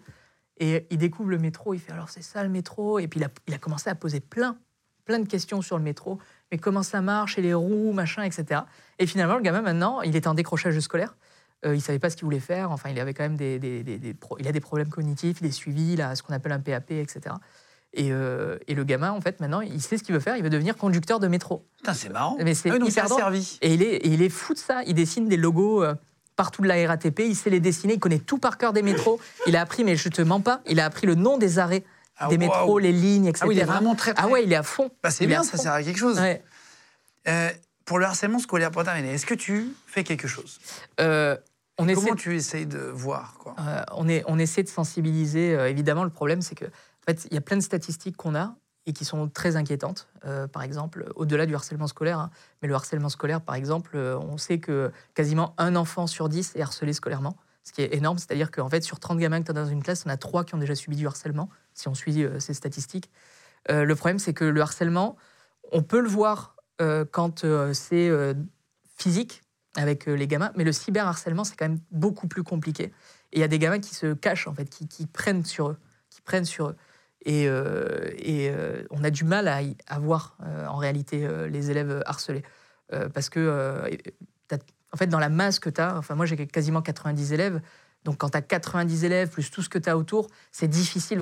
Et 0.58 0.86
il 0.90 0.98
découvre 0.98 1.30
le 1.30 1.38
métro, 1.38 1.72
il 1.72 1.78
fait 1.78 1.92
alors 1.92 2.10
c'est 2.10 2.22
ça 2.22 2.42
le 2.42 2.50
métro 2.50 2.98
Et 2.98 3.08
puis 3.08 3.18
il 3.46 3.54
a, 3.54 3.58
commencé 3.58 3.88
à 3.88 3.94
poser 3.94 4.20
plein, 4.20 4.58
plein 5.06 5.18
de 5.18 5.26
questions 5.26 5.62
sur 5.62 5.78
le 5.78 5.82
métro. 5.82 6.18
Mais 6.52 6.58
comment 6.58 6.82
ça 6.82 7.00
marche 7.00 7.38
et 7.38 7.42
les 7.42 7.54
roues, 7.54 7.92
machin, 7.92 8.22
etc. 8.22 8.60
Et 8.98 9.06
finalement, 9.06 9.36
le 9.36 9.40
gamin, 9.40 9.62
maintenant, 9.62 10.02
il 10.02 10.14
était 10.14 10.28
en 10.28 10.34
décrochage 10.34 10.78
scolaire. 10.80 11.16
Il 11.64 11.80
savait 11.80 11.98
pas 11.98 12.10
ce 12.10 12.16
qu'il 12.16 12.24
voulait 12.24 12.40
faire. 12.40 12.70
Enfin, 12.70 12.90
il 12.90 12.98
avait 12.98 13.14
quand 13.14 13.22
même 13.22 13.36
des, 13.36 13.56
il 14.38 14.48
a 14.48 14.52
des 14.52 14.60
problèmes 14.60 14.88
cognitifs, 14.88 15.40
il 15.40 15.46
est 15.46 15.50
suivi, 15.50 15.94
il 15.94 16.02
a 16.02 16.14
ce 16.14 16.22
qu'on 16.22 16.34
appelle 16.34 16.52
un 16.52 16.60
PAP, 16.60 16.90
etc. 16.92 17.34
Et, 17.92 18.12
euh, 18.12 18.56
et 18.68 18.74
le 18.74 18.84
gamin, 18.84 19.10
en 19.10 19.20
fait, 19.20 19.40
maintenant, 19.40 19.60
il 19.62 19.80
sait 19.82 19.98
ce 19.98 20.04
qu'il 20.04 20.14
veut 20.14 20.20
faire. 20.20 20.36
Il 20.36 20.42
veut 20.44 20.50
devenir 20.50 20.76
conducteur 20.76 21.18
de 21.18 21.26
métro. 21.26 21.66
Putain, 21.78 21.92
c'est 21.94 22.08
marrant. 22.08 22.36
Mais 22.40 22.54
c'est 22.54 22.70
Ah 22.70 22.76
oui, 22.80 22.88
hyper 22.88 23.08
servi. 23.08 23.58
Et 23.62 23.74
il 23.74 23.82
est, 23.82 23.96
et 23.96 24.08
il 24.08 24.22
est 24.22 24.28
fou 24.28 24.54
de 24.54 24.58
ça. 24.58 24.82
Il 24.86 24.94
dessine 24.94 25.28
des 25.28 25.36
logos 25.36 25.82
euh, 25.82 25.94
partout 26.36 26.62
de 26.62 26.68
la 26.68 26.86
RATP. 26.86 27.18
Il 27.20 27.34
sait 27.34 27.50
les 27.50 27.58
dessiner. 27.58 27.94
Il 27.94 27.98
connaît 28.00 28.20
tout 28.20 28.38
par 28.38 28.58
cœur 28.58 28.72
des 28.72 28.82
métros. 28.82 29.18
Il 29.48 29.56
a 29.56 29.60
appris, 29.60 29.82
mais 29.82 29.96
je 29.96 30.08
te 30.08 30.22
mens 30.22 30.40
pas, 30.40 30.60
il 30.66 30.78
a 30.78 30.84
appris 30.84 31.06
le 31.08 31.16
nom 31.16 31.36
des 31.36 31.58
arrêts 31.58 31.82
Ah, 32.16 32.28
des 32.28 32.38
métros, 32.38 32.78
les 32.78 32.92
lignes, 32.92 33.26
etc. 33.26 33.42
Ah 33.44 33.48
oui, 33.48 33.56
il 33.56 33.60
est 33.60 33.64
vraiment 33.64 33.96
très, 33.96 34.12
Ah 34.12 34.22
très- 34.22 34.30
ouais, 34.30 34.44
il 34.44 34.52
est 34.52 34.56
à 34.56 34.62
fond. 34.62 34.90
Bah, 35.02 35.10
c'est 35.10 35.26
bien, 35.26 35.42
ça 35.42 35.56
sert 35.58 35.72
à 35.72 35.82
quelque 35.82 35.98
chose. 35.98 36.18
Ouais. 36.20 36.44
Euh, 37.26 37.50
pour 37.84 37.98
le 37.98 38.04
harcèlement 38.04 38.38
scolaire, 38.38 38.70
pour 38.70 38.84
terminer, 38.84 39.14
est-ce 39.14 39.26
que 39.26 39.34
tu 39.34 39.74
fais 39.88 40.04
quelque 40.04 40.28
chose? 40.28 40.60
On 41.78 41.88
essaie 41.88 41.94
Comment 42.02 42.14
tu 42.14 42.36
essayes 42.36 42.66
de 42.66 42.78
voir 42.78 43.34
quoi? 43.38 43.56
On, 43.96 44.06
est, 44.08 44.22
on 44.26 44.38
essaie 44.38 44.62
de 44.62 44.68
sensibiliser. 44.68 45.52
évidemment, 45.68 46.04
le 46.04 46.10
problème, 46.10 46.40
c'est 46.42 46.54
que 46.54 46.66
fait, 47.14 47.26
il 47.30 47.34
y 47.34 47.38
a 47.38 47.40
plein 47.40 47.56
de 47.56 47.62
statistiques 47.62 48.16
qu'on 48.16 48.34
a 48.34 48.56
et 48.86 48.92
qui 48.92 49.04
sont 49.04 49.28
très 49.28 49.56
inquiétantes. 49.56 50.08
Euh, 50.24 50.46
par 50.46 50.62
exemple, 50.62 51.10
au-delà 51.14 51.46
du 51.46 51.54
harcèlement 51.54 51.86
scolaire, 51.86 52.18
hein, 52.18 52.30
mais 52.62 52.68
le 52.68 52.74
harcèlement 52.74 53.08
scolaire, 53.08 53.40
par 53.40 53.54
exemple, 53.54 53.92
euh, 53.94 54.18
on 54.18 54.38
sait 54.38 54.58
que 54.58 54.90
quasiment 55.14 55.54
un 55.58 55.76
enfant 55.76 56.06
sur 56.06 56.28
dix 56.28 56.54
est 56.56 56.62
harcelé 56.62 56.92
scolairement, 56.92 57.36
ce 57.62 57.72
qui 57.72 57.82
est 57.82 57.94
énorme. 57.94 58.18
C'est-à-dire 58.18 58.50
qu'en 58.50 58.68
fait, 58.68 58.82
sur 58.82 58.98
30 58.98 59.18
gamins 59.18 59.40
que 59.40 59.44
tu 59.44 59.50
as 59.50 59.54
dans 59.54 59.66
une 59.66 59.82
classe, 59.82 60.04
on 60.06 60.10
a 60.10 60.16
3 60.16 60.44
qui 60.44 60.54
ont 60.54 60.58
déjà 60.58 60.74
subi 60.74 60.96
du 60.96 61.06
harcèlement, 61.06 61.50
si 61.74 61.88
on 61.88 61.94
suit 61.94 62.24
euh, 62.24 62.40
ces 62.40 62.54
statistiques. 62.54 63.10
Le 63.68 63.92
problème, 63.92 64.18
c'est 64.18 64.32
que 64.32 64.46
le 64.46 64.62
harcèlement, 64.62 65.16
on 65.70 65.82
peut 65.82 66.00
le 66.00 66.08
voir 66.08 66.56
quand 67.10 67.44
c'est 67.74 68.10
physique 68.96 69.42
avec 69.76 70.06
les 70.06 70.26
gamins, 70.26 70.50
mais 70.56 70.64
le 70.64 70.72
cyberharcèlement, 70.72 71.44
c'est 71.44 71.56
quand 71.56 71.68
même 71.68 71.80
beaucoup 71.90 72.26
plus 72.26 72.42
compliqué. 72.42 72.84
Et 72.84 73.36
il 73.36 73.40
y 73.40 73.42
a 73.42 73.48
des 73.48 73.58
gamins 73.58 73.78
qui 73.78 73.94
se 73.94 74.14
cachent, 74.14 74.48
en 74.48 74.54
fait, 74.54 74.64
qui 74.64 75.06
prennent 75.06 75.44
sur 75.44 75.68
eux, 75.68 75.76
qui 76.08 76.22
prennent 76.22 76.46
sur 76.46 76.68
eux. 76.68 76.76
Et, 77.24 77.46
euh, 77.48 78.10
et, 78.16 78.50
euh, 78.50 78.84
on 78.90 79.04
a 79.04 79.10
du 79.10 79.24
mal 79.24 79.48
à, 79.48 79.60
à 79.86 79.98
voir, 79.98 80.36
euh, 80.42 80.66
en 80.66 80.76
réalité, 80.76 81.26
euh, 81.26 81.48
les 81.48 81.70
élèves 81.70 82.02
harcelés. 82.06 82.42
Euh, 82.92 83.08
parce 83.08 83.28
que, 83.28 83.88
en 84.92 84.96
fait, 84.96 85.06
dans 85.06 85.18
la 85.18 85.28
masse 85.28 85.58
que 85.58 85.70
tu 85.70 85.80
as, 85.80 85.96
enfin, 85.96 86.14
moi, 86.14 86.26
j'ai 86.26 86.46
quasiment 86.46 86.82
90 86.82 87.32
élèves. 87.32 87.60
Donc, 88.04 88.16
quand 88.18 88.30
tu 88.30 88.38
as 88.38 88.42
90 88.42 89.04
élèves, 89.04 89.28
plus 89.30 89.50
tout 89.50 89.62
ce 89.62 89.68
que 89.68 89.78
tu 89.78 89.88
as 89.88 89.96
autour, 89.96 90.28
c'est 90.50 90.68
difficile 90.68 91.20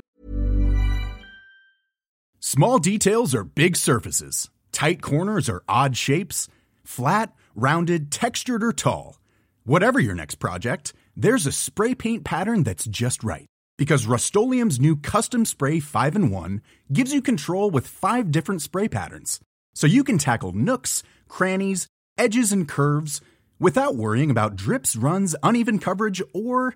Small 2.39 2.79
details 2.79 3.35
are 3.35 3.43
big 3.43 3.75
surfaces. 3.75 4.49
Tight 4.71 5.01
corners 5.01 5.49
are 5.49 5.61
odd 5.67 5.95
shapes. 5.95 6.47
Flat, 6.83 7.33
rounded, 7.55 8.11
textured, 8.11 8.63
or 8.63 8.73
tall. 8.73 9.19
Whatever 9.65 9.99
your 9.99 10.15
next 10.15 10.39
project, 10.39 10.93
there's 11.15 11.45
a 11.45 11.51
spray 11.51 11.93
paint 11.93 12.23
pattern 12.23 12.63
that's 12.63 12.85
just 12.85 13.23
right. 13.23 13.45
Because 13.79 14.05
Rust 14.05 14.35
new 14.35 14.97
Custom 14.97 15.45
Spray 15.45 15.79
5 15.79 16.15
in 16.17 16.29
1 16.31 16.61
gives 16.91 17.13
you 17.13 17.21
control 17.21 17.71
with 17.71 17.87
five 17.87 18.29
different 18.29 18.61
spray 18.61 18.89
patterns. 18.89 19.39
So 19.73 19.87
you 19.87 20.03
can 20.03 20.17
tackle 20.17 20.51
nooks, 20.51 21.01
crannies, 21.29 21.87
edges, 22.17 22.51
and 22.51 22.67
curves 22.67 23.21
without 23.57 23.95
worrying 23.95 24.29
about 24.29 24.57
drips, 24.57 24.97
runs, 24.97 25.33
uneven 25.41 25.79
coverage, 25.79 26.21
or 26.33 26.75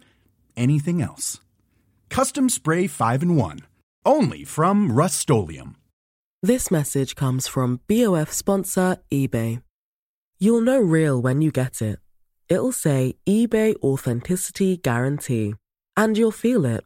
anything 0.56 1.02
else. 1.02 1.42
Custom 2.08 2.48
Spray 2.48 2.88
5 2.88 3.24
in 3.24 3.36
1. 3.36 3.60
Only 4.06 4.46
from 4.46 4.90
Rust 4.90 5.30
This 6.42 6.72
message 6.72 7.16
comes 7.16 7.48
from 7.48 7.82
BOF 7.90 8.32
sponsor 8.32 9.00
eBay. 9.12 9.62
You'll 10.40 10.62
know 10.62 10.80
real 10.80 11.22
when 11.22 11.42
you 11.42 11.52
get 11.52 11.82
it. 11.82 12.00
It'll 12.48 12.72
say 12.72 13.16
eBay 13.28 13.76
Authenticity 13.84 14.78
Guarantee. 14.78 15.56
And 15.98 16.18
you'll 16.18 16.32
feel 16.32 16.66
it. 16.66 16.86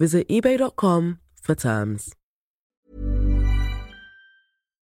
Visit 0.00 0.24
eBay.com 0.28 1.16
for 1.42 1.54
terms. 1.56 2.14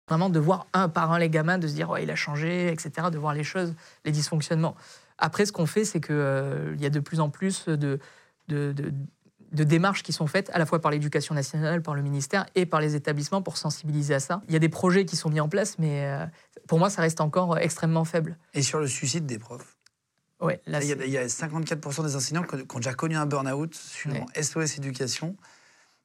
vraiment 0.07 0.29
de 0.29 0.39
voir 0.39 0.67
un 0.73 0.89
par 0.89 1.13
un 1.13 1.19
les 1.19 1.29
gamins, 1.29 1.57
de 1.57 1.67
se 1.69 1.73
dire 1.73 1.89
ouais 1.89 2.03
il 2.03 2.11
a 2.11 2.15
changé, 2.17 2.67
etc., 2.69 3.07
de 3.11 3.17
voir 3.17 3.33
les 3.33 3.45
choses, 3.45 3.73
les 4.03 4.11
dysfonctionnements. 4.11 4.75
Après, 5.17 5.45
ce 5.45 5.53
qu'on 5.53 5.65
fait, 5.65 5.85
c'est 5.85 6.01
qu'il 6.01 6.73
il 6.75 6.81
y 6.81 6.85
a 6.85 6.89
de 6.89 6.99
plus 6.99 7.21
en 7.21 7.29
plus 7.29 7.67
de, 7.67 7.99
de, 8.49 8.73
de- 8.73 8.93
de 9.53 9.63
démarches 9.65 10.01
qui 10.03 10.11
sont 10.13 10.27
faites 10.27 10.49
à 10.53 10.59
la 10.59 10.65
fois 10.65 10.79
par 10.79 10.91
l'éducation 10.91 11.35
nationale, 11.35 11.81
par 11.81 11.93
le 11.95 12.01
ministère 12.01 12.45
et 12.55 12.65
par 12.65 12.79
les 12.81 12.95
établissements 12.95 13.41
pour 13.41 13.57
sensibiliser 13.57 14.13
à 14.13 14.19
ça. 14.21 14.41
Il 14.47 14.53
y 14.53 14.55
a 14.55 14.59
des 14.59 14.69
projets 14.69 15.03
qui 15.05 15.15
sont 15.17 15.29
mis 15.29 15.39
en 15.41 15.49
place, 15.49 15.77
mais 15.77 16.05
euh, 16.05 16.25
pour 16.67 16.79
moi, 16.79 16.89
ça 16.89 17.01
reste 17.01 17.19
encore 17.21 17.57
extrêmement 17.57 18.05
faible. 18.05 18.37
Et 18.53 18.61
sur 18.61 18.79
le 18.79 18.87
suicide 18.87 19.25
des 19.25 19.39
profs? 19.39 19.77
Ouais, 20.41 20.61
là, 20.65 20.81
il 20.81 20.87
y 20.87 20.91
a- 20.91 20.95
c'est- 20.97 21.07
il 21.07 21.11
y, 21.13 21.17
a 21.17 21.27
54% 21.29 22.03
des 22.03 22.15
enseignants 22.15 22.43
qui 22.43 22.55
ont 22.55 22.79
déjà 22.79 22.93
connu 22.93 23.15
un 23.15 23.25
burn-out 23.25 23.73
suivant 23.75 24.25
SOS 24.35 24.77
Éducation. 24.77 25.35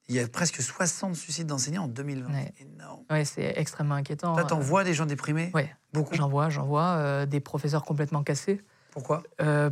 Il 0.08 0.14
y 0.14 0.20
a 0.20 0.28
presque 0.28 0.60
60 0.62 1.16
suicides 1.16 1.46
d'enseignants 1.48 1.84
en 1.84 1.88
2020. 1.88 2.32
Ouais. 2.32 2.52
C'est 2.56 2.62
énorme. 2.64 3.04
ouais, 3.10 3.24
c'est 3.24 3.54
extrêmement 3.56 3.96
inquiétant. 3.96 4.34
Toi, 4.34 4.44
t'en 4.44 4.58
Euh, 4.58 4.62
vois 4.62 4.84
des 4.84 4.94
gens 4.94 5.06
déprimés? 5.06 5.50
Ouais, 5.54 5.74
Beaucoup. 5.92 6.14
j'en 6.14 6.28
vois, 6.28 6.48
j'en 6.48 6.64
vois 6.64 6.96
euh, 6.98 7.26
des 7.26 7.40
professeurs 7.40 7.84
complètement 7.84 8.22
cassés. 8.22 8.60
Pourquoi? 8.92 9.22
Euh, 9.40 9.70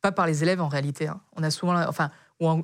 pas 0.00 0.12
par 0.12 0.26
les 0.26 0.42
élèves 0.42 0.60
en 0.62 0.68
réalité. 0.68 1.08
hein. 1.08 1.20
On 1.36 1.42
a 1.42 1.50
souvent, 1.50 1.76
enfin, 1.86 2.10
ou, 2.40 2.48
en- 2.48 2.62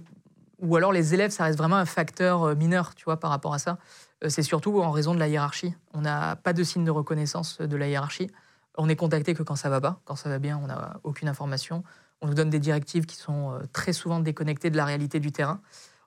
ou 0.60 0.76
alors 0.76 0.92
les 0.92 1.12
élèves, 1.14 1.30
ça 1.30 1.44
reste 1.44 1.58
vraiment 1.58 1.76
un 1.76 1.84
facteur 1.84 2.42
euh, 2.44 2.54
mineur, 2.54 2.94
tu 2.94 3.04
vois, 3.04 3.18
par 3.20 3.30
rapport 3.30 3.52
à 3.54 3.58
ça. 3.58 3.78
C'est 4.28 4.42
surtout 4.42 4.80
en 4.82 4.90
raison 4.90 5.14
de 5.14 5.18
la 5.18 5.28
hiérarchie. 5.28 5.74
On 5.94 6.02
n'a 6.02 6.36
pas 6.36 6.52
de 6.52 6.62
signe 6.62 6.84
de 6.84 6.90
reconnaissance 6.90 7.58
de 7.60 7.76
la 7.76 7.88
hiérarchie. 7.88 8.30
On 8.82 8.88
est 8.88 8.96
contacté 8.96 9.34
que 9.34 9.42
quand 9.42 9.56
ça 9.56 9.68
va 9.68 9.80
pas. 9.80 10.00
Quand 10.06 10.16
ça 10.16 10.28
va 10.30 10.38
bien, 10.38 10.58
on 10.62 10.66
n'a 10.66 11.00
aucune 11.04 11.28
information. 11.28 11.84
On 12.22 12.26
nous 12.28 12.34
donne 12.34 12.50
des 12.50 12.58
directives 12.58 13.04
qui 13.06 13.16
sont 13.16 13.52
euh, 13.52 13.58
très 13.72 13.92
souvent 13.92 14.20
déconnectées 14.20 14.70
de 14.70 14.76
la 14.76 14.84
réalité 14.84 15.20
du 15.20 15.32
terrain. 15.32 15.60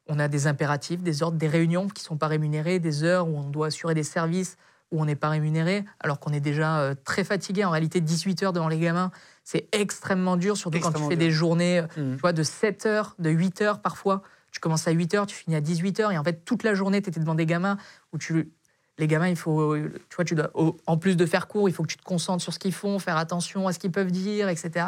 On 0.08 0.18
a 0.20 0.28
des 0.28 0.48
impératifs, 0.48 1.02
des 1.04 1.24
ordres, 1.24 1.38
des 1.38 1.48
réunions 1.48 1.88
qui 1.88 2.02
ne 2.04 2.08
sont 2.08 2.18
pas 2.18 2.28
rémunérées, 2.28 2.80
des 2.80 3.04
heures 3.04 3.28
où 3.28 3.38
on 3.38 3.44
doit 3.50 3.68
assurer 3.68 3.94
des 3.94 4.04
services 4.04 4.58
où 4.92 5.02
on 5.02 5.06
n'est 5.06 5.16
pas 5.16 5.30
rémunéré, 5.30 5.86
alors 6.00 6.20
qu'on 6.20 6.32
est 6.34 6.40
déjà 6.40 6.80
euh, 6.80 6.94
très 7.04 7.24
fatigué. 7.24 7.64
En 7.66 7.72
réalité, 7.72 8.00
18 8.02 8.44
heures 8.44 8.54
devant 8.54 8.68
les 8.68 8.78
gamins, 8.80 9.12
c'est 9.44 9.68
extrêmement 9.72 10.36
dur, 10.38 10.56
surtout 10.58 10.80
quand 10.80 10.92
tu 10.92 11.02
fais 11.04 11.10
dur. 11.10 11.18
des 11.18 11.32
journées 11.32 11.80
euh, 11.80 11.88
Mhm. 11.98 12.16
tu 12.16 12.22
vois, 12.22 12.34
de 12.34 12.44
7 12.44 12.86
heures, 12.86 13.16
de 13.20 13.30
8 13.30 13.62
heures 13.62 13.82
parfois. 13.82 14.22
Tu 14.52 14.60
commences 14.60 14.88
à 14.88 14.92
8 14.92 15.14
heures, 15.16 15.26
tu 15.26 15.36
finis 15.36 15.56
à 15.56 15.62
18 15.62 16.00
heures, 16.00 16.12
et 16.12 16.18
en 16.18 16.24
fait, 16.24 16.46
toute 16.46 16.62
la 16.64 16.76
journée, 16.76 17.02
tu 17.02 17.10
étais 17.10 17.20
devant 17.20 17.34
des 17.36 17.46
gamins 17.48 17.78
où 18.14 18.18
tu. 18.20 18.52
Les 19.00 19.08
gamins, 19.08 19.28
il 19.28 19.36
faut, 19.36 19.76
tu 19.76 20.16
vois, 20.16 20.26
tu 20.26 20.36
dois, 20.36 20.52
en 20.86 20.98
plus 20.98 21.18
de 21.18 21.26
faire 21.26 21.48
cours, 21.48 21.68
il 21.68 21.74
faut 21.74 21.84
que 21.84 21.88
tu 21.88 21.98
te 21.98 22.04
concentres 22.04 22.44
sur 22.44 22.54
ce 22.54 22.60
qu'ils 22.60 22.74
font, 22.74 23.00
faire 23.00 23.18
attention 23.18 23.68
à 23.68 23.74
ce 23.74 23.80
qu'ils 23.80 23.92
peuvent 23.92 24.12
dire, 24.12 24.50
etc. 24.50 24.86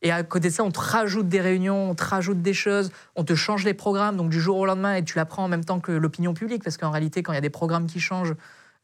Et 0.00 0.10
à 0.10 0.22
côté 0.22 0.48
de 0.48 0.52
ça, 0.52 0.64
on 0.64 0.70
te 0.70 0.80
rajoute 0.80 1.28
des 1.28 1.40
réunions, 1.40 1.90
on 1.90 1.94
te 1.94 2.02
rajoute 2.02 2.42
des 2.42 2.54
choses, 2.54 2.90
on 3.14 3.24
te 3.24 3.34
change 3.34 3.64
les 3.64 3.74
programmes, 3.74 4.16
donc 4.16 4.30
du 4.30 4.40
jour 4.40 4.56
au 4.56 4.66
lendemain, 4.66 4.94
et 4.94 5.04
tu 5.04 5.16
l'apprends 5.16 5.44
en 5.44 5.48
même 5.48 5.64
temps 5.64 5.80
que 5.80 5.92
l'opinion 5.92 6.34
publique, 6.34 6.64
parce 6.64 6.76
qu'en 6.76 6.90
réalité, 6.90 7.22
quand 7.22 7.32
il 7.32 7.36
y 7.36 7.38
a 7.38 7.42
des 7.42 7.50
programmes 7.50 7.86
qui 7.86 8.00
changent, 8.00 8.34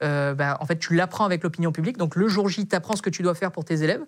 euh, 0.05 0.35
ben, 0.35 0.57
en 0.61 0.67
fait, 0.67 0.79
tu 0.79 0.95
l'apprends 0.95 1.25
avec 1.25 1.43
l'opinion 1.43 1.73
publique. 1.73 1.97
Donc 1.97 2.15
le 2.15 2.29
jour 2.29 2.49
J, 2.49 2.69
tu 2.69 2.77
apprends 2.77 2.95
ce 2.95 3.03
que 3.03 3.11
tu 3.11 3.23
dois 3.23 3.35
faire 3.35 3.51
pour 3.51 3.65
tes 3.65 3.83
élèves, 3.83 4.05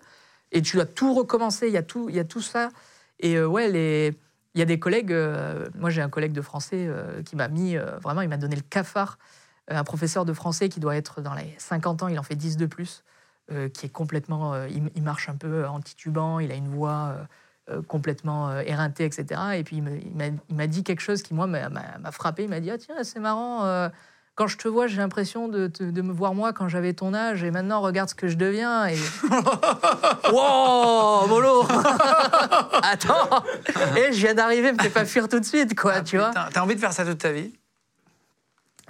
et 0.53 0.61
tu 0.61 0.77
dois 0.77 0.85
tout 0.85 1.13
recommencer. 1.13 1.67
Il 1.67 1.73
y 1.73 1.77
a 1.77 1.83
tout, 1.83 2.07
il 2.09 2.15
y 2.15 2.19
a 2.19 2.23
tout 2.23 2.41
ça. 2.41 2.69
Et 3.19 3.35
euh, 3.35 3.45
ouais, 3.45 3.69
les, 3.69 4.13
il 4.55 4.59
y 4.59 4.61
a 4.61 4.65
des 4.65 4.79
collègues. 4.79 5.11
euh, 5.11 5.67
moi, 5.75 5.89
j'ai 5.89 6.01
un 6.01 6.09
collègue 6.09 6.33
de 6.33 6.41
français 6.41 6.85
euh, 6.87 7.21
qui 7.23 7.35
m'a 7.35 7.49
mis 7.49 7.75
vraiment, 8.01 8.21
il 8.21 8.29
m'a 8.29 8.37
donné 8.37 8.55
le 8.55 8.61
cafard. 8.61 9.17
Euh, 9.71 9.77
un 9.77 9.83
professeur 9.83 10.25
de 10.25 10.33
français 10.33 10.69
qui 10.69 10.79
doit 10.79 10.95
être 10.95 11.21
dans 11.21 11.33
les 11.33 11.55
50 11.57 12.03
ans, 12.03 12.07
il 12.07 12.19
en 12.19 12.23
fait 12.23 12.35
10 12.35 12.57
de 12.57 12.65
plus, 12.65 13.03
euh, 13.51 13.69
qui 13.69 13.85
est 13.85 13.89
complètement. 13.89 14.53
euh, 14.53 14.67
il, 14.69 14.89
il 14.95 15.03
marche 15.03 15.29
un 15.29 15.35
peu 15.35 15.65
en 15.67 15.79
titubant, 15.79 16.39
il 16.39 16.51
a 16.51 16.55
une 16.55 16.67
voix. 16.69 17.13
euh, 17.17 17.23
euh, 17.69 17.79
complètement 17.83 18.49
euh, 18.49 18.63
éreintée, 18.65 19.05
etc. 19.05 19.39
Et 19.55 19.63
puis 19.63 19.77
il 19.77 20.55
m'a 20.55 20.67
dit 20.67 20.83
quelque 20.83 20.99
chose 20.99 21.21
qui, 21.21 21.35
moi, 21.35 21.45
m'a 21.45 21.69
frappé. 22.11 22.43
Il 22.43 22.49
m'a 22.49 22.59
dit 22.59 22.71
Ah, 22.71 22.77
tiens, 22.79 22.95
c'est 23.03 23.19
marrant, 23.19 23.65
euh, 23.65 23.87
quand 24.33 24.47
je 24.47 24.57
te 24.57 24.67
vois, 24.67 24.87
j'ai 24.87 24.97
l'impression 24.97 25.47
de, 25.47 25.69
me 26.01 26.11
voir 26.11 26.33
moi 26.33 26.53
quand 26.53 26.67
j'avais 26.67 26.93
ton 26.93 27.13
âge, 27.13 27.43
et 27.43 27.51
maintenant, 27.51 27.79
regarde 27.81 28.09
ce 28.09 28.15
que 28.15 28.27
je 28.27 28.35
deviens. 28.35 28.87
Et... 28.87 28.95
wow, 30.33 31.27
mollo 31.27 31.63
Attends 32.83 33.43
Et 33.95 34.11
je 34.11 34.19
viens 34.25 34.33
d'arriver, 34.33 34.71
me 34.73 34.79
fais 34.81 34.89
pas 34.89 35.05
fuir 35.05 35.29
tout 35.29 35.39
de 35.39 35.45
suite, 35.45 35.79
quoi, 35.79 35.93
Ah, 35.97 36.01
tu 36.01 36.17
vois. 36.17 36.29
putain, 36.29 36.47
T'as 36.51 36.61
envie 36.63 36.75
de 36.75 36.79
faire 36.79 36.93
ça 36.93 37.05
toute 37.05 37.19
ta 37.19 37.31
vie? 37.31 37.53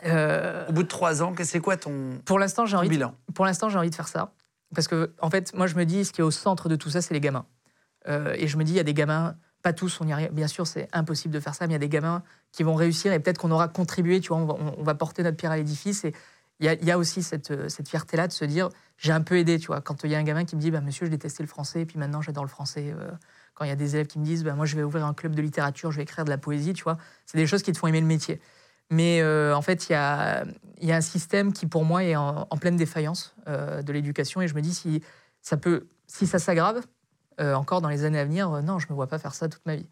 Euh, 0.06 0.68
Au 0.70 0.72
bout 0.72 0.84
de 0.84 0.88
trois 0.88 1.22
ans, 1.24 1.34
c'est 1.44 1.60
quoi 1.60 1.78
ton, 1.78 2.20
pour 2.26 2.40
l'instant, 2.40 2.66
j'ai 2.66 2.76
envie, 2.78 2.88
de- 2.88 2.94
bilan? 2.94 3.16
pour 3.36 3.46
l'instant, 3.46 3.70
j'ai 3.70 3.78
envie 3.78 3.90
de 3.90 3.96
faire 3.96 4.08
ça. 4.08 4.34
Parce 4.74 4.88
que, 4.88 5.14
en 5.22 5.30
fait, 5.30 5.54
moi, 5.54 5.68
je 5.68 5.76
me 5.76 5.86
dis, 5.86 6.06
ce 6.06 6.12
qui 6.14 6.22
est 6.22 6.24
au 6.24 6.32
centre 6.32 6.70
de 6.70 6.76
tout 6.76 6.90
ça, 6.90 7.02
c'est 7.02 7.14
les 7.14 7.20
gamins. 7.20 7.46
Euh, 8.08 8.34
et 8.38 8.48
je 8.48 8.58
me 8.58 8.64
dis, 8.64 8.72
il 8.74 8.78
y 8.78 8.80
a 8.80 8.84
des 8.84 8.94
gamins, 8.94 9.36
pas 9.62 9.74
tous, 9.74 10.00
on 10.02 10.08
y 10.08 10.14
arrive. 10.14 10.32
Bien 10.32 10.48
sûr, 10.48 10.66
c'est 10.66 10.88
impossible 10.94 11.34
de 11.34 11.40
faire 11.40 11.54
ça, 11.54 11.68
mais 11.68 11.72
il 11.72 11.74
y 11.74 11.76
a 11.76 11.80
des 11.80 11.90
gamins 11.90 12.24
qui 12.52 12.64
vont 12.64 12.74
réussir 12.76 13.14
et 13.14 13.20
peut-être 13.20 13.38
qu'on 13.38 13.52
aura 13.52 13.68
contribué, 13.68 14.20
tu 14.22 14.30
vois, 14.30 14.38
on 14.38 14.46
va, 14.46 14.54
on- 14.56 14.76
on 14.80 14.84
va 14.84 14.96
porter 14.96 15.24
notre 15.24 15.38
pierre 15.38 15.52
à 15.52 15.58
l'édifice. 15.58 16.04
Et 16.06 16.14
il 16.60 16.66
y 16.66 16.70
a, 16.70 16.74
il 16.74 16.86
y 16.86 16.92
a 16.92 16.98
aussi 16.98 17.22
cette, 17.22 17.52
euh, 17.52 17.70
cette 17.70 17.90
fierté-là 17.90 18.28
de 18.28 18.32
se 18.34 18.46
dire, 18.46 18.70
j'ai 18.98 19.12
un 19.12 19.22
peu 19.22 19.38
aidé, 19.38 19.60
tu 19.60 19.68
vois. 19.68 19.82
Quand 19.82 20.04
il 20.04 20.10
y 20.12 20.16
a 20.16 20.18
un 20.18 20.24
gamin 20.24 20.46
qui 20.46 20.56
me 20.56 20.62
dit, 20.62 20.72
bah, 20.72 20.82
monsieur, 20.82 21.06
je 21.06 21.12
détestais 21.12 21.44
le 21.44 21.48
français, 21.50 21.82
et 21.82 21.86
puis 21.86 22.00
maintenant, 22.00 22.22
j'adore 22.22 22.44
le 22.44 22.50
français. 22.50 22.94
euh, 22.98 23.12
quand 23.54 23.66
il 23.66 23.68
y 23.70 23.72
a 23.72 23.76
des 23.76 23.96
élèves 23.96 24.08
qui 24.08 24.18
me 24.18 24.24
disent, 24.26 24.44
bah, 24.44 24.54
moi, 24.54 24.66
je 24.66 24.76
vais 24.78 24.84
ouvrir 24.84 25.06
un 25.06 25.14
club 25.14 25.36
de 25.36 25.42
littérature, 25.42 25.92
je 25.92 25.98
vais 25.98 26.04
écrire 26.04 26.24
de 26.24 26.30
la 26.30 26.38
poésie, 26.38 26.74
tu 26.74 26.84
vois. 26.84 26.98
C'est 27.26 27.38
des 27.38 27.46
choses 27.46 27.62
qui 27.64 27.72
te 27.74 27.78
font 27.78 27.88
aimer 27.88 28.00
le 28.02 28.08
métier. 28.08 28.40
Mais 28.92 29.22
euh, 29.22 29.56
en 29.56 29.62
fait, 29.62 29.90
il 29.90 29.94
y 29.94 29.96
a, 29.96 30.44
il 30.82 30.88
y 30.88 30.92
a 30.92 30.96
un 30.98 31.02
système 31.02 31.54
qui, 31.54 31.66
pour 31.66 31.86
moi, 31.86 32.04
est 32.04 32.16
en, 32.16 32.46
en 32.50 32.58
pleine 32.58 32.76
défaillance 32.76 33.34
euh, 33.48 33.82
de 33.82 33.92
l'éducation. 33.94 34.42
Et 34.42 34.48
je 34.48 34.54
me 34.54 34.62
dis, 34.62 34.74
si 34.74 35.02
ça, 35.42 35.58
peut, 35.58 35.88
si 36.08 36.28
ça 36.28 36.38
s'aggrave, 36.40 36.82
euh, 37.40 37.54
encore 37.56 37.82
dans 37.82 37.88
les 37.90 38.04
années 38.04 38.20
à 38.20 38.26
venir, 38.26 38.50
non, 38.62 38.78
je 38.80 38.88
ne 38.88 38.92
me 38.92 38.96
vois 38.96 39.08
pas 39.08 39.18
faire 39.18 39.34
ça 39.34 39.48
toute 39.50 39.66
ma 39.66 39.76
vie. 39.78 39.88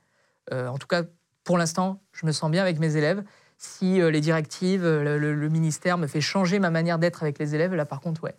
En 0.52 0.78
tout 0.78 0.88
cas, 0.88 1.04
pour 1.44 1.58
l'instant, 1.58 2.02
je 2.12 2.26
me 2.26 2.32
sens 2.32 2.50
bien 2.52 2.62
avec 2.62 2.80
mes 2.80 2.96
élèves. 2.96 3.24
Si 3.58 4.00
les 4.02 4.20
directives, 4.22 4.84
le, 4.84 5.18
le- 5.20 5.34
le 5.36 5.50
ministère 5.50 5.98
me 5.98 6.08
fait 6.08 6.22
changer 6.22 6.60
ma 6.60 6.70
manière 6.72 6.98
d'être 7.00 7.22
avec 7.24 7.38
les 7.40 7.54
élèves, 7.56 7.74
là, 7.76 7.86
par 7.86 8.02
contre, 8.02 8.24
ouais. 8.24 8.36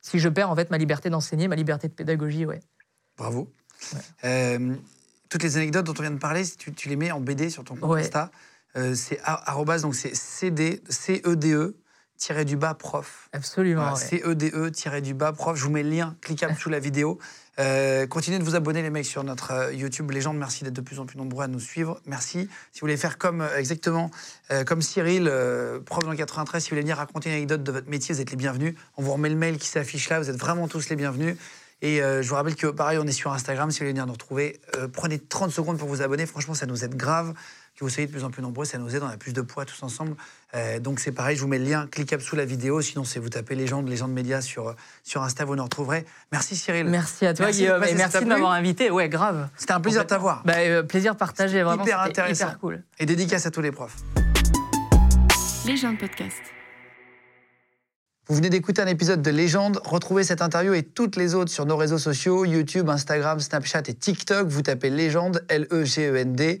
Si 0.00 0.18
je 0.18 0.28
perds, 0.30 0.48
en 0.50 0.56
fait, 0.56 0.70
ma 0.70 0.78
liberté 0.78 1.10
d'enseigner, 1.10 1.48
ma 1.48 1.56
liberté 1.56 1.86
de 1.88 1.92
pédagogie, 1.92 2.46
ouais. 2.46 2.60
Bravo. 3.18 3.50
Toutes 5.28 5.42
les 5.42 5.56
anecdotes 5.58 5.86
dont 5.86 5.94
on 5.98 6.02
vient 6.02 6.10
de 6.10 6.18
parler, 6.18 6.42
tu, 6.58 6.72
tu 6.72 6.88
les 6.88 6.96
mets 6.96 7.12
en 7.12 7.20
BD 7.20 7.50
sur 7.50 7.62
ton 7.62 7.76
compte 7.76 7.90
Ouais. 7.90 8.00
Insta. 8.00 8.30
Euh, 8.76 8.94
c'est 8.94 9.18
arrobase, 9.24 9.82
donc 9.82 9.94
c'est 9.94 10.14
CD, 10.14 10.82
C-E-D-E, 10.88 11.76
tiré 12.16 12.44
du 12.44 12.56
bas 12.56 12.74
prof. 12.74 13.28
Absolument. 13.32 13.82
Voilà, 13.82 13.96
ouais. 13.96 14.00
C-E-D-E, 14.00 14.70
tiré 14.70 15.00
du 15.00 15.14
bas 15.14 15.32
prof. 15.32 15.56
Je 15.56 15.64
vous 15.64 15.70
mets 15.70 15.82
le 15.82 15.90
lien 15.90 16.16
cliquable 16.20 16.54
sous 16.54 16.68
la 16.68 16.78
vidéo. 16.78 17.18
Euh, 17.60 18.06
continuez 18.06 18.38
de 18.38 18.44
vous 18.44 18.54
abonner, 18.54 18.82
les 18.82 18.90
mecs, 18.90 19.06
sur 19.06 19.22
notre 19.22 19.52
euh, 19.52 19.72
YouTube 19.72 20.10
Légende. 20.10 20.38
Merci 20.38 20.64
d'être 20.64 20.74
de 20.74 20.80
plus 20.80 20.98
en 20.98 21.06
plus 21.06 21.18
nombreux 21.18 21.44
à 21.44 21.48
nous 21.48 21.60
suivre. 21.60 22.00
Merci. 22.06 22.48
Si 22.72 22.80
vous 22.80 22.86
voulez 22.86 22.96
faire 22.96 23.18
comme, 23.18 23.42
euh, 23.42 23.58
exactement 23.58 24.10
comme 24.66 24.82
Cyril, 24.82 25.30
prof 25.86 26.02
dans 26.02 26.10
le 26.10 26.16
93, 26.16 26.62
si 26.62 26.68
vous 26.68 26.74
voulez 26.74 26.82
venir 26.82 26.96
raconter 26.96 27.28
une 27.28 27.36
anecdote 27.36 27.62
de 27.62 27.72
votre 27.72 27.88
métier, 27.88 28.14
vous 28.14 28.20
êtes 28.20 28.30
les 28.30 28.36
bienvenus. 28.36 28.74
On 28.96 29.02
vous 29.02 29.12
remet 29.12 29.28
le 29.28 29.36
mail 29.36 29.58
qui 29.58 29.68
s'affiche 29.68 30.08
là. 30.08 30.18
Vous 30.18 30.28
êtes 30.28 30.38
vraiment 30.38 30.66
tous 30.66 30.88
les 30.88 30.96
bienvenus. 30.96 31.36
Et 31.82 31.98
je 31.98 32.28
vous 32.28 32.34
rappelle 32.34 32.56
que 32.56 32.66
pareil, 32.66 32.98
on 32.98 33.06
est 33.06 33.12
sur 33.12 33.32
Instagram. 33.32 33.70
Si 33.70 33.78
vous 33.78 33.84
voulez 33.84 33.92
venir 33.92 34.06
nous 34.06 34.12
retrouver, 34.12 34.60
prenez 34.92 35.18
30 35.20 35.52
secondes 35.52 35.78
pour 35.78 35.88
vous 35.88 36.02
abonner. 36.02 36.26
Franchement, 36.26 36.54
ça 36.54 36.66
nous 36.66 36.84
aide 36.84 36.96
grave. 36.96 37.32
Que 37.80 37.84
vous 37.86 37.88
soyez 37.88 38.06
de 38.06 38.12
plus 38.12 38.24
en 38.24 38.30
plus 38.30 38.42
nombreux, 38.42 38.66
ça 38.66 38.76
nous 38.76 38.94
aide. 38.94 39.02
On 39.02 39.08
a 39.08 39.16
plus 39.16 39.32
de 39.32 39.40
poids 39.40 39.64
tous 39.64 39.82
ensemble. 39.82 40.14
Euh, 40.54 40.78
donc 40.80 41.00
c'est 41.00 41.12
pareil, 41.12 41.34
je 41.34 41.40
vous 41.40 41.48
mets 41.48 41.58
le 41.58 41.64
lien 41.64 41.86
cliquable 41.90 42.22
sous 42.22 42.36
la 42.36 42.44
vidéo. 42.44 42.82
Sinon, 42.82 43.04
c'est 43.04 43.18
vous 43.18 43.30
tapez 43.30 43.54
Légende, 43.54 43.88
Légende 43.88 44.12
Média 44.12 44.42
sur, 44.42 44.76
sur 45.02 45.22
Insta, 45.22 45.46
vous 45.46 45.56
nous 45.56 45.64
retrouverez. 45.64 46.04
Merci 46.30 46.56
Cyril. 46.56 46.84
Merci 46.84 47.24
à 47.24 47.32
toi, 47.32 47.46
Merci, 47.46 47.60
Guillaume, 47.60 47.82
et 47.84 47.94
merci 47.94 48.20
de 48.20 48.26
m'avoir 48.26 48.52
invité. 48.52 48.90
Ouais, 48.90 49.08
grave. 49.08 49.48
C'était 49.56 49.72
un 49.72 49.80
plaisir 49.80 50.02
de 50.02 50.08
t'avoir. 50.08 50.42
Bah, 50.44 50.56
euh, 50.58 50.82
plaisir 50.82 51.16
partagé, 51.16 51.62
vraiment. 51.62 51.82
Hyper 51.82 52.00
intéressant. 52.00 52.48
Hyper 52.48 52.58
cool. 52.58 52.82
Et 52.98 53.06
dédicace 53.06 53.46
à 53.46 53.50
tous 53.50 53.62
les 53.62 53.72
profs. 53.72 53.96
Légende 55.64 55.98
podcast. 55.98 56.36
Vous 58.30 58.36
venez 58.36 58.48
d'écouter 58.48 58.80
un 58.80 58.86
épisode 58.86 59.22
de 59.22 59.30
Légende. 59.32 59.80
Retrouvez 59.84 60.22
cette 60.22 60.40
interview 60.40 60.72
et 60.72 60.84
toutes 60.84 61.16
les 61.16 61.34
autres 61.34 61.50
sur 61.50 61.66
nos 61.66 61.76
réseaux 61.76 61.98
sociaux, 61.98 62.44
YouTube, 62.44 62.88
Instagram, 62.88 63.40
Snapchat 63.40 63.82
et 63.88 63.94
TikTok. 63.94 64.46
Vous 64.46 64.62
tapez 64.62 64.88
Légende, 64.88 65.44
L-E-G-E-N-D. 65.48 66.60